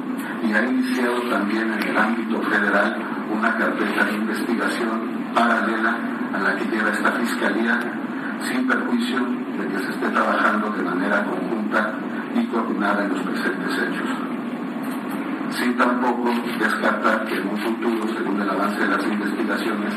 y 0.47 0.53
ha 0.53 0.63
iniciado 0.63 1.21
también 1.23 1.73
en 1.73 1.83
el 1.89 1.97
ámbito 1.97 2.41
federal 2.43 3.03
una 3.37 3.57
carpeta 3.57 4.05
de 4.05 4.13
investigación 4.13 5.31
paralela 5.35 5.97
a 6.33 6.39
la 6.39 6.55
que 6.55 6.65
lleva 6.73 6.91
esta 6.91 7.11
Fiscalía, 7.11 7.79
sin 8.47 8.67
perjuicio 8.67 9.19
de 9.57 9.67
que 9.67 9.79
se 9.79 9.89
esté 9.91 10.09
trabajando 10.09 10.71
de 10.71 10.83
manera 10.83 11.23
conjunta 11.25 11.93
y 12.35 12.45
coordinada 12.47 13.03
en 13.03 13.09
los 13.09 13.21
presentes 13.21 13.73
hechos. 13.73 14.09
Sin 15.51 15.75
tampoco 15.77 16.31
descartar 16.59 17.25
que 17.25 17.35
en 17.35 17.49
un 17.49 17.57
futuro, 17.57 18.07
según 18.15 18.41
el 18.41 18.49
avance 18.49 18.79
de 18.79 18.87
las 18.87 19.03
investigaciones, 19.05 19.93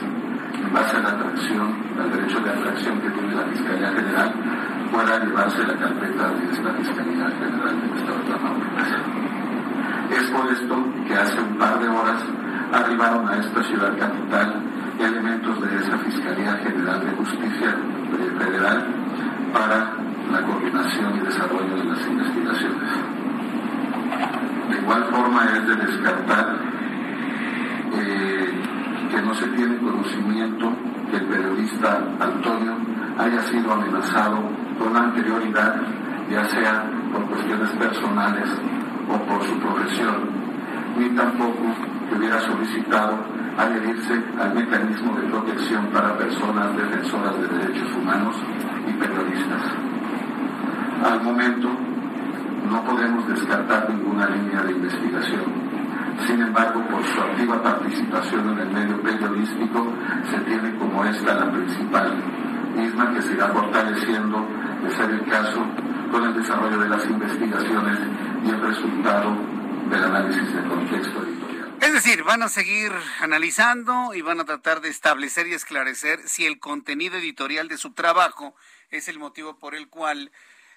en 0.54 0.72
base 0.72 0.96
a 0.96 1.00
la 1.00 1.08
atracción, 1.10 1.74
al 2.00 2.10
derecho 2.10 2.40
de 2.40 2.50
atracción 2.50 3.00
que 3.00 3.10
tiene 3.10 3.34
la 3.34 3.44
Fiscalía 3.44 3.88
General, 3.92 4.32
pueda 4.90 5.24
llevarse 5.24 5.66
la 5.66 5.74
carpeta 5.74 6.28
de 6.28 6.50
esta 6.52 6.70
Fiscalía 6.72 7.30
General 7.38 7.80
del 7.80 7.98
Estado 7.98 8.18
de 8.18 8.32
Tamaulipas. 8.32 8.88
Es 10.10 10.30
por 10.30 10.52
esto 10.52 10.84
que 11.06 11.14
hace 11.14 11.40
un 11.40 11.58
par 11.58 11.78
de 11.80 11.88
horas 11.88 12.22
arribaron 12.72 13.28
a 13.28 13.36
esta 13.36 13.62
ciudad 13.62 13.96
capital 13.98 14.62
elementos 14.98 15.60
de 15.60 15.76
esa 15.76 15.98
Fiscalía 15.98 16.54
General 16.56 17.00
de 17.00 17.12
Justicia 17.12 17.74
Federal 18.38 18.86
para 19.52 19.96
la 20.30 20.42
coordinación 20.42 21.16
y 21.16 21.20
desarrollo 21.20 21.76
de 21.76 21.84
las 21.84 22.06
investigaciones. 22.06 22.90
De 24.70 24.78
igual 24.78 25.04
forma 25.04 25.44
es 25.44 25.66
de 25.66 25.76
descartar 25.76 26.56
eh, 27.94 28.52
que 29.10 29.22
no 29.22 29.34
se 29.34 29.46
tiene 29.48 29.76
conocimiento 29.78 30.72
que 31.10 31.16
el 31.16 31.24
periodista 31.24 31.98
Antonio 32.20 32.76
haya 33.18 33.42
sido 33.42 33.72
amenazado 33.72 34.42
con 34.78 34.96
anterioridad, 34.96 35.76
ya 36.30 36.44
sea 36.46 36.84
por 37.12 37.26
cuestiones 37.26 37.70
personales 37.70 38.48
o 39.08 39.18
por 39.26 39.42
su 39.44 39.58
profesión, 39.58 40.30
ni 40.96 41.10
tampoco 41.10 41.74
que 42.08 42.16
hubiera 42.16 42.40
solicitado 42.40 43.41
adherirse 43.58 44.22
al 44.40 44.54
mecanismo 44.54 45.14
de 45.16 45.28
protección 45.28 45.86
para 45.86 46.16
personas 46.16 46.76
defensoras 46.76 47.38
de 47.40 47.48
derechos 47.48 47.92
humanos 47.96 48.36
y 48.88 48.92
periodistas. 48.92 49.62
Al 51.04 51.22
momento, 51.22 51.68
no 52.70 52.84
podemos 52.84 53.28
descartar 53.28 53.90
ninguna 53.90 54.28
línea 54.30 54.62
de 54.62 54.72
investigación. 54.72 55.42
Sin 56.26 56.40
embargo, 56.40 56.82
por 56.90 57.04
su 57.04 57.20
activa 57.20 57.62
participación 57.62 58.50
en 58.50 58.58
el 58.58 58.70
medio 58.70 59.00
periodístico, 59.02 59.92
se 60.30 60.38
tiene 60.40 60.76
como 60.76 61.04
esta 61.04 61.34
la 61.34 61.50
principal, 61.50 62.12
misma 62.76 63.12
que 63.12 63.22
se 63.22 63.32
irá 63.32 63.48
fortaleciendo, 63.48 64.46
de 64.82 64.90
ser 64.90 65.10
el 65.10 65.24
caso, 65.24 65.64
con 66.10 66.24
el 66.24 66.34
desarrollo 66.34 66.78
de 66.78 66.88
las 66.88 67.04
investigaciones 67.08 67.98
y 68.44 68.50
el 68.50 68.60
resultado 68.60 69.32
del 69.90 70.04
análisis 70.04 70.54
de 70.54 70.62
contexto. 70.62 71.31
Es 71.82 71.92
decir, 71.92 72.22
van 72.22 72.44
a 72.44 72.48
seguir 72.48 72.92
analizando 73.18 74.14
y 74.14 74.22
van 74.22 74.38
a 74.38 74.44
tratar 74.44 74.82
de 74.82 74.88
establecer 74.88 75.48
y 75.48 75.54
esclarecer 75.54 76.20
si 76.28 76.46
el 76.46 76.60
contenido 76.60 77.18
editorial 77.18 77.66
de 77.66 77.76
su 77.76 77.92
trabajo 77.92 78.54
es 78.90 79.08
el 79.08 79.18
motivo 79.18 79.58
por 79.58 79.74
el 79.74 79.88
cual 79.88 80.30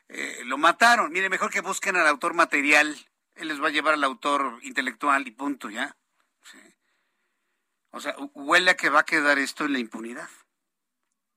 eh, 0.09 0.41
lo 0.45 0.57
mataron. 0.57 1.11
Mire, 1.11 1.29
mejor 1.29 1.51
que 1.51 1.61
busquen 1.61 1.95
al 1.95 2.07
autor 2.07 2.33
material. 2.33 2.97
Él 3.35 3.49
les 3.49 3.61
va 3.61 3.67
a 3.67 3.69
llevar 3.69 3.93
al 3.93 4.03
autor 4.03 4.57
intelectual 4.63 5.27
y 5.27 5.31
punto, 5.31 5.69
¿ya? 5.69 5.95
O 7.91 7.99
sea, 7.99 8.15
huele 8.33 8.71
a 8.71 8.75
que 8.75 8.89
va 8.89 9.01
a 9.01 9.05
quedar 9.05 9.37
esto 9.37 9.65
en 9.65 9.73
la 9.73 9.79
impunidad. 9.79 10.29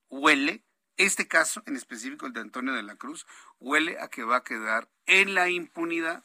Huele, 0.09 0.65
este 0.97 1.28
caso 1.28 1.62
en 1.66 1.77
específico, 1.77 2.24
el 2.24 2.32
de 2.32 2.40
Antonio 2.40 2.73
de 2.73 2.85
la 2.85 2.97
Cruz, 2.97 3.27
huele 3.59 4.01
a 4.01 4.09
que 4.09 4.24
va 4.24 4.36
a 4.36 4.45
quedar 4.45 4.89
en 5.05 5.35
la 5.35 5.51
impunidad. 5.51 6.24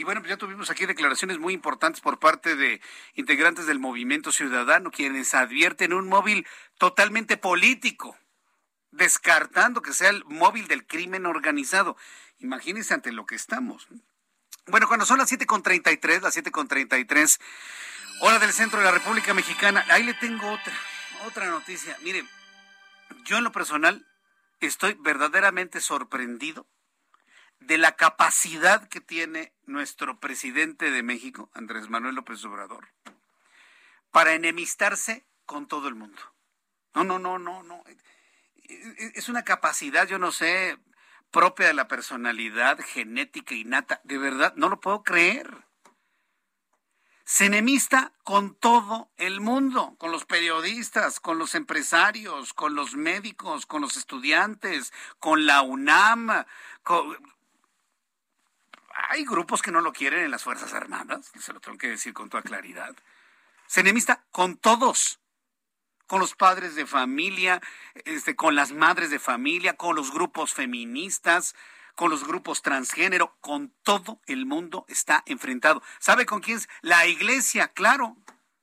Y 0.00 0.02
bueno, 0.02 0.22
pues 0.22 0.30
ya 0.30 0.38
tuvimos 0.38 0.70
aquí 0.70 0.86
declaraciones 0.86 1.38
muy 1.38 1.52
importantes 1.52 2.00
por 2.00 2.18
parte 2.18 2.56
de 2.56 2.80
integrantes 3.16 3.66
del 3.66 3.78
movimiento 3.78 4.32
ciudadano, 4.32 4.90
quienes 4.90 5.34
advierten 5.34 5.92
un 5.92 6.08
móvil 6.08 6.46
totalmente 6.78 7.36
político 7.36 8.16
descartando 8.92 9.82
que 9.82 9.92
sea 9.92 10.08
el 10.08 10.24
móvil 10.24 10.68
del 10.68 10.86
crimen 10.86 11.26
organizado. 11.26 11.98
Imagínense 12.38 12.94
ante 12.94 13.12
lo 13.12 13.26
que 13.26 13.34
estamos. 13.34 13.88
Bueno, 14.68 14.88
cuando 14.88 15.04
son 15.04 15.18
las 15.18 15.30
7.33, 15.30 16.22
las 16.22 16.34
7.33, 16.34 17.38
hora 18.22 18.38
del 18.38 18.54
centro 18.54 18.78
de 18.78 18.86
la 18.86 18.92
República 18.92 19.34
Mexicana, 19.34 19.84
ahí 19.90 20.02
le 20.02 20.14
tengo 20.14 20.50
otra, 20.50 20.72
otra 21.26 21.50
noticia. 21.50 21.94
Mire, 22.02 22.24
yo 23.26 23.36
en 23.36 23.44
lo 23.44 23.52
personal 23.52 24.06
estoy 24.60 24.96
verdaderamente 24.98 25.78
sorprendido 25.78 26.66
de 27.60 27.78
la 27.78 27.96
capacidad 27.96 28.88
que 28.88 29.00
tiene 29.00 29.52
nuestro 29.64 30.18
presidente 30.18 30.90
de 30.90 31.02
México, 31.02 31.50
Andrés 31.54 31.88
Manuel 31.88 32.16
López 32.16 32.44
Obrador, 32.44 32.88
para 34.10 34.34
enemistarse 34.34 35.24
con 35.46 35.68
todo 35.68 35.88
el 35.88 35.94
mundo. 35.94 36.20
No, 36.94 37.04
no, 37.04 37.18
no, 37.18 37.38
no, 37.38 37.62
no 37.62 37.84
es 39.14 39.28
una 39.28 39.44
capacidad, 39.44 40.06
yo 40.06 40.18
no 40.18 40.32
sé, 40.32 40.78
propia 41.30 41.68
de 41.68 41.74
la 41.74 41.88
personalidad 41.88 42.78
genética 42.80 43.54
innata. 43.54 44.00
De 44.04 44.18
verdad, 44.18 44.54
no 44.56 44.68
lo 44.68 44.80
puedo 44.80 45.02
creer. 45.02 45.64
Se 47.24 47.46
enemista 47.46 48.12
con 48.24 48.56
todo 48.56 49.12
el 49.16 49.40
mundo, 49.40 49.94
con 49.98 50.10
los 50.10 50.24
periodistas, 50.24 51.20
con 51.20 51.38
los 51.38 51.54
empresarios, 51.54 52.52
con 52.52 52.74
los 52.74 52.94
médicos, 52.96 53.66
con 53.66 53.82
los 53.82 53.96
estudiantes, 53.96 54.92
con 55.20 55.46
la 55.46 55.62
UNAM. 55.62 56.44
Hay 59.08 59.24
grupos 59.24 59.62
que 59.62 59.72
no 59.72 59.80
lo 59.80 59.92
quieren 59.92 60.24
en 60.24 60.30
las 60.30 60.44
Fuerzas 60.44 60.74
Armadas, 60.74 61.32
se 61.38 61.52
lo 61.52 61.60
tengo 61.60 61.78
que 61.78 61.88
decir 61.88 62.12
con 62.12 62.28
toda 62.28 62.42
claridad. 62.42 62.94
Se 63.66 63.80
enemista 63.80 64.24
con 64.30 64.56
todos 64.56 65.20
con 66.10 66.18
los 66.18 66.34
padres 66.34 66.74
de 66.74 66.86
familia, 66.86 67.62
este, 68.04 68.34
con 68.34 68.56
las 68.56 68.72
madres 68.72 69.10
de 69.10 69.20
familia, 69.20 69.76
con 69.76 69.94
los 69.94 70.10
grupos 70.12 70.52
feministas, 70.52 71.54
con 71.94 72.10
los 72.10 72.26
grupos 72.26 72.62
transgénero, 72.62 73.36
con 73.40 73.72
todo 73.84 74.20
el 74.26 74.44
mundo 74.44 74.84
está 74.88 75.22
enfrentado. 75.26 75.84
¿Sabe 76.00 76.26
con 76.26 76.40
quién? 76.40 76.58
La 76.80 77.06
iglesia, 77.06 77.68
claro. 77.68 78.16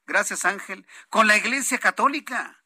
Gracias 0.05 0.43
Ángel. 0.43 0.85
Con 1.09 1.27
la 1.27 1.37
iglesia 1.37 1.77
católica. 1.77 2.61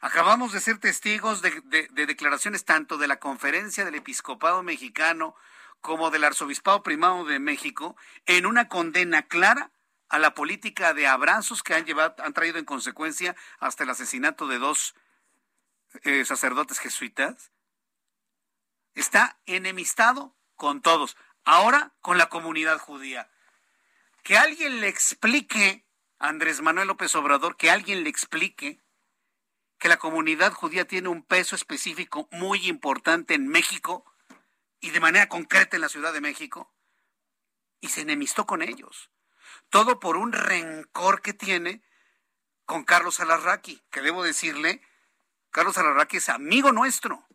Acabamos 0.00 0.52
de 0.52 0.60
ser 0.60 0.78
testigos 0.78 1.42
de 1.42 1.88
declaraciones 2.06 2.64
tanto 2.64 2.98
de 2.98 3.08
la 3.08 3.18
conferencia 3.18 3.84
del 3.84 3.96
episcopado 3.96 4.62
mexicano 4.62 5.34
como 5.82 6.10
del 6.10 6.24
arzobispado 6.24 6.82
primado 6.82 7.24
de 7.26 7.38
México 7.38 7.96
en 8.26 8.46
una 8.46 8.68
condena 8.68 9.26
clara 9.26 9.72
a 10.08 10.18
la 10.18 10.32
política 10.34 10.94
de 10.94 11.06
abrazos 11.06 11.62
que 11.62 11.74
han 11.74 11.84
llevado, 11.84 12.14
han 12.22 12.32
traído 12.32 12.58
en 12.58 12.64
consecuencia 12.64 13.36
hasta 13.58 13.84
el 13.84 13.90
asesinato 13.90 14.46
de 14.46 14.58
dos 14.58 14.94
eh, 16.04 16.24
sacerdotes 16.24 16.78
jesuitas. 16.78 17.50
Está 18.94 19.38
enemistado 19.46 20.34
con 20.54 20.80
todos, 20.80 21.16
ahora 21.44 21.92
con 22.00 22.16
la 22.16 22.28
comunidad 22.28 22.78
judía. 22.78 23.30
Que 24.22 24.38
alguien 24.38 24.80
le 24.80 24.88
explique, 24.88 25.84
Andrés 26.18 26.60
Manuel 26.60 26.88
López 26.88 27.14
Obrador, 27.16 27.56
que 27.56 27.70
alguien 27.70 28.04
le 28.04 28.10
explique 28.10 28.80
que 29.78 29.88
la 29.88 29.96
comunidad 29.96 30.52
judía 30.52 30.86
tiene 30.86 31.08
un 31.08 31.24
peso 31.24 31.56
específico 31.56 32.28
muy 32.30 32.68
importante 32.68 33.34
en 33.34 33.48
México 33.48 34.11
y 34.82 34.90
de 34.90 35.00
manera 35.00 35.28
concreta 35.28 35.76
en 35.76 35.80
la 35.80 35.88
Ciudad 35.88 36.12
de 36.12 36.20
México, 36.20 36.74
y 37.80 37.88
se 37.88 38.02
enemistó 38.02 38.46
con 38.46 38.62
ellos. 38.62 39.10
Todo 39.70 40.00
por 40.00 40.16
un 40.16 40.32
rencor 40.32 41.22
que 41.22 41.32
tiene 41.32 41.82
con 42.66 42.84
Carlos 42.84 43.20
Alarraqui, 43.20 43.80
que 43.90 44.02
debo 44.02 44.24
decirle, 44.24 44.82
Carlos 45.50 45.78
Alarraqui 45.78 46.16
es 46.16 46.28
amigo 46.28 46.72
nuestro, 46.72 47.26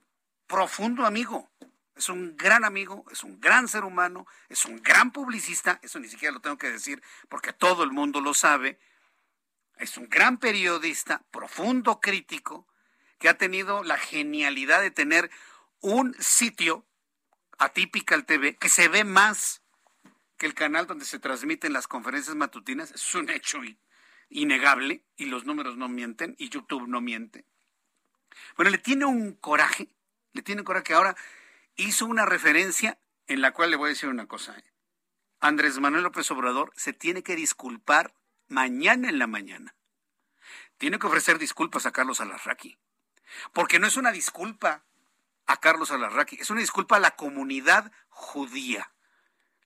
profundo 0.46 1.06
amigo. 1.06 1.50
Es 1.96 2.10
un 2.10 2.36
gran 2.36 2.66
amigo, 2.66 3.06
es 3.12 3.24
un 3.24 3.40
gran 3.40 3.68
ser 3.68 3.86
humano, 3.86 4.28
es 4.50 4.66
un 4.66 4.82
gran 4.84 5.12
publicista, 5.12 5.80
eso 5.82 6.00
ni 6.00 6.10
siquiera 6.10 6.34
lo 6.34 6.42
tengo 6.42 6.58
que 6.58 6.72
decir 6.72 7.02
porque 7.30 7.54
todo 7.54 7.84
el 7.84 7.92
mundo 7.92 8.20
lo 8.20 8.34
sabe. 8.34 8.80
Es 9.78 9.98
un 9.98 10.10
gran 10.10 10.38
periodista, 10.38 11.24
profundo 11.32 12.02
crítico, 12.02 12.68
que 13.20 13.30
ha 13.30 13.38
tenido 13.38 13.84
la 13.84 13.98
genialidad 13.98 14.82
de 14.82 14.92
tener 14.92 15.32
un 15.80 16.16
sitio 16.20 16.87
atípica 17.58 18.16
al 18.16 18.26
TV 18.26 18.56
que 18.56 18.70
se 18.70 18.88
ve 18.88 19.04
más 19.04 19.62
que 20.38 20.46
el 20.46 20.54
canal 20.54 20.88
donde 20.88 21.06
se 21.06 21.20
transmiten 21.20 21.74
las 21.74 21.88
conferencias 21.88 22.36
matutinas. 22.36 22.92
Es 22.92 23.16
un 23.16 23.30
hecho 23.30 23.60
innegable 24.30 25.04
y 25.16 25.26
los 25.26 25.46
números 25.46 25.78
no 25.78 25.90
mienten 25.90 26.36
y 26.38 26.50
YouTube 26.50 26.88
no 26.88 27.02
miente. 27.02 27.46
Bueno, 28.56 28.72
le 28.72 28.78
tiene 28.78 29.06
un 29.06 29.34
coraje, 29.34 29.90
le 30.34 30.42
tiene 30.42 30.62
un 30.62 30.66
coraje 30.66 30.84
que 30.84 30.94
ahora 30.94 31.16
hizo 31.76 32.06
una 32.06 32.26
referencia 32.26 33.00
en 33.28 33.42
la 33.42 33.52
cual 33.52 33.72
le 33.72 33.78
voy 33.78 33.88
a 33.88 33.90
decir 33.90 34.10
una 34.10 34.28
cosa. 34.28 34.58
¿eh? 34.58 34.64
Andrés 35.40 35.80
Manuel 35.80 36.04
López 36.04 36.30
Obrador 36.32 36.72
se 36.76 36.94
tiene 36.94 37.24
que 37.24 37.36
disculpar 37.36 38.14
mañana 38.48 39.10
en 39.10 39.20
la 39.20 39.28
mañana. 39.28 39.76
Tiene 40.78 41.00
que 41.00 41.08
ofrecer 41.08 41.40
disculpas 41.40 41.86
a 41.86 41.92
Carlos 41.92 42.22
Alarraqui. 42.22 42.78
Porque 43.54 43.80
no 43.80 43.88
es 43.88 43.98
una 43.98 44.12
disculpa 44.12 44.86
a 45.48 45.58
Carlos 45.58 45.92
Alarraqui, 45.92 46.38
es 46.40 46.50
una 46.50 46.62
disculpa 46.62 46.98
a 46.98 47.00
la 47.00 47.16
comunidad 47.16 47.92
judía, 48.10 48.92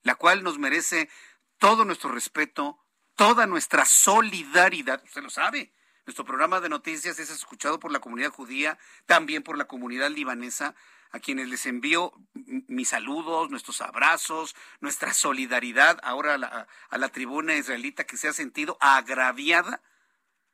la 0.03 0.15
cual 0.15 0.43
nos 0.43 0.59
merece 0.59 1.09
todo 1.57 1.85
nuestro 1.85 2.11
respeto, 2.11 2.79
toda 3.15 3.47
nuestra 3.47 3.85
solidaridad. 3.85 5.03
Usted 5.03 5.23
lo 5.23 5.29
sabe. 5.29 5.73
Nuestro 6.05 6.25
programa 6.25 6.59
de 6.59 6.69
noticias 6.69 7.19
es 7.19 7.29
escuchado 7.29 7.79
por 7.79 7.91
la 7.91 7.99
comunidad 7.99 8.31
judía, 8.31 8.79
también 9.05 9.43
por 9.43 9.57
la 9.57 9.65
comunidad 9.65 10.09
libanesa, 10.09 10.75
a 11.11 11.19
quienes 11.19 11.49
les 11.49 11.65
envío 11.65 12.13
mis 12.33 12.89
saludos, 12.89 13.49
nuestros 13.49 13.81
abrazos, 13.81 14.55
nuestra 14.79 15.13
solidaridad 15.13 15.99
ahora 16.03 16.35
a 16.35 16.37
la, 16.37 16.67
a 16.89 16.97
la 16.97 17.09
tribuna 17.09 17.55
israelita 17.55 18.05
que 18.05 18.17
se 18.17 18.27
ha 18.27 18.33
sentido 18.33 18.77
agraviada 18.79 19.81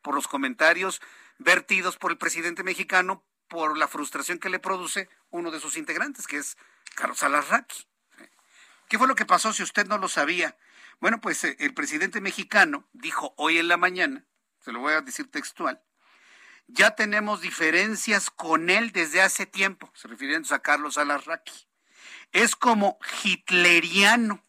por 0.01 0.15
los 0.15 0.27
comentarios 0.27 1.01
vertidos 1.37 1.97
por 1.97 2.11
el 2.11 2.17
presidente 2.17 2.63
mexicano 2.63 3.23
por 3.47 3.77
la 3.77 3.87
frustración 3.87 4.39
que 4.39 4.49
le 4.49 4.59
produce 4.59 5.09
uno 5.29 5.51
de 5.51 5.59
sus 5.59 5.77
integrantes, 5.77 6.27
que 6.27 6.37
es 6.37 6.57
Carlos 6.95 7.23
Alarraqui. 7.23 7.87
¿Qué 8.89 8.97
fue 8.97 9.07
lo 9.07 9.15
que 9.15 9.25
pasó 9.25 9.53
si 9.53 9.63
usted 9.63 9.85
no 9.87 9.97
lo 9.97 10.07
sabía? 10.07 10.57
Bueno, 10.99 11.19
pues 11.21 11.43
eh, 11.43 11.55
el 11.59 11.73
presidente 11.73 12.21
mexicano 12.21 12.87
dijo 12.93 13.33
hoy 13.37 13.57
en 13.57 13.67
la 13.67 13.77
mañana, 13.77 14.25
se 14.61 14.71
lo 14.71 14.79
voy 14.79 14.93
a 14.93 15.01
decir 15.01 15.29
textual, 15.29 15.81
ya 16.67 16.95
tenemos 16.95 17.41
diferencias 17.41 18.29
con 18.29 18.69
él 18.69 18.91
desde 18.91 19.21
hace 19.21 19.45
tiempo, 19.45 19.91
se 19.93 20.07
refiriendo 20.07 20.53
a 20.53 20.59
Carlos 20.59 20.97
Alarraqui. 20.97 21.67
Es 22.31 22.55
como 22.55 22.97
hitleriano. 23.23 24.43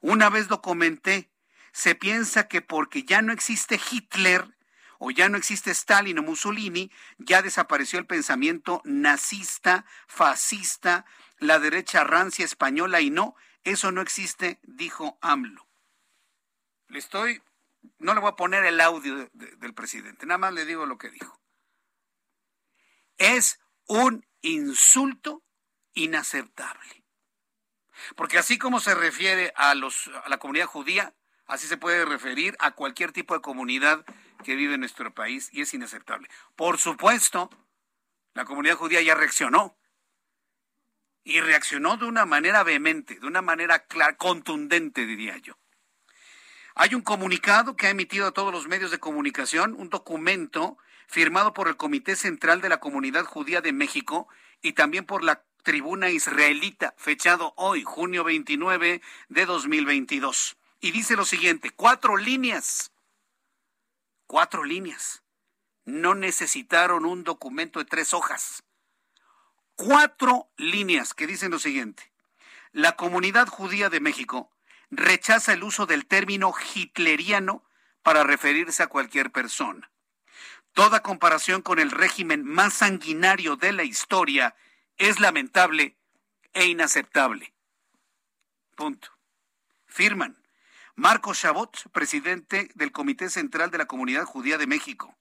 Una 0.00 0.28
vez 0.28 0.50
lo 0.50 0.60
comenté, 0.60 1.32
se 1.72 1.94
piensa 1.94 2.48
que 2.48 2.60
porque 2.60 3.04
ya 3.04 3.22
no 3.22 3.32
existe 3.32 3.80
Hitler 3.90 4.57
o 4.98 5.10
ya 5.10 5.28
no 5.28 5.38
existe 5.38 5.70
Stalin 5.70 6.18
o 6.18 6.22
Mussolini, 6.22 6.90
ya 7.18 7.42
desapareció 7.42 7.98
el 7.98 8.06
pensamiento 8.06 8.82
nazista, 8.84 9.84
fascista, 10.06 11.06
la 11.38 11.58
derecha 11.58 12.04
rancia 12.04 12.44
española 12.44 13.00
y 13.00 13.10
no, 13.10 13.36
eso 13.64 13.92
no 13.92 14.00
existe, 14.00 14.58
dijo 14.62 15.18
AMLO. 15.22 15.66
Le 16.88 16.98
estoy, 16.98 17.42
no 17.98 18.14
le 18.14 18.20
voy 18.20 18.30
a 18.30 18.36
poner 18.36 18.64
el 18.64 18.80
audio 18.80 19.30
del 19.32 19.74
presidente, 19.74 20.26
nada 20.26 20.38
más 20.38 20.52
le 20.52 20.64
digo 20.64 20.86
lo 20.86 20.98
que 20.98 21.10
dijo 21.10 21.38
es 23.18 23.60
un 23.86 24.24
insulto 24.40 25.42
inaceptable. 25.94 27.04
Porque 28.16 28.38
así 28.38 28.58
como 28.58 28.80
se 28.80 28.94
refiere 28.94 29.52
a, 29.56 29.74
los, 29.74 30.08
a 30.24 30.28
la 30.28 30.38
comunidad 30.38 30.66
judía, 30.66 31.14
así 31.46 31.66
se 31.66 31.76
puede 31.76 32.04
referir 32.04 32.56
a 32.60 32.70
cualquier 32.70 33.12
tipo 33.12 33.34
de 33.34 33.40
comunidad 33.40 34.04
que 34.44 34.56
vive 34.56 34.74
en 34.74 34.80
nuestro 34.80 35.12
país 35.14 35.48
y 35.52 35.62
es 35.62 35.74
inaceptable. 35.74 36.28
Por 36.56 36.78
supuesto, 36.78 37.50
la 38.34 38.44
comunidad 38.44 38.76
judía 38.76 39.02
ya 39.02 39.14
reaccionó. 39.14 39.76
Y 41.24 41.40
reaccionó 41.40 41.96
de 41.96 42.06
una 42.06 42.24
manera 42.24 42.62
vehemente, 42.62 43.18
de 43.18 43.26
una 43.26 43.42
manera 43.42 43.80
clara, 43.80 44.16
contundente, 44.16 45.04
diría 45.04 45.36
yo. 45.38 45.58
Hay 46.74 46.94
un 46.94 47.02
comunicado 47.02 47.76
que 47.76 47.86
ha 47.86 47.90
emitido 47.90 48.28
a 48.28 48.32
todos 48.32 48.52
los 48.52 48.66
medios 48.68 48.90
de 48.90 49.00
comunicación, 49.00 49.74
un 49.74 49.90
documento 49.90 50.78
firmado 51.08 51.52
por 51.52 51.68
el 51.68 51.76
Comité 51.76 52.16
Central 52.16 52.60
de 52.60 52.68
la 52.68 52.80
Comunidad 52.80 53.24
Judía 53.24 53.60
de 53.60 53.72
México 53.72 54.28
y 54.62 54.72
también 54.72 55.04
por 55.04 55.24
la 55.24 55.42
tribuna 55.64 56.10
israelita, 56.10 56.94
fechado 56.96 57.52
hoy, 57.56 57.82
junio 57.82 58.24
29 58.24 59.02
de 59.28 59.46
2022. 59.46 60.56
Y 60.80 60.92
dice 60.92 61.16
lo 61.16 61.24
siguiente, 61.24 61.70
cuatro 61.70 62.16
líneas, 62.16 62.92
cuatro 64.28 64.62
líneas. 64.62 65.24
No 65.84 66.14
necesitaron 66.14 67.04
un 67.04 67.24
documento 67.24 67.80
de 67.80 67.86
tres 67.86 68.14
hojas. 68.14 68.62
Cuatro 69.74 70.52
líneas 70.56 71.14
que 71.14 71.26
dicen 71.26 71.50
lo 71.50 71.58
siguiente. 71.58 72.12
La 72.70 72.94
comunidad 72.94 73.48
judía 73.48 73.88
de 73.88 74.00
México 74.00 74.52
rechaza 74.90 75.54
el 75.54 75.64
uso 75.64 75.86
del 75.86 76.06
término 76.06 76.52
hitleriano 76.74 77.64
para 78.02 78.22
referirse 78.22 78.82
a 78.82 78.88
cualquier 78.88 79.32
persona. 79.32 79.90
Toda 80.74 81.02
comparación 81.02 81.62
con 81.62 81.78
el 81.78 81.90
régimen 81.90 82.44
más 82.44 82.74
sanguinario 82.74 83.56
de 83.56 83.72
la 83.72 83.82
historia 83.82 84.54
es 84.98 85.20
lamentable 85.20 85.96
e 86.52 86.66
inaceptable. 86.66 87.54
Punto. 88.76 89.08
Firman. 89.86 90.37
Marco 90.98 91.32
Chabot, 91.32 91.88
presidente 91.92 92.72
del 92.74 92.90
Comité 92.90 93.30
Central 93.30 93.70
de 93.70 93.78
la 93.78 93.86
Comunidad 93.86 94.24
Judía 94.24 94.58
de 94.58 94.66
México. 94.66 95.16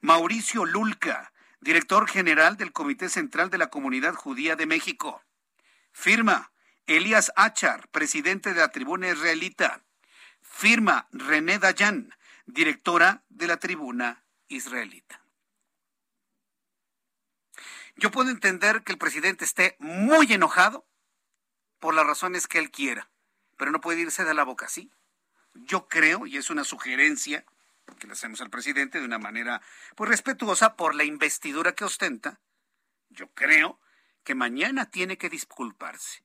Mauricio 0.00 0.64
Lulca, 0.64 1.32
director 1.60 2.08
general 2.08 2.56
del 2.56 2.72
Comité 2.72 3.08
Central 3.08 3.48
de 3.48 3.58
la 3.58 3.68
Comunidad 3.68 4.16
Judía 4.16 4.56
de 4.56 4.66
México. 4.66 5.22
Firma. 5.92 6.50
Elías 6.86 7.30
Achar, 7.36 7.86
presidente 7.90 8.54
de 8.54 8.60
la 8.60 8.72
Tribuna 8.72 9.08
Israelita. 9.08 9.84
Firma 10.42 11.06
René 11.12 11.60
Dayan, 11.60 12.12
directora 12.46 13.22
de 13.28 13.46
la 13.46 13.58
Tribuna 13.58 14.24
israelita. 14.48 15.22
Yo 17.94 18.10
puedo 18.10 18.30
entender 18.30 18.82
que 18.82 18.90
el 18.90 18.98
presidente 18.98 19.44
esté 19.44 19.76
muy 19.78 20.32
enojado 20.32 20.88
por 21.78 21.94
las 21.94 22.04
razones 22.04 22.48
que 22.48 22.58
él 22.58 22.72
quiera, 22.72 23.08
pero 23.56 23.70
no 23.70 23.80
puede 23.80 24.00
irse 24.00 24.24
de 24.24 24.34
la 24.34 24.42
boca 24.42 24.66
así. 24.66 24.90
Yo 25.54 25.88
creo, 25.88 26.26
y 26.26 26.36
es 26.36 26.50
una 26.50 26.64
sugerencia 26.64 27.44
que 27.98 28.06
le 28.06 28.14
hacemos 28.14 28.40
al 28.40 28.50
presidente 28.50 28.98
de 28.98 29.04
una 29.04 29.18
manera 29.18 29.62
pues 29.94 30.10
respetuosa 30.10 30.76
por 30.76 30.94
la 30.94 31.04
investidura 31.04 31.74
que 31.74 31.84
ostenta, 31.84 32.40
yo 33.10 33.28
creo 33.34 33.78
que 34.24 34.34
mañana 34.34 34.90
tiene 34.90 35.18
que 35.18 35.28
disculparse 35.28 36.22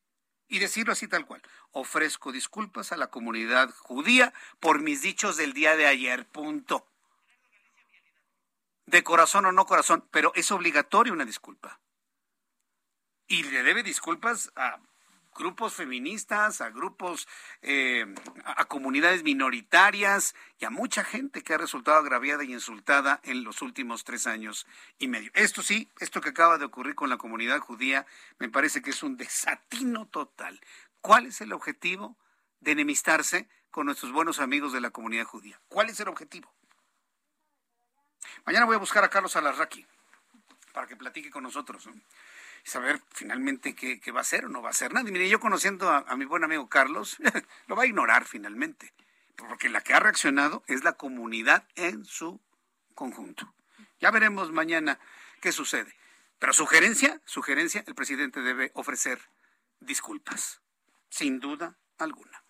y 0.48 0.60
decirlo 0.60 0.94
así 0.94 1.08
tal 1.08 1.26
cual. 1.26 1.42
Ofrezco 1.72 2.32
disculpas 2.32 2.92
a 2.92 2.98
la 2.98 3.08
comunidad 3.08 3.70
judía 3.78 4.34
por 4.60 4.82
mis 4.82 5.02
dichos 5.02 5.38
del 5.38 5.54
día 5.54 5.76
de 5.76 5.86
ayer, 5.86 6.28
punto 6.28 6.90
de 8.90 9.04
corazón 9.04 9.46
o 9.46 9.52
no 9.52 9.66
corazón, 9.66 10.08
pero 10.12 10.32
es 10.36 10.52
obligatoria 10.52 11.14
una 11.14 11.26
disculpa. 11.26 11.80
Y 13.28 13.44
le 13.44 13.62
debe 13.64 13.84
disculpas 13.84 14.52
a 14.56 14.80
grupos 15.40 15.74
feministas, 15.74 16.62
a 16.62 16.70
grupos, 16.70 17.28
eh, 17.62 18.06
a, 18.44 18.66
comunidades 18.66 19.24
minoritarias 19.24 20.36
y 20.60 20.66
a 20.66 20.70
mucha 20.70 21.04
gente 21.04 21.42
que 21.42 21.54
ha 21.54 21.58
resultado 21.58 21.98
agraviada 21.98 22.44
y 22.44 22.54
insultada 22.54 23.22
en 23.24 23.44
los 23.44 23.64
últimos 23.64 24.04
tres 24.04 24.28
años 24.28 24.68
y 25.00 25.08
medio. 25.08 25.32
Esto 25.34 25.64
sí, 25.64 25.90
esto 26.00 26.22
que 26.22 26.30
acaba 26.30 26.58
de 26.58 26.66
ocurrir 26.66 26.94
con 26.94 27.10
la 27.10 27.18
comunidad 27.18 27.60
judía, 27.60 28.06
me 28.38 28.50
parece 28.50 28.82
que 28.82 28.92
es 28.92 29.02
un 29.02 29.18
desatino 29.18 30.06
total. 30.06 30.60
¿Cuál 31.02 31.26
es 31.26 31.42
el 31.42 31.54
objetivo 31.54 32.18
de 32.60 32.74
enemistarse 32.74 33.48
con 33.72 33.86
nuestros 33.86 34.12
buenos 34.12 34.40
amigos 34.40 34.74
de 34.74 34.82
la 34.82 34.92
comunidad 34.92 35.26
judía? 35.26 35.60
¿Cuál 35.70 35.90
es 35.90 36.00
el 36.02 36.10
objetivo? 36.10 36.54
Mañana 38.46 38.66
voy 38.66 38.76
a 38.76 38.80
buscar 38.80 39.04
a 39.06 39.10
Carlos 39.10 39.36
Alarraqui 39.38 39.86
para 40.74 40.86
que 40.86 40.98
platique 40.98 41.32
con 41.32 41.44
nosotros 41.44 41.88
y 42.66 42.70
saber 42.70 43.02
finalmente 43.14 43.76
qué, 43.76 44.00
va 44.12 44.20
a 44.20 44.22
hacer 44.22 44.46
o 44.46 44.50
no 44.50 44.62
va 44.62 44.70
a 44.70 44.72
hacer 44.72 44.94
nada. 44.94 45.08
Y 45.08 45.12
mire, 45.12 45.30
yo 45.30 45.40
conociendo 45.40 45.90
a, 45.90 46.16
mi 46.16 46.26
buen 46.26 46.44
amigo 46.44 46.68
Carlos, 46.70 47.18
lo 47.68 47.76
va 47.76 47.84
a 47.84 47.88
ignorar 47.88 48.26
finalmente, 48.26 48.94
porque 49.36 49.70
la 49.70 49.82
que 49.82 49.94
ha 49.94 50.00
reaccionado 50.00 50.64
es 50.68 50.84
la 50.84 50.94
comunidad 50.94 51.68
en 51.76 52.06
su 52.06 52.40
conjunto. 52.96 53.54
Ya 54.00 54.12
veremos 54.12 54.52
mañana 54.52 55.00
qué 55.42 55.52
sucede. 55.52 55.96
Pero 56.40 56.54
sugerencia, 56.54 57.22
sugerencia, 57.26 57.84
el 57.86 57.96
presidente 57.96 58.42
debe 58.42 58.72
ofrecer 58.74 59.20
disculpas, 59.82 60.62
sin 61.10 61.40
duda 61.40 61.76
alguna. 61.98 62.44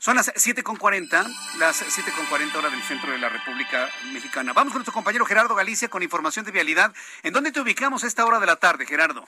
Son 0.00 0.16
las 0.16 0.32
7.40, 0.34 1.26
las 1.58 1.82
7.40 1.82 2.56
horas 2.56 2.72
del 2.72 2.82
centro 2.82 3.12
de 3.12 3.18
la 3.18 3.28
República 3.28 3.86
Mexicana. 4.14 4.54
Vamos 4.54 4.72
con 4.72 4.78
nuestro 4.78 4.94
compañero 4.94 5.26
Gerardo 5.26 5.54
Galicia 5.54 5.88
con 5.88 6.02
información 6.02 6.46
de 6.46 6.52
vialidad. 6.52 6.94
¿En 7.22 7.34
dónde 7.34 7.52
te 7.52 7.60
ubicamos 7.60 8.02
a 8.02 8.06
esta 8.06 8.24
hora 8.24 8.40
de 8.40 8.46
la 8.46 8.56
tarde, 8.56 8.86
Gerardo? 8.86 9.26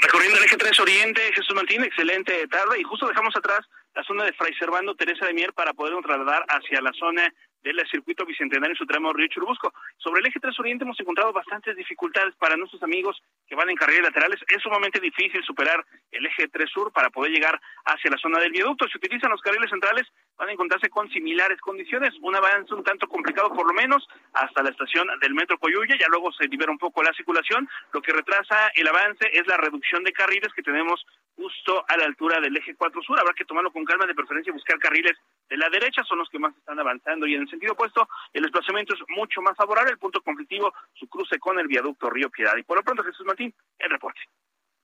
Recorriendo 0.00 0.38
el 0.38 0.44
eje 0.44 0.56
3 0.56 0.80
Oriente, 0.80 1.20
Jesús 1.34 1.54
Martín, 1.54 1.84
excelente 1.84 2.46
tarde. 2.48 2.80
Y 2.80 2.84
justo 2.84 3.06
dejamos 3.06 3.36
atrás 3.36 3.66
la 3.94 4.02
zona 4.04 4.24
de 4.24 4.32
Fray 4.32 4.54
Servando, 4.54 4.94
Teresa 4.94 5.26
de 5.26 5.34
Mier, 5.34 5.52
para 5.52 5.74
poder 5.74 5.94
trasladar 6.02 6.44
hacia 6.48 6.80
la 6.80 6.92
zona 6.92 7.32
del 7.74 7.88
circuito 7.88 8.24
bicentenario 8.24 8.74
en 8.74 8.78
su 8.78 8.86
tramo 8.86 9.12
Río 9.12 9.28
Churubusco. 9.28 9.72
Sobre 9.96 10.20
el 10.20 10.26
eje 10.26 10.38
3 10.38 10.58
Oriente 10.60 10.84
hemos 10.84 11.00
encontrado 11.00 11.32
bastantes 11.32 11.76
dificultades 11.76 12.34
para 12.36 12.56
nuestros 12.56 12.82
amigos 12.82 13.20
que 13.46 13.56
van 13.56 13.70
en 13.70 13.76
carriles 13.76 14.02
laterales. 14.02 14.40
Es 14.48 14.62
sumamente 14.62 15.00
difícil 15.00 15.42
superar 15.42 15.84
el 16.12 16.26
eje 16.26 16.48
3 16.48 16.70
Sur 16.70 16.92
para 16.92 17.10
poder 17.10 17.32
llegar 17.32 17.60
hacia 17.84 18.10
la 18.10 18.18
zona 18.18 18.38
del 18.38 18.52
viaducto. 18.52 18.86
Si 18.88 18.98
utilizan 18.98 19.30
los 19.30 19.40
carriles 19.40 19.70
centrales, 19.70 20.06
van 20.36 20.48
a 20.48 20.52
encontrarse 20.52 20.88
con 20.90 21.08
similares 21.10 21.60
condiciones. 21.60 22.14
Un 22.20 22.36
avance 22.36 22.74
un 22.74 22.84
tanto 22.84 23.08
complicado, 23.08 23.48
por 23.50 23.66
lo 23.66 23.72
menos, 23.72 24.06
hasta 24.32 24.62
la 24.62 24.70
estación 24.70 25.08
del 25.20 25.34
metro 25.34 25.58
Coyuya. 25.58 25.96
Ya 25.98 26.08
luego 26.08 26.32
se 26.32 26.46
libera 26.48 26.70
un 26.70 26.78
poco 26.78 27.02
la 27.02 27.12
circulación. 27.14 27.68
Lo 27.92 28.02
que 28.02 28.12
retrasa 28.12 28.68
el 28.74 28.88
avance 28.88 29.28
es 29.32 29.46
la 29.46 29.56
reducción 29.56 30.04
de 30.04 30.12
carriles 30.12 30.52
que 30.54 30.62
tenemos 30.62 31.04
justo 31.34 31.84
a 31.88 31.96
la 31.96 32.04
altura 32.04 32.40
del 32.40 32.56
eje 32.56 32.74
4 32.74 33.02
Sur. 33.02 33.18
Habrá 33.18 33.34
que 33.34 33.44
tomarlo 33.44 33.72
con 33.72 33.84
calma, 33.84 34.06
de 34.06 34.14
preferencia 34.14 34.52
buscar 34.52 34.78
carriles 34.78 35.16
de 35.48 35.56
la 35.56 35.68
derecha, 35.70 36.02
son 36.04 36.18
los 36.18 36.28
que 36.28 36.38
más 36.38 36.56
están 36.56 36.78
avanzando. 36.78 37.26
Y 37.26 37.34
en 37.34 37.42
el 37.42 37.50
sentido 37.50 37.72
opuesto, 37.72 38.08
el 38.32 38.42
desplazamiento 38.42 38.94
es 38.94 39.00
mucho 39.08 39.40
más 39.42 39.56
favorable. 39.56 39.92
El 39.92 39.98
punto 39.98 40.20
conflictivo, 40.20 40.72
su 40.94 41.08
cruce 41.08 41.38
con 41.38 41.58
el 41.58 41.66
viaducto 41.66 42.10
Río 42.10 42.30
Piedad. 42.30 42.56
Y 42.56 42.62
por 42.62 42.76
lo 42.76 42.82
pronto, 42.82 43.02
Jesús 43.02 43.26
Martín, 43.26 43.54
el 43.78 43.90
reporte. 43.90 44.20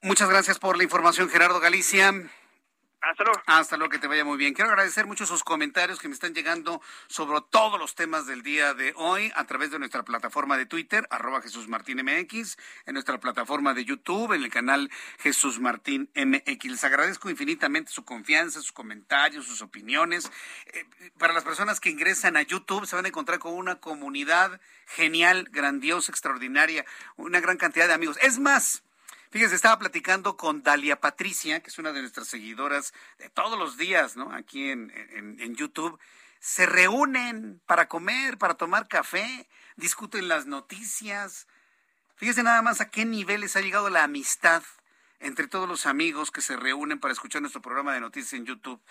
Muchas 0.03 0.29
gracias 0.29 0.59
por 0.59 0.77
la 0.77 0.83
información, 0.83 1.29
Gerardo 1.29 1.61
Galicia. 1.61 2.13
Hasta 3.03 3.25
luego. 3.25 3.43
Hasta 3.47 3.77
luego, 3.77 3.91
que 3.91 3.99
te 3.99 4.07
vaya 4.07 4.25
muy 4.25 4.39
bien. 4.39 4.55
Quiero 4.55 4.71
agradecer 4.71 5.07
mucho 5.09 5.27
sus 5.27 5.43
comentarios 5.43 5.99
que 5.99 6.07
me 6.07 6.15
están 6.15 6.35
llegando 6.35 6.81
sobre 7.09 7.41
todos 7.51 7.77
los 7.77 7.97
temas 7.97 8.27
del 8.27 8.43
día 8.43 8.75
de 8.75 8.95
hoy 8.97 9.33
a 9.35 9.45
través 9.45 9.73
de 9.73 9.81
nuestra 9.81 10.05
plataforma 10.05 10.57
de 10.57 10.67
Twitter, 10.67 11.09
arroba 11.11 11.43
Jesús 11.43 11.67
Martín 11.67 12.01
MX, 12.01 12.57
en 12.87 12.95
nuestra 12.95 13.19
plataforma 13.19 13.75
de 13.75 13.85
YouTube, 13.85 14.33
en 14.35 14.45
el 14.45 14.51
canal 14.51 14.89
Jesús 15.19 15.59
Martín 15.59 16.11
MX. 16.15 16.65
Les 16.65 16.85
agradezco 16.85 17.29
infinitamente 17.29 17.91
su 17.91 18.05
confianza, 18.05 18.61
sus 18.61 18.71
comentarios, 18.71 19.47
sus 19.47 19.63
opiniones. 19.63 20.31
Eh, 20.67 20.87
para 21.19 21.33
las 21.33 21.43
personas 21.43 21.81
que 21.81 21.91
ingresan 21.91 22.37
a 22.37 22.43
YouTube, 22.43 22.87
se 22.87 22.95
van 22.95 23.07
a 23.07 23.09
encontrar 23.09 23.41
con 23.41 23.55
una 23.55 23.81
comunidad 23.81 24.61
genial, 24.87 25.49
grandiosa, 25.51 26.13
extraordinaria, 26.13 26.85
una 27.17 27.41
gran 27.41 27.57
cantidad 27.57 27.89
de 27.89 27.95
amigos. 27.95 28.17
Es 28.23 28.39
más, 28.39 28.85
Fíjense, 29.33 29.55
estaba 29.55 29.79
platicando 29.79 30.37
con 30.37 30.63
Dalia 30.63 31.01
Patricia, 31.01 31.63
que 31.63 31.71
es 31.71 31.79
una 31.79 31.93
de 31.93 32.03
nuestras 32.03 32.29
seguidoras 32.29 32.93
de 33.17 33.31
todos 33.31 33.59
los 33.59 33.79
días, 33.79 34.15
¿no? 34.15 34.31
Aquí 34.35 34.69
en, 34.69 34.93
en, 35.41 35.57
YouTube. 35.57 35.99
Se 36.39 36.67
reúnen 36.67 37.59
para 37.65 37.89
comer, 37.89 38.37
para 38.37 38.55
tomar 38.55 38.89
café, 38.89 39.49
discuten 39.77 40.29
las 40.29 40.45
noticias. 40.45 41.47
Fíjense 42.17 42.43
nada 42.43 42.61
más 42.61 42.83
a 42.83 42.91
qué 42.91 43.07
niveles 43.07 43.57
ha 43.57 43.63
llegado 43.63 43.89
la 43.89 44.05
amistad 44.05 44.63
entre 45.19 45.49
todos 45.49 45.67
los 45.67 45.87
amigos 45.87 46.31
que 46.31 46.43
se 46.43 46.59
reúnen 46.59 47.01
para 47.01 47.13
escuchar 47.13 47.41
nuestro 47.41 47.63
programa 47.63 47.95
de 47.95 48.01
noticias 48.01 48.35
en 48.35 48.45
YouTube. 48.45 48.83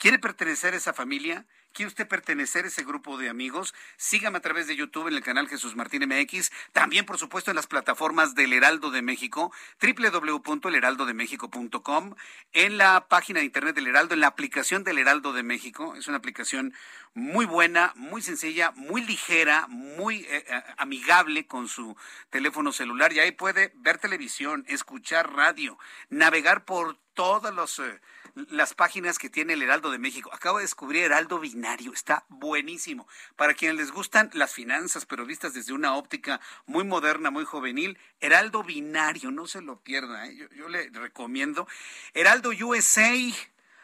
¿Quiere 0.00 0.18
pertenecer 0.18 0.72
a 0.72 0.78
esa 0.78 0.94
familia? 0.94 1.44
¿Quiere 1.74 1.88
usted 1.88 2.08
pertenecer 2.08 2.64
a 2.64 2.68
ese 2.68 2.84
grupo 2.84 3.18
de 3.18 3.28
amigos? 3.28 3.74
Sígame 3.98 4.38
a 4.38 4.40
través 4.40 4.66
de 4.66 4.74
YouTube 4.74 5.08
en 5.08 5.14
el 5.14 5.22
canal 5.22 5.46
Jesús 5.46 5.76
Martín 5.76 6.08
MX, 6.08 6.50
también 6.72 7.04
por 7.04 7.18
supuesto 7.18 7.50
en 7.50 7.54
las 7.54 7.66
plataformas 7.66 8.34
del 8.34 8.54
Heraldo 8.54 8.90
de 8.90 9.02
México, 9.02 9.52
www.elheraldodemexico.com, 9.82 12.14
en 12.54 12.78
la 12.78 13.08
página 13.08 13.40
de 13.40 13.44
internet 13.44 13.74
del 13.74 13.88
Heraldo, 13.88 14.14
en 14.14 14.20
la 14.20 14.28
aplicación 14.28 14.84
del 14.84 14.96
Heraldo 14.96 15.34
de 15.34 15.42
México. 15.42 15.94
Es 15.94 16.08
una 16.08 16.16
aplicación 16.16 16.72
muy 17.12 17.44
buena, 17.44 17.92
muy 17.94 18.22
sencilla, 18.22 18.72
muy 18.76 19.04
ligera, 19.04 19.66
muy 19.68 20.20
eh, 20.30 20.46
eh, 20.48 20.62
amigable 20.78 21.46
con 21.46 21.68
su 21.68 21.94
teléfono 22.30 22.72
celular 22.72 23.12
y 23.12 23.20
ahí 23.20 23.32
puede 23.32 23.70
ver 23.74 23.98
televisión, 23.98 24.64
escuchar 24.66 25.34
radio, 25.34 25.78
navegar 26.08 26.64
por 26.64 26.96
todas. 27.20 27.78
Eh, 27.80 28.00
las 28.48 28.72
páginas 28.72 29.18
que 29.18 29.28
tiene 29.28 29.52
el 29.52 29.60
Heraldo 29.60 29.90
de 29.90 29.98
México. 29.98 30.30
Acabo 30.32 30.56
de 30.56 30.64
descubrir 30.64 31.02
Heraldo 31.02 31.38
Binario, 31.38 31.92
está 31.92 32.24
buenísimo. 32.30 33.06
Para 33.36 33.52
quienes 33.52 33.76
les 33.76 33.90
gustan 33.90 34.30
las 34.32 34.54
finanzas, 34.54 35.04
pero 35.04 35.26
vistas 35.26 35.52
desde 35.52 35.74
una 35.74 35.96
óptica 35.96 36.40
muy 36.64 36.82
moderna, 36.82 37.30
muy 37.30 37.44
juvenil, 37.44 37.98
Heraldo 38.20 38.62
Binario, 38.62 39.30
no 39.30 39.46
se 39.46 39.60
lo 39.60 39.80
pierda, 39.80 40.26
¿eh? 40.28 40.34
yo, 40.34 40.48
yo 40.56 40.68
le 40.70 40.88
recomiendo. 40.88 41.68
Heraldo 42.14 42.52
USA, 42.64 43.12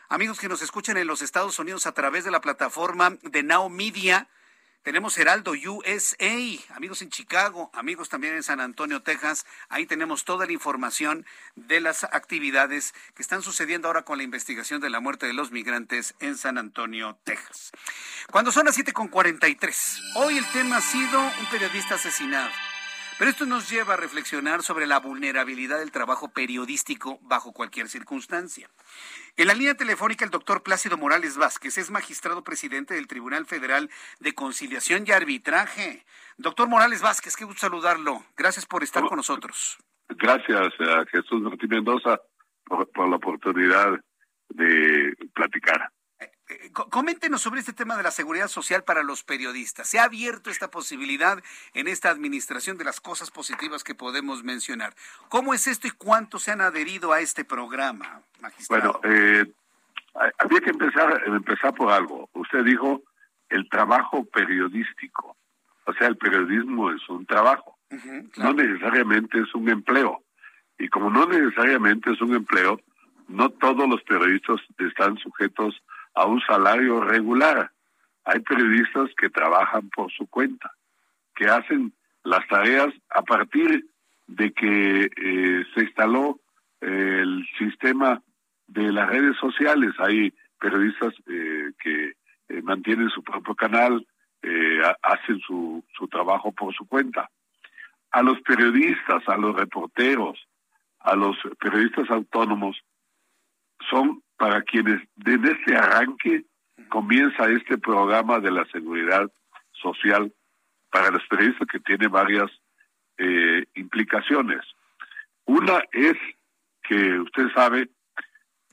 amigos 0.08 0.40
que 0.40 0.48
nos 0.48 0.62
escuchan 0.62 0.96
en 0.96 1.06
los 1.06 1.20
Estados 1.20 1.58
Unidos 1.58 1.86
a 1.86 1.92
través 1.92 2.24
de 2.24 2.30
la 2.30 2.40
plataforma 2.40 3.18
de 3.20 3.42
Now 3.42 3.68
Media 3.68 4.28
tenemos 4.86 5.18
Heraldo 5.18 5.50
USA, 5.50 6.76
amigos 6.76 7.02
en 7.02 7.10
Chicago, 7.10 7.72
amigos 7.74 8.08
también 8.08 8.36
en 8.36 8.44
San 8.44 8.60
Antonio, 8.60 9.02
Texas. 9.02 9.44
Ahí 9.68 9.84
tenemos 9.84 10.24
toda 10.24 10.46
la 10.46 10.52
información 10.52 11.26
de 11.56 11.80
las 11.80 12.04
actividades 12.04 12.94
que 13.16 13.22
están 13.22 13.42
sucediendo 13.42 13.88
ahora 13.88 14.04
con 14.04 14.16
la 14.18 14.22
investigación 14.22 14.80
de 14.80 14.88
la 14.88 15.00
muerte 15.00 15.26
de 15.26 15.32
los 15.32 15.50
migrantes 15.50 16.14
en 16.20 16.38
San 16.38 16.56
Antonio, 16.56 17.18
Texas. 17.24 17.72
Cuando 18.30 18.52
son 18.52 18.66
las 18.66 18.78
7.43, 18.78 20.12
hoy 20.18 20.38
el 20.38 20.46
tema 20.52 20.76
ha 20.76 20.80
sido 20.80 21.20
un 21.20 21.46
periodista 21.50 21.96
asesinado. 21.96 22.52
Pero 23.18 23.30
esto 23.30 23.47
nos 23.47 23.70
lleva 23.70 23.94
a 23.94 23.97
reflexionar 23.97 24.62
sobre 24.62 24.86
la 24.86 25.01
vulnerabilidad 25.01 25.78
del 25.78 25.90
trabajo 25.90 26.28
periodístico 26.28 27.18
bajo 27.22 27.52
cualquier 27.52 27.88
circunstancia. 27.88 28.68
En 29.38 29.47
la 29.47 29.55
línea 29.55 29.74
telefónica, 29.74 30.26
el 30.26 30.30
doctor 30.30 30.62
Plácido 30.62 30.98
Morales 30.98 31.38
Vázquez 31.38 31.78
es 31.78 31.90
magistrado 31.90 32.44
presidente 32.44 32.93
del 32.93 33.06
Tribunal 33.06 33.47
Federal 33.47 33.88
de 34.20 34.34
Conciliación 34.34 35.05
y 35.06 35.12
Arbitraje. 35.12 36.05
Doctor 36.36 36.68
Morales 36.68 37.01
Vázquez, 37.01 37.36
qué 37.36 37.47
gusto 37.47 37.60
saludarlo. 37.60 38.22
Gracias 38.36 38.66
por 38.66 38.82
estar 38.82 39.02
con 39.05 39.16
nosotros. 39.16 39.78
Gracias 40.10 40.72
a 40.80 41.06
Jesús 41.10 41.40
Martín 41.40 41.70
Mendoza 41.70 42.20
por 42.66 43.09
la 43.09 43.16
oportunidad 43.16 43.98
de 44.51 45.14
platicar. 45.32 45.90
Eh, 46.48 46.70
coméntenos 46.73 47.43
sobre 47.43 47.60
este 47.60 47.73
tema 47.73 47.97
de 47.97 48.05
la 48.05 48.10
seguridad 48.12 48.47
social 48.47 48.85
para 48.85 49.02
los 49.02 49.24
periodistas. 49.24 49.89
¿Se 49.89 49.98
ha 49.98 50.05
abierto 50.05 50.48
esta 50.48 50.70
posibilidad 50.70 51.43
en 51.74 51.89
esta 51.89 52.10
administración 52.10 52.78
de 52.78 52.85
las 52.85 53.01
cosas 53.01 53.31
positivas 53.31 53.82
que 53.82 53.94
podemos 53.94 54.44
mencionar? 54.44 54.94
¿Cómo 55.28 55.55
es 55.55 55.66
esto 55.66 55.89
y 55.89 55.90
cuántos 55.90 56.44
se 56.44 56.52
han 56.52 56.60
adherido 56.60 57.12
a 57.12 57.20
este 57.20 57.44
programa, 57.44 58.23
magistrado? 58.40 59.01
Bueno, 59.02 59.14
eh, 59.14 59.44
había 60.39 60.60
que 60.60 60.70
empezar, 60.70 61.23
empezar 61.27 61.74
por 61.74 61.90
algo. 61.90 62.31
Usted 62.35 62.62
dijo 62.64 63.02
el 63.48 63.68
trabajo 63.68 64.24
periodístico. 64.24 65.36
O 65.85 65.93
sea, 65.94 66.06
el 66.06 66.16
periodismo 66.16 66.93
es 66.93 67.09
un 67.09 67.27
trabajo. 67.27 67.77
No 68.36 68.52
necesariamente 68.52 69.40
es 69.40 69.55
un 69.55 69.68
empleo. 69.68 70.23
Y 70.78 70.89
como 70.89 71.10
no 71.10 71.27
necesariamente 71.27 72.12
es 72.12 72.20
un 72.20 72.35
empleo, 72.35 72.81
no 73.28 73.51
todos 73.51 73.89
los 73.89 74.02
periodistas 74.02 74.60
están 74.78 75.16
sujetos 75.18 75.74
a 75.74 75.95
un 76.24 76.40
salario 76.40 77.02
regular. 77.02 77.70
Hay 78.24 78.40
periodistas 78.40 79.10
que 79.16 79.28
trabajan 79.28 79.90
por 79.90 80.10
su 80.10 80.26
cuenta, 80.26 80.72
que 81.34 81.47
hacen 81.47 81.93
las 82.24 82.47
tareas 82.48 82.88
a 83.10 83.22
partir 83.22 83.86
de 84.26 84.52
que 84.52 85.05
eh, 85.05 85.64
se 85.74 85.80
instaló 85.82 86.40
el 86.80 87.47
sistema 87.59 88.22
de 88.66 88.90
las 88.93 89.09
redes 89.09 89.36
sociales. 89.36 89.93
Hay 89.98 90.32
periodistas 90.59 91.14
eh, 91.28 91.70
que 91.78 92.14
eh, 92.48 92.62
mantienen 92.62 93.10
su 93.10 93.22
propio 93.22 93.55
canal, 93.55 94.06
hacen 95.02 95.40
su, 95.40 95.84
su 95.98 96.06
trabajo 96.06 96.52
por 96.52 96.72
su 96.72 96.86
cuenta. 96.86 97.28
A 98.12 98.22
los 98.22 98.40
periodistas, 98.43 99.28
a 99.28 99.36
los 99.36 99.56
reporteros, 99.56 100.38
a 101.01 101.16
los 101.16 101.36
periodistas 101.59 102.09
autónomos, 102.10 102.80
son 103.90 104.22
para 104.36 104.62
quienes 104.62 105.02
desde 105.16 105.52
ese 105.52 105.76
arranque 105.76 106.44
comienza 106.88 107.48
este 107.48 107.78
programa 107.78 108.38
de 108.40 108.50
la 108.50 108.64
seguridad 108.66 109.30
social 109.72 110.32
para 110.90 111.10
los 111.10 111.26
periodistas 111.28 111.68
que 111.68 111.80
tiene 111.80 112.08
varias 112.08 112.50
eh, 113.18 113.64
implicaciones. 113.74 114.60
Una 115.44 115.82
es 115.92 116.16
que 116.82 117.18
usted 117.20 117.48
sabe, 117.54 117.88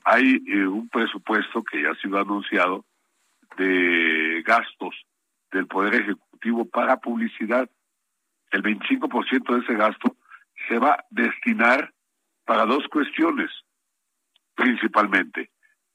hay 0.04 0.42
eh, 0.46 0.66
un 0.66 0.88
presupuesto 0.88 1.62
que 1.62 1.82
ya 1.82 1.90
ha 1.90 1.94
sido 1.96 2.18
anunciado 2.18 2.84
de 3.56 4.42
gastos 4.44 4.94
del 5.52 5.66
Poder 5.66 5.94
Ejecutivo 5.94 6.64
para 6.66 6.98
publicidad. 6.98 7.68
El 8.50 8.62
25% 8.62 9.54
de 9.54 9.60
ese 9.60 9.74
gasto 9.74 10.16
se 10.68 10.78
va 10.78 10.92
a 10.92 11.04
destinar 11.10 11.92
para 12.44 12.66
dos 12.66 12.86
cuestiones, 12.88 13.50
principalmente. 14.54 15.50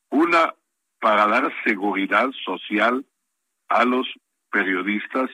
Una, 0.10 0.54
para 1.00 1.28
dar 1.28 1.52
seguridad 1.64 2.30
social 2.44 3.06
a 3.70 3.86
los 3.86 4.08
periodistas 4.52 5.30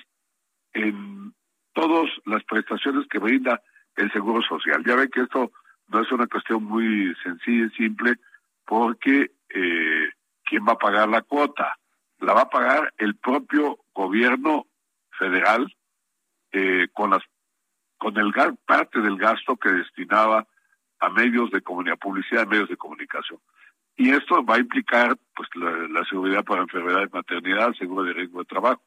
en 0.74 1.34
todas 1.74 2.10
las 2.26 2.44
prestaciones 2.44 3.08
que 3.08 3.20
brinda 3.20 3.62
el 3.96 4.12
Seguro 4.12 4.42
Social. 4.42 4.84
Ya 4.86 4.96
ven 4.96 5.10
que 5.10 5.22
esto 5.22 5.52
no 5.88 6.02
es 6.02 6.12
una 6.12 6.28
cuestión 6.28 6.64
muy 6.64 7.16
sencilla 7.24 7.66
y 7.66 7.70
simple 7.72 8.16
porque 8.66 9.32
eh, 9.50 10.10
¿quién 10.44 10.66
va 10.68 10.74
a 10.74 10.78
pagar 10.78 11.08
la 11.10 11.22
cuota? 11.22 11.78
La 12.20 12.34
va 12.34 12.42
a 12.42 12.50
pagar 12.50 12.94
el 12.98 13.16
propio 13.16 13.80
gobierno 13.94 14.66
federal 15.18 15.74
eh, 16.52 16.88
con 16.94 17.12
las 17.12 17.24
con 17.98 18.18
el 18.18 18.34
parte 18.66 19.00
del 19.00 19.18
gasto 19.18 19.56
que 19.56 19.72
destinaba 19.72 20.46
a 21.00 21.10
medios 21.10 21.50
de 21.52 21.62
publicidad, 21.62 22.46
medios 22.46 22.70
de 22.70 22.78
comunicación. 22.78 23.40
Y 23.98 24.12
esto 24.12 24.44
va 24.44 24.56
a 24.56 24.60
implicar 24.60 25.18
pues 25.36 25.50
la, 25.56 26.04
seguridad 26.06 26.44
para 26.44 26.64
enfermedad 26.64 27.04
y 27.04 27.16
maternidad, 27.16 27.74
seguro 27.74 28.04
de 28.04 28.14
riesgo 28.14 28.40
de 28.40 28.46
trabajo. 28.46 28.82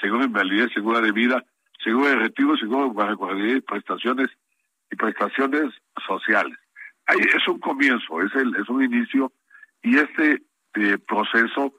seguro 0.00 0.20
de 0.20 0.26
invalidez, 0.26 0.72
seguro 0.72 1.00
de 1.00 1.12
vida, 1.12 1.44
seguro 1.82 2.08
de 2.08 2.16
retiro, 2.16 2.56
seguro 2.56 2.92
de 3.34 3.62
prestaciones 3.62 4.28
y 4.90 4.96
prestaciones 4.96 5.72
sociales. 6.06 6.56
Ahí 7.06 7.18
es 7.20 7.46
un 7.48 7.60
comienzo, 7.60 8.22
es, 8.22 8.34
el, 8.34 8.54
es 8.56 8.68
un 8.68 8.82
inicio 8.82 9.32
y 9.82 9.98
este 9.98 10.42
eh, 10.74 10.98
proceso 11.06 11.74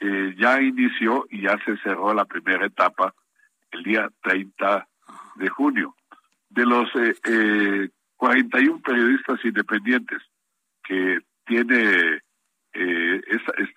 eh, 0.00 0.34
ya 0.38 0.60
inició 0.60 1.26
y 1.30 1.42
ya 1.42 1.56
se 1.64 1.76
cerró 1.78 2.12
la 2.12 2.24
primera 2.24 2.66
etapa 2.66 3.14
el 3.70 3.82
día 3.84 4.10
30 4.22 4.88
de 5.36 5.48
junio. 5.48 5.94
De 6.48 6.64
los 6.66 6.88
eh, 6.96 7.88
41 8.16 8.76
eh, 8.76 8.80
periodistas 8.84 9.44
independientes 9.44 10.22
que 10.82 11.20
tiene 11.52 12.20
eh, 12.72 13.20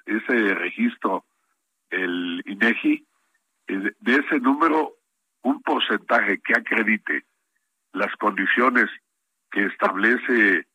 ese 0.06 0.56
registro 0.56 1.26
el 1.90 2.42
INEGI, 2.46 3.06
de 3.68 4.16
ese 4.16 4.40
número, 4.40 4.94
un 5.42 5.62
porcentaje 5.62 6.40
que 6.40 6.54
acredite 6.54 7.26
las 7.94 8.14
condiciones 8.16 8.86
que 9.52 9.66
establece 9.66 10.66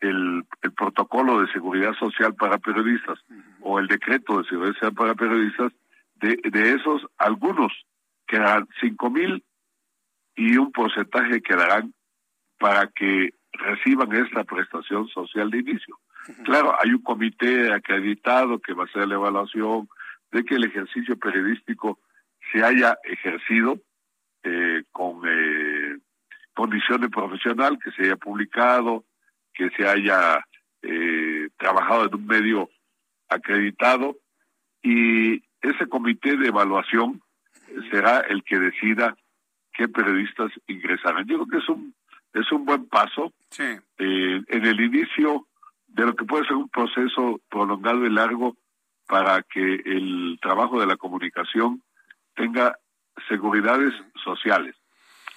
el, 0.00 0.44
el, 0.62 0.72
protocolo 0.72 1.40
de 1.40 1.52
seguridad 1.52 1.94
social 1.94 2.34
para 2.34 2.58
periodistas 2.58 3.18
o 3.60 3.78
el 3.78 3.86
decreto 3.86 4.38
de 4.38 4.48
seguridad 4.48 4.74
social 4.74 4.94
para 4.94 5.14
periodistas, 5.14 5.72
de, 6.16 6.38
de 6.44 6.72
esos 6.72 7.06
algunos 7.18 7.72
quedarán 8.26 8.68
cinco 8.80 9.10
mil 9.10 9.44
y 10.34 10.56
un 10.56 10.72
porcentaje 10.72 11.40
quedarán 11.40 11.94
para 12.58 12.88
que 12.88 13.30
reciban 13.52 14.12
esta 14.12 14.44
prestación 14.44 15.08
social 15.08 15.50
de 15.50 15.58
inicio. 15.58 15.98
Claro, 16.44 16.74
hay 16.80 16.90
un 16.90 17.02
comité 17.02 17.72
acreditado 17.72 18.58
que 18.58 18.74
va 18.74 18.84
a 18.84 18.86
hacer 18.86 19.08
la 19.08 19.14
evaluación 19.14 19.88
de 20.30 20.44
que 20.44 20.54
el 20.54 20.64
ejercicio 20.64 21.16
periodístico 21.18 21.98
se 22.52 22.62
haya 22.62 22.98
ejercido 23.04 23.78
eh, 24.42 24.82
con 24.90 25.22
eh, 25.26 25.98
condiciones 26.54 27.10
profesional, 27.10 27.78
que 27.82 27.90
se 27.92 28.02
haya 28.02 28.16
publicado, 28.16 29.04
que 29.54 29.70
se 29.70 29.86
haya 29.86 30.44
eh, 30.82 31.48
trabajado 31.58 32.06
en 32.06 32.14
un 32.14 32.26
medio 32.26 32.70
acreditado 33.28 34.16
y 34.82 35.42
ese 35.60 35.86
comité 35.88 36.36
de 36.36 36.48
evaluación 36.48 37.22
será 37.90 38.20
el 38.20 38.42
que 38.42 38.58
decida 38.58 39.16
qué 39.72 39.88
periodistas 39.88 40.50
ingresarán. 40.66 41.26
Yo 41.26 41.36
creo 41.36 41.48
que 41.48 41.58
es 41.58 41.68
un 41.68 41.94
es 42.34 42.50
un 42.50 42.64
buen 42.64 42.86
paso 42.88 43.32
eh, 43.58 44.42
en 44.46 44.66
el 44.66 44.80
inicio 44.80 45.46
de 45.94 46.06
lo 46.06 46.16
que 46.16 46.24
puede 46.24 46.44
ser 46.46 46.56
un 46.56 46.68
proceso 46.68 47.40
prolongado 47.50 48.04
y 48.04 48.10
largo 48.10 48.56
para 49.06 49.42
que 49.42 49.74
el 49.84 50.38
trabajo 50.40 50.80
de 50.80 50.86
la 50.86 50.96
comunicación 50.96 51.82
tenga 52.34 52.76
seguridades 53.28 53.92
sociales. 54.24 54.74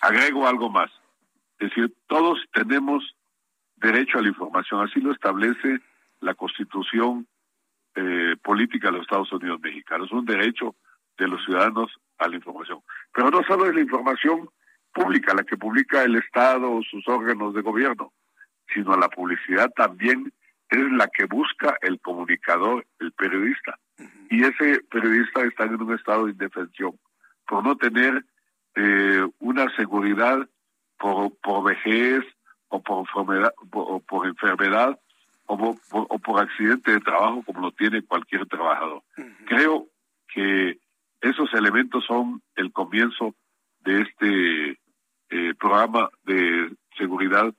Agrego 0.02 0.48
algo 0.48 0.70
más. 0.70 0.90
Es 1.60 1.70
decir, 1.70 1.94
todos 2.08 2.40
tenemos 2.54 3.16
derecho 3.76 4.18
a 4.18 4.22
la 4.22 4.30
información, 4.30 4.82
así 4.82 5.00
lo 5.02 5.12
establece 5.12 5.80
la 6.22 6.34
Constitución 6.36 7.28
eh, 7.96 8.36
Política 8.42 8.88
de 8.88 8.94
los 8.94 9.02
Estados 9.02 9.32
Unidos 9.34 9.60
Mexicanos, 9.62 10.12
un 10.12 10.26
derecho 10.26 10.76
de 11.18 11.28
los 11.28 11.44
ciudadanos 11.44 11.92
a 12.18 12.28
la 12.28 12.36
información. 12.36 12.80
Pero 13.14 13.30
no 13.30 13.44
solo 13.44 13.66
es 13.66 13.76
la 13.76 13.82
información 13.82 14.50
pública, 14.94 15.34
la 15.34 15.44
que 15.44 15.58
publica 15.58 16.04
el 16.04 16.16
Estado 16.16 16.72
o 16.72 16.82
sus 16.84 17.06
órganos 17.08 17.54
de 17.54 17.62
gobierno, 17.62 18.14
sino 18.74 18.96
la 18.96 19.10
publicidad 19.10 19.70
también 19.76 20.32
es 20.70 20.92
la 20.92 21.08
que 21.08 21.26
busca 21.26 21.78
el 21.82 22.00
comunicador, 22.00 22.86
el 23.00 23.12
periodista. 23.12 23.78
Y 24.30 24.44
ese 24.44 24.82
periodista 24.90 25.44
está 25.44 25.66
en 25.66 25.82
un 25.82 25.94
estado 25.94 26.26
de 26.26 26.32
indefensión 26.32 27.00
por 27.48 27.64
no 27.64 27.76
tener 27.78 28.26
eh, 28.76 29.26
una 29.40 29.74
seguridad 29.76 30.48
por, 30.98 31.38
por 31.40 31.64
vejez 31.64 32.24
o 32.70 32.82
por 32.82 33.00
enfermedad, 33.00 33.54
o 33.72 34.00
por, 34.00 34.28
enfermedad 34.28 35.00
o, 35.46 36.20
por, 36.20 36.42
accidente 36.42 36.92
de 36.92 37.00
trabajo 37.00 37.44
como 37.44 37.62
lo 37.62 37.72
tiene 37.72 38.02
cualquier 38.02 38.46
trabajador. 38.48 39.04
Creo 39.46 39.88
que 40.34 40.80
esos 41.22 41.54
elementos 41.54 42.04
son 42.06 42.42
el 42.56 42.72
comienzo 42.72 43.36
de 43.82 44.02
este 44.02 44.80
eh, 45.30 45.54
programa 45.60 46.10
de 46.24 46.76
seguridad 46.98 47.54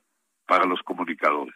para 0.45 0.65
los 0.65 0.81
comunicadores. 0.83 1.55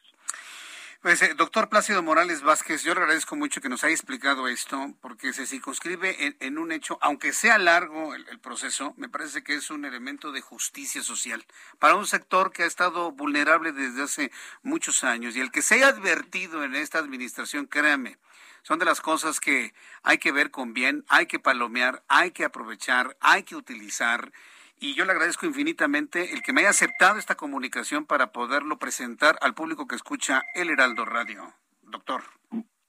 Pues, 1.01 1.19
eh, 1.23 1.33
doctor 1.35 1.67
Plácido 1.67 2.03
Morales 2.03 2.43
Vázquez, 2.43 2.83
yo 2.83 2.93
le 2.93 3.01
agradezco 3.01 3.35
mucho 3.35 3.59
que 3.59 3.69
nos 3.69 3.83
haya 3.83 3.95
explicado 3.95 4.47
esto, 4.47 4.93
porque 5.01 5.33
se 5.33 5.47
circunscribe 5.47 6.35
en, 6.39 6.59
un 6.59 6.71
hecho, 6.71 6.99
aunque 7.01 7.33
sea 7.33 7.57
largo 7.57 8.13
el, 8.13 8.39
proceso, 8.39 8.93
me 8.97 9.09
parece 9.09 9.43
que 9.43 9.55
es 9.55 9.71
un 9.71 9.83
elemento 9.83 10.31
de 10.31 10.41
justicia 10.41 11.01
social 11.01 11.43
para 11.79 11.95
un 11.95 12.05
sector 12.05 12.51
que 12.51 12.61
ha 12.61 12.67
estado 12.67 13.11
vulnerable 13.13 13.71
desde 13.71 14.03
hace 14.03 14.31
muchos 14.61 15.03
años 15.03 15.35
y 15.35 15.39
el 15.39 15.49
que 15.49 15.63
se 15.63 15.73
haya 15.73 15.87
advertido 15.87 16.63
en 16.63 16.75
esta 16.75 16.99
administración, 16.99 17.65
créame, 17.65 18.19
son 18.61 18.77
de 18.77 18.85
las 18.85 19.01
cosas 19.01 19.39
que 19.39 19.73
hay 20.03 20.19
que 20.19 20.31
ver 20.31 20.51
con 20.51 20.75
bien, 20.75 21.03
hay 21.07 21.25
que 21.25 21.39
palomear, 21.39 22.03
hay 22.09 22.29
que 22.29 22.45
aprovechar, 22.45 23.17
hay 23.21 23.41
que 23.41 23.55
utilizar 23.55 24.31
y 24.81 24.95
yo 24.95 25.05
le 25.05 25.11
agradezco 25.11 25.45
infinitamente 25.45 26.33
el 26.33 26.41
que 26.41 26.53
me 26.53 26.61
haya 26.61 26.71
aceptado 26.71 27.19
esta 27.19 27.35
comunicación 27.35 28.05
para 28.05 28.31
poderlo 28.31 28.79
presentar 28.79 29.37
al 29.41 29.53
público 29.53 29.87
que 29.87 29.95
escucha 29.95 30.41
El 30.55 30.71
Heraldo 30.71 31.05
Radio. 31.05 31.53
Doctor. 31.83 32.23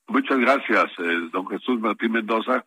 Muchas 0.09 0.39
gracias, 0.39 0.87
eh, 0.99 1.29
don 1.31 1.47
Jesús 1.49 1.79
Martín 1.81 2.13
Mendoza. 2.13 2.65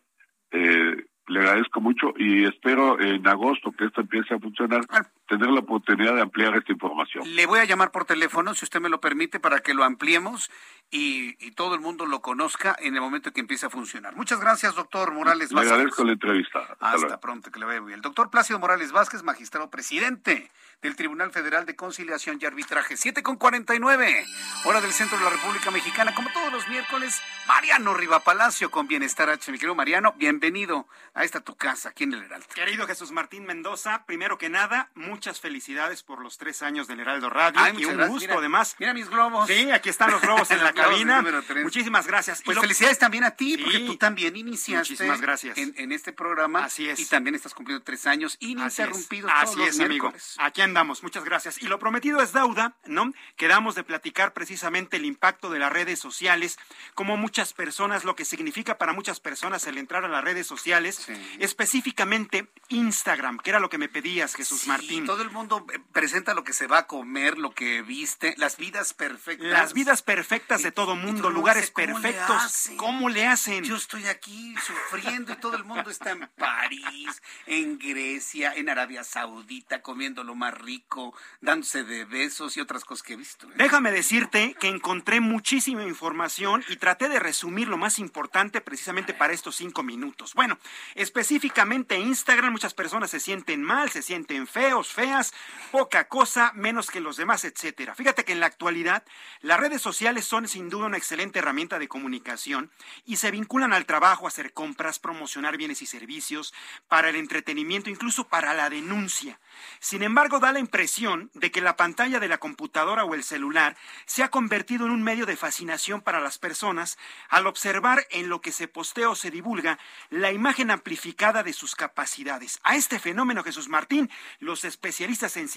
Eh, 0.52 1.06
le 1.28 1.40
agradezco 1.40 1.80
mucho 1.80 2.14
y 2.16 2.44
espero 2.44 3.00
en 3.00 3.26
agosto 3.26 3.72
que 3.72 3.86
esto 3.86 4.00
empiece 4.00 4.34
a 4.34 4.38
funcionar, 4.38 4.82
tener 5.28 5.48
la 5.48 5.60
oportunidad 5.60 6.14
de 6.14 6.22
ampliar 6.22 6.56
esta 6.56 6.72
información. 6.72 7.24
Le 7.34 7.46
voy 7.46 7.58
a 7.58 7.64
llamar 7.64 7.90
por 7.90 8.04
teléfono, 8.04 8.54
si 8.54 8.64
usted 8.64 8.80
me 8.80 8.88
lo 8.88 9.00
permite, 9.00 9.40
para 9.40 9.60
que 9.60 9.74
lo 9.74 9.84
ampliemos 9.84 10.50
y, 10.90 11.34
todo 11.56 11.74
el 11.74 11.80
mundo 11.80 12.04
lo 12.04 12.20
conozca 12.20 12.76
en 12.78 12.94
el 12.94 13.00
momento 13.00 13.32
que 13.32 13.40
empiece 13.40 13.66
a 13.66 13.70
funcionar. 13.70 14.14
Muchas 14.14 14.40
gracias, 14.40 14.74
doctor 14.74 15.12
Morales 15.12 15.50
Vázquez. 15.50 15.70
Le 15.70 15.74
agradezco 15.74 16.04
la 16.04 16.12
entrevista. 16.12 16.76
Hasta, 16.80 17.18
pronto, 17.18 17.50
que 17.50 17.58
le 17.58 17.64
vaya 17.64 17.80
bien. 17.80 17.94
El 17.94 18.02
doctor 18.02 18.30
Plácido 18.30 18.58
Morales 18.58 18.92
Vázquez, 18.92 19.22
magistrado 19.22 19.70
presidente 19.70 20.50
del 20.82 20.96
Tribunal 20.96 21.32
Federal 21.32 21.66
de 21.66 21.74
Conciliación 21.74 22.38
y 22.40 22.44
Arbitraje. 22.44 22.96
7 22.96 23.22
con 23.22 23.36
49, 23.36 24.26
hora 24.64 24.80
del 24.80 24.92
centro 24.92 25.18
de 25.18 25.24
la 25.24 25.30
República 25.30 25.70
Mexicana. 25.70 26.14
Como 26.14 26.30
todos 26.32 26.52
los 26.52 26.68
miércoles, 26.68 27.20
Mariano 27.46 27.94
Riva 27.94 28.20
Palacio 28.20 28.70
con 28.70 28.86
Bienestar 28.86 29.30
H. 29.30 29.50
Mi 29.50 29.58
querido 29.58 29.74
Mariano, 29.74 30.14
bienvenido 30.16 30.86
a 31.14 31.24
esta 31.24 31.40
tu 31.40 31.56
casa 31.56 31.88
aquí 31.90 32.04
en 32.04 32.12
el 32.12 32.24
Heraldo. 32.24 32.46
Querido 32.54 32.86
Jesús 32.86 33.10
Martín 33.10 33.46
Mendoza, 33.46 34.04
primero 34.06 34.38
que 34.38 34.50
nada, 34.50 34.90
muchas 34.94 35.40
felicidades 35.40 36.02
por 36.02 36.20
los 36.22 36.38
tres 36.38 36.62
años 36.62 36.86
del 36.86 37.00
Heraldo 37.00 37.30
Radio 37.30 37.60
y 37.78 37.84
un 37.86 38.08
gusto 38.08 38.38
además. 38.38 38.76
Mira 38.78 38.92
mis 38.92 39.08
globos. 39.08 39.46
Sí, 39.48 39.70
aquí 39.70 39.88
están 39.88 40.10
los 40.10 40.20
globos 40.20 40.50
en 40.50 40.58
la 40.64 40.72
cabina. 40.72 41.24
Muchísimas 41.62 42.06
gracias. 42.06 42.42
Pues 42.42 42.58
felicidades 42.58 42.98
también 42.98 43.24
a 43.24 43.32
ti, 43.32 43.56
porque 43.56 43.80
tú 43.80 43.96
también 43.96 44.36
iniciaste 44.36 44.92
Muchísimas 44.92 45.20
gracias. 45.20 45.56
En, 45.56 45.92
este 45.92 46.12
programa. 46.12 46.64
Así 46.64 46.88
es. 46.88 46.98
Y 47.00 47.06
también 47.06 47.34
estás 47.34 47.54
cumpliendo 47.54 47.82
tres 47.82 48.06
años 48.06 48.36
ininterrumpidos. 48.40 49.30
Así 49.34 49.62
es, 49.62 49.80
amigo. 49.80 50.12
Aquí 50.38 50.60
andamos. 50.66 51.02
Muchas 51.02 51.24
gracias. 51.24 51.62
Y 51.62 51.66
lo 51.66 51.78
prometido 51.78 52.20
es 52.20 52.32
deuda, 52.32 52.76
¿no? 52.84 53.12
Quedamos 53.36 53.74
de 53.74 53.84
platicar 53.84 54.34
precisamente 54.34 54.98
el 54.98 55.04
impacto 55.04 55.50
de 55.50 55.58
las 55.58 55.72
redes 55.72 55.98
sociales, 55.98 56.58
como 56.94 57.16
muchas 57.16 57.54
personas, 57.54 58.04
lo 58.04 58.14
que 58.14 58.24
significa 58.24 58.78
para 58.78 58.92
muchas 58.92 59.20
personas 59.20 59.66
el 59.66 59.78
entrar 59.78 60.04
a 60.04 60.08
las 60.08 60.22
redes 60.22 60.46
sociales, 60.46 61.08
específicamente 61.38 62.48
Instagram, 62.68 63.38
que 63.38 63.50
era 63.50 63.60
lo 63.60 63.70
que 63.70 63.78
me 63.78 63.88
pedías, 63.88 64.34
Jesús 64.34 64.66
Martín. 64.66 65.06
Todo 65.06 65.22
el 65.22 65.30
mundo 65.30 65.66
eh, 65.72 65.78
presenta 65.92 66.34
lo 66.34 66.44
que 66.44 66.52
se 66.52 66.66
va 66.66 66.78
a 66.78 66.86
comer, 66.86 67.38
lo 67.38 67.52
que 67.52 67.82
viste, 67.82 68.34
las 68.36 68.56
vidas 68.56 68.92
perfectas. 68.92 69.46
Las 69.46 69.72
vidas 69.72 70.02
perfectas 70.02 70.62
de 70.62 70.72
todo 70.72 70.96
mundo, 70.96 71.30
lugares 71.30 71.70
perfectos. 71.70 72.70
¿Cómo 72.76 73.08
le 73.08 73.26
hacen? 73.26 73.64
Yo 73.64 73.76
estoy 73.76 74.06
aquí 74.06 74.54
sufriendo 74.64 75.32
y 75.32 75.36
todo 75.36 75.56
el 75.56 75.64
mundo 75.64 75.90
está 75.90 76.10
en 76.10 76.28
París, 76.36 77.22
en 77.46 77.78
Grecia, 77.78 78.52
en 78.54 78.68
Arabia 78.68 79.04
Saudita, 79.04 79.82
comiendo 79.82 80.24
lo 80.24 80.34
más 80.34 80.55
rico, 80.56 81.14
dándose 81.40 81.84
de 81.84 82.04
besos 82.04 82.56
y 82.56 82.60
otras 82.60 82.84
cosas 82.84 83.02
que 83.02 83.12
he 83.12 83.16
visto. 83.16 83.46
¿eh? 83.46 83.54
Déjame 83.56 83.92
decirte 83.92 84.56
que 84.58 84.68
encontré 84.68 85.20
muchísima 85.20 85.84
información 85.84 86.64
y 86.68 86.76
traté 86.76 87.08
de 87.08 87.20
resumir 87.20 87.68
lo 87.68 87.76
más 87.76 87.98
importante 87.98 88.60
precisamente 88.60 89.14
para 89.14 89.32
estos 89.32 89.56
cinco 89.56 89.82
minutos. 89.82 90.34
Bueno, 90.34 90.58
específicamente 90.94 91.98
Instagram, 91.98 92.52
muchas 92.52 92.74
personas 92.74 93.10
se 93.10 93.20
sienten 93.20 93.62
mal, 93.62 93.90
se 93.90 94.02
sienten 94.02 94.46
feos, 94.46 94.88
feas, 94.92 95.32
poca 95.70 96.08
cosa, 96.08 96.52
menos 96.54 96.90
que 96.90 97.00
los 97.00 97.16
demás, 97.16 97.44
etcétera. 97.44 97.94
Fíjate 97.94 98.24
que 98.24 98.32
en 98.32 98.40
la 98.40 98.46
actualidad 98.46 99.04
las 99.40 99.60
redes 99.60 99.82
sociales 99.82 100.24
son 100.24 100.48
sin 100.48 100.68
duda 100.68 100.86
una 100.86 100.96
excelente 100.96 101.38
herramienta 101.38 101.78
de 101.78 101.88
comunicación 101.88 102.70
y 103.04 103.16
se 103.16 103.30
vinculan 103.30 103.72
al 103.72 103.86
trabajo, 103.86 104.26
hacer 104.26 104.52
compras, 104.52 104.98
promocionar 104.98 105.56
bienes 105.56 105.82
y 105.82 105.86
servicios, 105.86 106.54
para 106.88 107.10
el 107.10 107.16
entretenimiento, 107.16 107.90
incluso 107.90 108.28
para 108.28 108.54
la 108.54 108.70
denuncia. 108.70 109.38
Sin 109.80 110.02
embargo, 110.02 110.40
da 110.46 110.52
la 110.52 110.60
impresión 110.60 111.28
de 111.34 111.50
que 111.50 111.60
la 111.60 111.74
pantalla 111.74 112.20
de 112.20 112.28
la 112.28 112.38
computadora 112.38 113.04
o 113.04 113.14
el 113.14 113.24
celular 113.24 113.76
se 114.04 114.22
ha 114.22 114.28
convertido 114.28 114.86
en 114.86 114.92
un 114.92 115.02
medio 115.02 115.26
de 115.26 115.36
fascinación 115.36 116.02
para 116.02 116.20
las 116.20 116.38
personas 116.38 116.98
al 117.28 117.48
observar 117.48 118.06
en 118.10 118.28
lo 118.28 118.40
que 118.40 118.52
se 118.52 118.68
postea 118.68 119.10
o 119.10 119.16
se 119.16 119.32
divulga 119.32 119.80
la 120.08 120.30
imagen 120.30 120.70
amplificada 120.70 121.42
de 121.42 121.52
sus 121.52 121.74
capacidades. 121.74 122.60
A 122.62 122.76
este 122.76 123.00
fenómeno, 123.00 123.42
Jesús 123.42 123.68
Martín, 123.68 124.08
los 124.38 124.64
especialistas 124.64 125.36
en, 125.36 125.48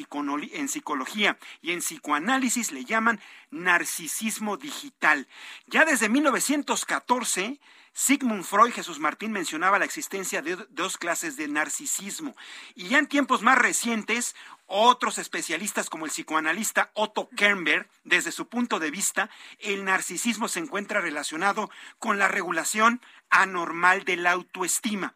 en 0.53 0.67
psicología 0.67 1.37
y 1.61 1.71
en 1.71 1.81
psicoanálisis 1.81 2.71
le 2.71 2.83
llaman 2.83 3.21
narcisismo 3.51 4.57
digital. 4.57 5.27
Ya 5.67 5.85
desde 5.85 6.09
1914, 6.09 7.59
Sigmund 7.99 8.45
Freud, 8.45 8.71
Jesús 8.71 8.97
Martín, 8.97 9.33
mencionaba 9.33 9.77
la 9.77 9.83
existencia 9.83 10.41
de 10.41 10.55
dos 10.69 10.97
clases 10.97 11.35
de 11.35 11.49
narcisismo. 11.49 12.33
Y 12.73 12.87
ya 12.87 12.97
en 12.97 13.07
tiempos 13.07 13.41
más 13.41 13.57
recientes, 13.57 14.37
otros 14.67 15.17
especialistas 15.17 15.89
como 15.89 16.05
el 16.05 16.11
psicoanalista 16.11 16.91
Otto 16.93 17.27
Kernberg, 17.35 17.89
desde 18.05 18.31
su 18.31 18.47
punto 18.47 18.79
de 18.79 18.89
vista, 18.89 19.29
el 19.59 19.83
narcisismo 19.83 20.47
se 20.47 20.59
encuentra 20.59 21.01
relacionado 21.01 21.69
con 21.97 22.17
la 22.17 22.29
regulación 22.29 23.01
anormal 23.29 24.05
de 24.05 24.15
la 24.15 24.31
autoestima. 24.31 25.15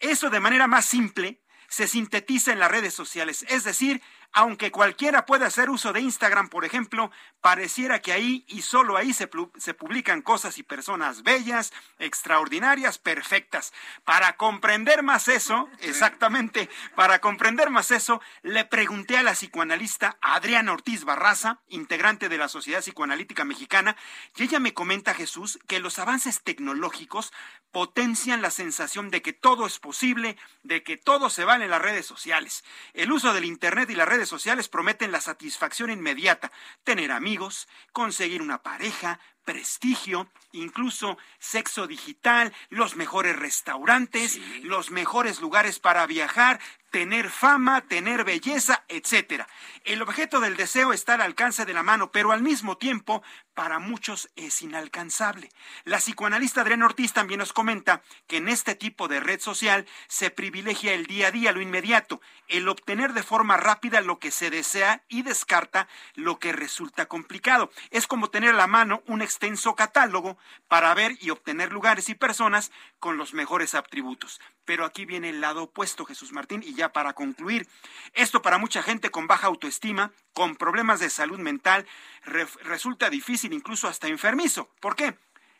Eso 0.00 0.30
de 0.30 0.40
manera 0.40 0.66
más 0.66 0.86
simple 0.86 1.38
se 1.68 1.86
sintetiza 1.86 2.50
en 2.52 2.60
las 2.60 2.70
redes 2.70 2.94
sociales, 2.94 3.44
es 3.50 3.64
decir, 3.64 4.00
aunque 4.32 4.70
cualquiera 4.70 5.26
pueda 5.26 5.46
hacer 5.46 5.68
uso 5.68 5.92
de 5.92 6.00
Instagram, 6.00 6.48
por 6.48 6.64
ejemplo, 6.64 7.10
pareciera 7.40 8.00
que 8.00 8.12
ahí 8.12 8.44
y 8.48 8.62
solo 8.62 8.96
ahí 8.96 9.12
se, 9.12 9.28
se, 9.58 9.74
publican 9.74 10.22
cosas 10.22 10.58
y 10.58 10.62
personas 10.62 11.22
bellas, 11.22 11.72
extraordinarias, 11.98 12.98
perfectas. 12.98 13.72
Para 14.04 14.36
comprender 14.36 15.02
más 15.02 15.28
eso, 15.28 15.68
exactamente, 15.80 16.70
para 16.94 17.20
comprender 17.20 17.70
más 17.70 17.90
eso, 17.90 18.20
le 18.42 18.64
pregunté 18.64 19.18
a 19.18 19.22
la 19.22 19.32
psicoanalista 19.32 20.16
Adriana 20.20 20.72
Ortiz 20.72 21.04
Barraza, 21.04 21.60
integrante 21.68 22.28
de 22.28 22.38
la 22.38 22.48
Sociedad 22.48 22.80
Psicoanalítica 22.80 23.44
Mexicana, 23.44 23.96
y 24.36 24.44
ella 24.44 24.60
me 24.60 24.72
comenta, 24.74 25.14
Jesús, 25.14 25.58
que 25.66 25.80
los 25.80 25.98
avances 25.98 26.42
tecnológicos 26.42 27.32
potencian 27.70 28.42
la 28.42 28.50
sensación 28.50 29.10
de 29.10 29.22
que 29.22 29.32
todo 29.32 29.66
es 29.66 29.78
posible, 29.78 30.36
de 30.62 30.82
que 30.82 30.96
todo 30.96 31.30
se 31.30 31.44
vale 31.44 31.64
en 31.64 31.70
las 31.70 31.82
redes 31.82 32.06
sociales. 32.06 32.64
El 32.92 33.10
uso 33.10 33.32
del 33.32 33.46
Internet 33.46 33.88
y 33.90 33.94
las 33.94 34.08
redes 34.08 34.21
sociales 34.28 34.68
prometen 34.68 35.12
la 35.12 35.20
satisfacción 35.20 35.90
inmediata, 35.90 36.52
tener 36.84 37.12
amigos, 37.12 37.68
conseguir 37.92 38.42
una 38.42 38.62
pareja, 38.62 39.20
prestigio, 39.44 40.28
incluso 40.52 41.18
sexo 41.38 41.86
digital, 41.86 42.52
los 42.70 42.96
mejores 42.96 43.36
restaurantes, 43.36 44.38
los 44.62 44.90
mejores 44.90 45.40
lugares 45.40 45.78
para 45.78 46.06
viajar, 46.06 46.60
tener 46.92 47.30
fama, 47.30 47.80
tener 47.80 48.22
belleza, 48.22 48.84
etcétera. 48.86 49.48
El 49.84 50.02
objeto 50.02 50.40
del 50.40 50.56
deseo 50.56 50.92
está 50.92 51.14
al 51.14 51.22
alcance 51.22 51.64
de 51.64 51.72
la 51.72 51.82
mano, 51.82 52.12
pero 52.12 52.32
al 52.32 52.42
mismo 52.42 52.76
tiempo 52.76 53.22
para 53.54 53.78
muchos 53.78 54.30
es 54.36 54.60
inalcanzable. 54.60 55.50
La 55.84 55.98
psicoanalista 55.98 56.60
Adriana 56.60 56.84
Ortiz 56.84 57.14
también 57.14 57.38
nos 57.38 57.54
comenta 57.54 58.02
que 58.26 58.36
en 58.36 58.48
este 58.48 58.74
tipo 58.74 59.08
de 59.08 59.20
red 59.20 59.40
social 59.40 59.86
se 60.06 60.30
privilegia 60.30 60.92
el 60.92 61.06
día 61.06 61.28
a 61.28 61.30
día, 61.30 61.52
lo 61.52 61.62
inmediato, 61.62 62.20
el 62.48 62.68
obtener 62.68 63.14
de 63.14 63.22
forma 63.22 63.56
rápida 63.56 64.02
lo 64.02 64.18
que 64.18 64.30
se 64.30 64.50
desea 64.50 65.02
y 65.08 65.22
descarta 65.22 65.88
lo 66.14 66.38
que 66.38 66.52
resulta 66.52 67.06
complicado. 67.06 67.70
Es 67.90 68.06
como 68.06 68.28
tener 68.28 68.50
a 68.50 68.58
la 68.58 68.66
mano 68.66 69.02
un 69.06 69.22
extenso 69.22 69.74
catálogo 69.74 70.36
para 70.68 70.92
ver 70.92 71.16
y 71.20 71.30
obtener 71.30 71.72
lugares 71.72 72.10
y 72.10 72.14
personas 72.14 72.70
con 72.98 73.16
los 73.16 73.32
mejores 73.32 73.74
atributos. 73.74 74.40
Pero 74.64 74.84
aquí 74.84 75.04
viene 75.04 75.30
el 75.30 75.40
lado 75.40 75.64
opuesto, 75.64 76.04
Jesús 76.04 76.32
Martín, 76.32 76.62
y 76.64 76.74
ya 76.74 76.92
para 76.92 77.14
concluir, 77.14 77.66
esto 78.12 78.42
para 78.42 78.58
mucha 78.58 78.82
gente 78.82 79.10
con 79.10 79.26
baja 79.26 79.48
autoestima, 79.48 80.12
con 80.32 80.56
problemas 80.56 81.00
de 81.00 81.10
salud 81.10 81.38
mental, 81.38 81.86
resulta 82.24 83.10
difícil, 83.10 83.52
incluso 83.52 83.88
hasta 83.88 84.08
enfermizo. 84.08 84.70
¿Por 84.80 84.94
qué? 84.94 85.16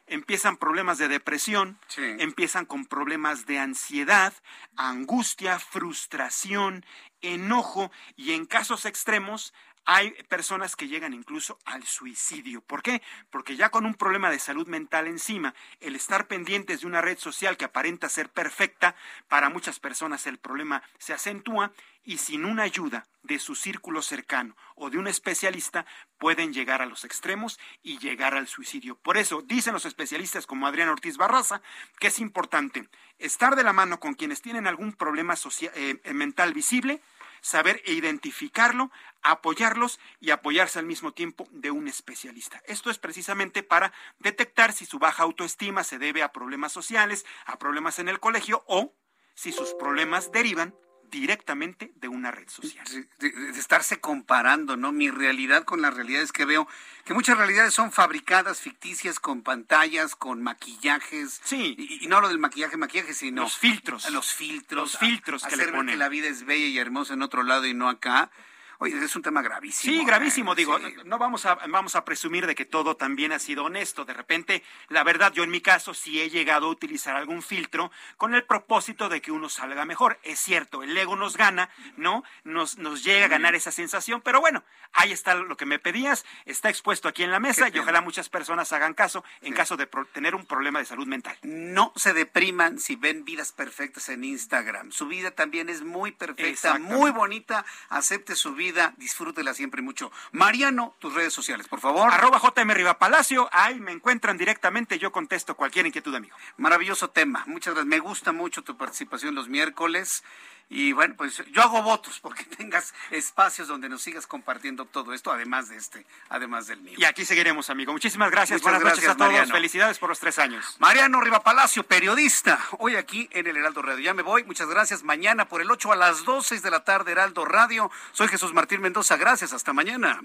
Empiezan 0.06 0.56
problemas 0.56 0.98
de 0.98 1.08
depresión, 1.08 1.78
empiezan 1.96 2.66
con 2.66 2.86
problemas 2.86 3.46
de 3.46 3.58
ansiedad, 3.58 4.34
angustia, 4.76 5.58
frustración, 5.58 6.84
enojo 7.22 7.90
y 8.16 8.32
en 8.32 8.44
casos 8.46 8.84
extremos 8.84 9.54
hay 9.84 10.10
personas 10.28 10.76
que 10.76 10.88
llegan 10.88 11.12
incluso 11.12 11.58
al 11.64 11.84
suicidio. 11.84 12.60
¿Por 12.60 12.82
qué? 12.82 13.02
Porque 13.30 13.56
ya 13.56 13.70
con 13.70 13.86
un 13.86 13.94
problema 13.94 14.30
de 14.30 14.38
salud 14.38 14.66
mental 14.66 15.06
encima, 15.06 15.54
el 15.80 15.96
estar 15.96 16.26
pendientes 16.26 16.80
de 16.80 16.86
una 16.86 17.00
red 17.00 17.18
social 17.18 17.56
que 17.56 17.64
aparenta 17.64 18.08
ser 18.08 18.28
perfecta, 18.28 18.94
para 19.28 19.48
muchas 19.48 19.80
personas 19.80 20.26
el 20.26 20.38
problema 20.38 20.82
se 20.98 21.12
acentúa 21.12 21.72
y 22.04 22.18
sin 22.18 22.44
una 22.44 22.64
ayuda 22.64 23.06
de 23.22 23.38
su 23.38 23.54
círculo 23.54 24.02
cercano 24.02 24.56
o 24.74 24.90
de 24.90 24.98
un 24.98 25.06
especialista 25.06 25.86
pueden 26.18 26.52
llegar 26.52 26.82
a 26.82 26.86
los 26.86 27.04
extremos 27.04 27.58
y 27.82 27.98
llegar 27.98 28.34
al 28.34 28.48
suicidio. 28.48 28.96
Por 28.96 29.16
eso 29.16 29.42
dicen 29.42 29.72
los 29.72 29.86
especialistas 29.86 30.46
como 30.46 30.66
Adrián 30.66 30.88
Ortiz 30.88 31.16
Barraza 31.16 31.62
que 32.00 32.08
es 32.08 32.18
importante 32.18 32.88
estar 33.18 33.54
de 33.54 33.62
la 33.62 33.72
mano 33.72 34.00
con 34.00 34.14
quienes 34.14 34.42
tienen 34.42 34.66
algún 34.66 34.92
problema 34.92 35.34
eh, 35.60 36.12
mental 36.12 36.52
visible, 36.52 37.00
saber 37.42 37.82
identificarlo, 37.84 38.90
apoyarlos 39.20 40.00
y 40.20 40.30
apoyarse 40.30 40.78
al 40.78 40.86
mismo 40.86 41.12
tiempo 41.12 41.46
de 41.50 41.70
un 41.70 41.88
especialista. 41.88 42.62
Esto 42.66 42.88
es 42.88 42.98
precisamente 42.98 43.62
para 43.62 43.92
detectar 44.20 44.72
si 44.72 44.86
su 44.86 44.98
baja 44.98 45.24
autoestima 45.24 45.84
se 45.84 45.98
debe 45.98 46.22
a 46.22 46.32
problemas 46.32 46.72
sociales, 46.72 47.26
a 47.44 47.58
problemas 47.58 47.98
en 47.98 48.08
el 48.08 48.20
colegio 48.20 48.64
o 48.66 48.94
si 49.34 49.52
sus 49.52 49.74
problemas 49.74 50.32
derivan 50.32 50.74
directamente 51.12 51.92
de 51.96 52.08
una 52.08 52.30
red 52.30 52.48
social. 52.48 52.84
De, 53.20 53.28
estarse 53.50 54.00
comparando, 54.00 54.76
¿no? 54.76 54.90
Mi 54.90 55.10
realidad 55.10 55.64
con 55.64 55.82
las 55.82 55.94
realidades 55.94 56.32
que 56.32 56.44
veo, 56.44 56.66
que 57.04 57.14
muchas 57.14 57.36
realidades 57.36 57.74
son 57.74 57.92
fabricadas, 57.92 58.60
ficticias, 58.60 59.20
con 59.20 59.42
pantallas, 59.42 60.16
con 60.16 60.42
maquillajes. 60.42 61.40
Sí. 61.44 61.76
Y, 62.00 62.06
no 62.08 62.20
lo 62.20 62.28
del 62.28 62.38
maquillaje, 62.38 62.76
maquillaje, 62.76 63.14
sino... 63.14 63.42
Los 63.42 63.56
filtros. 63.56 64.10
Los 64.10 64.32
filtros. 64.32 64.92
Los 64.92 64.98
filtros 64.98 65.44
que 65.44 65.56
le 65.56 65.68
ponen. 65.68 65.94
que 65.94 65.98
la 65.98 66.08
vida 66.08 66.28
es 66.28 66.44
bella 66.44 66.66
y 66.66 66.78
hermosa 66.78 67.14
en 67.14 67.22
otro 67.22 67.42
lado 67.42 67.66
y 67.66 67.74
no 67.74 67.88
acá. 67.88 68.30
Oye, 68.78 69.02
es 69.02 69.16
un 69.16 69.22
tema 69.22 69.42
gravísimo. 69.42 69.92
Sí, 69.92 70.04
gravísimo, 70.04 70.54
digo, 70.54 70.78
no 71.04 71.18
vamos 71.18 71.46
a, 71.46 71.54
vamos 71.54 71.96
a 71.96 72.04
presumir 72.04 72.46
de 72.46 72.54
que 72.54 72.64
todo 72.64 72.96
también 72.96 73.32
ha 73.32 73.38
sido 73.38 73.64
honesto. 73.64 74.04
De 74.04 74.14
repente, 74.14 74.62
la 74.88 75.04
verdad, 75.04 75.32
yo 75.32 75.44
en 75.44 75.50
mi 75.50 75.60
caso 75.60 75.94
sí 75.94 76.20
he 76.20 76.30
llegado 76.30 76.66
a 76.66 76.70
utilizar 76.70 77.16
algún 77.16 77.42
filtro 77.42 77.90
con 78.16 78.34
el 78.34 78.44
propósito 78.44 79.08
de 79.08 79.20
que 79.20 79.32
uno 79.32 79.48
salga 79.48 79.84
mejor. 79.84 80.18
Es 80.22 80.40
cierto, 80.40 80.82
el 80.82 80.96
ego 80.96 81.16
nos 81.16 81.36
gana, 81.36 81.70
¿no? 81.96 82.24
Nos, 82.44 82.78
nos 82.78 83.04
llega 83.04 83.26
a 83.26 83.28
ganar 83.28 83.54
esa 83.54 83.70
sensación, 83.70 84.20
pero 84.20 84.40
bueno, 84.40 84.64
ahí 84.92 85.12
está 85.12 85.34
lo 85.34 85.56
que 85.56 85.66
me 85.66 85.78
pedías, 85.78 86.24
está 86.44 86.68
expuesto 86.68 87.08
aquí 87.08 87.22
en 87.22 87.30
la 87.30 87.40
mesa 87.40 87.68
y 87.68 87.78
ojalá 87.78 88.00
muchas 88.00 88.28
personas 88.28 88.72
hagan 88.72 88.94
caso 88.94 89.24
en 89.40 89.54
caso 89.54 89.76
de 89.76 89.86
tener 90.12 90.34
un 90.34 90.46
problema 90.46 90.78
de 90.78 90.86
salud 90.86 91.06
mental. 91.06 91.36
No 91.42 91.92
se 91.96 92.12
depriman 92.12 92.78
si 92.78 92.96
ven 92.96 93.24
vidas 93.24 93.52
perfectas 93.52 94.08
en 94.08 94.24
Instagram. 94.24 94.90
Su 94.92 95.06
vida 95.06 95.30
también 95.30 95.68
es 95.68 95.82
muy 95.82 96.12
perfecta, 96.12 96.78
muy 96.78 97.10
bonita. 97.10 97.64
Acepte 97.88 98.34
su 98.34 98.54
vida 98.54 98.71
disfrútela 98.96 99.54
siempre 99.54 99.82
mucho. 99.82 100.10
Mariano, 100.32 100.96
tus 100.98 101.14
redes 101.14 101.32
sociales, 101.32 101.68
por 101.68 101.80
favor. 101.80 102.12
Arroba 102.12 102.40
JM 102.40 102.70
Riva 102.70 102.98
Palacio, 102.98 103.48
ahí 103.52 103.80
me 103.80 103.92
encuentran 103.92 104.38
directamente, 104.38 104.98
yo 104.98 105.12
contesto 105.12 105.56
cualquier 105.56 105.86
inquietud, 105.86 106.14
amigo. 106.14 106.36
Maravilloso 106.56 107.10
tema, 107.10 107.44
muchas 107.46 107.74
gracias. 107.74 107.88
Me 107.88 107.98
gusta 107.98 108.32
mucho 108.32 108.62
tu 108.62 108.76
participación 108.76 109.34
los 109.34 109.48
miércoles. 109.48 110.24
Y 110.68 110.92
bueno, 110.92 111.14
pues 111.16 111.42
yo 111.52 111.62
hago 111.62 111.82
votos 111.82 112.18
porque 112.20 112.44
tengas 112.56 112.94
espacios 113.10 113.68
donde 113.68 113.88
nos 113.88 114.02
sigas 114.02 114.26
compartiendo 114.26 114.84
todo 114.86 115.12
esto, 115.12 115.30
además 115.30 115.68
de 115.68 115.76
este, 115.76 116.06
además 116.28 116.66
del 116.66 116.80
mío. 116.80 116.94
Y 116.98 117.04
aquí 117.04 117.24
seguiremos, 117.24 117.70
amigo. 117.70 117.92
Muchísimas 117.92 118.30
gracias. 118.30 118.62
Buenas 118.62 118.82
noches 118.82 119.08
a 119.08 119.16
todos. 119.16 119.50
Felicidades 119.50 119.98
por 119.98 120.08
los 120.08 120.18
tres 120.18 120.38
años. 120.38 120.76
Mariano 120.78 121.20
Riva 121.20 121.42
Palacio, 121.42 121.82
periodista, 121.84 122.58
hoy 122.78 122.96
aquí 122.96 123.28
en 123.32 123.46
el 123.46 123.56
Heraldo 123.56 123.82
Radio. 123.82 124.00
Ya 124.00 124.14
me 124.14 124.22
voy. 124.22 124.44
Muchas 124.44 124.68
gracias. 124.68 125.02
Mañana 125.02 125.48
por 125.48 125.60
el 125.60 125.70
8 125.70 125.92
a 125.92 125.96
las 125.96 126.24
12 126.24 126.60
de 126.60 126.70
la 126.70 126.84
tarde, 126.84 127.12
Heraldo 127.12 127.44
Radio. 127.44 127.90
Soy 128.12 128.28
Jesús 128.28 128.52
Martín 128.52 128.80
Mendoza. 128.80 129.16
Gracias. 129.16 129.52
Hasta 129.52 129.72
mañana. 129.72 130.20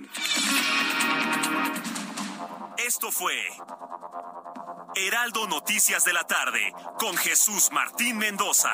Esto 2.78 3.12
fue 3.12 3.36
Heraldo 4.96 5.48
Noticias 5.48 6.06
de 6.06 6.14
la 6.14 6.24
tarde 6.26 6.74
con 6.98 7.18
Jesús 7.18 7.70
Martín 7.72 8.18
Mendoza. 8.18 8.74